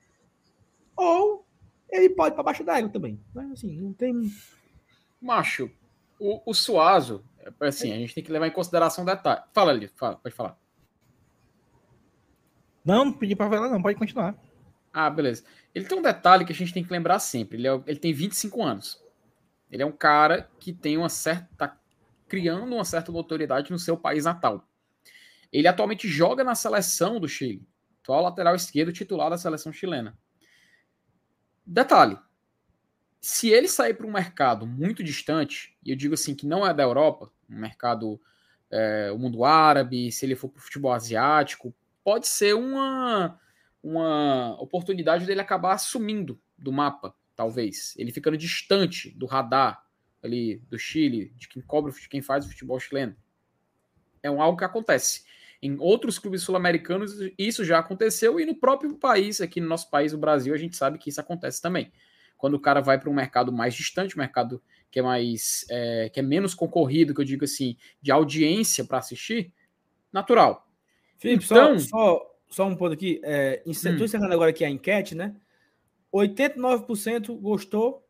Ou 0.96 1.46
ele 1.88 2.10
pode 2.10 2.34
para 2.34 2.42
baixo 2.42 2.64
da 2.64 2.76
água 2.76 2.88
também. 2.88 3.20
Mas 3.32 3.52
assim, 3.52 3.80
não 3.80 3.92
tem. 3.92 4.14
Macho, 5.20 5.70
o, 6.18 6.50
o 6.50 6.54
Suazo, 6.54 7.24
assim, 7.60 7.92
a 7.92 7.96
gente 7.96 8.14
tem 8.14 8.24
que 8.24 8.32
levar 8.32 8.48
em 8.48 8.52
consideração 8.52 9.04
o 9.04 9.06
detalhe. 9.06 9.42
Fala 9.52 9.70
ali, 9.70 9.88
fala, 9.88 10.16
pode 10.16 10.34
falar. 10.34 10.58
Não, 12.84 13.06
não 13.06 13.12
pedi 13.12 13.36
para 13.36 13.48
falar, 13.48 13.70
não, 13.70 13.82
pode 13.82 13.98
continuar. 13.98 14.36
Ah, 14.92 15.08
beleza. 15.08 15.44
Ele 15.74 15.86
tem 15.86 15.98
um 15.98 16.02
detalhe 16.02 16.44
que 16.44 16.52
a 16.52 16.54
gente 16.54 16.74
tem 16.74 16.84
que 16.84 16.92
lembrar 16.92 17.18
sempre. 17.18 17.56
Ele, 17.56 17.68
é, 17.68 17.82
ele 17.86 17.98
tem 17.98 18.12
25 18.12 18.62
anos. 18.62 19.02
Ele 19.70 19.82
é 19.82 19.86
um 19.86 19.92
cara 19.92 20.50
que 20.60 20.72
tem 20.72 20.98
uma 20.98 21.08
certa. 21.08 21.48
Tá 21.56 21.78
criando 22.28 22.74
uma 22.74 22.84
certa 22.84 23.12
notoriedade 23.12 23.70
no 23.70 23.78
seu 23.78 23.96
país 23.96 24.24
natal. 24.24 24.66
Ele 25.52 25.68
atualmente 25.68 26.08
joga 26.08 26.42
na 26.42 26.54
seleção 26.54 27.20
do 27.20 27.28
Chile. 27.28 27.66
Atual 28.00 28.22
lateral 28.22 28.54
esquerdo 28.54 28.92
titular 28.92 29.30
da 29.30 29.38
seleção 29.38 29.72
chilena. 29.72 30.18
Detalhe: 31.64 32.18
se 33.20 33.50
ele 33.50 33.68
sair 33.68 33.94
para 33.94 34.06
um 34.06 34.12
mercado 34.12 34.66
muito 34.66 35.04
distante, 35.04 35.76
e 35.84 35.90
eu 35.90 35.96
digo 35.96 36.14
assim 36.14 36.34
que 36.34 36.46
não 36.46 36.66
é 36.66 36.74
da 36.74 36.82
Europa, 36.82 37.30
um 37.48 37.58
mercado, 37.58 38.20
é, 38.70 39.12
o 39.12 39.18
mundo 39.18 39.44
árabe, 39.44 40.10
se 40.10 40.26
ele 40.26 40.34
for 40.34 40.48
para 40.48 40.58
o 40.58 40.62
futebol 40.62 40.92
asiático, 40.92 41.72
pode 42.04 42.26
ser 42.26 42.54
uma, 42.54 43.38
uma 43.82 44.60
oportunidade 44.60 45.26
dele 45.26 45.40
acabar 45.40 45.78
sumindo 45.78 46.40
do 46.56 46.72
mapa 46.72 47.14
talvez. 47.34 47.94
Ele 47.96 48.12
ficando 48.12 48.36
distante 48.36 49.10
do 49.10 49.26
radar 49.26 49.84
ali 50.22 50.58
do 50.70 50.78
Chile, 50.78 51.32
de 51.36 51.48
quem 51.48 51.60
cobra, 51.62 51.90
de 51.92 52.08
quem 52.08 52.22
faz 52.22 52.46
o 52.46 52.48
futebol 52.48 52.78
chileno. 52.78 53.16
É 54.22 54.28
algo 54.28 54.56
que 54.56 54.64
acontece. 54.64 55.24
Em 55.60 55.76
outros 55.78 56.18
clubes 56.18 56.42
sul-americanos 56.42 57.12
isso 57.38 57.64
já 57.64 57.78
aconteceu 57.78 58.38
e 58.38 58.46
no 58.46 58.54
próprio 58.54 58.94
país, 58.96 59.40
aqui 59.40 59.60
no 59.60 59.68
nosso 59.68 59.90
país, 59.90 60.12
o 60.12 60.18
Brasil, 60.18 60.54
a 60.54 60.58
gente 60.58 60.76
sabe 60.76 60.98
que 60.98 61.08
isso 61.08 61.20
acontece 61.20 61.60
também. 61.60 61.92
Quando 62.36 62.54
o 62.54 62.60
cara 62.60 62.80
vai 62.80 62.98
para 62.98 63.08
um 63.08 63.14
mercado 63.14 63.52
mais 63.52 63.74
distante, 63.74 64.16
um 64.16 64.20
mercado 64.20 64.62
que 64.90 64.98
é 64.98 65.02
mais 65.02 65.64
é, 65.70 66.10
que 66.12 66.20
é 66.20 66.22
menos 66.22 66.54
concorrido, 66.54 67.14
que 67.14 67.20
eu 67.20 67.24
digo 67.24 67.44
assim, 67.44 67.76
de 68.00 68.10
audiência 68.10 68.84
para 68.84 68.98
assistir, 68.98 69.52
natural. 70.12 70.68
Felipe, 71.22 71.44
então, 71.44 71.78
só, 71.78 71.88
só, 71.88 72.36
só 72.50 72.66
um 72.66 72.74
ponto 72.74 72.92
aqui. 72.92 73.20
É, 73.22 73.62
hum. 73.64 73.70
encerrando 73.70 74.34
agora 74.34 74.50
aqui 74.50 74.64
a 74.64 74.68
enquete, 74.68 75.14
né? 75.14 75.36
89% 76.12 77.38
gostou 77.40 78.04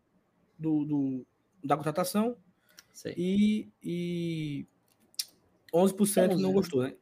do, 0.58 0.84
do, 0.86 1.26
da 1.62 1.76
contratação 1.76 2.38
Sei. 2.90 3.12
e, 3.14 3.68
e 3.84 4.66
11% 5.74 6.38
não 6.38 6.54
gostou, 6.54 6.84
né? 6.84 6.94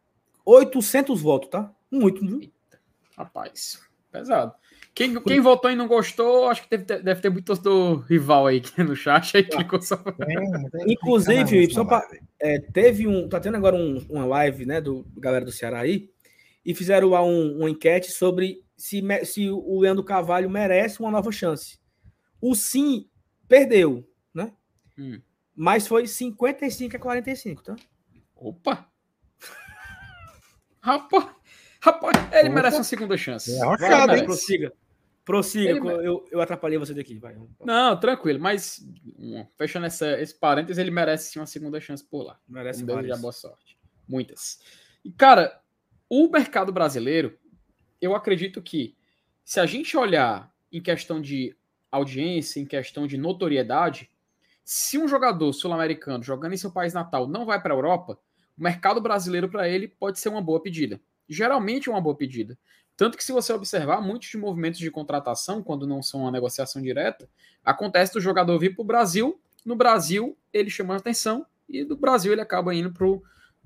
800 0.44 1.22
votos, 1.22 1.48
tá? 1.48 1.72
Muito, 1.88 2.26
viu? 2.26 2.40
Eita, 2.40 2.80
rapaz, 3.16 3.80
pesado. 4.10 4.52
Quem, 4.94 5.20
quem 5.22 5.40
votou 5.40 5.70
e 5.70 5.76
não 5.76 5.86
gostou, 5.86 6.48
acho 6.48 6.62
que 6.62 6.76
deve, 6.76 7.02
deve 7.02 7.20
ter 7.20 7.30
muito 7.30 7.54
do 7.54 7.96
rival 8.00 8.46
aí 8.46 8.62
no 8.78 8.96
chat 8.96 9.36
aí 9.36 9.44
clicou 9.44 9.80
só. 9.80 10.02
Inclusive, 10.86 11.72
só 11.72 11.84
pra, 11.84 12.06
é, 12.38 12.58
teve 12.58 13.06
um. 13.06 13.28
Tá 13.28 13.40
tendo 13.40 13.56
agora 13.56 13.76
um, 13.76 14.04
uma 14.10 14.26
live, 14.26 14.66
né, 14.66 14.80
do 14.80 15.06
galera 15.16 15.44
do 15.44 15.52
Ceará 15.52 15.80
aí, 15.80 16.10
e 16.64 16.74
fizeram 16.74 17.08
lá 17.08 17.24
um, 17.24 17.58
uma 17.58 17.70
enquete 17.70 18.10
sobre 18.10 18.62
se, 18.76 19.02
se 19.24 19.48
o 19.48 19.78
Leandro 19.80 20.04
Carvalho 20.04 20.50
merece 20.50 21.00
uma 21.00 21.10
nova 21.10 21.30
chance. 21.30 21.78
O 22.40 22.54
sim 22.54 23.06
perdeu, 23.48 24.06
né? 24.34 24.52
Hum. 24.98 25.20
Mas 25.54 25.86
foi 25.86 26.06
55 26.06 26.96
a 26.96 26.98
45, 26.98 27.62
tá? 27.62 27.76
Opa! 28.34 28.88
rapaz, 30.80 31.26
rapaz, 31.80 32.16
ele 32.32 32.48
Opa. 32.48 32.54
merece 32.54 32.76
uma 32.78 32.84
segunda 32.84 33.16
chance. 33.16 33.54
É 33.54 33.62
arrochado, 33.62 34.16
hein? 34.16 34.24
Prossiga. 34.24 34.72
Prossiga, 35.30 35.70
ele... 35.70 35.78
eu, 36.08 36.24
eu 36.28 36.40
atrapalhei 36.40 36.76
você 36.76 36.92
daqui. 36.92 37.16
Vai. 37.16 37.36
Não, 37.60 37.98
tranquilo, 38.00 38.40
mas 38.40 38.84
fechando 39.56 39.86
essa, 39.86 40.20
esse 40.20 40.34
parênteses, 40.34 40.76
ele 40.76 40.90
merece 40.90 41.30
sim 41.30 41.38
uma 41.38 41.46
segunda 41.46 41.80
chance 41.80 42.04
por 42.04 42.24
lá. 42.24 42.40
Merece 42.48 42.82
um 42.82 43.02
já 43.04 43.16
boa 43.16 43.32
sorte. 43.32 43.78
Muitas. 44.08 44.58
E, 45.04 45.12
cara, 45.12 45.62
o 46.08 46.28
mercado 46.28 46.72
brasileiro, 46.72 47.38
eu 48.00 48.16
acredito 48.16 48.60
que 48.60 48.96
se 49.44 49.60
a 49.60 49.66
gente 49.66 49.96
olhar 49.96 50.52
em 50.72 50.82
questão 50.82 51.20
de 51.20 51.56
audiência, 51.92 52.58
em 52.58 52.66
questão 52.66 53.06
de 53.06 53.16
notoriedade, 53.16 54.10
se 54.64 54.98
um 54.98 55.06
jogador 55.06 55.52
sul-americano 55.52 56.24
jogando 56.24 56.54
em 56.54 56.56
seu 56.56 56.72
país 56.72 56.92
natal 56.92 57.28
não 57.28 57.46
vai 57.46 57.62
para 57.62 57.72
a 57.72 57.76
Europa, 57.76 58.18
o 58.58 58.62
mercado 58.64 59.00
brasileiro 59.00 59.48
para 59.48 59.68
ele 59.68 59.86
pode 59.86 60.18
ser 60.18 60.28
uma 60.28 60.42
boa 60.42 60.60
pedida. 60.60 61.00
Geralmente 61.28 61.88
é 61.88 61.92
uma 61.92 62.00
boa 62.00 62.16
pedida. 62.16 62.58
Tanto 63.00 63.16
que, 63.16 63.24
se 63.24 63.32
você 63.32 63.50
observar, 63.54 64.02
muitos 64.02 64.34
movimentos 64.34 64.78
de 64.78 64.90
contratação, 64.90 65.62
quando 65.62 65.86
não 65.86 66.02
são 66.02 66.20
uma 66.20 66.30
negociação 66.30 66.82
direta, 66.82 67.26
acontece 67.64 68.12
do 68.12 68.20
jogador 68.20 68.58
vir 68.58 68.74
para 68.74 68.82
o 68.82 68.86
Brasil, 68.86 69.40
no 69.64 69.74
Brasil 69.74 70.36
ele 70.52 70.68
chama 70.68 70.94
atenção, 70.94 71.46
e 71.66 71.82
do 71.82 71.96
Brasil 71.96 72.30
ele 72.30 72.42
acaba 72.42 72.74
indo 72.74 72.92
para 72.92 73.06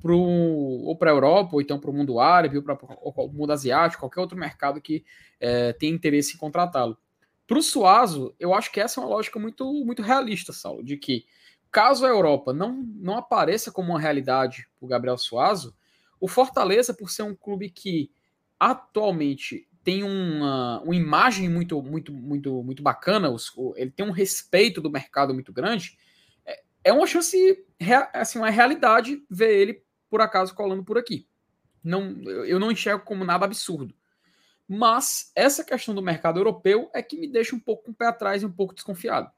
pro, 0.00 0.20
ou 0.20 0.96
para 0.96 1.10
a 1.10 1.14
Europa, 1.14 1.50
ou 1.54 1.60
então 1.60 1.80
para 1.80 1.90
o 1.90 1.92
mundo 1.92 2.20
árabe, 2.20 2.58
ou 2.58 2.62
para 2.62 3.24
o 3.24 3.32
mundo 3.32 3.52
asiático, 3.52 4.02
qualquer 4.02 4.20
outro 4.20 4.38
mercado 4.38 4.80
que 4.80 5.04
é, 5.40 5.72
tem 5.72 5.92
interesse 5.92 6.36
em 6.36 6.38
contratá-lo. 6.38 6.96
Para 7.44 7.58
o 7.58 7.62
Suazo, 7.62 8.36
eu 8.38 8.54
acho 8.54 8.70
que 8.70 8.80
essa 8.80 9.00
é 9.00 9.02
uma 9.02 9.10
lógica 9.10 9.40
muito, 9.40 9.64
muito 9.84 10.00
realista, 10.00 10.52
Saulo, 10.52 10.84
de 10.84 10.96
que 10.96 11.24
caso 11.72 12.06
a 12.06 12.08
Europa 12.08 12.52
não, 12.52 12.84
não 12.94 13.18
apareça 13.18 13.72
como 13.72 13.90
uma 13.90 14.00
realidade 14.00 14.68
para 14.78 14.86
o 14.86 14.88
Gabriel 14.88 15.18
Suazo, 15.18 15.74
o 16.20 16.28
Fortaleza, 16.28 16.94
por 16.94 17.10
ser 17.10 17.24
um 17.24 17.34
clube 17.34 17.68
que 17.68 18.12
atualmente 18.70 19.68
tem 19.82 20.02
uma, 20.02 20.80
uma 20.80 20.96
imagem 20.96 21.48
muito, 21.48 21.82
muito, 21.82 22.12
muito, 22.12 22.62
muito 22.62 22.82
bacana, 22.82 23.30
os, 23.30 23.52
ele 23.76 23.90
tem 23.90 24.06
um 24.06 24.10
respeito 24.10 24.80
do 24.80 24.90
mercado 24.90 25.34
muito 25.34 25.52
grande, 25.52 25.98
é, 26.44 26.62
é 26.84 26.92
uma 26.92 27.06
chance, 27.06 27.64
assim, 28.12 28.38
uma 28.38 28.50
realidade 28.50 29.22
ver 29.30 29.54
ele, 29.54 29.82
por 30.08 30.20
acaso, 30.22 30.54
colando 30.54 30.82
por 30.82 30.96
aqui. 30.96 31.28
Não, 31.82 32.12
eu 32.46 32.58
não 32.58 32.72
enxergo 32.72 33.04
como 33.04 33.24
nada 33.24 33.44
absurdo. 33.44 33.94
Mas 34.66 35.30
essa 35.34 35.62
questão 35.62 35.94
do 35.94 36.00
mercado 36.00 36.40
europeu 36.40 36.90
é 36.94 37.02
que 37.02 37.18
me 37.18 37.28
deixa 37.28 37.54
um 37.54 37.60
pouco 37.60 37.84
com 37.84 37.90
o 37.90 37.94
pé 37.94 38.06
atrás 38.06 38.42
e 38.42 38.46
um 38.46 38.52
pouco 38.52 38.74
desconfiado. 38.74 39.30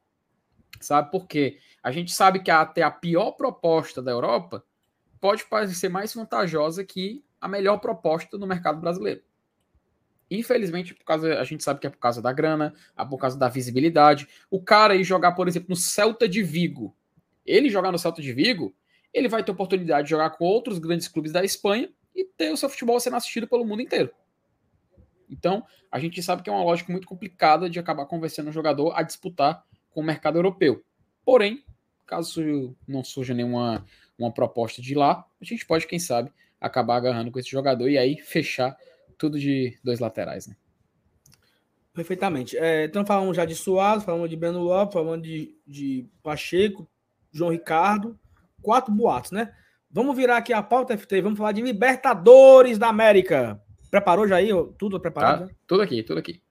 Sabe 0.81 1.11
por 1.11 1.27
quê? 1.27 1.59
A 1.83 1.91
gente 1.91 2.13
sabe 2.13 2.41
que 2.41 2.51
até 2.51 2.83
a 2.83 2.91
pior 2.91 3.33
proposta 3.33 4.01
da 4.01 4.13
Europa 4.13 4.65
pode 5.21 5.45
parecer 5.47 5.89
mais 5.89 6.15
vantajosa 6.15 6.85
que 6.85 7.25
a 7.41 7.49
melhor 7.49 7.79
proposta 7.79 8.39
no 8.39 8.47
mercado 8.47 8.81
brasileiro. 8.81 9.23
Infelizmente, 10.31 10.95
por 10.95 11.05
causa, 11.05 11.39
a 11.39 11.45
gente 11.45 11.63
sabe 11.63 11.81
que 11.81 11.87
é 11.87 11.91
por 11.91 11.99
causa 11.99 12.21
da 12.21 12.33
grana, 12.33 12.75
é 12.97 13.05
por 13.05 13.19
causa 13.19 13.39
da 13.39 13.49
visibilidade. 13.49 14.27
O 14.51 14.61
cara 14.61 14.97
ir 14.97 15.05
jogar, 15.05 15.33
por 15.33 15.47
exemplo, 15.47 15.69
no 15.71 15.77
Celta 15.77 16.29
de 16.29 16.43
Vigo. 16.43 16.97
Ele 17.45 17.71
jogar 17.71 17.93
no 17.93 17.99
Celta 17.99 18.21
de 18.21 18.33
Vigo, 18.33 18.75
ele 19.15 19.29
vai 19.29 19.45
ter 19.45 19.53
oportunidade 19.53 20.05
de 20.05 20.11
jogar 20.11 20.31
com 20.31 20.45
outros 20.45 20.79
grandes 20.79 21.07
clubes 21.07 21.33
da 21.33 21.45
Espanha 21.45 21.89
e 22.15 22.25
ter 22.25 22.51
o 22.51 22.57
seu 22.57 22.69
futebol 22.69 22.99
sendo 22.99 23.17
assistido 23.17 23.47
pelo 23.47 23.65
mundo 23.65 23.83
inteiro. 23.83 24.11
Então, 25.31 25.65
a 25.91 25.99
gente 25.99 26.23
sabe 26.23 26.43
que 26.43 26.51
é 26.51 26.53
uma 26.53 26.65
lógica 26.65 26.91
muito 26.91 27.07
complicada 27.07 27.71
de 27.71 27.79
acabar 27.79 28.07
convencendo 28.07 28.51
o 28.51 28.53
jogador 28.53 28.93
a 28.97 29.03
disputar 29.03 29.65
com 29.91 30.01
o 30.01 30.05
mercado 30.05 30.39
europeu. 30.39 30.85
Porém, 31.25 31.65
caso 32.05 32.77
não 32.87 33.05
surja 33.05 33.35
nenhuma 33.35 33.85
uma 34.19 34.33
proposta 34.33 34.81
de 34.81 34.95
lá, 34.95 35.27
a 35.41 35.45
gente 35.45 35.67
pode, 35.67 35.87
quem 35.87 35.99
sabe, 35.99 36.33
acabar 36.61 36.97
agarrando 36.97 37.31
com 37.31 37.39
esse 37.39 37.51
jogador 37.51 37.89
e 37.89 37.99
aí 37.99 38.17
fechar 38.19 38.77
tudo 39.19 39.39
de 39.39 39.79
dois 39.83 39.99
laterais, 39.99 40.47
né? 40.47 40.57
Perfeitamente. 41.93 42.57
É, 42.59 42.85
então 42.85 43.07
falamos 43.07 43.37
já 43.37 43.45
de 43.45 43.55
Suárez, 43.55 44.05
falamos 44.05 44.29
de 44.29 44.37
Breno 44.37 44.63
Lopes, 44.63 44.93
falamos 44.93 45.23
de, 45.23 45.57
de 45.67 46.07
Pacheco, 46.23 46.87
João 47.33 47.51
Ricardo, 47.51 48.19
quatro 48.61 48.93
boatos, 48.93 49.31
né? 49.31 49.55
Vamos 49.91 50.15
virar 50.15 50.37
aqui 50.37 50.53
a 50.53 50.63
pauta 50.63 50.97
FT, 50.97 51.23
vamos 51.23 51.39
falar 51.39 51.53
de 51.53 51.63
Libertadores 51.63 52.77
da 52.77 52.89
América. 52.89 53.63
Preparou 53.91 54.29
já 54.29 54.37
aí? 54.37 54.51
Tudo 54.79 55.01
preparado? 55.01 55.49
Tá, 55.49 55.55
tudo 55.67 55.83
aqui, 55.83 56.03
tudo 56.03 56.19
aqui. 56.19 56.43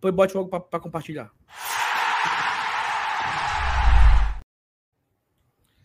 Foi 0.00 0.10
bote 0.10 0.34
logo 0.34 0.48
para 0.60 0.80
compartilhar. 0.80 1.30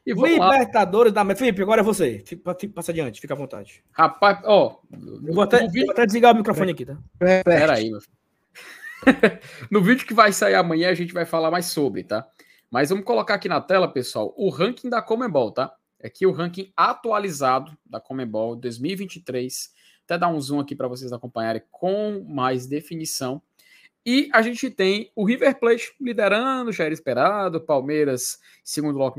E 0.05 0.13
Libertadores 0.13 1.13
lá. 1.13 1.23
da 1.23 1.35
Felipe, 1.35 1.61
agora 1.61 1.81
é 1.81 1.83
você. 1.83 2.23
Fica, 2.25 2.55
fica, 2.55 2.73
passa 2.73 2.91
adiante, 2.91 3.21
fica 3.21 3.33
à 3.33 3.37
vontade. 3.37 3.83
Rapaz, 3.91 4.39
ó. 4.45 4.79
Eu 4.91 5.33
vou 5.33 5.43
até, 5.43 5.59
vídeo... 5.67 5.85
vou 5.85 5.91
até 5.91 6.05
desligar 6.05 6.33
o 6.33 6.37
microfone 6.37 6.71
aqui, 6.71 6.85
tá? 6.85 6.97
Pera 7.19 7.75
aí, 7.75 7.91
meu 7.91 8.01
filho. 8.01 8.21
no 9.69 9.81
vídeo 9.81 10.05
que 10.05 10.13
vai 10.13 10.31
sair 10.31 10.55
amanhã, 10.55 10.89
a 10.89 10.95
gente 10.95 11.13
vai 11.13 11.25
falar 11.25 11.51
mais 11.51 11.67
sobre, 11.67 12.03
tá? 12.03 12.27
Mas 12.69 12.89
vamos 12.89 13.05
colocar 13.05 13.35
aqui 13.35 13.49
na 13.49 13.59
tela, 13.61 13.87
pessoal, 13.87 14.33
o 14.37 14.49
ranking 14.49 14.89
da 14.89 15.01
Comebol, 15.01 15.51
tá? 15.51 15.73
Aqui 16.03 16.25
o 16.25 16.31
ranking 16.31 16.71
atualizado 16.75 17.77
da 17.85 17.99
Comebol 17.99 18.55
2023. 18.55 19.71
Até 20.05 20.17
dar 20.17 20.29
um 20.29 20.39
zoom 20.41 20.59
aqui 20.59 20.75
para 20.75 20.87
vocês 20.87 21.13
acompanharem 21.13 21.61
com 21.69 22.25
mais 22.27 22.65
definição. 22.65 23.41
E 24.05 24.29
a 24.33 24.41
gente 24.41 24.69
tem 24.69 25.11
o 25.15 25.23
River 25.23 25.59
Plate 25.59 25.93
liderando, 25.99 26.71
já 26.71 26.85
era 26.85 26.93
esperado, 26.93 27.61
Palmeiras, 27.61 28.39
segundo, 28.63 29.13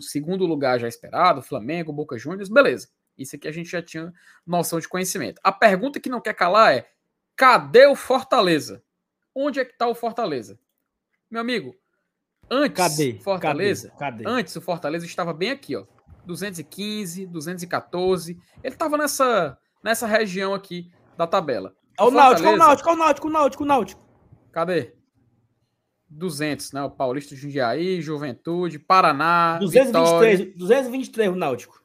segundo 0.00 0.46
lugar 0.46 0.78
já 0.78 0.86
esperado, 0.86 1.42
Flamengo, 1.42 1.92
Boca 1.92 2.16
Juniors, 2.16 2.48
beleza. 2.48 2.88
Isso 3.18 3.36
aqui 3.36 3.48
a 3.48 3.52
gente 3.52 3.68
já 3.68 3.82
tinha 3.82 4.12
noção 4.46 4.78
de 4.78 4.88
conhecimento. 4.88 5.40
A 5.42 5.50
pergunta 5.50 6.00
que 6.00 6.08
não 6.08 6.20
quer 6.20 6.34
calar 6.34 6.74
é: 6.74 6.88
cadê 7.34 7.86
o 7.86 7.96
Fortaleza? 7.96 8.82
Onde 9.34 9.60
é 9.60 9.64
que 9.64 9.72
está 9.72 9.86
o 9.86 9.94
Fortaleza? 9.94 10.58
Meu 11.30 11.40
amigo, 11.40 11.74
antes 12.48 12.76
cadê? 12.76 13.18
Fortaleza, 13.20 13.90
cadê? 13.98 14.24
Cadê? 14.24 14.38
antes 14.38 14.54
o 14.54 14.60
Fortaleza 14.60 15.06
estava 15.06 15.32
bem 15.32 15.50
aqui, 15.50 15.76
ó. 15.76 15.84
215, 16.24 17.26
214. 17.26 18.38
Ele 18.62 18.74
estava 18.74 18.96
nessa 18.96 19.58
nessa 19.82 20.06
região 20.06 20.54
aqui 20.54 20.90
da 21.16 21.26
tabela. 21.26 21.74
O, 21.98 22.04
o 22.04 22.10
Náutico, 22.10 22.48
o 22.48 22.56
Náutico, 22.56 22.90
o 22.90 22.96
Náutico, 22.96 23.26
o 23.26 23.30
Náutico, 23.30 23.62
o 23.64 23.66
Náutico. 23.66 24.09
Cadê? 24.52 24.94
200, 26.08 26.72
né? 26.72 26.82
O 26.82 26.90
Paulista 26.90 27.36
Jundiaí, 27.36 28.00
Juventude, 28.02 28.78
Paraná. 28.78 29.58
223, 29.58 30.38
Vitória. 30.38 30.58
223 30.58 31.28
o 31.30 31.36
Náutico. 31.36 31.80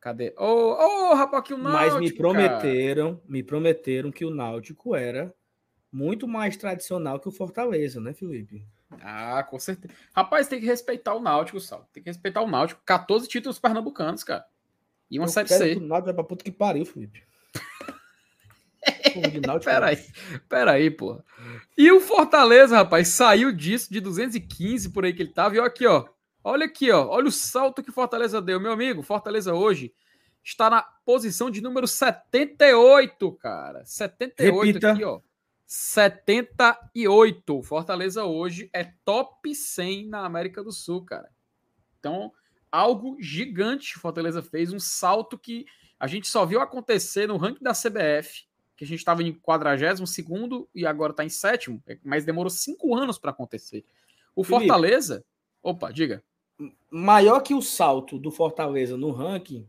Cadê? 0.00 0.32
Ô, 0.38 0.44
oh, 0.44 1.10
oh, 1.10 1.14
rapaz, 1.14 1.42
aqui 1.42 1.52
o 1.52 1.58
Náutico. 1.58 1.94
Mas 1.94 2.00
me 2.00 2.12
prometeram, 2.12 3.14
cara. 3.16 3.26
me 3.28 3.42
prometeram 3.42 4.12
que 4.12 4.24
o 4.24 4.30
Náutico 4.30 4.94
era 4.94 5.34
muito 5.90 6.28
mais 6.28 6.56
tradicional 6.56 7.18
que 7.18 7.28
o 7.28 7.32
Fortaleza, 7.32 8.00
né, 8.00 8.12
Felipe? 8.12 8.64
Ah, 9.00 9.42
com 9.42 9.58
certeza. 9.58 9.92
Rapaz, 10.14 10.46
tem 10.46 10.60
que 10.60 10.66
respeitar 10.66 11.14
o 11.14 11.20
Náutico, 11.20 11.58
Sal. 11.58 11.88
Tem 11.92 12.02
que 12.02 12.08
respeitar 12.08 12.42
o 12.42 12.48
Náutico. 12.48 12.80
14 12.84 13.26
títulos 13.26 13.58
pernambucanos, 13.58 14.22
cara. 14.22 14.44
E 15.10 15.18
uma 15.18 15.26
Eu 15.26 15.30
Série 15.30 15.48
C. 15.48 15.74
O 15.76 15.80
Náutico 15.80 16.06
vai 16.06 16.14
pra 16.14 16.24
puta 16.24 16.44
que 16.44 16.52
pariu, 16.52 16.86
Felipe. 16.86 17.24
Peraí, 19.64 19.98
peraí, 20.48 20.90
pô. 20.90 21.22
E 21.76 21.90
o 21.90 22.00
Fortaleza, 22.00 22.76
rapaz, 22.76 23.08
saiu 23.08 23.52
disso 23.52 23.92
de 23.92 24.00
215 24.00 24.90
por 24.90 25.04
aí 25.04 25.12
que 25.12 25.22
ele 25.22 25.32
tava. 25.32 25.54
E 25.54 25.58
olha 25.58 25.68
aqui, 25.68 25.86
ó. 25.86 26.06
Olha 26.44 26.66
aqui, 26.66 26.90
ó. 26.90 27.08
Olha 27.08 27.28
o 27.28 27.32
salto 27.32 27.82
que 27.82 27.90
o 27.90 27.92
Fortaleza 27.92 28.40
deu. 28.40 28.60
Meu 28.60 28.72
amigo, 28.72 29.02
Fortaleza 29.02 29.54
hoje 29.54 29.92
está 30.44 30.70
na 30.70 30.82
posição 31.04 31.50
de 31.50 31.60
número 31.60 31.86
78, 31.88 33.32
cara. 33.32 33.84
78 33.84 34.64
Repita. 34.64 34.92
aqui, 34.92 35.04
ó. 35.04 35.20
78. 35.66 37.62
Fortaleza 37.62 38.24
hoje 38.24 38.70
é 38.72 38.84
top 39.04 39.54
100 39.54 40.08
na 40.08 40.24
América 40.24 40.62
do 40.62 40.70
Sul, 40.70 41.04
cara. 41.04 41.28
Então, 41.98 42.32
algo 42.70 43.16
gigante 43.20 43.98
Fortaleza 43.98 44.40
fez, 44.40 44.72
um 44.72 44.78
salto 44.78 45.36
que 45.36 45.66
a 45.98 46.06
gente 46.06 46.28
só 46.28 46.46
viu 46.46 46.60
acontecer 46.60 47.26
no 47.26 47.36
ranking 47.36 47.64
da 47.64 47.72
CBF 47.72 48.46
que 48.76 48.84
a 48.84 48.86
gente 48.86 48.98
estava 48.98 49.22
em 49.22 49.32
42 49.32 50.68
e 50.74 50.86
agora 50.86 51.12
está 51.12 51.24
em 51.24 51.28
sétimo, 51.28 51.82
é, 51.86 51.98
mas 52.04 52.24
demorou 52.24 52.50
cinco 52.50 52.94
anos 52.94 53.18
para 53.18 53.30
acontecer. 53.30 53.84
O 54.34 54.44
Felipe, 54.44 54.66
Fortaleza. 54.66 55.24
Opa, 55.62 55.90
diga. 55.90 56.22
Maior 56.90 57.40
que 57.40 57.54
o 57.54 57.62
salto 57.62 58.18
do 58.18 58.30
Fortaleza 58.30 58.96
no 58.96 59.10
ranking, 59.10 59.66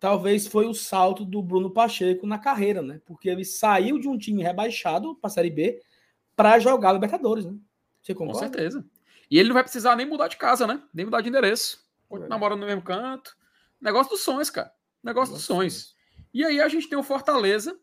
talvez 0.00 0.46
foi 0.46 0.66
o 0.66 0.74
salto 0.74 1.24
do 1.24 1.40
Bruno 1.40 1.70
Pacheco 1.70 2.26
na 2.26 2.38
carreira, 2.38 2.82
né? 2.82 3.00
Porque 3.06 3.28
ele 3.28 3.44
saiu 3.44 3.98
de 3.98 4.08
um 4.08 4.18
time 4.18 4.42
rebaixado 4.42 5.14
para 5.16 5.28
a 5.28 5.30
Série 5.30 5.50
B 5.50 5.80
para 6.34 6.58
jogar 6.58 6.92
Libertadores, 6.92 7.44
né? 7.44 7.56
Você 8.02 8.14
concorda? 8.14 8.40
Com 8.40 8.52
certeza. 8.52 8.84
E 9.30 9.38
ele 9.38 9.48
não 9.48 9.54
vai 9.54 9.62
precisar 9.62 9.94
nem 9.94 10.06
mudar 10.06 10.28
de 10.28 10.36
casa, 10.36 10.66
né? 10.66 10.82
Nem 10.92 11.04
mudar 11.04 11.20
de 11.20 11.28
endereço. 11.28 11.86
Continua 12.08 12.36
é. 12.36 12.40
morando 12.40 12.60
no 12.60 12.66
mesmo 12.66 12.82
canto. 12.82 13.36
Negócio 13.80 14.10
dos 14.10 14.22
sonhos, 14.22 14.50
cara. 14.50 14.72
Negócio 15.02 15.34
dos 15.34 15.44
sonhos. 15.44 15.94
E 16.32 16.44
aí 16.44 16.60
a 16.60 16.68
gente 16.68 16.88
tem 16.88 16.98
o 16.98 17.02
Fortaleza, 17.02 17.78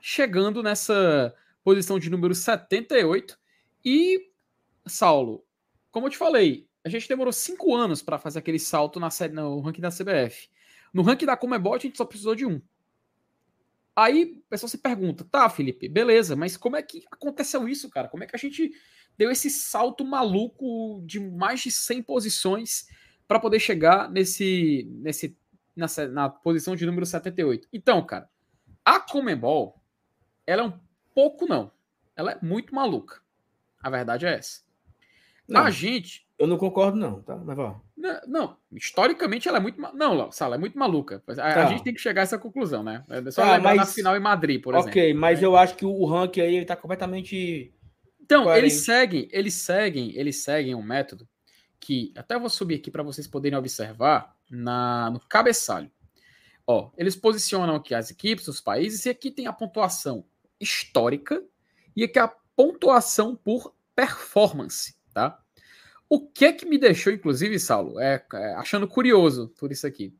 chegando 0.00 0.62
nessa 0.62 1.34
posição 1.62 1.98
de 1.98 2.10
número 2.10 2.34
78. 2.34 3.38
E, 3.84 4.30
Saulo, 4.86 5.44
como 5.90 6.06
eu 6.06 6.10
te 6.10 6.16
falei, 6.16 6.68
a 6.84 6.88
gente 6.88 7.08
demorou 7.08 7.32
cinco 7.32 7.74
anos 7.74 8.02
para 8.02 8.18
fazer 8.18 8.38
aquele 8.38 8.58
salto 8.58 8.98
na 8.98 9.10
série, 9.10 9.32
no 9.32 9.60
ranking 9.60 9.80
da 9.80 9.90
CBF. 9.90 10.48
No 10.92 11.02
ranking 11.02 11.26
da 11.26 11.36
Comebol, 11.36 11.74
a 11.74 11.78
gente 11.78 11.96
só 11.96 12.04
precisou 12.04 12.34
de 12.34 12.46
um. 12.46 12.60
Aí 13.94 14.38
o 14.38 14.48
pessoal 14.48 14.68
se 14.68 14.78
pergunta, 14.78 15.24
tá, 15.24 15.48
Felipe, 15.50 15.88
beleza, 15.88 16.34
mas 16.34 16.56
como 16.56 16.76
é 16.76 16.82
que 16.82 17.04
aconteceu 17.10 17.68
isso, 17.68 17.90
cara? 17.90 18.08
Como 18.08 18.24
é 18.24 18.26
que 18.26 18.34
a 18.34 18.38
gente 18.38 18.72
deu 19.18 19.30
esse 19.30 19.50
salto 19.50 20.04
maluco 20.04 21.02
de 21.04 21.20
mais 21.20 21.60
de 21.60 21.70
100 21.70 22.02
posições 22.04 22.86
para 23.28 23.40
poder 23.40 23.60
chegar 23.60 24.10
nesse, 24.10 24.88
nesse 24.90 25.36
nessa, 25.76 26.08
na 26.08 26.28
posição 26.28 26.74
de 26.74 26.86
número 26.86 27.04
78? 27.04 27.68
Então, 27.72 28.04
cara, 28.04 28.28
a 28.84 29.00
Comembol, 29.00 29.79
ela 30.50 30.62
é 30.62 30.66
um 30.66 30.72
pouco 31.14 31.46
não, 31.46 31.70
ela 32.16 32.32
é 32.32 32.38
muito 32.42 32.74
maluca. 32.74 33.20
A 33.82 33.88
verdade 33.88 34.26
é 34.26 34.34
essa. 34.34 34.60
Não, 35.48 35.62
a 35.62 35.70
gente. 35.70 36.26
Eu 36.38 36.46
não 36.46 36.56
concordo, 36.56 36.96
não, 36.96 37.20
tá? 37.22 37.36
Mas 37.36 37.56
Não, 37.56 38.20
não, 38.26 38.56
historicamente 38.72 39.48
ela 39.48 39.58
é 39.58 39.60
muito. 39.60 39.80
Não, 39.80 40.30
Sala, 40.30 40.54
é 40.54 40.58
muito 40.58 40.78
maluca. 40.78 41.22
A, 41.26 41.34
tá. 41.34 41.66
a, 41.66 41.66
gente 41.66 41.82
tem 41.82 41.92
que 41.92 42.00
chegar 42.00 42.22
a 42.22 42.24
essa 42.24 42.38
conclusão, 42.38 42.82
né? 42.82 43.04
É 43.08 43.30
só 43.30 43.42
tá, 43.42 43.56
lembrar 43.56 43.74
mas... 43.74 43.76
na 43.76 43.86
final 43.86 44.16
em 44.16 44.20
Madrid, 44.20 44.62
por 44.62 44.74
exemplo. 44.74 44.90
Ok, 44.90 45.12
mas 45.12 45.40
né? 45.40 45.46
eu 45.46 45.56
acho 45.56 45.74
que 45.74 45.84
o 45.84 46.04
ranking 46.04 46.40
aí 46.40 46.54
ele 46.56 46.64
tá 46.64 46.76
completamente. 46.76 47.74
Então, 48.20 48.54
eles 48.54 48.84
seguem, 48.84 49.28
eles 49.32 49.54
seguem, 49.54 50.16
eles 50.16 50.42
seguem 50.42 50.74
um 50.74 50.82
método 50.82 51.28
que 51.80 52.12
até 52.16 52.38
vou 52.38 52.48
subir 52.48 52.76
aqui 52.76 52.90
para 52.90 53.02
vocês 53.02 53.26
poderem 53.26 53.58
observar 53.58 54.36
na, 54.48 55.10
no 55.10 55.18
cabeçalho. 55.20 55.90
Ó, 56.66 56.90
eles 56.96 57.16
posicionam 57.16 57.74
aqui 57.74 57.94
as 57.94 58.10
equipes, 58.10 58.46
os 58.46 58.60
países, 58.60 59.04
e 59.04 59.10
aqui 59.10 59.30
tem 59.30 59.48
a 59.48 59.52
pontuação 59.52 60.24
histórica 60.60 61.42
e 61.96 62.04
aqui 62.04 62.18
a 62.18 62.28
pontuação 62.54 63.34
por 63.34 63.74
performance, 63.94 64.94
tá? 65.12 65.40
O 66.08 66.28
que 66.28 66.52
que 66.52 66.66
me 66.66 66.76
deixou, 66.76 67.12
inclusive, 67.12 67.58
Saulo, 67.58 68.00
é, 68.00 68.24
é, 68.34 68.54
achando 68.54 68.88
curioso 68.88 69.54
por 69.58 69.70
isso 69.70 69.86
aqui. 69.86 70.14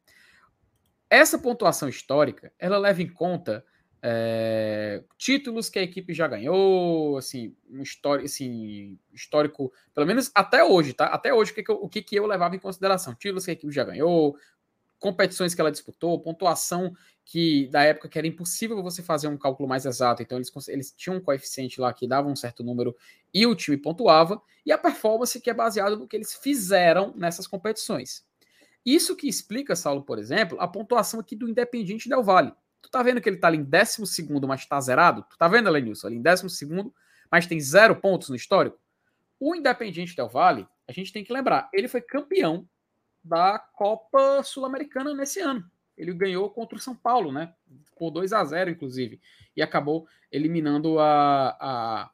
Essa 1.09 1.39
pontuação 1.39 1.89
histórica, 1.89 2.53
ela 2.59 2.79
leva 2.79 3.03
em 3.03 3.09
conta 3.09 3.65
é, 4.03 5.03
títulos 5.19 5.69
que 5.69 5.79
a 5.79 5.83
equipe 5.83 6.15
já 6.15 6.27
ganhou, 6.27 7.19
assim, 7.19 7.55
um 7.69 7.83
histórico, 7.83 8.27
assim, 8.27 8.99
histórico, 9.12 9.73
pelo 9.95 10.07
menos 10.07 10.31
até 10.35 10.65
hoje, 10.65 10.93
tá? 10.93 11.07
Até 11.07 11.35
hoje, 11.35 11.53
o 11.53 11.55
que, 11.55 11.62
que, 11.62 11.71
eu, 11.71 11.77
o 11.77 11.89
que, 11.89 12.03
que 12.03 12.17
eu 12.17 12.27
levava 12.27 12.57
em 12.57 12.61
consideração? 12.61 13.15
Títulos 13.15 13.45
que 13.45 13.51
a 13.51 13.55
equipe 13.55 13.73
já 13.73 13.85
ganhou, 13.85 14.37
competições 15.01 15.55
que 15.55 15.60
ela 15.60 15.72
disputou, 15.72 16.20
pontuação 16.20 16.94
que 17.24 17.68
da 17.68 17.82
época 17.82 18.09
que 18.09 18.18
era 18.18 18.27
impossível 18.27 18.82
você 18.82 19.02
fazer 19.02 19.28
um 19.28 19.36
cálculo 19.36 19.68
mais 19.68 19.86
exato, 19.86 20.22
então 20.22 20.36
eles, 20.36 20.52
eles 20.68 20.93
tinham 20.97 21.16
um 21.16 21.20
coeficiente 21.20 21.81
lá 21.81 21.93
que 21.93 22.06
dava 22.06 22.28
um 22.28 22.36
certo 22.36 22.62
número 22.62 22.94
e 23.32 23.47
o 23.47 23.55
time 23.55 23.77
pontuava, 23.77 24.40
e 24.64 24.70
a 24.70 24.78
performance 24.78 25.40
que 25.40 25.48
é 25.48 25.55
baseada 25.55 25.97
no 25.97 26.06
que 26.06 26.16
eles 26.16 26.35
fizeram 26.35 27.14
nessas 27.16 27.47
competições. 27.47 28.24
Isso 28.85 29.16
que 29.16 29.28
explica, 29.28 29.74
Saulo, 29.74 30.02
por 30.02 30.18
exemplo, 30.18 30.60
a 30.60 30.68
pontuação 30.68 31.20
aqui 31.20 31.35
do 31.35 31.48
Independiente 31.48 32.09
Del 32.09 32.22
Vale. 32.22 32.52
Tu 32.82 32.90
tá 32.90 33.02
vendo 33.02 33.20
que 33.20 33.28
ele 33.28 33.36
tá 33.36 33.48
ali 33.48 33.59
em 33.59 33.64
12 33.64 34.27
mas 34.47 34.66
tá 34.66 34.81
zerado? 34.81 35.24
Tu 35.28 35.36
tá 35.36 35.48
vendo, 35.48 35.68
Elenilson? 35.68 36.09
Ali 36.09 36.16
em 36.16 36.22
12 36.22 36.47
mas 37.31 37.47
tem 37.47 37.60
zero 37.60 37.94
pontos 37.94 38.28
no 38.28 38.36
histórico? 38.36 38.78
O 39.39 39.55
Independiente 39.55 40.16
Del 40.16 40.28
Vale, 40.28 40.66
a 40.89 40.93
gente 40.93 41.12
tem 41.12 41.22
que 41.22 41.32
lembrar, 41.32 41.70
ele 41.72 41.89
foi 41.89 42.01
campeão 42.01 42.68
da 43.22 43.59
Copa 43.59 44.42
Sul-Americana 44.42 45.14
nesse 45.14 45.40
ano. 45.40 45.68
Ele 45.97 46.12
ganhou 46.14 46.48
contra 46.51 46.76
o 46.78 46.80
São 46.80 46.94
Paulo, 46.94 47.30
né? 47.30 47.52
Por 47.97 48.10
2 48.10 48.32
a 48.32 48.44
0 48.44 48.70
inclusive. 48.70 49.20
E 49.55 49.62
acabou 49.62 50.06
eliminando 50.32 50.98
a, 50.98 51.56
a, 51.60 52.10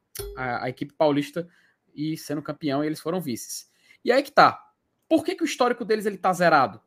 a, 0.65 0.69
equipe 0.69 0.93
paulista 0.93 1.49
e 1.95 2.17
sendo 2.17 2.43
campeão, 2.43 2.83
e 2.83 2.87
eles 2.87 3.01
foram 3.01 3.21
vices. 3.21 3.71
E 4.05 4.11
aí 4.11 4.23
que 4.23 4.33
tá. 4.33 4.73
Por 5.09 5.25
que, 5.25 5.35
que 5.35 5.43
o 5.43 5.47
histórico 5.47 5.85
deles 5.85 6.05
ele 6.05 6.19
tá 6.19 6.33
zerado? 6.33 6.81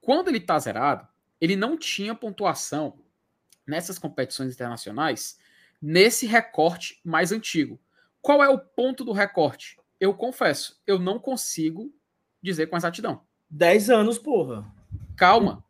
Quando 0.00 0.28
ele 0.28 0.40
tá 0.40 0.58
zerado, 0.58 1.06
ele 1.40 1.56
não 1.56 1.76
tinha 1.76 2.14
pontuação 2.14 2.98
nessas 3.66 3.98
competições 3.98 4.52
internacionais 4.52 5.38
nesse 5.80 6.26
recorte 6.26 7.00
mais 7.04 7.30
antigo. 7.30 7.80
Qual 8.20 8.42
é 8.42 8.48
o 8.48 8.58
ponto 8.58 9.04
do 9.04 9.12
recorte? 9.12 9.78
Eu 10.00 10.14
confesso, 10.14 10.80
eu 10.86 10.98
não 10.98 11.18
consigo 11.18 11.94
dizer 12.42 12.66
com 12.66 12.76
exatidão. 12.76 13.22
10 13.54 13.88
anos, 13.90 14.18
porra. 14.18 14.64
Calma. 15.16 15.64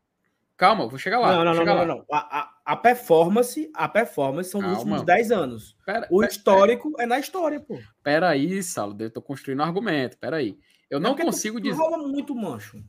Calma, 0.57 0.89
vou 0.89 0.99
chegar 0.99 1.19
lá. 1.19 1.33
Não, 1.37 1.45
não, 1.45 1.55
não, 1.55 1.65
não, 1.65 1.87
não, 1.87 2.05
A, 2.11 2.51
a, 2.65 2.77
performance, 2.77 3.71
a 3.75 3.87
performance 3.87 4.51
são 4.51 4.61
Calma. 4.61 4.77
últimos 4.77 5.03
10 5.03 5.31
anos. 5.31 5.77
Pera, 5.85 6.07
o 6.11 6.21
pera, 6.21 6.33
histórico 6.33 6.93
pera. 6.93 7.03
é 7.03 7.07
na 7.07 7.19
história, 7.19 7.61
pô. 7.61 7.79
Pera 8.03 8.31
aí, 8.31 8.63
Salo, 8.63 8.97
eu 8.99 9.11
tô 9.11 9.21
construindo 9.21 9.61
um 9.61 9.65
argumento, 9.65 10.17
pera 10.17 10.39
aí. 10.39 10.57
Eu 10.89 10.99
não, 10.99 11.11
não 11.11 11.27
consigo 11.27 11.61
tu, 11.61 11.65
dizer. 11.65 11.77
rola 11.77 11.99
muito 11.99 12.35
mancho. 12.35 12.83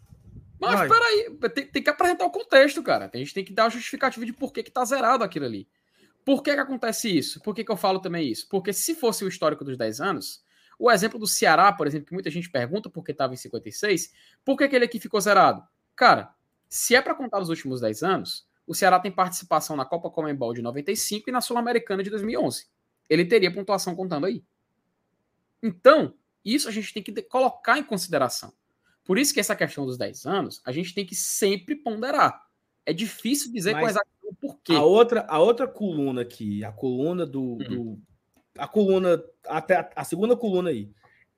Mas 0.58 0.80
Vai. 0.80 0.88
peraí, 0.88 1.38
tem, 1.54 1.68
tem 1.68 1.84
que 1.84 1.90
apresentar 1.90 2.26
o 2.26 2.32
contexto, 2.32 2.82
cara. 2.82 3.12
A 3.14 3.18
gente 3.18 3.34
tem 3.34 3.44
que 3.44 3.52
dar 3.52 3.66
a 3.66 3.70
justificativa 3.70 4.26
de 4.26 4.32
por 4.32 4.54
que, 4.54 4.64
que 4.64 4.72
tá 4.72 4.86
zerado 4.86 5.26
aquilo 5.26 5.46
ali. 5.46 5.68
Por 6.24 6.42
que, 6.42 6.54
que 6.54 6.60
acontece 6.60 7.10
isso? 7.16 7.42
Por 7.42 7.54
que, 7.54 7.66
que 7.66 7.72
eu 7.72 7.76
falo 7.76 8.00
também 8.00 8.30
isso? 8.30 8.48
Porque 8.50 8.72
se 8.72 8.96
fosse 8.96 9.26
o 9.26 9.28
histórico 9.28 9.66
dos 9.66 9.76
10 9.76 10.00
anos, 10.00 10.42
o 10.78 10.92
exemplo 10.92 11.20
do 11.20 11.28
Ceará, 11.28 11.72
por 11.72 11.88
exemplo, 11.88 12.08
que 12.08 12.14
muita 12.14 12.30
gente 12.30 12.50
pergunta 12.50 12.90
por 12.90 13.04
que 13.04 13.12
estava 13.12 13.34
em 13.34 13.38
56, 13.38 14.14
por 14.44 14.58
que 14.58 14.64
aquele 14.64 14.86
aqui 14.86 15.00
ficou 15.00 15.20
zerado? 15.22 15.64
Cara, 15.96 16.34
se 16.68 16.96
é 16.96 17.02
para 17.02 17.16
contar 17.16 17.40
os 17.40 17.50
últimos 17.50 17.82
10 17.82 18.04
anos, 18.04 18.48
o 18.68 18.74
Ceará 18.74 19.00
tem 19.00 19.12
participação 19.12 19.76
na 19.76 19.86
Copa 19.86 20.10
Comembol 20.10 20.54
de 20.54 20.62
95 20.62 21.30
e 21.30 21.32
na 21.32 21.42
Sul-Americana 21.42 22.04
de 22.04 22.10
2011. 22.10 22.68
Ele 23.10 23.26
teria 23.26 23.54
pontuação 23.54 23.96
contando 23.96 24.26
aí. 24.26 24.44
Então, 25.62 26.14
isso 26.44 26.68
a 26.68 26.72
gente 26.72 26.94
tem 26.94 27.04
que 27.04 27.22
colocar 27.24 27.78
em 27.78 27.84
consideração. 27.84 28.54
Por 29.04 29.18
isso 29.18 29.34
que 29.34 29.40
essa 29.40 29.56
questão 29.56 29.86
dos 29.86 29.98
10 29.98 30.26
anos, 30.26 30.62
a 30.66 30.72
gente 30.72 30.94
tem 30.94 31.06
que 31.06 31.16
sempre 31.16 31.76
ponderar. 31.76 32.46
É 32.86 32.92
difícil 32.92 33.52
dizer 33.52 33.74
Mas 33.74 33.82
com 33.82 33.90
exatidão 33.90 34.30
o 34.30 34.36
porquê. 34.36 34.74
A 34.74 34.82
outra, 34.82 35.26
a 35.30 35.40
outra 35.40 35.68
coluna 35.68 36.22
aqui, 36.22 36.64
a 36.64 36.72
coluna 36.72 37.26
do, 37.26 37.42
uhum. 37.42 37.58
do 37.58 38.02
a 38.58 38.68
coluna, 38.68 39.24
até 39.48 39.90
a 39.96 40.04
segunda 40.04 40.36
coluna 40.36 40.70
aí, 40.70 40.90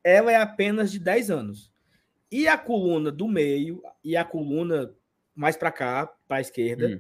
ela 0.04 0.32
é 0.32 0.36
apenas 0.36 0.92
de 0.92 1.00
10 1.00 1.32
anos. 1.32 1.72
E 2.32 2.48
a 2.48 2.58
coluna 2.58 3.12
do 3.12 3.28
meio 3.28 3.82
e 4.04 4.16
a 4.16 4.24
coluna 4.24 4.94
mais 5.36 5.56
para 5.56 5.72
cá, 5.72 6.12
para 6.28 6.38
a 6.38 6.42
esquerda, 6.42 6.88
hum. 6.88 7.00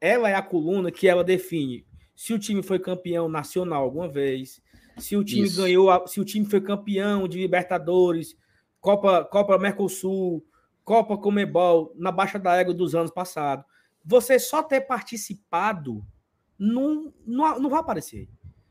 ela 0.00 0.28
é 0.28 0.34
a 0.34 0.42
coluna 0.42 0.90
que 0.90 1.08
ela 1.08 1.24
define 1.24 1.86
se 2.14 2.34
o 2.34 2.38
time 2.38 2.64
foi 2.64 2.80
campeão 2.80 3.28
nacional 3.28 3.84
alguma 3.84 4.08
vez, 4.08 4.60
se 4.98 5.16
o 5.16 5.22
time 5.22 5.46
Isso. 5.46 5.62
ganhou, 5.62 6.06
se 6.08 6.20
o 6.20 6.24
time 6.24 6.44
foi 6.44 6.60
campeão 6.60 7.28
de 7.28 7.38
Libertadores, 7.38 8.36
Copa, 8.80 9.24
Copa 9.24 9.56
Mercosul, 9.56 10.44
Copa 10.82 11.16
Comebol, 11.16 11.94
na 11.96 12.10
baixa 12.10 12.36
da 12.36 12.56
égua 12.56 12.74
dos 12.74 12.94
anos 12.96 13.12
passados. 13.12 13.64
Você 14.04 14.36
só 14.38 14.64
ter 14.64 14.80
participado 14.80 16.04
não, 16.58 17.12
não, 17.24 17.60
não 17.60 17.70
vai 17.70 17.78
aparecer 17.78 18.28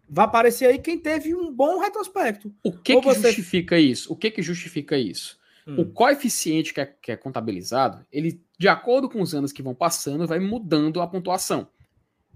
vai 0.09 0.25
aparecer 0.25 0.65
aí 0.65 0.79
quem 0.79 0.97
teve 0.97 1.35
um 1.35 1.51
bom 1.53 1.79
retrospecto. 1.79 2.53
O 2.63 2.71
que, 2.71 2.95
que 2.95 3.03
você... 3.03 3.27
justifica 3.27 3.77
isso? 3.77 4.11
O 4.11 4.15
que, 4.15 4.31
que 4.31 4.41
justifica 4.41 4.97
isso? 4.97 5.39
Hum. 5.67 5.81
O 5.81 5.85
coeficiente 5.91 6.73
que 6.73 6.81
é, 6.81 6.85
que 6.85 7.11
é 7.11 7.17
contabilizado, 7.17 8.05
ele, 8.11 8.41
de 8.57 8.67
acordo 8.67 9.09
com 9.09 9.21
os 9.21 9.33
anos 9.35 9.51
que 9.51 9.61
vão 9.61 9.75
passando, 9.75 10.27
vai 10.27 10.39
mudando 10.39 11.01
a 11.01 11.07
pontuação. 11.07 11.69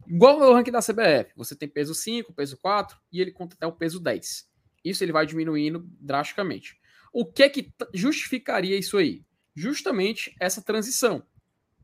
Igual 0.07 0.39
o 0.39 0.53
ranking 0.53 0.71
da 0.71 0.79
CBF, 0.79 1.31
você 1.35 1.55
tem 1.55 1.69
peso 1.69 1.93
5, 1.93 2.33
peso 2.33 2.57
4 2.57 2.97
e 3.11 3.21
ele 3.21 3.31
conta 3.31 3.55
até 3.55 3.65
o 3.65 3.71
peso 3.71 3.99
10. 3.99 4.49
Isso 4.83 5.03
ele 5.03 5.11
vai 5.11 5.25
diminuindo 5.25 5.87
drasticamente. 5.99 6.77
O 7.13 7.25
que 7.25 7.47
que 7.49 7.73
justificaria 7.93 8.77
isso 8.77 8.97
aí? 8.97 9.23
Justamente 9.55 10.35
essa 10.39 10.61
transição 10.61 11.23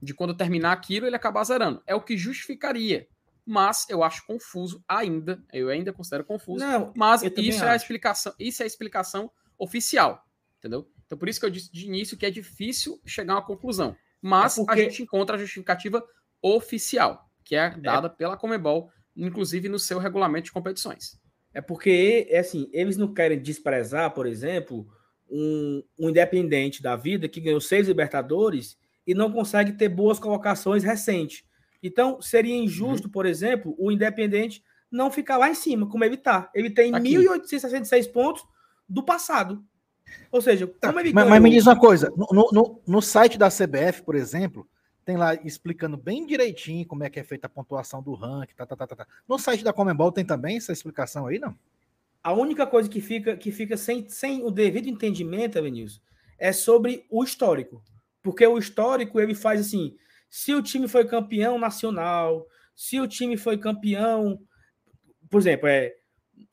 de 0.02 0.14
quando 0.14 0.36
terminar 0.36 0.72
aquilo 0.72 1.06
ele 1.06 1.16
acabar 1.16 1.44
zerando. 1.44 1.82
É 1.86 1.96
o 1.96 2.02
que 2.02 2.18
justificaria 2.18 3.08
mas 3.48 3.86
eu 3.88 4.04
acho 4.04 4.26
confuso 4.28 4.84
ainda, 4.86 5.42
eu 5.54 5.70
ainda 5.70 5.94
considero 5.94 6.26
confuso, 6.26 6.60
Não, 6.60 6.92
mas 6.94 7.24
isso 7.24 7.64
é 7.64 7.70
a 7.70 7.76
explicação, 7.78 8.34
isso 8.38 8.62
é 8.62 8.66
a 8.66 8.68
explicação 8.68 9.32
oficial, 9.58 10.22
entendeu? 10.60 10.86
Então 11.06 11.18
por 11.18 11.30
isso 11.30 11.40
que 11.40 11.46
eu 11.46 11.50
disse 11.50 11.72
de 11.72 11.86
início 11.86 12.18
que 12.18 12.26
é 12.26 12.30
difícil 12.30 13.02
chegar 13.06 13.34
a 13.34 13.36
uma 13.38 13.46
conclusão, 13.46 13.96
mas 14.22 14.58
é 14.58 14.62
porque... 14.62 14.74
a 14.74 14.84
gente 14.84 15.02
encontra 15.02 15.38
a 15.38 15.40
justificativa 15.40 16.06
oficial, 16.42 17.26
que 17.46 17.56
é, 17.56 17.68
é 17.68 17.78
dada 17.78 18.08
é... 18.08 18.10
pela 18.10 18.36
Comebol, 18.36 18.92
inclusive 19.16 19.70
no 19.70 19.80
seu 19.80 19.98
regulamento 19.98 20.46
de 20.46 20.52
competições. 20.52 21.18
É 21.54 21.62
porque, 21.62 22.28
é 22.30 22.40
assim, 22.40 22.70
eles 22.74 22.98
não 22.98 23.14
querem 23.14 23.42
desprezar, 23.42 24.14
por 24.14 24.28
exemplo, 24.28 24.86
um, 25.30 25.82
um 25.98 26.10
independente 26.10 26.84
da 26.84 26.98
vida 26.98 27.30
que 27.30 27.40
ganhou 27.40 27.62
seis 27.62 27.88
Libertadores 27.88 28.78
e 29.08 29.14
não 29.16 29.32
consegue 29.32 29.72
ter 29.72 29.88
boas 29.88 30.20
colocações 30.20 30.84
recentes. 30.84 31.47
Então, 31.82 32.22
seria 32.22 32.56
injusto, 32.56 33.08
uhum. 33.08 33.12
por 33.12 33.26
exemplo, 33.26 33.76
o 33.78 33.92
Independente 33.92 34.64
não 34.92 35.12
ficar 35.12 35.38
lá 35.38 35.50
em 35.50 35.56
cima, 35.56 35.88
como 35.88 36.04
ele 36.04 36.16
está. 36.16 36.50
Ele 36.54 36.70
tem 36.70 36.92
tá 36.92 37.00
1.866 37.00 38.12
pontos 38.12 38.44
do 38.88 39.04
passado. 39.04 39.64
Ou 40.32 40.42
seja, 40.42 40.68
tá, 40.80 40.88
como 40.88 41.00
ele 41.00 41.14
mas, 41.14 41.28
mas, 41.28 41.42
me 41.42 41.50
diz 41.50 41.66
uma 41.68 41.78
coisa: 41.78 42.12
no, 42.16 42.50
no, 42.52 42.82
no, 42.88 43.02
site 43.02 43.38
da 43.38 43.50
CBF, 43.50 44.04
por 44.04 44.16
exemplo, 44.16 44.68
tem 45.04 45.18
lá 45.18 45.36
explicando 45.36 45.98
bem 45.98 46.26
direitinho 46.26 46.86
como 46.86 47.04
é 47.04 47.10
que 47.10 47.20
é 47.20 47.24
feita 47.24 47.48
a 47.48 47.50
pontuação 47.50 48.02
do 48.02 48.14
ranking. 48.14 48.56
Tá, 48.56 48.66
tá, 48.66 48.76
tá, 48.76 48.88
tá. 48.88 48.96
tá. 48.96 49.08
No 49.28 49.38
site 49.38 49.64
da 49.64 49.74
Comembol 49.74 50.12
tem 50.12 50.26
também 50.26 50.58
essa 50.58 50.72
explicação 50.72 51.28
aí, 51.28 51.40
não? 51.40 51.56
A 52.24 52.34
única 52.34 52.66
coisa 52.66 52.90
que 52.90 53.00
fica, 53.00 53.38
que 53.38 53.52
fica 53.52 53.78
sem, 53.78 54.08
sem 54.10 54.44
o 54.44 54.52
devido 54.52 54.88
entendimento, 54.88 55.62
Vinícius, 55.62 56.02
é 56.38 56.52
sobre 56.52 57.06
o 57.10 57.24
histórico. 57.24 57.82
Porque 58.22 58.46
o 58.46 58.58
histórico 58.58 59.20
ele 59.20 59.36
faz 59.36 59.62
assim: 59.62 59.96
se 60.30 60.54
o 60.54 60.62
time 60.62 60.88
foi 60.88 61.06
campeão 61.06 61.58
nacional, 61.60 62.46
se 62.76 63.00
o 63.00 63.08
time 63.08 63.38
foi 63.38 63.58
campeão, 63.58 64.40
por 65.30 65.40
exemplo, 65.40 65.68
é, 65.68 65.96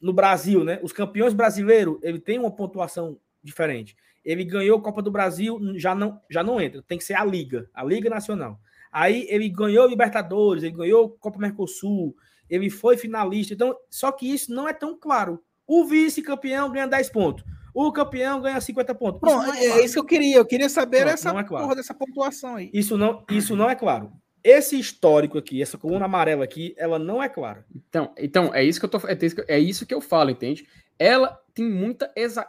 no 0.01 0.13
Brasil, 0.13 0.65
né? 0.65 0.79
Os 0.83 0.93
campeões 0.93 1.35
brasileiros, 1.35 1.99
ele 2.03 2.19
tem 2.19 2.39
uma 2.39 2.51
pontuação 2.51 3.19
diferente. 3.43 3.97
Ele 4.25 4.45
ganhou 4.45 4.79
a 4.79 4.83
Copa 4.83 5.03
do 5.03 5.11
Brasil, 5.11 5.61
já 5.77 5.95
não, 5.95 6.21
já 6.31 6.43
não 6.43 6.61
entra, 6.61 6.83
tem 6.83 6.97
que 6.97 7.05
ser 7.05 7.15
a 7.15 7.25
Liga, 7.25 7.69
a 7.75 7.85
Liga 7.85 8.09
Nacional. 8.09 8.59
Aí 8.91 9.27
ele 9.29 9.49
ganhou 9.49 9.87
Libertadores, 9.87 10.63
ele 10.63 10.75
ganhou 10.75 11.11
Copa 11.11 11.39
Mercosul, 11.39 12.17
ele 12.49 12.71
foi 12.71 12.97
finalista. 12.97 13.53
Então, 13.53 13.77
só 13.91 14.13
que 14.13 14.33
isso 14.33 14.53
não 14.53 14.69
é 14.69 14.73
tão 14.73 14.99
claro. 14.99 15.43
O 15.67 15.85
vice-campeão 15.85 16.71
ganha 16.71 16.87
10 16.87 17.11
pontos. 17.11 17.45
O 17.75 17.93
campeão 17.93 18.41
ganha 18.41 18.61
50 18.61 18.95
pontos. 18.95 19.21
Isso 19.29 19.53
é, 19.53 19.67
é, 19.67 19.85
isso 19.85 19.95
que 19.95 20.01
eu 20.01 20.05
queria. 20.05 20.37
Eu 20.37 20.47
queria 20.47 20.69
saber 20.69 20.99
Pronto, 20.99 21.15
essa 21.15 21.29
é 21.31 21.43
claro. 21.43 21.65
porra 21.65 21.75
dessa 21.75 21.93
pontuação 21.93 22.55
aí. 22.55 22.71
Isso 22.73 22.97
não, 22.97 23.25
isso 23.29 23.57
não 23.57 23.69
é 23.69 23.75
claro. 23.75 24.13
Esse 24.45 24.79
histórico 24.79 25.39
aqui, 25.39 25.61
essa 25.61 25.77
coluna 25.77 26.05
amarela 26.05 26.45
aqui, 26.45 26.75
ela 26.77 26.99
não 26.99 27.21
é 27.21 27.29
clara. 27.29 27.67
Então, 27.75 28.15
então 28.17 28.55
é 28.55 28.63
isso 28.63 28.79
que 28.79 28.85
eu 28.85 28.91
tô, 28.91 29.01
é 29.09 29.17
isso 29.21 29.35
que, 29.35 29.45
é 29.49 29.59
isso 29.59 29.87
que 29.87 29.95
eu 29.95 30.01
falo, 30.01 30.31
entende? 30.31 30.69
Ela 30.99 31.41
tem 31.55 31.69
muita 31.69 32.13
exa, 32.15 32.47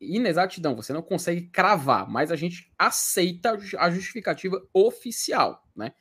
inexatidão, 0.00 0.74
você 0.74 0.92
não 0.92 1.00
consegue 1.00 1.42
cravar, 1.42 2.10
mas 2.10 2.30
a 2.30 2.36
gente 2.36 2.70
aceita 2.76 3.56
a 3.78 3.90
justificativa 3.90 4.60
oficial, 4.74 5.64
né? 5.74 5.92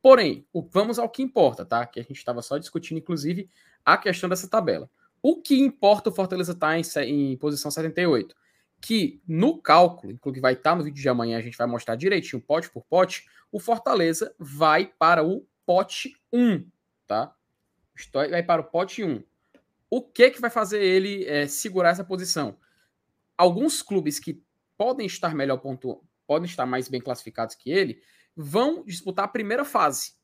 Porém, 0.00 0.46
o, 0.52 0.62
vamos 0.62 0.98
ao 0.98 1.08
que 1.08 1.22
importa, 1.22 1.64
tá? 1.64 1.84
Que 1.86 1.98
a 1.98 2.02
gente 2.02 2.16
estava 2.16 2.40
só 2.40 2.56
discutindo, 2.56 2.98
inclusive, 2.98 3.50
a 3.84 3.96
questão 3.96 4.28
dessa 4.28 4.48
tabela. 4.48 4.88
O 5.26 5.40
que 5.40 5.58
importa 5.58 6.10
o 6.10 6.12
Fortaleza 6.12 6.52
estar 6.52 6.66
tá 6.66 7.02
em, 7.06 7.32
em 7.32 7.36
posição 7.38 7.70
78? 7.70 8.36
Que 8.78 9.22
no 9.26 9.56
cálculo, 9.56 10.12
inclusive 10.12 10.42
vai 10.42 10.52
estar 10.52 10.72
tá 10.72 10.76
no 10.76 10.84
vídeo 10.84 11.00
de 11.00 11.08
amanhã, 11.08 11.38
a 11.38 11.40
gente 11.40 11.56
vai 11.56 11.66
mostrar 11.66 11.96
direitinho, 11.96 12.42
pote 12.42 12.70
por 12.70 12.84
pote, 12.84 13.24
o 13.50 13.58
Fortaleza 13.58 14.34
vai 14.38 14.84
para 14.84 15.24
o 15.24 15.46
pote 15.64 16.14
1, 16.30 16.68
tá? 17.06 17.34
Vai 18.12 18.42
para 18.42 18.60
o 18.60 18.64
pote 18.66 19.02
1. 19.02 19.24
O 19.88 20.02
que 20.02 20.28
que 20.28 20.42
vai 20.42 20.50
fazer 20.50 20.84
ele 20.84 21.24
é, 21.24 21.46
segurar 21.46 21.88
essa 21.88 22.04
posição? 22.04 22.58
Alguns 23.34 23.80
clubes 23.80 24.18
que 24.18 24.44
podem 24.76 25.06
estar 25.06 25.34
melhor 25.34 25.56
pontu... 25.56 26.04
podem 26.26 26.44
estar 26.44 26.66
mais 26.66 26.86
bem 26.86 27.00
classificados 27.00 27.54
que 27.54 27.70
ele, 27.70 28.02
vão 28.36 28.84
disputar 28.84 29.24
a 29.24 29.28
primeira 29.28 29.64
fase 29.64 30.16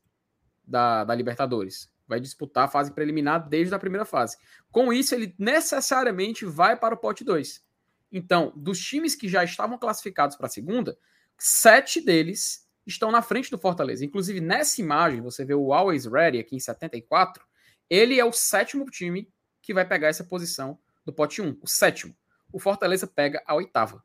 da, 0.63 1.03
da 1.03 1.15
Libertadores 1.15 1.91
vai 2.11 2.19
disputar 2.19 2.65
a 2.65 2.67
fase 2.67 2.91
preliminar 2.91 3.47
desde 3.47 3.73
a 3.73 3.79
primeira 3.79 4.03
fase. 4.03 4.37
Com 4.69 4.91
isso, 4.91 5.15
ele 5.15 5.33
necessariamente 5.39 6.45
vai 6.45 6.77
para 6.77 6.93
o 6.93 6.97
pote 6.97 7.23
2. 7.23 7.63
Então, 8.11 8.51
dos 8.53 8.79
times 8.79 9.15
que 9.15 9.29
já 9.29 9.43
estavam 9.45 9.77
classificados 9.77 10.35
para 10.35 10.47
a 10.47 10.49
segunda, 10.49 10.97
sete 11.37 12.01
deles 12.01 12.67
estão 12.85 13.11
na 13.11 13.21
frente 13.21 13.49
do 13.49 13.57
Fortaleza. 13.57 14.03
Inclusive, 14.03 14.41
nessa 14.41 14.81
imagem, 14.81 15.21
você 15.21 15.45
vê 15.45 15.53
o 15.53 15.71
Always 15.71 16.05
Ready 16.05 16.39
aqui 16.39 16.53
em 16.53 16.59
74. 16.59 17.45
Ele 17.89 18.19
é 18.19 18.25
o 18.25 18.33
sétimo 18.33 18.85
time 18.85 19.31
que 19.61 19.73
vai 19.73 19.87
pegar 19.87 20.09
essa 20.09 20.25
posição 20.25 20.77
do 21.05 21.13
pote 21.13 21.41
1. 21.41 21.59
O 21.61 21.67
sétimo. 21.67 22.13
O 22.51 22.59
Fortaleza 22.59 23.07
pega 23.07 23.41
a 23.47 23.55
oitava. 23.55 24.03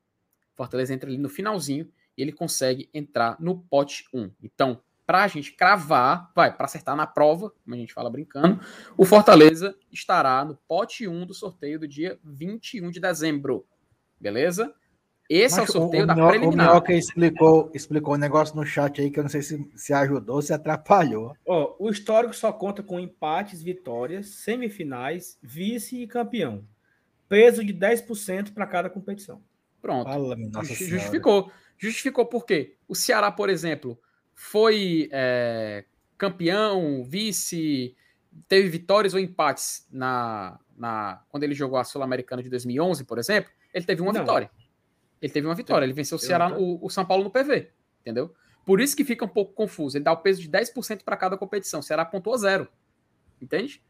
O 0.53 0.57
Fortaleza 0.57 0.95
entra 0.95 1.11
ali 1.11 1.19
no 1.19 1.29
finalzinho 1.29 1.93
e 2.17 2.23
ele 2.23 2.33
consegue 2.33 2.89
entrar 2.95 3.37
no 3.41 3.59
pote 3.65 4.05
1. 4.15 4.31
Então, 4.41 4.81
para 5.07 5.23
a 5.23 5.29
gente 5.29 5.53
cravar, 5.53 6.33
vai, 6.35 6.55
para 6.55 6.67
acertar 6.67 6.97
na 6.97 7.07
prova, 7.07 7.53
como 7.63 7.77
a 7.77 7.79
gente 7.79 7.95
fala 7.95 8.11
brincando, 8.11 8.61
o 8.97 9.05
Fortaleza 9.05 9.75
estará 9.93 10.45
no 10.45 10.57
pote 10.67 11.07
1 11.07 11.27
do 11.27 11.33
sorteio 11.33 11.79
do 11.79 11.87
dia 11.87 12.19
21 12.25 12.91
de 12.91 12.99
dezembro. 12.99 13.65
Beleza? 14.21 14.75
Esse 15.29 15.61
Mas 15.61 15.69
é 15.69 15.71
o 15.71 15.73
sorteio 15.73 16.05
o, 16.05 16.07
da 16.07 16.15
o 16.15 16.29
preliminar. 16.29 16.69
O 16.69 16.71
Minhoca 16.71 16.93
explicou, 16.93 17.71
explicou 17.73 18.15
um 18.15 18.19
negócio 18.19 18.57
no 18.57 18.67
chat 18.67 19.01
aí 19.01 19.11
que 19.11 19.19
eu 19.19 19.23
não 19.23 19.31
sei 19.31 19.43
se, 19.43 19.71
se 19.77 19.93
ajudou 19.93 20.37
ou 20.37 20.43
se 20.43 20.53
atrapalhou. 20.53 21.37
Oh, 21.45 21.75
o 21.79 21.91
histórico 21.91 22.35
só 22.35 22.53
conta 22.53 22.83
com 22.83 22.99
empates, 22.99 23.63
vitórias, 23.63 24.27
semifinais, 24.27 25.39
vice 25.43 26.03
e 26.03 26.07
campeão. 26.07 26.65
Peso 27.29 27.65
de 27.65 27.75
10% 27.75 28.53
para 28.53 28.67
cada 28.67 28.91
competição. 28.91 29.41
Pronto. 29.81 30.09
Fala, 30.09 30.37
Justificou. 30.65 31.51
Justificou 31.79 32.25
por 32.27 32.47
quê? 32.47 32.77
O 32.89 32.95
Ceará, 32.95 33.31
por 33.31 33.51
exemplo, 33.51 33.99
foi 34.37 35.09
é, 35.11 35.85
campeão, 36.19 37.03
vice, 37.03 37.97
teve 38.47 38.69
vitórias 38.69 39.15
ou 39.15 39.19
empates 39.19 39.89
na, 39.91 40.61
na 40.77 41.23
quando 41.31 41.43
ele 41.43 41.55
jogou 41.55 41.79
a 41.79 41.85
Sul-Americana 41.85 42.43
de 42.43 42.51
2011, 42.51 43.05
por 43.05 43.19
exemplo, 43.19 43.51
ele 43.73 43.87
teve 43.87 44.03
uma 44.03 44.13
Não. 44.13 44.21
vitória. 44.21 44.51
Ele 45.21 45.33
teve 45.33 45.47
uma 45.47 45.55
vitória, 45.55 45.87
ele 45.87 45.95
venceu 45.95 46.17
o 46.17 46.19
Ceará, 46.19 46.57
o, 46.57 46.85
o, 46.85 46.91
São 46.91 47.05
Paulo 47.05 47.25
no 47.25 47.31
PV, 47.31 47.71
entendeu? 48.03 48.35
Por 48.67 48.79
isso 48.79 48.95
que 48.95 49.05
fica 49.05 49.25
um 49.25 49.29
pouco 49.29 49.55
confuso. 49.55 49.97
Ele 49.97 50.05
dá 50.05 50.13
o 50.13 50.19
peso 50.19 50.43
de 50.43 50.49
10% 50.51 51.03
para 51.03 51.17
cada 51.17 51.39
competição. 51.39 51.81
O 51.81 51.83
Ceará 51.83 52.05
pontuou 52.05 52.37
zero. 52.37 52.69
Entende? 53.41 53.83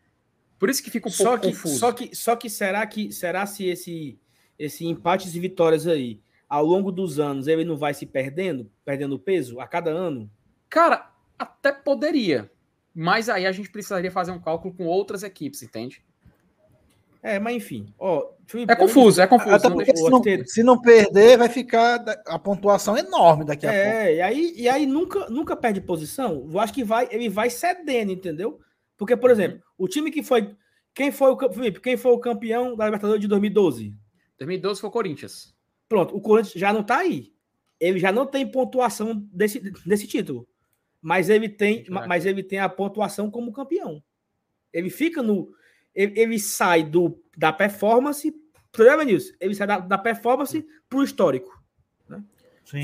Por 0.59 0.70
isso 0.70 0.82
que 0.82 0.90
fica 0.90 1.09
um 1.09 1.10
só 1.10 1.31
pouco 1.31 1.40
que, 1.40 1.48
confuso. 1.48 1.78
Só 1.78 1.93
que, 1.93 2.14
só 2.14 2.36
que 2.36 2.48
será 2.48 2.86
que 2.86 3.12
será 3.12 3.44
se 3.47 3.66
esse 3.66 4.18
esse 4.59 4.86
empates 4.86 5.35
e 5.35 5.40
vitórias 5.40 5.86
aí 5.86 6.20
ao 6.48 6.64
longo 6.64 6.90
dos 6.90 7.18
anos 7.18 7.47
ele 7.47 7.64
não 7.64 7.77
vai 7.77 7.93
se 7.93 8.06
perdendo, 8.06 8.70
perdendo 8.85 9.18
peso 9.18 9.60
a 9.60 9.66
cada 9.66 9.90
ano? 9.90 10.31
Cara, 10.69 11.11
até 11.39 11.73
poderia. 11.73 12.51
Mas 12.95 13.29
aí 13.29 13.47
a 13.47 13.53
gente 13.53 13.71
precisaria 13.71 14.11
fazer 14.11 14.33
um 14.33 14.41
cálculo 14.41 14.75
com 14.75 14.87
outras 14.87 15.23
equipes, 15.23 15.63
entende? 15.63 16.03
É, 17.23 17.39
mas 17.39 17.57
enfim. 17.57 17.93
Ó, 17.99 18.31
é 18.69 18.77
confuso, 18.77 19.21
é 19.21 19.27
confuso. 19.27 19.69
Não 19.69 19.85
se, 19.85 20.11
não, 20.11 20.45
se, 20.47 20.63
não, 20.63 20.81
perder, 20.81 21.37
vai 21.37 21.49
ficar 21.49 21.97
a 22.27 22.39
pontuação 22.39 22.97
enorme 22.97 23.45
daqui 23.45 23.67
a 23.67 23.73
é, 23.73 23.85
pouco. 23.85 23.99
É, 23.99 24.15
e 24.15 24.21
aí, 24.23 24.55
e 24.57 24.69
aí 24.69 24.87
nunca, 24.87 25.29
nunca 25.29 25.57
perde 25.57 25.81
posição. 25.81 26.49
Eu 26.51 26.59
acho 26.61 26.73
que 26.73 26.85
vai, 26.85 27.09
ele 27.11 27.29
vai 27.29 27.51
cedendo, 27.51 28.13
entendeu? 28.13 28.61
Porque, 28.97 29.17
por 29.17 29.29
uhum. 29.29 29.37
exemplo, 29.37 29.63
o 29.77 29.89
time 29.89 30.11
que 30.11 30.23
foi. 30.23 30.55
Quem 30.95 31.11
foi 31.11 31.33
o 31.33 31.53
Felipe, 31.53 31.81
quem 31.81 31.97
foi 31.97 32.13
o 32.13 32.19
campeão 32.19 32.75
da 32.75 32.87
Libertadores 32.87 33.21
de 33.21 33.29
2012? 33.29 33.93
2012 34.39 34.81
foi 34.81 34.89
o 34.89 34.93
Corinthians. 34.93 35.55
Pronto, 35.87 36.17
o 36.17 36.21
Corinthians 36.21 36.59
já 36.59 36.73
não 36.73 36.83
tá 36.83 36.99
aí. 36.99 37.33
Ele 37.79 37.99
já 37.99 38.11
não 38.11 38.25
tem 38.25 38.51
pontuação 38.51 39.15
desse, 39.31 39.61
desse 39.85 40.07
título 40.07 40.49
mas 41.07 41.28
ele 41.28 41.49
tem, 41.49 41.87
mas 41.89 42.27
ele 42.27 42.43
tem 42.43 42.59
a 42.59 42.69
pontuação 42.69 43.31
como 43.31 43.53
campeão. 43.53 44.03
Ele 44.73 44.91
fica 44.91 45.23
no. 45.23 45.55
Ele, 45.95 46.20
ele 46.20 46.37
sai 46.37 46.83
do, 46.83 47.23
da 47.37 47.53
performance. 47.53 48.35
Problema 48.73 49.05
nisso. 49.05 49.33
Ele 49.39 49.55
sai 49.55 49.69
da, 49.69 49.78
da 49.78 49.97
performance 49.97 50.66
para 50.89 50.99
o 50.99 51.05
histórico. 51.05 51.62
Né? 52.09 52.24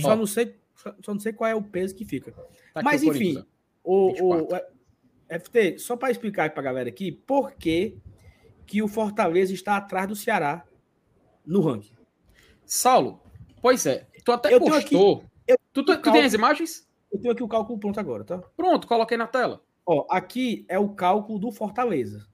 Só, 0.01 0.15
não 0.15 0.25
sei, 0.25 0.55
só, 0.77 0.95
só, 1.03 1.13
não 1.13 1.19
sei 1.19 1.33
qual 1.33 1.51
é 1.51 1.55
o 1.57 1.65
peso 1.65 1.97
que 1.97 2.05
fica. 2.05 2.31
Tá 2.73 2.81
mas, 2.85 3.03
enfim, 3.03 3.45
o, 3.83 4.13
o, 4.45 4.49
FT, 5.41 5.81
só 5.81 5.97
para 5.97 6.13
explicar 6.13 6.51
para 6.51 6.61
a 6.61 6.65
galera 6.65 6.89
aqui, 6.91 7.11
por 7.11 7.51
que, 7.55 7.99
que 8.65 8.85
o 8.85 8.87
Fortaleza 8.87 9.53
está 9.53 9.77
atrás 9.77 10.07
do 10.07 10.15
Ceará 10.15 10.65
no 11.45 11.61
ranking. 11.61 11.97
Saulo, 12.65 13.21
pois 13.61 13.85
é, 13.85 14.07
tu 14.25 14.31
até 14.31 14.55
eu 14.55 14.61
postou. 14.61 15.17
Aqui, 15.17 15.27
eu, 15.49 15.59
tu, 15.73 15.85
tu, 15.85 16.01
tu 16.01 16.13
tem 16.13 16.23
as 16.23 16.35
imagens? 16.35 16.87
Eu 17.13 17.21
tenho 17.21 17.33
aqui 17.33 17.43
o 17.43 17.49
cálculo 17.49 17.79
pronto 17.79 18.01
agora, 18.01 18.25
tá? 18.25 18.39
Pronto, 18.57 18.87
coloquei 18.87 19.17
na 19.17 19.27
tela. 19.27 19.63
Ó, 19.85 20.07
aqui 20.09 20.65
é 20.69 20.79
o 20.79 20.89
cálculo 20.91 21.39
do 21.39 21.53
Fortaleza. 21.53 22.27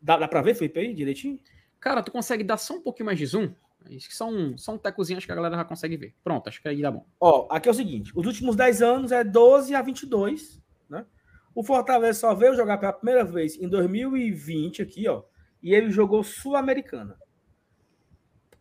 Dá, 0.00 0.16
dá 0.16 0.28
pra 0.28 0.42
ver, 0.42 0.54
Felipe, 0.54 0.78
aí, 0.78 0.94
direitinho? 0.94 1.40
Cara, 1.80 2.02
tu 2.02 2.12
consegue 2.12 2.44
dar 2.44 2.56
só 2.56 2.74
um 2.74 2.80
pouquinho 2.80 3.06
mais 3.06 3.18
de 3.18 3.26
zoom? 3.26 3.50
Acho 3.84 4.08
que 4.08 4.16
só 4.16 4.28
um, 4.28 4.56
só 4.58 4.74
um 4.74 4.78
tecozinho, 4.78 5.16
acho 5.16 5.26
que 5.26 5.32
a 5.32 5.36
galera 5.36 5.56
já 5.56 5.64
consegue 5.64 5.96
ver. 5.96 6.14
Pronto, 6.22 6.48
acho 6.48 6.60
que 6.60 6.68
aí 6.68 6.82
dá 6.82 6.90
bom. 6.90 7.06
Ó, 7.20 7.46
aqui 7.50 7.68
é 7.68 7.72
o 7.72 7.74
seguinte: 7.74 8.12
os 8.14 8.26
últimos 8.26 8.56
10 8.56 8.82
anos 8.82 9.12
é 9.12 9.22
12 9.22 9.74
a 9.74 9.82
22, 9.82 10.60
né? 10.88 11.06
O 11.54 11.62
Fortaleza 11.62 12.20
só 12.20 12.34
veio 12.34 12.54
jogar 12.54 12.78
pela 12.78 12.92
primeira 12.92 13.24
vez 13.24 13.56
em 13.56 13.68
2020 13.68 14.82
aqui, 14.82 15.08
ó. 15.08 15.22
E 15.62 15.74
ele 15.74 15.90
jogou 15.90 16.22
Sul-Americana. 16.22 17.16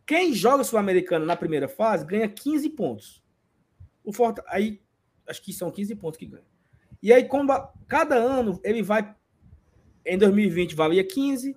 Quem 0.05 0.33
joga 0.33 0.63
Sul-Americana 0.63 1.25
na 1.25 1.35
primeira 1.35 1.67
fase 1.67 2.05
ganha 2.05 2.29
15 2.29 2.69
pontos. 2.69 3.23
O 4.03 4.13
Forta... 4.13 4.43
Aí 4.47 4.81
acho 5.27 5.41
que 5.41 5.53
são 5.53 5.71
15 5.71 5.95
pontos 5.95 6.17
que 6.17 6.25
ganha. 6.25 6.43
E 7.01 7.13
aí, 7.13 7.25
como 7.25 7.51
cada 7.87 8.15
ano 8.15 8.59
ele 8.63 8.81
vai. 8.81 9.13
Em 10.05 10.17
2020 10.17 10.75
valia 10.75 11.03
15, 11.03 11.55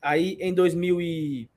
aí 0.00 0.36
em, 0.40 0.54
2000 0.54 1.00
e, 1.00 1.50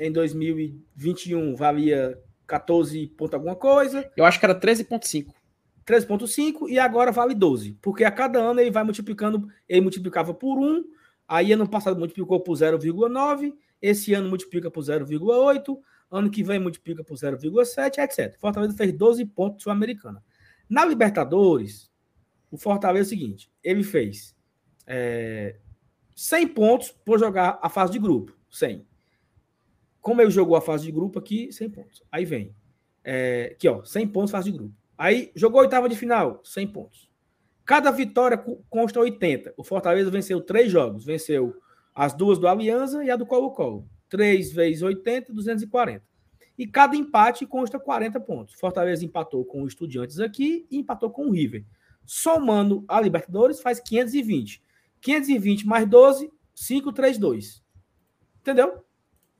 em 0.00 0.10
2021 0.10 1.54
valia 1.54 2.20
14 2.46 3.06
ponto 3.08 3.34
alguma 3.34 3.54
coisa. 3.54 4.10
Eu 4.16 4.24
acho 4.24 4.40
que 4.40 4.46
era 4.46 4.58
13,5. 4.58 5.32
13,5 5.86 6.68
e 6.68 6.78
agora 6.78 7.12
vale 7.12 7.34
12. 7.34 7.78
Porque 7.80 8.04
a 8.04 8.10
cada 8.10 8.40
ano 8.40 8.60
ele 8.60 8.70
vai 8.70 8.84
multiplicando, 8.84 9.48
ele 9.68 9.80
multiplicava 9.80 10.34
por 10.34 10.58
1, 10.58 10.84
aí 11.26 11.52
ano 11.52 11.68
passado 11.68 11.98
multiplicou 11.98 12.40
por 12.40 12.54
0,9, 12.54 13.54
esse 13.80 14.12
ano 14.12 14.28
multiplica 14.28 14.70
por 14.70 14.82
0,8, 14.82 15.78
ano 16.10 16.30
que 16.30 16.42
vem 16.42 16.58
multiplica 16.58 17.04
por 17.04 17.16
0,7, 17.16 17.98
etc. 17.98 18.38
Fortaleza 18.38 18.76
fez 18.76 18.92
12 18.92 19.24
pontos 19.26 19.62
sul-americana. 19.62 20.22
Na 20.68 20.84
Libertadores, 20.84 21.90
o 22.50 22.58
Fortaleza 22.58 23.04
é 23.04 23.08
o 23.08 23.18
seguinte: 23.18 23.50
ele 23.62 23.82
fez 23.82 24.36
é, 24.86 25.56
100 26.14 26.48
pontos 26.48 26.90
por 26.90 27.18
jogar 27.18 27.58
a 27.62 27.68
fase 27.68 27.92
de 27.92 27.98
grupo. 27.98 28.36
100. 28.50 28.86
Como 30.00 30.20
ele 30.20 30.30
jogou 30.30 30.56
a 30.56 30.60
fase 30.60 30.84
de 30.84 30.92
grupo 30.92 31.18
aqui, 31.18 31.52
100 31.52 31.70
pontos. 31.70 32.02
Aí 32.10 32.24
vem. 32.24 32.54
É, 33.04 33.52
aqui, 33.52 33.68
ó, 33.68 33.84
100 33.84 34.08
pontos 34.08 34.30
fase 34.30 34.50
de 34.50 34.58
grupo. 34.58 34.74
Aí 34.96 35.30
jogou 35.34 35.60
a 35.60 35.62
oitava 35.62 35.88
de 35.88 35.96
final, 35.96 36.40
100 36.44 36.66
pontos. 36.68 37.08
Cada 37.64 37.90
vitória 37.90 38.42
consta 38.70 38.98
80. 38.98 39.54
O 39.56 39.62
Fortaleza 39.62 40.10
venceu 40.10 40.40
três 40.40 40.72
jogos. 40.72 41.04
Venceu 41.04 41.54
as 41.94 42.14
duas 42.14 42.38
do 42.38 42.48
Aliança 42.48 43.04
e 43.04 43.10
a 43.10 43.16
do 43.16 43.26
Colo-Colo. 43.26 43.86
3 44.08 44.52
vezes 44.52 44.82
80, 44.82 45.32
240. 45.32 46.02
E 46.58 46.66
cada 46.66 46.96
empate 46.96 47.46
consta 47.46 47.78
40 47.78 48.18
pontos. 48.20 48.54
Fortaleza 48.54 49.04
empatou 49.04 49.44
com 49.44 49.62
o 49.62 49.66
Estudiantes 49.66 50.18
aqui 50.18 50.66
e 50.70 50.78
empatou 50.78 51.08
com 51.08 51.26
o 51.26 51.30
River. 51.30 51.64
Somando 52.04 52.84
a 52.88 53.00
Libertadores, 53.00 53.60
faz 53.60 53.78
520. 53.78 54.62
520 55.00 55.66
mais 55.66 55.88
12, 55.88 56.32
532. 56.54 57.62
Entendeu? 58.40 58.84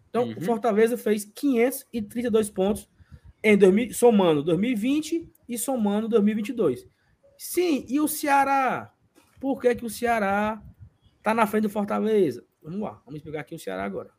Então, 0.08 0.24
uhum. 0.24 0.38
o 0.38 0.40
Fortaleza 0.40 0.96
fez 0.96 1.24
532 1.24 2.50
pontos 2.50 2.88
em 3.42 3.56
2000, 3.56 3.92
somando 3.92 4.42
2020 4.42 5.28
e 5.48 5.58
somando 5.58 6.08
2022. 6.08 6.86
Sim, 7.36 7.84
e 7.88 8.00
o 8.00 8.08
Ceará? 8.08 8.92
Por 9.40 9.60
que, 9.60 9.74
que 9.74 9.84
o 9.84 9.90
Ceará 9.90 10.62
tá 11.22 11.32
na 11.34 11.46
frente 11.46 11.64
do 11.64 11.70
Fortaleza? 11.70 12.44
Vamos 12.62 12.80
lá, 12.80 13.00
vamos 13.04 13.16
explicar 13.16 13.40
aqui 13.40 13.54
o 13.54 13.58
Ceará 13.58 13.84
agora. 13.84 14.10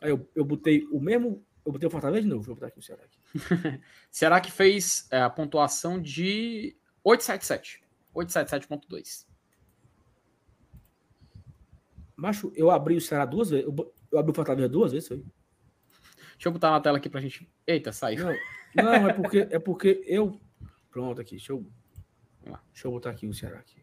Aí 0.00 0.10
eu, 0.10 0.28
eu 0.34 0.44
botei 0.44 0.86
o 0.92 1.00
mesmo. 1.00 1.44
Eu 1.66 1.72
botei 1.72 1.88
o 1.88 1.90
Fortaleza 1.90 2.22
de 2.22 2.28
novo, 2.28 2.44
vou 2.44 2.54
botar 2.54 2.68
aqui 2.68 2.78
o 2.78 2.82
Ceará. 2.82 3.02
Aqui. 3.02 3.18
Ceará 4.08 4.40
que 4.40 4.52
fez 4.52 5.08
é, 5.10 5.20
a 5.20 5.28
pontuação 5.28 6.00
de 6.00 6.76
877. 7.02 7.82
877.2. 8.14 9.26
Macho, 12.14 12.52
eu 12.54 12.70
abri 12.70 12.96
o 12.96 13.00
Ceará 13.00 13.24
duas 13.24 13.50
vezes. 13.50 13.66
Eu, 13.66 13.94
eu 14.12 14.18
abri 14.18 14.30
o 14.30 14.34
Fortaleza 14.34 14.68
duas 14.68 14.92
vezes, 14.92 15.08
foi? 15.08 15.18
Deixa 15.18 16.46
eu 16.48 16.52
botar 16.52 16.70
na 16.70 16.80
tela 16.80 16.98
aqui 16.98 17.08
pra 17.08 17.20
gente. 17.20 17.50
Eita, 17.66 17.92
saiu. 17.92 18.26
Não, 18.74 18.84
não 18.84 19.08
é 19.08 19.12
porque 19.12 19.48
é 19.50 19.58
porque 19.58 20.04
eu. 20.06 20.40
Pronto, 20.90 21.20
aqui. 21.20 21.36
Deixa 21.36 21.52
eu 21.52 21.66
Deixa 22.72 22.86
eu 22.86 22.92
botar 22.92 23.10
aqui 23.10 23.26
o 23.26 23.34
Ceará. 23.34 23.58
Aqui. 23.58 23.82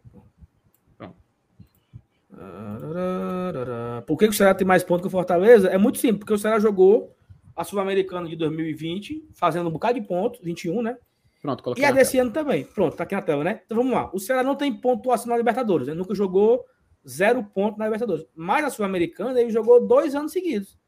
Por 4.08 4.18
que 4.18 4.26
o 4.26 4.34
Ceará 4.34 4.56
tem 4.56 4.66
mais 4.66 4.84
pontos 4.84 5.02
que 5.02 5.08
o 5.08 5.12
Fortaleza? 5.12 5.68
É 5.68 5.78
muito 5.78 5.98
simples, 5.98 6.20
porque 6.20 6.34
o 6.34 6.38
Ceará 6.38 6.60
jogou 6.60 7.16
a 7.56 7.64
Sul-Americana 7.64 8.28
de 8.28 8.36
2020, 8.36 9.30
fazendo 9.34 9.70
um 9.70 9.72
bocado 9.72 10.00
de 10.00 10.06
pontos, 10.06 10.42
21, 10.42 10.82
né? 10.82 10.98
Pronto, 11.42 11.64
coloquei. 11.64 11.84
E 11.84 11.86
a 11.86 11.92
desse 11.92 12.18
ano 12.18 12.32
também. 12.32 12.64
Pronto, 12.64 12.96
tá 12.96 13.04
aqui 13.04 13.16
na 13.16 13.22
tela, 13.22 13.44
né? 13.44 13.62
Então 13.66 13.78
vamos 13.78 13.94
lá. 13.94 14.10
O 14.14 14.20
Ceará 14.20 14.44
não 14.44 14.56
tem 14.56 14.74
pontuação 14.74 15.28
na 15.28 15.38
Libertadores, 15.38 15.88
ele 15.88 15.98
nunca 15.98 16.16
jogou 16.16 16.66
zero 17.08 17.44
ponto 17.44 17.78
na 17.78 17.86
Libertadores. 17.86 18.26
Mas 18.34 18.64
a 18.66 18.70
Sul-Americana 18.70 19.40
ele 19.40 19.52
jogou 19.52 19.86
dois 19.86 20.16
anos 20.16 20.32
seguidos. 20.32 20.80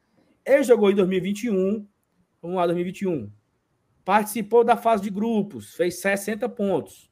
Ele 0.44 0.62
jogou 0.62 0.90
em 0.90 0.94
2021, 0.94 1.86
vamos 2.40 2.56
lá, 2.56 2.66
2021. 2.66 3.30
Participou 4.04 4.64
da 4.64 4.76
fase 4.76 5.02
de 5.02 5.10
grupos, 5.10 5.74
fez 5.74 6.00
60 6.00 6.48
pontos. 6.48 7.10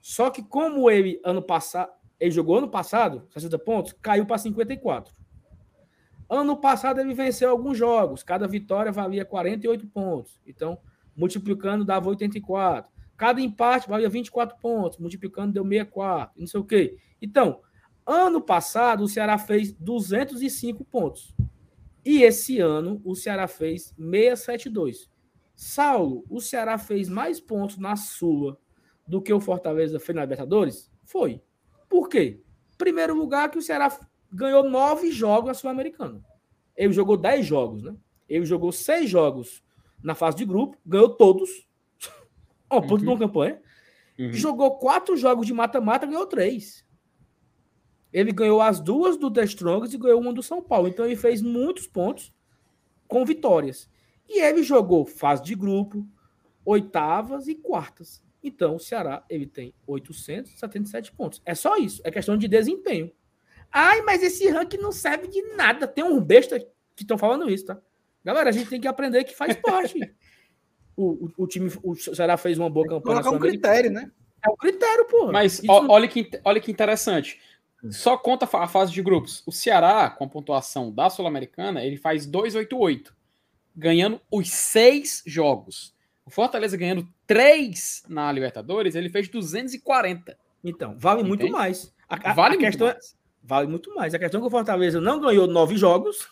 Só 0.00 0.30
que 0.30 0.42
como 0.42 0.90
ele 0.90 1.20
ano 1.24 1.42
passado, 1.42 1.92
ele 2.18 2.30
jogou 2.30 2.58
ano 2.58 2.68
passado, 2.68 3.26
60 3.30 3.58
pontos, 3.58 3.92
caiu 4.00 4.26
para 4.26 4.38
54. 4.38 5.14
Ano 6.34 6.56
passado 6.56 6.98
ele 6.98 7.12
venceu 7.12 7.50
alguns 7.50 7.76
jogos, 7.76 8.22
cada 8.22 8.48
vitória 8.48 8.90
valia 8.90 9.22
48 9.22 9.86
pontos. 9.88 10.40
Então, 10.46 10.78
multiplicando 11.14 11.84
dava 11.84 12.08
84. 12.08 12.90
Cada 13.18 13.38
empate 13.38 13.86
valia 13.86 14.08
24 14.08 14.56
pontos, 14.58 14.96
multiplicando 14.96 15.52
deu 15.52 15.62
64, 15.62 16.40
não 16.40 16.46
sei 16.46 16.58
o 16.58 16.64
quê. 16.64 16.96
Então, 17.20 17.60
ano 18.06 18.40
passado 18.40 19.04
o 19.04 19.08
Ceará 19.08 19.36
fez 19.36 19.74
205 19.74 20.82
pontos. 20.86 21.34
E 22.02 22.22
esse 22.22 22.58
ano 22.58 23.02
o 23.04 23.14
Ceará 23.14 23.46
fez 23.46 23.94
672. 23.98 25.10
Saulo, 25.54 26.24
o 26.30 26.40
Ceará 26.40 26.78
fez 26.78 27.10
mais 27.10 27.42
pontos 27.42 27.76
na 27.76 27.94
Sula 27.94 28.56
do 29.06 29.20
que 29.20 29.34
o 29.34 29.38
Fortaleza 29.38 30.00
fez 30.00 30.16
na 30.16 30.22
Libertadores? 30.22 30.90
Foi. 31.04 31.42
Por 31.90 32.08
quê? 32.08 32.40
Primeiro 32.78 33.14
lugar 33.14 33.50
que 33.50 33.58
o 33.58 33.62
Ceará 33.62 33.90
ganhou 34.32 34.68
nove 34.68 35.10
jogos 35.10 35.48
na 35.48 35.54
Sul-Americana. 35.54 36.24
Ele 36.76 36.92
jogou 36.92 37.16
dez 37.16 37.44
jogos, 37.44 37.82
né? 37.82 37.94
Ele 38.28 38.44
jogou 38.46 38.72
seis 38.72 39.10
jogos 39.10 39.62
na 40.02 40.14
fase 40.14 40.36
de 40.36 40.44
grupo, 40.44 40.76
ganhou 40.84 41.10
todos. 41.10 41.50
Ó, 42.70 42.78
oh, 42.78 42.80
ponto 42.80 42.92
uhum. 42.92 42.98
de 42.98 43.08
uma 43.08 43.18
campanha. 43.18 43.60
Uhum. 44.18 44.32
Jogou 44.32 44.78
quatro 44.78 45.16
jogos 45.16 45.46
de 45.46 45.52
mata-mata, 45.52 46.06
ganhou 46.06 46.26
três. 46.26 46.84
Ele 48.12 48.32
ganhou 48.32 48.60
as 48.60 48.80
duas 48.80 49.16
do 49.16 49.30
The 49.30 49.44
Strongest 49.44 49.94
e 49.94 49.98
ganhou 49.98 50.20
uma 50.20 50.32
do 50.32 50.42
São 50.42 50.62
Paulo. 50.62 50.88
Então 50.88 51.04
ele 51.04 51.16
fez 51.16 51.40
muitos 51.40 51.86
pontos 51.86 52.32
com 53.06 53.24
vitórias. 53.24 53.88
E 54.28 54.40
ele 54.40 54.62
jogou 54.62 55.04
fase 55.04 55.42
de 55.42 55.54
grupo, 55.54 56.06
oitavas 56.64 57.48
e 57.48 57.54
quartas. 57.54 58.22
Então, 58.42 58.76
o 58.76 58.80
Ceará 58.80 59.24
ele 59.28 59.46
tem 59.46 59.72
877 59.86 61.12
pontos. 61.12 61.40
É 61.44 61.54
só 61.54 61.76
isso. 61.76 62.00
É 62.04 62.10
questão 62.10 62.36
de 62.36 62.48
desempenho. 62.48 63.10
Ai, 63.72 64.02
mas 64.02 64.22
esse 64.22 64.48
ranking 64.48 64.76
não 64.76 64.92
serve 64.92 65.28
de 65.28 65.40
nada. 65.56 65.86
Tem 65.86 66.04
um 66.04 66.20
besta 66.20 66.60
que 66.94 67.02
estão 67.02 67.16
falando 67.16 67.48
isso, 67.48 67.66
tá? 67.66 67.78
Galera, 68.24 68.50
a 68.50 68.52
gente 68.52 68.68
tem 68.68 68.80
que 68.80 68.86
aprender 68.86 69.24
que 69.24 69.34
faz 69.34 69.56
parte. 69.56 69.98
o, 70.96 71.26
o, 71.26 71.32
o, 71.38 71.46
time, 71.46 71.72
o 71.82 71.94
Ceará 71.94 72.36
fez 72.36 72.58
uma 72.58 72.70
boa 72.70 72.86
campanha. 72.86 73.22
Colocar 73.22 73.30
um 73.30 73.38
critério, 73.38 73.90
né? 73.90 74.10
É 74.44 74.50
um 74.50 74.56
critério, 74.56 75.06
pô. 75.06 75.32
Mas 75.32 75.62
ó, 75.68 75.86
olha, 75.88 76.06
que, 76.06 76.28
olha 76.44 76.60
que 76.60 76.70
interessante. 76.70 77.40
Hum. 77.82 77.90
Só 77.90 78.16
conta 78.16 78.48
a 78.52 78.68
fase 78.68 78.92
de 78.92 79.02
grupos. 79.02 79.42
O 79.46 79.52
Ceará, 79.52 80.10
com 80.10 80.24
a 80.24 80.28
pontuação 80.28 80.92
da 80.92 81.08
Sul-Americana, 81.08 81.84
ele 81.84 81.96
faz 81.96 82.26
288, 82.26 83.14
ganhando 83.74 84.20
os 84.30 84.50
seis 84.50 85.22
jogos. 85.26 85.94
O 86.24 86.30
Fortaleza 86.30 86.76
ganhando 86.76 87.08
3 87.26 88.04
na 88.08 88.30
Libertadores, 88.30 88.94
ele 88.94 89.08
fez 89.08 89.28
240. 89.28 90.38
Então, 90.62 90.96
vale 90.98 91.20
Entende? 91.20 91.28
muito 91.28 91.50
mais. 91.50 91.92
A, 92.08 92.30
a, 92.30 92.34
vale 92.34 92.56
a 92.56 92.58
questão 92.58 92.88
é 92.88 92.92
mais. 92.92 93.16
Vale 93.42 93.66
muito 93.66 93.94
mais. 93.94 94.14
A 94.14 94.18
questão 94.18 94.38
é 94.38 94.42
que 94.42 94.46
o 94.46 94.50
Fortaleza 94.50 95.00
não 95.00 95.20
ganhou 95.20 95.46
nove 95.46 95.76
jogos. 95.76 96.28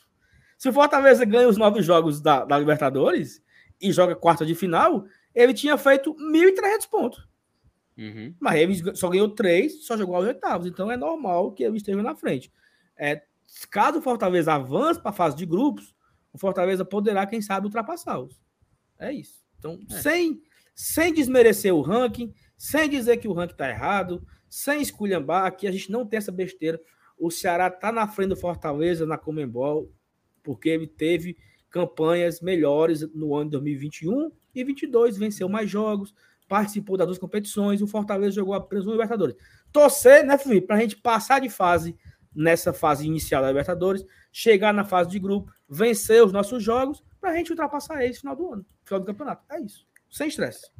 Se 0.57 0.69
o 0.69 0.73
Fortaleza 0.73 1.24
ganha 1.24 1.49
os 1.49 1.57
nove 1.57 1.82
jogos 1.82 2.20
da, 2.20 2.45
da 2.45 2.59
Libertadores 2.59 3.43
e 3.81 3.91
joga 3.93 4.15
quarta 4.15 4.47
de 4.47 4.55
final, 4.55 5.05
ele 5.35 5.55
tinha 5.55 5.77
feito 5.77 6.15
1.300 6.15 6.89
pontos. 6.89 7.28
Uhum. 7.97 8.35
Mas 8.39 8.61
ele 8.61 8.97
só 8.97 9.09
ganhou 9.09 9.28
três, 9.28 9.85
só 9.85 9.97
jogou 9.97 10.16
aos 10.16 10.27
oitavos. 10.27 10.66
Então 10.66 10.91
é 10.91 10.97
normal 10.97 11.53
que 11.53 11.65
ele 11.65 11.77
esteja 11.77 12.03
na 12.03 12.15
frente. 12.15 12.53
É, 12.97 13.23
caso 13.70 13.99
o 13.99 14.03
Fortaleza 14.03 14.53
avance 14.53 15.01
para 15.01 15.11
a 15.11 15.15
fase 15.15 15.37
de 15.37 15.45
grupos, 15.45 15.95
o 16.32 16.39
Fortaleza 16.39 16.85
poderá, 16.85 17.27
quem 17.27 17.43
sabe, 17.43 17.66
ultrapassá-los. 17.66 18.41
É 18.99 19.12
isso. 19.12 19.43
Então, 19.59 19.78
é. 19.91 19.95
sem, 19.95 20.41
sem 20.74 21.12
desmerecer 21.12 21.74
o 21.74 21.81
ranking, 21.81 22.32
sem 22.57 22.89
dizer 22.89 23.16
que 23.16 23.28
o 23.28 23.32
ranking 23.32 23.53
está 23.53 23.69
errado, 23.69 24.24
sem 24.49 24.81
esculhambar, 24.81 25.47
aqui 25.47 25.66
a 25.66 25.73
gente 25.73 25.91
não 25.91 26.07
tem 26.07 26.19
essa 26.19 26.32
besteira. 26.32 26.81
O 27.21 27.31
Ceará 27.31 27.67
está 27.67 27.93
na 27.93 28.09
frente 28.09 28.31
do 28.31 28.37
Fortaleza 28.37 29.05
na 29.05 29.19
Comembol, 29.19 29.93
porque 30.43 30.71
ele 30.71 30.87
teve 30.87 31.37
campanhas 31.69 32.41
melhores 32.41 33.03
no 33.15 33.35
ano 33.37 33.45
de 33.45 33.51
2021 33.51 34.33
e 34.55 34.65
22, 34.65 35.19
venceu 35.19 35.47
mais 35.47 35.69
jogos, 35.69 36.15
participou 36.49 36.97
das 36.97 37.07
duas 37.07 37.19
competições, 37.19 37.83
o 37.83 37.87
Fortaleza 37.87 38.37
jogou 38.37 38.55
apenas 38.55 38.87
um 38.87 38.93
Libertadores. 38.93 39.37
Torcer, 39.71 40.25
né, 40.25 40.39
Felipe, 40.39 40.67
para 40.67 40.77
a 40.77 40.81
gente 40.81 40.97
passar 40.97 41.41
de 41.41 41.51
fase 41.51 41.95
nessa 42.35 42.73
fase 42.73 43.07
inicial 43.07 43.43
da 43.43 43.49
Libertadores, 43.49 44.03
chegar 44.33 44.73
na 44.73 44.85
fase 44.85 45.11
de 45.11 45.19
grupo, 45.19 45.53
vencer 45.69 46.25
os 46.25 46.33
nossos 46.33 46.63
jogos 46.63 47.05
para 47.21 47.31
a 47.31 47.37
gente 47.37 47.51
ultrapassar 47.51 48.03
esse 48.03 48.21
final 48.21 48.35
do 48.35 48.53
ano, 48.53 48.67
final 48.83 48.99
do 48.99 49.07
campeonato. 49.07 49.45
É 49.53 49.61
isso. 49.61 49.87
Sem 50.11 50.29
estresse. 50.29 50.71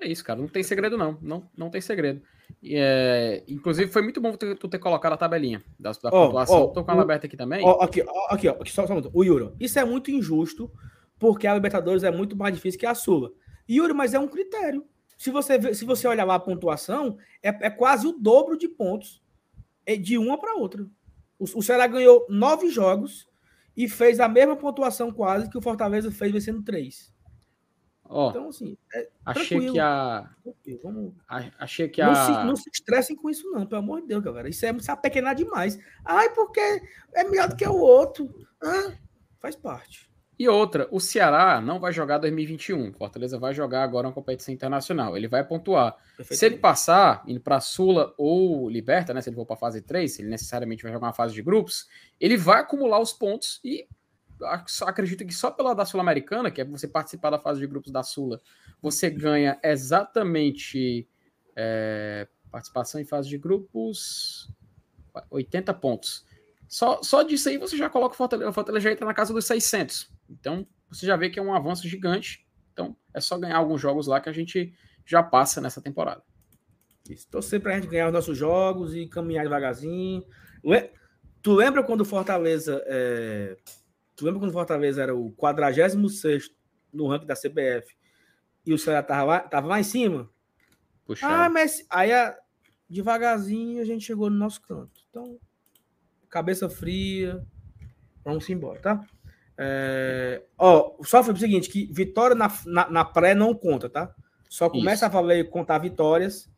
É 0.00 0.06
isso, 0.06 0.24
cara. 0.24 0.40
Não 0.40 0.48
tem 0.48 0.62
segredo, 0.62 0.96
não. 0.96 1.18
Não, 1.20 1.50
não 1.56 1.68
tem 1.68 1.80
segredo. 1.80 2.22
É, 2.62 3.42
inclusive, 3.46 3.90
foi 3.90 4.02
muito 4.02 4.20
bom 4.20 4.32
tu, 4.32 4.54
tu 4.56 4.68
ter 4.68 4.78
colocado 4.78 5.12
a 5.12 5.16
tabelinha 5.16 5.62
da, 5.78 5.92
da 5.92 6.08
oh, 6.08 6.26
pontuação. 6.26 6.62
Oh, 6.62 6.68
Tô 6.68 6.84
com 6.84 6.92
ela 6.92 7.02
aberta 7.02 7.26
aqui 7.26 7.36
também. 7.36 7.64
Oh, 7.64 7.82
aqui, 7.82 8.02
aqui, 8.28 8.48
ó, 8.48 8.56
só, 8.64 8.86
só 8.86 8.94
um 8.94 9.10
O 9.12 9.22
Yuro, 9.22 9.54
isso 9.60 9.78
é 9.78 9.84
muito 9.84 10.10
injusto, 10.10 10.70
porque 11.18 11.46
a 11.46 11.54
Libertadores 11.54 12.02
é 12.02 12.10
muito 12.10 12.36
mais 12.36 12.54
difícil 12.54 12.80
que 12.80 12.86
a 12.86 12.94
Sula. 12.94 13.32
Yuri, 13.68 13.92
mas 13.92 14.14
é 14.14 14.18
um 14.18 14.28
critério. 14.28 14.84
Se 15.16 15.30
você, 15.30 15.74
se 15.74 15.84
você 15.84 16.08
olhar 16.08 16.24
lá 16.24 16.34
a 16.34 16.40
pontuação, 16.40 17.16
é, 17.42 17.48
é 17.48 17.70
quase 17.70 18.06
o 18.06 18.12
dobro 18.12 18.58
de 18.58 18.68
pontos 18.68 19.22
é 19.86 19.96
de 19.96 20.18
uma 20.18 20.38
para 20.38 20.54
outra. 20.54 20.86
O, 21.38 21.44
o 21.44 21.62
Ceará 21.62 21.86
ganhou 21.86 22.26
nove 22.28 22.68
jogos 22.70 23.28
e 23.76 23.88
fez 23.88 24.20
a 24.20 24.28
mesma 24.28 24.56
pontuação 24.56 25.12
quase 25.12 25.48
que 25.48 25.58
o 25.58 25.62
Fortaleza 25.62 26.10
fez 26.10 26.32
vencendo 26.32 26.62
três. 26.62 27.13
Ó, 28.06 28.30
então, 28.30 28.48
assim, 28.48 28.76
é 28.94 29.08
achei 29.24 29.70
que 29.70 29.80
a. 29.80 30.30
Vamos... 30.82 31.14
Achei 31.58 31.88
que 31.88 32.02
a. 32.02 32.06
Não 32.06 32.14
se, 32.14 32.44
não 32.46 32.56
se 32.56 32.70
estressem 32.70 33.16
com 33.16 33.30
isso, 33.30 33.50
não, 33.50 33.66
pelo 33.66 33.80
amor 33.80 34.02
de 34.02 34.08
Deus, 34.08 34.22
galera. 34.22 34.48
Isso 34.48 34.64
é 34.66 34.78
se 34.78 34.90
apequenar 34.90 35.34
demais. 35.34 35.78
Ai, 36.04 36.30
porque 36.30 36.60
é 37.14 37.24
melhor 37.24 37.48
do 37.48 37.56
que 37.56 37.66
o 37.66 37.76
outro. 37.76 38.32
Ah, 38.62 38.92
faz 39.40 39.56
parte. 39.56 40.12
E 40.36 40.48
outra, 40.48 40.88
o 40.90 40.98
Ceará 40.98 41.60
não 41.60 41.78
vai 41.78 41.92
jogar 41.92 42.18
2021. 42.18 42.92
Fortaleza 42.92 43.38
vai 43.38 43.54
jogar 43.54 43.84
agora 43.84 44.08
uma 44.08 44.12
competição 44.12 44.52
internacional. 44.52 45.16
Ele 45.16 45.28
vai 45.28 45.44
pontuar. 45.44 45.96
Se 46.22 46.44
ele 46.44 46.58
passar, 46.58 47.22
indo 47.26 47.40
para 47.40 47.60
Sula 47.60 48.12
ou 48.18 48.68
Liberta, 48.68 49.14
né? 49.14 49.20
Se 49.20 49.28
ele 49.28 49.36
for 49.36 49.46
para 49.46 49.56
fase 49.56 49.80
3, 49.80 50.12
se 50.12 50.22
ele 50.22 50.28
necessariamente 50.28 50.82
vai 50.82 50.92
jogar 50.92 51.06
uma 51.06 51.12
fase 51.12 51.34
de 51.34 51.42
grupos, 51.42 51.88
ele 52.20 52.36
vai 52.36 52.60
acumular 52.60 52.98
os 52.98 53.12
pontos 53.12 53.60
e 53.64 53.86
acredito 54.86 55.26
que 55.26 55.34
só 55.34 55.50
pela 55.50 55.74
da 55.74 55.84
Sul-Americana, 55.84 56.50
que 56.50 56.60
é 56.60 56.64
você 56.64 56.88
participar 56.88 57.30
da 57.30 57.38
fase 57.38 57.60
de 57.60 57.66
grupos 57.66 57.92
da 57.92 58.02
Sula, 58.02 58.40
você 58.80 59.10
ganha 59.10 59.58
exatamente. 59.62 61.08
É, 61.56 62.28
Participação 62.50 63.00
em 63.00 63.04
fase 63.04 63.28
de 63.28 63.36
grupos, 63.36 64.48
80 65.28 65.74
pontos. 65.74 66.24
Só, 66.68 67.02
só 67.02 67.24
disso 67.24 67.48
aí 67.48 67.58
você 67.58 67.76
já 67.76 67.90
coloca 67.90 68.14
o 68.14 68.16
Fortaleza, 68.16 68.48
o 68.48 68.52
Fortaleza 68.52 68.84
já 68.84 68.92
entra 68.92 69.04
na 69.04 69.12
casa 69.12 69.34
dos 69.34 69.44
600. 69.44 70.08
Então, 70.30 70.64
você 70.88 71.04
já 71.04 71.16
vê 71.16 71.30
que 71.30 71.40
é 71.40 71.42
um 71.42 71.52
avanço 71.52 71.88
gigante. 71.88 72.46
Então, 72.72 72.96
é 73.12 73.20
só 73.20 73.36
ganhar 73.36 73.56
alguns 73.56 73.80
jogos 73.80 74.06
lá 74.06 74.20
que 74.20 74.28
a 74.28 74.32
gente 74.32 74.72
já 75.04 75.20
passa 75.20 75.60
nessa 75.60 75.80
temporada. 75.80 76.22
Isso. 77.10 77.28
Torcer 77.28 77.60
pra 77.60 77.74
gente 77.74 77.88
ganhar 77.88 78.06
os 78.06 78.12
nossos 78.12 78.38
jogos 78.38 78.94
e 78.94 79.06
caminhar 79.06 79.44
devagarzinho. 79.44 80.24
Tu 81.42 81.52
lembra 81.52 81.82
quando 81.82 82.00
o 82.00 82.04
Fortaleza. 82.04 82.82
é, 82.86 83.56
Tu 84.16 84.24
lembra 84.24 84.40
quando 84.40 84.50
o 84.50 84.54
Fortaleza 84.54 85.02
era 85.02 85.14
o 85.14 85.32
46 85.32 86.50
no 86.92 87.08
ranking 87.08 87.26
da 87.26 87.34
CBF 87.34 87.94
e 88.64 88.72
o 88.72 88.78
Ceará 88.78 89.02
tava 89.02 89.24
lá, 89.24 89.40
tava 89.40 89.66
lá 89.66 89.80
em 89.80 89.84
cima? 89.84 90.30
Puxa. 91.04 91.26
Ah, 91.26 91.48
mas 91.48 91.84
aí 91.90 92.10
devagarzinho 92.88 93.82
a 93.82 93.84
gente 93.84 94.04
chegou 94.04 94.30
no 94.30 94.36
nosso 94.36 94.62
canto. 94.62 95.00
Então, 95.10 95.38
cabeça 96.28 96.68
fria, 96.68 97.44
vamos 98.24 98.48
embora, 98.48 98.80
tá? 98.80 99.00
É, 99.56 100.42
Ó, 100.58 100.96
só 101.04 101.22
foi 101.22 101.34
o 101.34 101.36
seguinte: 101.36 101.68
que 101.68 101.86
vitória 101.92 102.34
na, 102.34 102.50
na, 102.66 102.90
na 102.90 103.04
pré 103.04 103.34
não 103.34 103.54
conta, 103.54 103.88
tá? 103.88 104.14
Só 104.48 104.68
começa 104.68 104.96
Isso. 104.96 105.04
a 105.06 105.08
valer 105.08 105.48
contar 105.50 105.78
vitórias 105.78 106.48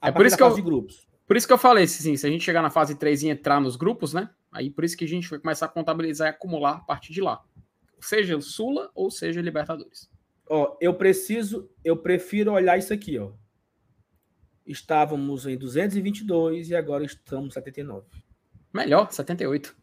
É 0.00 0.10
por 0.10 0.24
isso 0.26 0.36
que 0.36 0.42
eu- 0.42 0.54
de 0.54 0.62
grupos. 0.62 1.06
Por 1.26 1.36
isso 1.36 1.46
que 1.46 1.52
eu 1.54 1.58
falei, 1.58 1.84
assim, 1.84 2.16
se 2.18 2.26
a 2.26 2.30
gente 2.30 2.44
chegar 2.44 2.60
na 2.60 2.68
fase 2.68 2.94
3 2.96 3.22
e 3.22 3.28
entrar 3.28 3.58
nos 3.58 3.76
grupos, 3.76 4.12
né? 4.12 4.28
Aí 4.54 4.70
por 4.70 4.84
isso 4.84 4.96
que 4.96 5.04
a 5.04 5.08
gente 5.08 5.28
vai 5.28 5.40
começar 5.40 5.66
a 5.66 5.68
contabilizar 5.68 6.28
e 6.28 6.30
acumular 6.30 6.76
a 6.76 6.80
partir 6.80 7.12
de 7.12 7.20
lá. 7.20 7.42
Seja 8.00 8.40
Sula 8.40 8.88
ou 8.94 9.10
seja 9.10 9.42
Libertadores. 9.42 10.08
Ó, 10.48 10.76
eu 10.80 10.94
preciso, 10.94 11.68
eu 11.84 11.96
prefiro 11.96 12.52
olhar 12.52 12.78
isso 12.78 12.92
aqui, 12.92 13.18
ó. 13.18 13.32
Estávamos 14.64 15.46
em 15.46 15.58
222 15.58 16.70
e 16.70 16.76
agora 16.76 17.04
estamos 17.04 17.48
em 17.48 17.50
79. 17.50 18.06
Melhor, 18.72 19.10
78. 19.10 19.74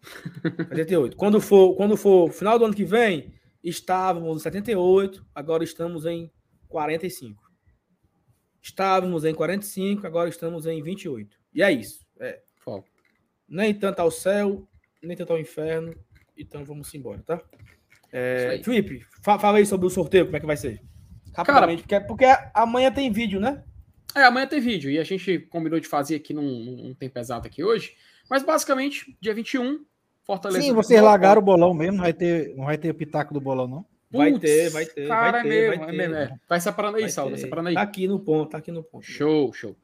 78. 0.70 1.16
Quando 1.18 1.42
for, 1.42 1.76
quando 1.76 1.98
for 1.98 2.32
final 2.32 2.58
do 2.58 2.66
ano 2.66 2.74
que 2.74 2.84
vem, 2.84 3.34
estávamos 3.64 4.38
em 4.38 4.44
78, 4.44 5.26
agora 5.36 5.64
estamos 5.64 6.06
em 6.06 6.32
45. 6.68 7.42
Estávamos 8.62 9.26
em 9.26 9.34
45, 9.34 10.06
agora 10.06 10.30
estamos 10.30 10.66
em 10.66 10.82
28. 10.82 11.38
E 11.54 11.62
é 11.62 11.72
isso. 11.72 12.06
É. 12.20 12.42
Nem 13.52 13.74
tanto 13.74 14.00
ao 14.00 14.10
céu, 14.10 14.66
nem 15.04 15.16
tanto 15.18 15.34
ao 15.34 15.40
inferno. 15.40 15.94
Então 16.38 16.64
vamos 16.64 16.94
embora, 16.96 17.22
tá? 17.26 17.42
É. 18.12 18.62
Felipe, 18.64 19.06
fa- 19.22 19.38
fala 19.38 19.58
aí 19.58 19.66
sobre 19.66 19.86
o 19.86 19.90
sorteio, 19.90 20.26
como 20.26 20.38
é 20.38 20.40
que 20.40 20.46
vai 20.46 20.56
ser? 20.58 20.82
Rapidamente, 21.36 21.84
porque, 21.84 22.00
porque 22.02 22.26
amanhã 22.54 22.92
tem 22.92 23.12
vídeo, 23.12 23.40
né? 23.40 23.64
É, 24.16 24.24
amanhã 24.24 24.48
tem 24.48 24.60
vídeo 24.60 24.90
e 24.90 24.98
a 25.00 25.04
gente 25.04 25.40
combinou 25.50 25.80
de 25.80 25.88
fazer 25.88 26.16
aqui 26.16 26.34
num, 26.34 26.44
num 26.44 26.94
tempo 26.94 27.18
exato 27.20 27.48
aqui 27.48 27.64
hoje. 27.64 27.96
Mas 28.30 28.44
basicamente, 28.44 29.16
dia 29.22 29.34
21, 29.34 29.86
Fortaleza. 30.24 30.62
Sim, 30.66 30.74
vocês 30.74 31.02
largaram 31.02 31.42
o 31.42 31.46
bolão 31.46 31.74
mesmo, 31.74 31.98
não 31.98 32.04
vai 32.04 32.14
ter, 32.14 32.56
não 32.56 32.66
vai 32.66 32.78
ter 32.78 32.90
o 32.90 32.94
pitaco 32.94 33.34
do 33.34 33.40
bolão, 33.42 33.68
não? 33.68 33.86
Vai 34.12 34.38
ter, 34.38 34.70
vai 34.70 34.86
ter, 34.86 35.08
Cara, 35.08 35.32
vai 35.32 35.44
ter, 35.44 35.48
é 35.48 35.50
mesmo, 35.70 35.86
vai 35.86 35.88
é 35.88 35.92
ter. 35.92 35.98
mesmo, 35.98 36.16
é. 36.16 36.40
Vai 36.50 36.60
separando 36.60 36.98
aí, 36.98 37.04
Vai 37.04 37.12
Saulo, 37.12 37.32
vai 37.32 37.38
ter. 37.40 37.44
separando 37.46 37.70
aí. 37.70 37.76
Tá 37.76 37.82
aqui 37.82 38.08
no 38.08 38.20
ponto, 38.20 38.50
tá 38.52 38.58
aqui 38.58 38.72
no 38.72 38.84
ponto. 38.84 39.06
Show, 39.06 39.54
show. 39.54 39.76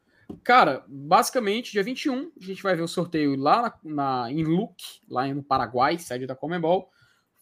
Cara, 0.44 0.84
basicamente, 0.88 1.72
dia 1.72 1.84
21, 1.84 2.32
a 2.40 2.44
gente 2.44 2.62
vai 2.62 2.76
ver 2.76 2.82
o 2.82 2.88
sorteio 2.88 3.36
lá 3.38 3.62
na, 3.84 4.24
na- 4.24 4.32
em 4.32 4.44
Luque, 4.44 5.02
lá 5.10 5.28
no 5.28 5.44
Paraguai, 5.44 5.98
sede 5.98 6.26
da 6.28 6.36
Comembol. 6.36 6.90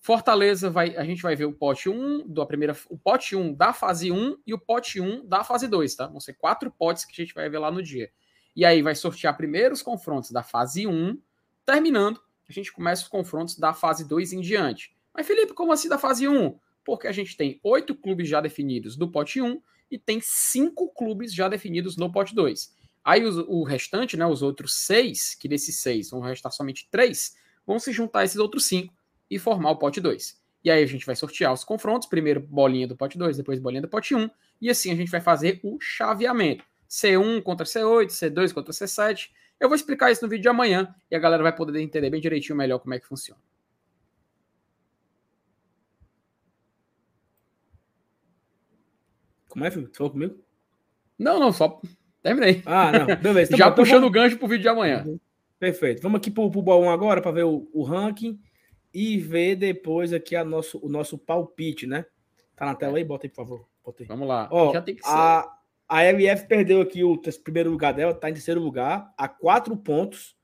Fortaleza 0.01 0.69
vai, 0.69 0.95
a 0.95 1.03
gente 1.03 1.21
vai 1.23 1.35
ver 1.35 1.45
o 1.45 1.53
pote 1.53 1.89
1 1.89 2.27
da 2.27 2.45
primeira, 2.45 2.75
o 2.89 2.97
pote 2.97 3.35
1 3.35 3.53
da 3.53 3.73
fase 3.73 4.11
1 4.11 4.37
e 4.45 4.53
o 4.53 4.59
pote 4.59 5.01
1 5.01 5.25
da 5.25 5.43
fase 5.43 5.67
2, 5.67 5.95
tá? 5.95 6.05
Vão 6.07 6.19
ser 6.19 6.33
quatro 6.33 6.69
potes 6.71 7.05
que 7.05 7.19
a 7.19 7.25
gente 7.25 7.33
vai 7.33 7.49
ver 7.49 7.57
lá 7.57 7.71
no 7.71 7.81
dia. 7.81 8.11
E 8.55 8.63
aí 8.63 8.83
vai 8.83 8.93
sortear 8.93 9.35
primeiro 9.35 9.73
os 9.73 9.81
confrontos 9.81 10.29
da 10.31 10.43
fase 10.43 10.85
1, 10.85 11.19
terminando, 11.65 12.21
a 12.47 12.53
gente 12.53 12.71
começa 12.71 13.01
os 13.01 13.07
confrontos 13.07 13.57
da 13.57 13.73
fase 13.73 14.07
2 14.07 14.31
em 14.31 14.41
diante. 14.41 14.95
Mas 15.11 15.25
Felipe, 15.25 15.53
como 15.53 15.71
assim 15.73 15.89
da 15.89 15.97
fase 15.97 16.27
1? 16.27 16.55
Porque 16.83 17.07
a 17.07 17.11
gente 17.11 17.35
tem 17.35 17.59
oito 17.63 17.95
clubes 17.95 18.29
já 18.29 18.39
definidos 18.39 18.95
do 18.95 19.09
pote 19.09 19.41
1 19.41 19.59
e 19.89 19.97
tem 19.97 20.19
cinco 20.21 20.89
clubes 20.89 21.33
já 21.33 21.47
definidos 21.47 21.97
no 21.97 22.11
pote 22.11 22.33
2. 22.33 22.73
Aí 23.03 23.23
o 23.23 23.63
restante, 23.63 24.17
né, 24.17 24.25
os 24.25 24.41
outros 24.41 24.73
seis, 24.73 25.35
que 25.35 25.47
desses 25.47 25.77
seis 25.77 26.09
vão 26.09 26.21
restar 26.21 26.51
somente 26.51 26.87
três, 26.89 27.35
vão 27.65 27.77
se 27.77 27.91
juntar 27.91 28.19
a 28.19 28.25
esses 28.25 28.37
outros 28.37 28.65
cinco 28.65 28.93
e 29.29 29.37
formar 29.37 29.71
o 29.71 29.77
pote 29.77 30.01
2. 30.01 30.41
E 30.63 30.71
aí 30.71 30.83
a 30.83 30.87
gente 30.87 31.05
vai 31.05 31.15
sortear 31.15 31.53
os 31.53 31.63
confrontos, 31.63 32.07
primeiro 32.07 32.39
bolinha 32.39 32.87
do 32.87 32.95
pote 32.95 33.17
2, 33.17 33.37
depois 33.37 33.59
bolinha 33.59 33.83
do 33.83 33.87
pote 33.87 34.15
1, 34.15 34.27
e 34.59 34.69
assim 34.69 34.91
a 34.91 34.95
gente 34.95 35.11
vai 35.11 35.21
fazer 35.21 35.59
o 35.63 35.79
chaveamento. 35.79 36.65
C1 36.89 37.43
contra 37.43 37.65
C8, 37.65 38.07
C2 38.07 38.53
contra 38.53 38.73
C7. 38.73 39.29
Eu 39.59 39.69
vou 39.69 39.75
explicar 39.75 40.11
isso 40.11 40.23
no 40.23 40.29
vídeo 40.29 40.43
de 40.43 40.49
amanhã 40.49 40.93
e 41.09 41.15
a 41.15 41.19
galera 41.19 41.43
vai 41.43 41.55
poder 41.55 41.79
entender 41.81 42.09
bem 42.09 42.21
direitinho 42.21 42.57
melhor 42.57 42.79
como 42.79 42.93
é 42.93 42.99
que 42.99 43.05
funciona. 43.05 43.39
Como 49.55 49.65
é, 49.65 49.71
Felipe? 49.71 49.91
Você 49.91 49.97
falou 49.97 50.11
comigo? 50.11 50.35
Não, 51.17 51.39
não, 51.39 51.53
só 51.53 51.79
terminei. 52.21 52.61
Ah, 52.65 52.91
não. 52.91 53.05
Beleza. 53.15 53.47
Então, 53.53 53.57
Já 53.57 53.65
bom, 53.67 53.71
então 53.71 53.83
puxando 53.85 53.97
o 53.99 54.01
vamos- 54.01 54.13
gancho 54.13 54.37
pro 54.37 54.47
vídeo 54.49 54.63
de 54.63 54.67
amanhã. 54.67 55.05
Perfeito. 55.57 56.01
Vamos 56.01 56.17
aqui 56.17 56.29
pro, 56.29 56.51
pro 56.51 56.61
bolão 56.61 56.89
agora 56.91 57.21
para 57.21 57.31
ver 57.31 57.45
o, 57.45 57.69
o 57.73 57.83
ranking 57.83 58.37
e 58.93 59.17
ver 59.17 59.55
depois 59.55 60.11
aqui 60.11 60.35
a 60.35 60.43
nosso, 60.43 60.77
o 60.83 60.89
nosso 60.89 61.17
palpite, 61.17 61.87
né? 61.87 62.05
Tá 62.53 62.65
na 62.65 62.75
tela 62.75 62.97
aí? 62.97 63.03
Bota 63.05 63.25
aí, 63.25 63.29
por 63.29 63.37
favor. 63.37 63.67
Bota 63.83 64.03
aí. 64.03 64.07
Vamos 64.07 64.27
lá. 64.27 64.49
Ó, 64.51 64.73
Já 64.73 64.81
tem 64.81 64.95
que 64.95 65.01
ser. 65.03 65.09
a, 65.09 65.49
a 65.87 66.03
LF 66.03 66.45
perdeu 66.47 66.81
aqui 66.81 67.01
o 67.03 67.17
primeiro 67.43 67.71
lugar 67.71 67.93
dela, 67.93 68.13
tá 68.13 68.29
em 68.29 68.33
terceiro 68.33 68.59
lugar, 68.61 69.13
a 69.17 69.29
quatro 69.29 69.75
pontos 69.77 70.35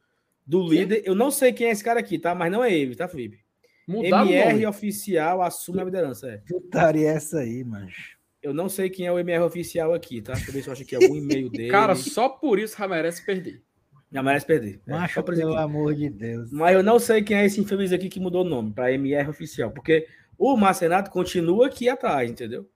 do 0.48 0.66
líder. 0.66 1.04
Eu 1.06 1.16
não 1.16 1.30
sei 1.30 1.52
quem 1.52 1.68
é 1.68 1.72
esse 1.72 1.84
cara 1.84 2.00
aqui, 2.00 2.18
tá? 2.18 2.34
Mas 2.34 2.50
não 2.52 2.64
é 2.64 2.74
ele, 2.74 2.96
tá, 2.96 3.08
Felipe? 3.10 3.40
Mudar 3.88 4.24
o 4.26 4.30
MR 4.30 4.54
nome. 4.54 4.66
oficial 4.68 5.42
assume 5.42 5.82
a 5.82 5.84
liderança. 5.84 6.30
É. 6.30 6.38
Putaria 6.48 7.10
essa 7.10 7.40
aí, 7.40 7.64
mancho. 7.64 8.18
Eu 8.42 8.54
não 8.54 8.68
sei 8.68 8.90
quem 8.90 9.06
é 9.06 9.12
o 9.12 9.20
MR 9.20 9.44
oficial 9.44 9.94
aqui, 9.94 10.22
tá? 10.22 10.34
Deixa 10.34 10.50
eu 10.50 10.54
ver 10.54 10.62
se 10.64 10.68
eu 10.68 10.74
acho 10.74 10.82
aqui 10.82 10.96
algum 10.96 11.16
e-mail 11.16 11.50
dele. 11.52 11.70
Cara, 11.70 11.96
só 11.96 12.28
por 12.28 12.58
isso 12.58 12.76
já 12.78 12.88
merece 12.88 13.24
perder. 13.26 13.62
Já 14.12 14.22
merece 14.22 14.46
perder. 14.46 14.82
É, 14.88 14.92
Macho, 14.92 15.20
isso 15.20 15.24
pelo 15.24 15.54
aqui. 15.54 15.64
amor 15.64 15.96
de 15.96 16.10
Deus. 16.10 16.52
Mas 16.52 16.76
eu 16.76 16.84
não 16.84 17.00
sei 17.00 17.22
quem 17.22 17.38
é 17.38 17.46
esse 17.46 17.62
infeliz 17.62 17.94
aqui 17.94 18.10
que 18.10 18.20
mudou 18.20 18.44
o 18.44 18.50
nome 18.50 18.74
para 18.74 18.92
MR 18.92 19.30
oficial, 19.30 19.72
porque 19.72 20.08
o 20.38 20.58
Márcio 20.58 20.84
Renato 20.84 21.12
continua 21.12 21.68
aqui 21.68 21.88
atrás, 21.88 22.30
entendeu? 22.30 22.68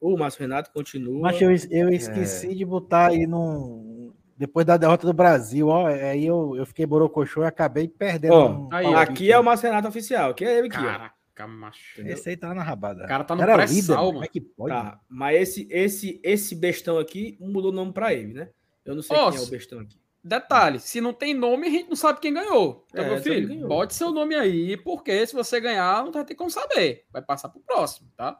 O 0.00 0.16
Márcio 0.18 0.40
Renato 0.40 0.70
continua. 0.72 1.22
Mas 1.22 1.40
eu, 1.40 1.50
eu 1.70 1.88
esqueci 1.88 2.54
de 2.54 2.64
botar 2.64 3.08
aí 3.08 3.26
no. 3.26 4.12
Depois 4.36 4.66
da 4.66 4.76
derrota 4.76 5.06
do 5.06 5.12
Brasil, 5.12 5.68
ó. 5.68 5.86
Aí 5.86 6.26
eu, 6.26 6.56
eu 6.56 6.66
fiquei 6.66 6.84
borocochô 6.84 7.44
e 7.44 7.46
acabei 7.46 7.86
perdendo. 7.86 8.34
Ó, 8.34 8.50
um 8.50 8.68
aí, 8.72 8.92
aqui 8.94 9.30
é 9.30 9.38
o 9.38 9.44
Márcio 9.44 9.68
Renato 9.68 9.86
oficial, 9.86 10.34
que 10.34 10.44
é 10.44 10.58
ele 10.58 10.66
aqui, 10.66 10.84
ó. 10.84 11.21
Caraca, 11.34 11.46
macho. 11.46 11.80
Entendeu? 12.00 12.14
Esse 12.14 12.28
aí 12.30 12.36
tá 12.36 12.54
na 12.54 12.62
rabada. 12.62 13.04
O 13.04 13.08
cara 13.08 13.24
tá 13.24 13.34
no 13.34 13.42
Era 13.42 13.54
pré-sal, 13.54 13.74
líder, 13.74 13.94
mano. 13.96 14.12
Como 14.12 14.24
é 14.24 14.28
que 14.28 14.40
pode? 14.40 14.74
Tá, 14.74 15.00
mas 15.08 15.40
esse 15.40 15.68
esse 15.70 16.20
esse 16.22 16.54
bestão 16.54 16.98
aqui 16.98 17.36
mudou 17.40 17.70
o 17.70 17.74
nome 17.74 17.92
para 17.92 18.12
ele, 18.12 18.32
né? 18.34 18.50
Eu 18.84 18.94
não 18.94 19.02
sei 19.02 19.16
Ó, 19.16 19.30
quem 19.30 19.40
é 19.40 19.42
o 19.42 19.46
bestão 19.46 19.80
aqui. 19.80 20.00
Detalhe, 20.24 20.78
se 20.78 21.00
não 21.00 21.12
tem 21.12 21.34
nome, 21.34 21.66
a 21.66 21.70
gente 21.70 21.88
não 21.88 21.96
sabe 21.96 22.20
quem 22.20 22.32
ganhou. 22.32 22.86
Então, 22.92 23.04
É, 23.04 23.08
meu 23.08 23.18
filho, 23.22 23.48
ganhou. 23.48 23.68
bote 23.68 23.92
seu 23.94 24.12
nome 24.12 24.36
aí, 24.36 24.76
porque 24.76 25.26
se 25.26 25.34
você 25.34 25.60
ganhar, 25.60 26.04
não 26.04 26.12
vai 26.12 26.24
ter 26.24 26.36
como 26.36 26.48
saber. 26.50 27.04
Vai 27.12 27.22
passar 27.22 27.48
pro 27.48 27.60
próximo, 27.60 28.08
tá? 28.16 28.38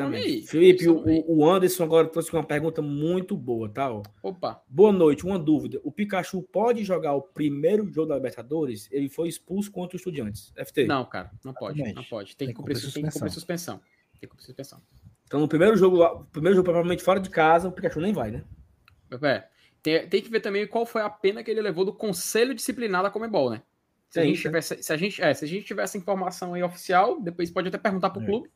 Nome 0.00 0.16
aí. 0.16 0.42
Felipe, 0.42 0.82
aí. 0.84 0.88
o, 0.88 1.36
o 1.38 1.50
Anderson 1.50 1.84
agora 1.84 2.08
trouxe 2.08 2.32
uma 2.32 2.44
pergunta 2.44 2.82
muito 2.82 3.36
boa, 3.36 3.68
tá? 3.68 3.92
ó. 3.92 4.02
Opa, 4.22 4.62
Boa 4.68 4.92
noite, 4.92 5.24
uma 5.24 5.38
dúvida. 5.38 5.80
O 5.84 5.90
Pikachu 5.92 6.42
pode 6.42 6.84
jogar 6.84 7.14
o 7.14 7.22
primeiro 7.22 7.86
jogo 7.92 8.08
da 8.08 8.16
Libertadores? 8.16 8.88
Ele 8.90 9.08
foi 9.08 9.28
expulso 9.28 9.70
contra 9.70 9.96
o 9.96 9.98
Estudiantes. 9.98 10.52
FT. 10.56 10.86
não, 10.86 11.04
cara, 11.04 11.30
não 11.44 11.54
pode, 11.54 11.78
não 11.78 11.86
Exatamente. 11.86 12.10
pode. 12.10 12.36
Tem 12.36 12.48
que, 12.48 12.54
cumprir, 12.54 12.74
tem 12.80 13.02
que 13.04 13.10
cumprir 13.10 13.30
suspensão. 13.30 13.78
Tem 13.78 14.20
que 14.20 14.26
cumprir 14.26 14.44
suspensão. 14.46 14.80
Então, 15.26 15.40
no 15.40 15.48
primeiro 15.48 15.76
jogo, 15.76 16.02
o 16.04 16.24
primeiro 16.26 16.56
jogo 16.56 16.64
provavelmente 16.66 17.02
fora 17.02 17.18
de 17.18 17.30
casa, 17.30 17.68
o 17.68 17.72
Pikachu 17.72 18.00
nem 18.00 18.12
vai, 18.12 18.30
né? 18.30 18.44
É, 19.22 19.44
tem, 19.82 20.06
tem 20.08 20.22
que 20.22 20.30
ver 20.30 20.40
também 20.40 20.66
qual 20.66 20.84
foi 20.86 21.02
a 21.02 21.10
pena 21.10 21.42
que 21.42 21.50
ele 21.50 21.60
levou 21.62 21.84
do 21.84 21.92
Conselho 21.92 22.54
Disciplinar 22.54 23.02
da 23.02 23.10
Comebol, 23.10 23.50
né? 23.50 23.62
Se 24.08 24.18
a, 24.20 24.22
Tem, 24.22 24.34
gente 24.34 24.44
né? 24.44 24.50
tivesse, 24.50 24.82
se, 24.82 24.92
a 24.92 24.96
gente, 24.96 25.22
é, 25.22 25.32
se 25.32 25.44
a 25.44 25.48
gente 25.48 25.64
tivesse 25.64 25.96
informação 25.96 26.52
aí 26.52 26.62
oficial, 26.62 27.18
depois 27.20 27.50
pode 27.50 27.68
até 27.68 27.78
perguntar 27.78 28.10
pro 28.10 28.20
É. 28.22 28.26
clube 28.26 28.50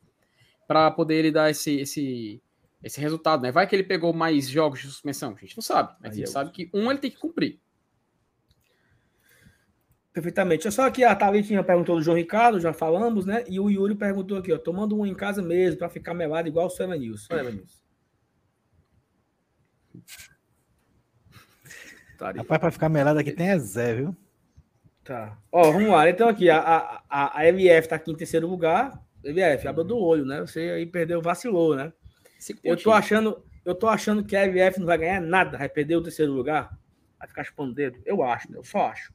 para 0.67 0.91
poder 0.91 1.15
ele 1.15 1.31
dar 1.31 1.49
esse, 1.49 1.79
esse, 1.79 2.41
esse 2.83 2.99
resultado, 2.99 3.41
né? 3.43 3.51
Vai 3.51 3.65
que 3.65 3.75
ele 3.75 3.83
pegou 3.83 4.11
mais 4.13 4.49
jogos 4.49 4.79
de 4.81 4.87
suspensão, 4.87 5.33
a 5.35 5.39
gente 5.39 5.55
não 5.57 5.61
sabe, 5.63 5.93
mas 6.01 6.03
Aí 6.03 6.09
a 6.09 6.13
gente 6.15 6.25
eu- 6.25 6.31
sabe 6.31 6.51
que 6.51 6.69
um 6.73 6.89
ele 6.91 6.99
tem 6.99 7.09
que 7.09 7.17
cumprir. 7.17 7.59
Perfeitamente. 10.11 10.69
Só 10.71 10.89
que 10.89 11.03
a 11.03 11.15
Thalitinha 11.15 11.63
perguntou 11.63 11.95
do 11.95 12.01
João 12.01 12.17
Ricardo, 12.17 12.59
já 12.59 12.73
falamos, 12.73 13.23
né? 13.25 13.43
E 13.47 13.59
o 13.59 13.69
Yuri 13.69 13.93
perguntou 13.93 14.35
aqui, 14.39 14.51
ó, 14.51 14.57
tomando 14.57 14.97
um 14.99 15.05
em 15.05 15.13
casa 15.13 15.43
mesmo, 15.43 15.77
para 15.77 15.89
ficar 15.89 16.15
melado 16.15 16.47
igual 16.47 16.65
o 16.65 16.69
Sam 16.71 16.87
News. 16.97 17.27
Olha, 17.31 17.51
News. 17.51 17.83
Tá, 22.17 22.29
ali. 22.29 22.39
Rapaz, 22.39 22.59
pra 22.59 22.71
ficar 22.71 22.89
melado 22.89 23.19
aqui 23.19 23.31
tem 23.31 23.49
é 23.49 23.59
Zé, 23.59 23.93
viu? 23.95 24.15
tá. 25.03 25.37
Ó, 25.51 25.71
vamos 25.71 25.89
lá. 25.89 26.09
Então 26.09 26.27
aqui, 26.27 26.49
a, 26.49 26.59
a, 26.59 27.03
a, 27.09 27.39
a 27.39 27.45
LF 27.45 27.87
tá 27.87 27.95
aqui 27.95 28.11
em 28.11 28.15
terceiro 28.15 28.47
lugar. 28.47 28.99
LF, 29.29 29.67
abra 29.67 29.83
do 29.83 29.97
olho, 29.97 30.25
né? 30.25 30.41
Você 30.41 30.59
aí 30.59 30.85
perdeu, 30.85 31.21
vacilou, 31.21 31.75
né? 31.75 31.91
Eu 32.63 32.77
tô 32.77 32.91
achando, 32.91 33.43
eu 33.65 33.75
tô 33.75 33.87
achando 33.87 34.23
que 34.23 34.35
a 34.35 34.45
LF 34.45 34.79
não 34.79 34.85
vai 34.85 34.97
ganhar 34.97 35.21
nada, 35.21 35.57
vai 35.57 35.69
perder 35.69 35.95
o 35.95 36.03
terceiro 36.03 36.31
lugar, 36.31 36.77
vai 37.19 37.27
ficar 37.27 37.43
chupando 37.43 37.73
dedo. 37.73 37.99
Eu 38.05 38.23
acho, 38.23 38.53
eu 38.53 38.63
só 38.63 38.87
acho. 38.87 39.13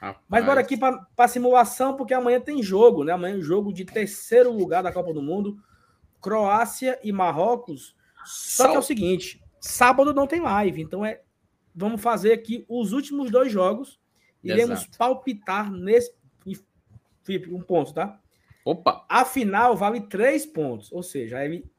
Rapaz. 0.00 0.24
Mas 0.28 0.44
bora 0.44 0.60
aqui 0.60 0.76
para 0.76 1.28
simulação, 1.28 1.96
porque 1.96 2.12
amanhã 2.12 2.40
tem 2.40 2.62
jogo, 2.62 3.04
né? 3.04 3.12
Amanhã 3.12 3.34
é 3.34 3.38
um 3.38 3.42
jogo 3.42 3.72
de 3.72 3.84
terceiro 3.84 4.52
lugar 4.52 4.82
da 4.82 4.92
Copa 4.92 5.12
do 5.12 5.22
Mundo. 5.22 5.56
Croácia 6.20 6.98
e 7.02 7.12
Marrocos. 7.12 7.94
Só 8.24 8.64
Sal... 8.64 8.70
que 8.70 8.76
é 8.76 8.78
o 8.80 8.82
seguinte: 8.82 9.42
sábado 9.60 10.12
não 10.12 10.26
tem 10.26 10.40
live, 10.40 10.82
então 10.82 11.04
é. 11.04 11.20
Vamos 11.74 12.00
fazer 12.00 12.32
aqui 12.32 12.64
os 12.68 12.92
últimos 12.92 13.30
dois 13.30 13.50
jogos. 13.50 13.98
Iremos 14.42 14.82
Exato. 14.82 14.98
palpitar 14.98 15.72
nesse. 15.72 16.12
Felipe, 17.22 17.52
um 17.52 17.62
ponto, 17.62 17.92
tá? 17.92 18.20
Opa! 18.64 19.04
A 19.08 19.24
final 19.24 19.76
vale 19.76 20.00
três 20.00 20.46
pontos. 20.46 20.90
Ou 20.90 21.02
seja, 21.02 21.44
ele 21.44 21.70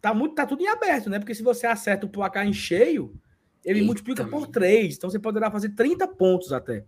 tá, 0.00 0.12
muito, 0.12 0.34
tá 0.34 0.44
tudo 0.44 0.62
em 0.62 0.68
aberto, 0.68 1.08
né? 1.08 1.18
Porque 1.18 1.34
se 1.34 1.42
você 1.42 1.66
acerta 1.66 2.06
o 2.06 2.10
placar 2.10 2.46
em 2.46 2.52
cheio, 2.52 3.14
ele 3.64 3.78
Eita 3.78 3.86
multiplica 3.86 4.24
por 4.26 4.46
três. 4.46 4.96
Então 4.96 5.08
você 5.08 5.18
poderá 5.18 5.50
fazer 5.50 5.70
30 5.70 6.08
pontos 6.08 6.52
até 6.52 6.84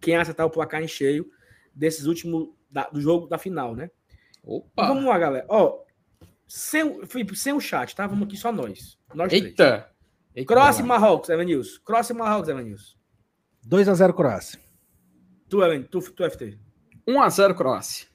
quem 0.00 0.16
acertar 0.16 0.46
o 0.46 0.50
placar 0.50 0.82
em 0.82 0.88
cheio 0.88 1.28
desses 1.74 2.06
últimos 2.06 2.50
da, 2.70 2.88
do 2.88 3.00
jogo 3.00 3.26
da 3.26 3.38
final, 3.38 3.74
né? 3.74 3.90
Opa! 4.42 4.88
Vamos 4.88 5.04
lá, 5.04 5.18
galera. 5.18 5.46
Ó, 5.48 5.82
sem, 6.46 7.06
Felipe, 7.06 7.34
sem 7.36 7.52
o 7.52 7.60
chat, 7.60 7.94
tá? 7.94 8.06
Vamos 8.06 8.26
aqui 8.26 8.36
só 8.36 8.52
nós. 8.52 8.98
Nós 9.14 9.32
Eita! 9.32 9.90
Três. 10.32 10.46
Croácia 10.46 10.82
e 10.82 10.86
Marrocos, 10.86 11.28
Evan 11.30 11.44
News. 11.44 11.78
Croácia 11.78 12.12
e 12.12 12.16
Marrocos, 12.16 12.48
Evan 12.48 12.62
News. 12.62 12.96
2x0 13.66 14.14
Croácia. 14.14 14.60
Tu, 15.48 15.62
Evan, 15.62 15.82
tu, 15.82 16.00
tu 16.00 16.30
FT. 16.30 16.58
1x0 17.06 17.54
Croácia. 17.54 18.07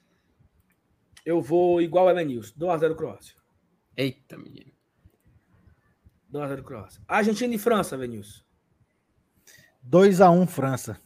Eu 1.24 1.40
vou 1.40 1.80
igual 1.80 2.10
Evan 2.10 2.24
News. 2.24 2.52
2x0 2.52 2.94
Croácia. 2.94 3.36
Eita, 3.96 4.36
menino. 4.36 4.72
2x0 6.32 6.62
Croácia. 6.62 7.02
Argentina 7.06 7.54
e 7.54 7.58
França, 7.58 7.96
News. 7.96 8.44
2x1 9.88 10.46
França. 10.46 11.00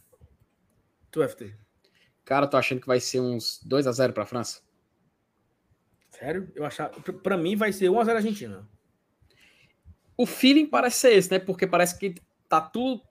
Tu, 1.11 1.27
FT. 1.27 1.55
Cara, 2.25 2.47
tô 2.47 2.57
achando 2.57 2.81
que 2.81 2.87
vai 2.87 2.99
ser 2.99 3.19
uns 3.19 3.59
2 3.63 3.87
x 3.87 3.95
0 3.95 4.13
para 4.13 4.23
a 4.23 4.25
França. 4.25 4.61
Sério? 6.11 6.51
Eu 6.53 6.65
achar, 6.65 6.89
para 7.23 7.37
mim 7.37 7.55
vai 7.55 7.71
ser 7.71 7.89
1 7.89 7.95
x 7.95 8.05
0 8.05 8.17
Argentina. 8.17 8.69
O 10.15 10.25
feeling 10.25 10.67
parece 10.67 10.97
ser 10.97 11.13
esse, 11.13 11.31
né? 11.31 11.39
Porque 11.39 11.65
parece 11.65 11.97
que 11.97 12.15
tá 12.47 12.61
tudo 12.61 13.01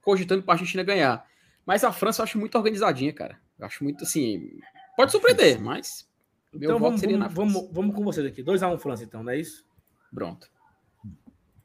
cogitando 0.00 0.42
para 0.42 0.54
a 0.54 0.56
Argentina 0.56 0.82
ganhar. 0.82 1.28
Mas 1.64 1.84
a 1.84 1.92
França 1.92 2.22
eu 2.22 2.24
acho 2.24 2.38
muito 2.38 2.56
organizadinha, 2.56 3.12
cara. 3.12 3.40
Eu 3.58 3.66
acho 3.66 3.84
muito 3.84 4.04
assim, 4.04 4.58
pode 4.96 5.12
surpreender, 5.12 5.60
mas 5.60 6.08
então 6.52 6.78
vamos, 6.78 7.00
vamos, 7.00 7.34
vamos, 7.34 7.68
vamos, 7.72 7.94
com 7.94 8.04
vocês 8.04 8.26
aqui. 8.26 8.42
2 8.42 8.62
x 8.62 8.74
1 8.74 8.78
França 8.78 9.04
então, 9.04 9.22
não 9.22 9.32
é 9.32 9.38
isso? 9.38 9.66
Pronto. 10.14 10.50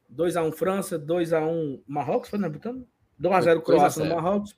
2 0.08 0.36
x 0.36 0.46
1 0.46 0.52
França, 0.52 0.98
2 0.98 1.32
x 1.32 1.42
1 1.42 1.82
Marrocos, 1.86 2.28
foi, 2.28 2.38
né, 2.38 2.48
botando? 2.48 2.86
2 3.18 3.34
x 3.34 3.44
0 3.44 3.62
Croácia 3.62 4.04
no 4.04 4.14
Marrocos. 4.14 4.56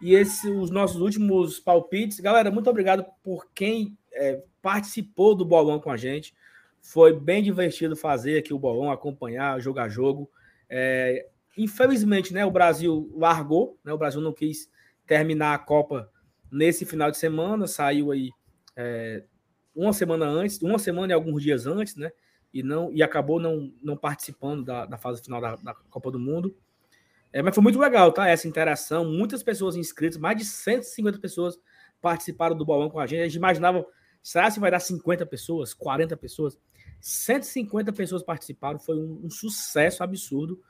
E 0.00 0.14
esses 0.14 0.44
os 0.44 0.70
nossos 0.70 1.00
últimos 1.00 1.60
palpites. 1.60 2.20
Galera, 2.20 2.50
muito 2.50 2.70
obrigado 2.70 3.04
por 3.22 3.50
quem 3.52 3.98
é, 4.12 4.42
participou 4.62 5.34
do 5.34 5.44
bolão 5.44 5.78
com 5.78 5.90
a 5.90 5.96
gente. 5.96 6.34
Foi 6.80 7.12
bem 7.12 7.42
divertido 7.42 7.94
fazer 7.94 8.38
aqui 8.38 8.54
o 8.54 8.58
bolão, 8.58 8.90
acompanhar, 8.90 9.60
jogar 9.60 9.88
jogo. 9.88 10.30
É, 10.68 11.28
infelizmente, 11.56 12.32
né, 12.32 12.44
o 12.46 12.50
Brasil 12.50 13.12
largou, 13.14 13.78
né, 13.84 13.92
o 13.92 13.98
Brasil 13.98 14.20
não 14.20 14.32
quis 14.32 14.70
terminar 15.06 15.54
a 15.54 15.58
Copa 15.58 16.10
nesse 16.50 16.86
final 16.86 17.10
de 17.10 17.18
semana, 17.18 17.66
saiu 17.66 18.10
aí 18.10 18.30
é, 18.76 19.24
uma 19.80 19.92
semana 19.92 20.26
antes, 20.26 20.60
uma 20.60 20.78
semana 20.78 21.12
e 21.12 21.14
alguns 21.14 21.42
dias 21.42 21.66
antes, 21.66 21.96
né, 21.96 22.10
e 22.52 22.62
não 22.62 22.92
e 22.92 23.02
acabou 23.02 23.40
não, 23.40 23.72
não 23.82 23.96
participando 23.96 24.64
da, 24.64 24.86
da 24.86 24.98
fase 24.98 25.22
final 25.22 25.40
da, 25.40 25.56
da 25.56 25.74
Copa 25.88 26.10
do 26.10 26.18
Mundo. 26.18 26.54
É, 27.32 27.42
mas 27.42 27.54
foi 27.54 27.62
muito 27.62 27.78
legal, 27.78 28.12
tá? 28.12 28.28
Essa 28.28 28.48
interação, 28.48 29.04
muitas 29.04 29.42
pessoas 29.42 29.76
inscritas, 29.76 30.18
mais 30.18 30.36
de 30.36 30.44
150 30.44 31.18
pessoas 31.20 31.58
participaram 32.00 32.56
do 32.56 32.64
bolão 32.64 32.90
com 32.90 32.98
a 32.98 33.06
gente. 33.06 33.20
A 33.20 33.24
gente 33.24 33.36
imaginava, 33.36 33.86
será 34.20 34.50
se 34.50 34.58
vai 34.58 34.70
dar 34.70 34.80
50 34.80 35.24
pessoas, 35.26 35.72
40 35.72 36.16
pessoas? 36.16 36.58
150 37.00 37.92
pessoas 37.92 38.22
participaram, 38.22 38.78
foi 38.80 38.96
um, 38.96 39.20
um 39.24 39.30
sucesso 39.30 40.02
absurdo. 40.02 40.60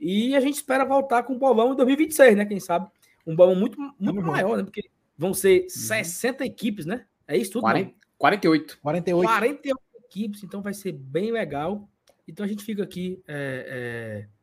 E 0.00 0.34
a 0.34 0.40
gente 0.40 0.54
espera 0.54 0.84
voltar 0.84 1.22
com 1.22 1.34
o 1.34 1.38
bolão 1.38 1.72
em 1.72 1.76
2026, 1.76 2.36
né? 2.36 2.46
Quem 2.46 2.60
sabe? 2.60 2.88
Um 3.26 3.36
bolão 3.36 3.54
muito, 3.54 3.78
muito 3.98 4.22
maior, 4.22 4.56
né? 4.56 4.64
Porque 4.64 4.88
vão 5.18 5.34
ser 5.34 5.62
uhum. 5.62 5.68
60 5.68 6.44
equipes, 6.44 6.86
né? 6.86 7.04
É 7.28 7.36
isso 7.36 7.52
tudo? 7.52 7.62
40, 7.62 7.94
48. 8.18 8.78
48. 8.80 9.28
48 9.28 9.80
equipes, 10.04 10.42
então 10.42 10.62
vai 10.62 10.74
ser 10.74 10.92
bem 10.92 11.30
legal. 11.30 11.88
Então 12.26 12.44
a 12.44 12.48
gente 12.48 12.64
fica 12.64 12.82
aqui. 12.82 13.22
É, 13.26 14.26
é 14.28 14.36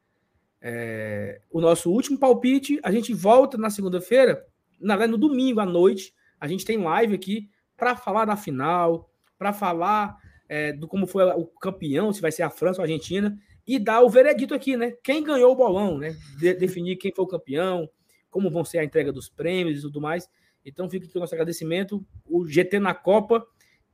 é, 0.65 1.41
o 1.51 1.59
nosso 1.59 1.91
último 1.91 2.17
palpite. 2.17 2.79
A 2.81 2.91
gente 2.91 3.13
volta 3.13 3.57
na 3.57 3.69
segunda-feira, 3.69 4.47
na 4.79 4.95
verdade, 4.95 5.11
no 5.11 5.17
domingo 5.17 5.59
à 5.59 5.65
noite. 5.65 6.13
A 6.39 6.47
gente 6.47 6.63
tem 6.63 6.77
live 6.77 7.13
aqui 7.13 7.49
para 7.75 7.97
falar 7.97 8.23
da 8.23 8.37
final, 8.37 9.11
para 9.37 9.51
falar 9.51 10.17
é, 10.47 10.71
do 10.71 10.87
como 10.87 11.05
foi 11.05 11.25
o 11.25 11.45
campeão, 11.45 12.13
se 12.13 12.21
vai 12.21 12.31
ser 12.31 12.43
a 12.43 12.49
França 12.49 12.79
ou 12.79 12.83
a 12.83 12.85
Argentina, 12.85 13.37
e 13.67 13.77
dar 13.77 14.01
o 14.01 14.09
veredito 14.09 14.53
aqui, 14.53 14.77
né? 14.77 14.93
Quem 15.03 15.21
ganhou 15.21 15.51
o 15.51 15.55
bolão, 15.55 15.97
né? 15.97 16.15
De, 16.39 16.53
definir 16.53 16.95
quem 16.95 17.13
foi 17.13 17.25
o 17.25 17.27
campeão, 17.27 17.89
como 18.29 18.49
vão 18.49 18.63
ser 18.63 18.77
a 18.77 18.83
entrega 18.85 19.11
dos 19.11 19.27
prêmios 19.27 19.79
e 19.79 19.81
tudo 19.81 19.99
mais. 19.99 20.29
Então 20.65 20.89
fica 20.89 21.05
aqui 21.05 21.17
o 21.17 21.19
nosso 21.19 21.35
agradecimento. 21.35 22.05
O 22.25 22.45
GT 22.47 22.79
na 22.79 22.93
Copa, 22.93 23.45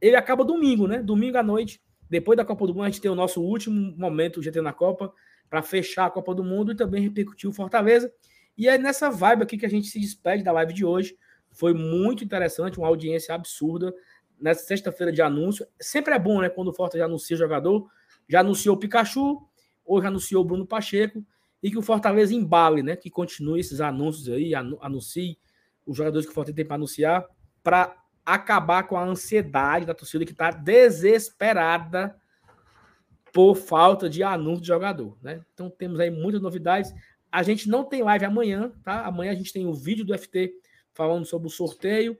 ele 0.02 0.16
acaba 0.16 0.44
domingo, 0.44 0.88
né? 0.88 1.02
Domingo 1.02 1.38
à 1.38 1.44
noite. 1.44 1.82
Depois 2.10 2.36
da 2.36 2.46
Copa 2.46 2.66
do 2.66 2.74
Mundo, 2.74 2.86
a 2.86 2.90
gente 2.90 3.02
tem 3.02 3.12
o 3.12 3.16
nosso 3.16 3.42
último 3.42 3.96
momento, 3.98 4.42
GT 4.42 4.62
na 4.62 4.74
Copa 4.74 5.14
para 5.50 5.62
fechar 5.62 6.06
a 6.06 6.10
Copa 6.10 6.34
do 6.34 6.44
Mundo 6.44 6.72
e 6.72 6.76
também 6.76 7.02
repercutiu 7.02 7.50
o 7.50 7.54
Fortaleza. 7.54 8.12
E 8.58 8.68
é 8.68 8.78
nessa 8.78 9.10
vibe 9.10 9.44
aqui 9.44 9.58
que 9.58 9.66
a 9.66 9.70
gente 9.70 9.88
se 9.88 10.00
despede 10.00 10.44
da 10.44 10.52
live 10.52 10.74
de 10.74 10.86
hoje. 10.86 11.18
Foi 11.52 11.74
muito 11.74 12.24
interessante, 12.24 12.78
uma 12.78 12.88
audiência 12.88 13.34
absurda. 13.34 13.94
Nessa 14.40 14.66
sexta-feira 14.66 15.12
de 15.12 15.22
anúncio. 15.22 15.66
Sempre 15.80 16.14
é 16.14 16.20
bom, 16.20 16.42
né? 16.42 16.50
Quando 16.50 16.70
o 16.70 16.74
Fortaleza 16.74 17.06
anuncia 17.06 17.36
jogador. 17.36 17.90
Já 18.28 18.42
anunciou 18.42 18.76
o 18.76 18.80
Pikachu, 18.80 19.42
hoje 19.84 20.08
anunciou 20.08 20.44
o 20.44 20.46
Bruno 20.46 20.66
Pacheco. 20.66 21.26
E 21.62 21.70
que 21.70 21.78
o 21.78 21.82
Fortaleza 21.82 22.34
embale, 22.34 22.82
né? 22.82 22.96
Que 22.96 23.10
continue 23.10 23.60
esses 23.60 23.82
anúncios 23.82 24.30
aí, 24.30 24.54
anuncie 24.56 25.38
os 25.86 25.98
jogadores 25.98 26.26
que 26.26 26.32
o 26.32 26.36
Fortaleza 26.36 26.56
tem 26.56 26.66
para 26.66 26.76
anunciar, 26.76 27.26
para 27.64 27.98
acabar 28.34 28.84
com 28.84 28.98
a 28.98 29.04
ansiedade 29.04 29.86
da 29.86 29.94
torcida 29.94 30.26
que 30.26 30.32
está 30.32 30.52
desesperada 30.52 32.16
por 33.34 33.56
falta 33.56 34.10
de 34.10 34.24
anúncio 34.24 34.62
de 34.62 34.68
jogador, 34.68 35.18
né? 35.22 35.42
Então 35.54 35.70
temos 35.70 36.00
aí 36.00 36.10
muitas 36.10 36.42
novidades. 36.42 36.94
A 37.32 37.44
gente 37.44 37.70
não 37.70 37.84
tem 37.84 38.04
live 38.04 38.26
amanhã, 38.26 38.72
tá? 38.84 39.06
Amanhã 39.06 39.32
a 39.32 39.36
gente 39.36 39.54
tem 39.54 39.66
o 39.66 39.74
vídeo 39.74 40.06
do 40.06 40.18
FT 40.18 40.54
falando 40.94 41.26
sobre 41.26 41.48
o 41.48 41.52
sorteio 41.52 42.18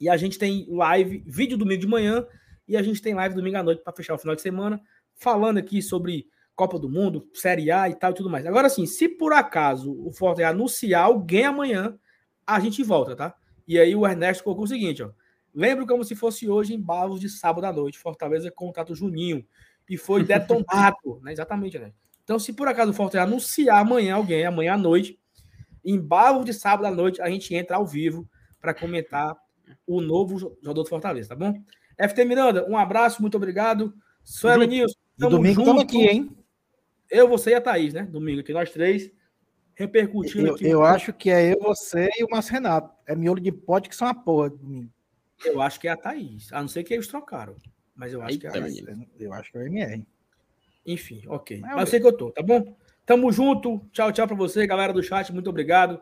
e 0.00 0.08
a 0.08 0.16
gente 0.16 0.38
tem 0.38 0.66
live, 0.68 1.22
vídeo 1.26 1.56
domingo 1.56 1.80
de 1.80 1.86
manhã 1.86 2.26
e 2.66 2.76
a 2.76 2.82
gente 2.82 3.00
tem 3.00 3.14
live 3.14 3.34
domingo 3.34 3.56
à 3.56 3.62
noite 3.62 3.82
para 3.82 3.92
fechar 3.92 4.14
o 4.14 4.18
final 4.18 4.34
de 4.34 4.42
semana, 4.42 4.80
falando 5.14 5.58
aqui 5.58 5.80
sobre 5.80 6.26
Copa 6.54 6.78
do 6.78 6.88
Mundo, 6.88 7.28
Série 7.32 7.70
A 7.70 7.88
e 7.88 7.94
tal 7.94 8.10
e 8.12 8.14
tudo 8.14 8.30
mais. 8.30 8.46
Agora 8.46 8.68
sim, 8.68 8.86
se 8.86 9.08
por 9.08 9.32
acaso 9.32 9.92
o 9.92 10.12
Fortaleza 10.12 10.50
anunciar 10.50 11.04
alguém 11.04 11.44
amanhã, 11.44 11.98
a 12.46 12.60
gente 12.60 12.82
volta, 12.82 13.16
tá? 13.16 13.34
E 13.66 13.78
aí 13.78 13.94
o 13.96 14.06
Ernesto 14.06 14.44
colocou 14.44 14.64
o 14.64 14.68
seguinte, 14.68 15.02
ó. 15.02 15.10
Lembro 15.54 15.86
como 15.86 16.02
se 16.02 16.16
fosse 16.16 16.48
hoje 16.48 16.74
em 16.74 16.80
Barros 16.80 17.20
de 17.20 17.28
sábado 17.28 17.64
à 17.64 17.72
noite, 17.72 17.98
Fortaleza 17.98 18.50
contato 18.50 18.94
Juninho 18.94 19.46
e 19.88 19.96
foi 19.96 20.24
detonado, 20.24 21.20
né? 21.22 21.32
Exatamente, 21.32 21.78
né? 21.78 21.92
Então, 22.24 22.38
se 22.38 22.52
por 22.52 22.66
acaso 22.66 22.90
o 22.90 22.94
Fortaleza 22.94 23.30
anunciar 23.30 23.80
amanhã 23.80 24.14
alguém, 24.16 24.44
amanhã 24.44 24.74
à 24.74 24.78
noite, 24.78 25.18
em 25.84 26.00
barro 26.00 26.42
de 26.42 26.52
sábado 26.52 26.86
à 26.86 26.90
noite, 26.90 27.20
a 27.20 27.28
gente 27.28 27.54
entra 27.54 27.76
ao 27.76 27.86
vivo 27.86 28.28
para 28.60 28.74
comentar 28.74 29.36
o 29.86 30.00
novo 30.00 30.38
jogador 30.38 30.82
do 30.82 30.88
Fortaleza, 30.88 31.28
tá 31.28 31.36
bom? 31.36 31.54
FT 31.98 32.24
Miranda, 32.24 32.66
um 32.68 32.76
abraço, 32.76 33.20
muito 33.20 33.36
obrigado. 33.36 33.94
Sueli 34.24 34.66
Nilson, 34.66 34.96
domingo 35.18 35.60
estamos 35.60 35.82
aqui, 35.82 36.02
hein? 36.02 36.36
Eu, 37.10 37.28
você 37.28 37.50
e 37.50 37.54
a 37.54 37.60
Thaís, 37.60 37.92
né? 37.92 38.02
Domingo 38.02 38.40
aqui, 38.40 38.52
nós 38.52 38.70
três, 38.70 39.12
repercutindo 39.74 40.48
eu, 40.48 40.54
aqui. 40.54 40.66
Eu 40.66 40.82
acho 40.82 41.12
que 41.12 41.30
é 41.30 41.52
eu, 41.52 41.58
você 41.60 42.08
e 42.18 42.24
o 42.24 42.28
Márcio 42.30 42.54
Renato. 42.54 42.90
É 43.06 43.14
miolo 43.14 43.40
de 43.40 43.52
pote 43.52 43.88
que 43.88 43.94
são 43.94 44.08
a 44.08 44.14
porra 44.14 44.50
domingo. 44.50 44.90
Eu 45.44 45.60
acho 45.60 45.78
que 45.80 45.88
é 45.88 45.90
a 45.90 45.96
Thaís, 45.96 46.52
a 46.52 46.60
não 46.60 46.68
ser 46.68 46.84
que 46.84 46.94
eles 46.94 47.06
trocaram. 47.06 47.56
Mas 47.94 48.12
eu 48.12 48.22
acho 48.22 48.38
que 48.38 48.46
é 48.46 48.50
Eu 49.18 49.32
acho 49.32 49.52
que 49.52 49.58
é 49.58 49.60
o 49.60 49.66
MR. 49.66 50.06
Enfim, 50.86 51.22
ok. 51.26 51.60
Mas, 51.60 51.70
Mas 51.70 51.80
eu 51.80 51.86
sei 51.86 52.00
que 52.00 52.06
eu 52.06 52.16
tô, 52.16 52.30
tá 52.30 52.42
bom? 52.42 52.76
Tamo 53.06 53.30
junto. 53.30 53.80
Tchau, 53.92 54.12
tchau 54.12 54.26
pra 54.26 54.36
você, 54.36 54.66
galera 54.66 54.92
do 54.92 55.02
chat. 55.02 55.32
Muito 55.32 55.50
obrigado. 55.50 56.00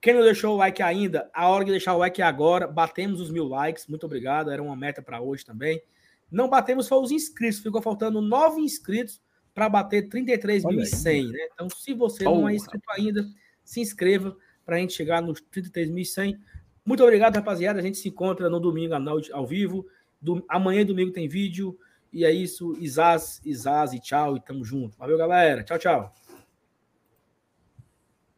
Quem 0.00 0.14
não 0.14 0.22
deixou 0.22 0.54
o 0.54 0.58
like 0.58 0.82
ainda, 0.82 1.30
a 1.32 1.48
hora 1.48 1.64
de 1.64 1.70
deixar 1.70 1.94
o 1.94 1.98
like 1.98 2.20
é 2.20 2.24
agora. 2.24 2.66
Batemos 2.66 3.20
os 3.20 3.30
mil 3.30 3.46
likes. 3.46 3.86
Muito 3.86 4.04
obrigado. 4.04 4.50
Era 4.50 4.62
uma 4.62 4.76
meta 4.76 5.00
para 5.00 5.20
hoje 5.20 5.44
também. 5.44 5.82
Não 6.30 6.48
batemos 6.48 6.86
só 6.86 7.00
os 7.00 7.10
inscritos. 7.10 7.60
Ficou 7.60 7.80
faltando 7.80 8.20
nove 8.20 8.60
inscritos 8.60 9.20
para 9.54 9.68
bater 9.68 10.08
33.100, 10.08 11.30
né? 11.30 11.48
Então, 11.52 11.68
se 11.70 11.94
você 11.94 12.26
oh, 12.26 12.40
não 12.40 12.48
é 12.48 12.54
inscrito 12.54 12.84
ainda, 12.90 13.24
se 13.62 13.80
inscreva 13.80 14.36
para 14.64 14.76
a 14.76 14.78
gente 14.78 14.92
chegar 14.92 15.20
nos 15.22 15.40
33.100. 15.40 16.38
Muito 16.84 17.02
obrigado, 17.02 17.36
rapaziada. 17.36 17.78
A 17.78 17.82
gente 17.82 17.98
se 17.98 18.08
encontra 18.08 18.50
no 18.50 18.58
domingo 18.58 18.94
ao 19.32 19.46
vivo. 19.46 19.86
Do, 20.20 20.44
amanhã, 20.48 20.84
domingo, 20.84 21.12
tem 21.12 21.28
vídeo. 21.28 21.78
E 22.12 22.24
é 22.24 22.30
isso. 22.30 22.76
Isaz, 22.78 23.40
Isaz 23.44 23.92
e 23.92 24.00
tchau. 24.00 24.36
E 24.36 24.40
tamo 24.40 24.64
junto. 24.64 24.96
Valeu, 24.98 25.16
galera. 25.16 25.62
Tchau, 25.62 25.78
tchau. 25.78 26.21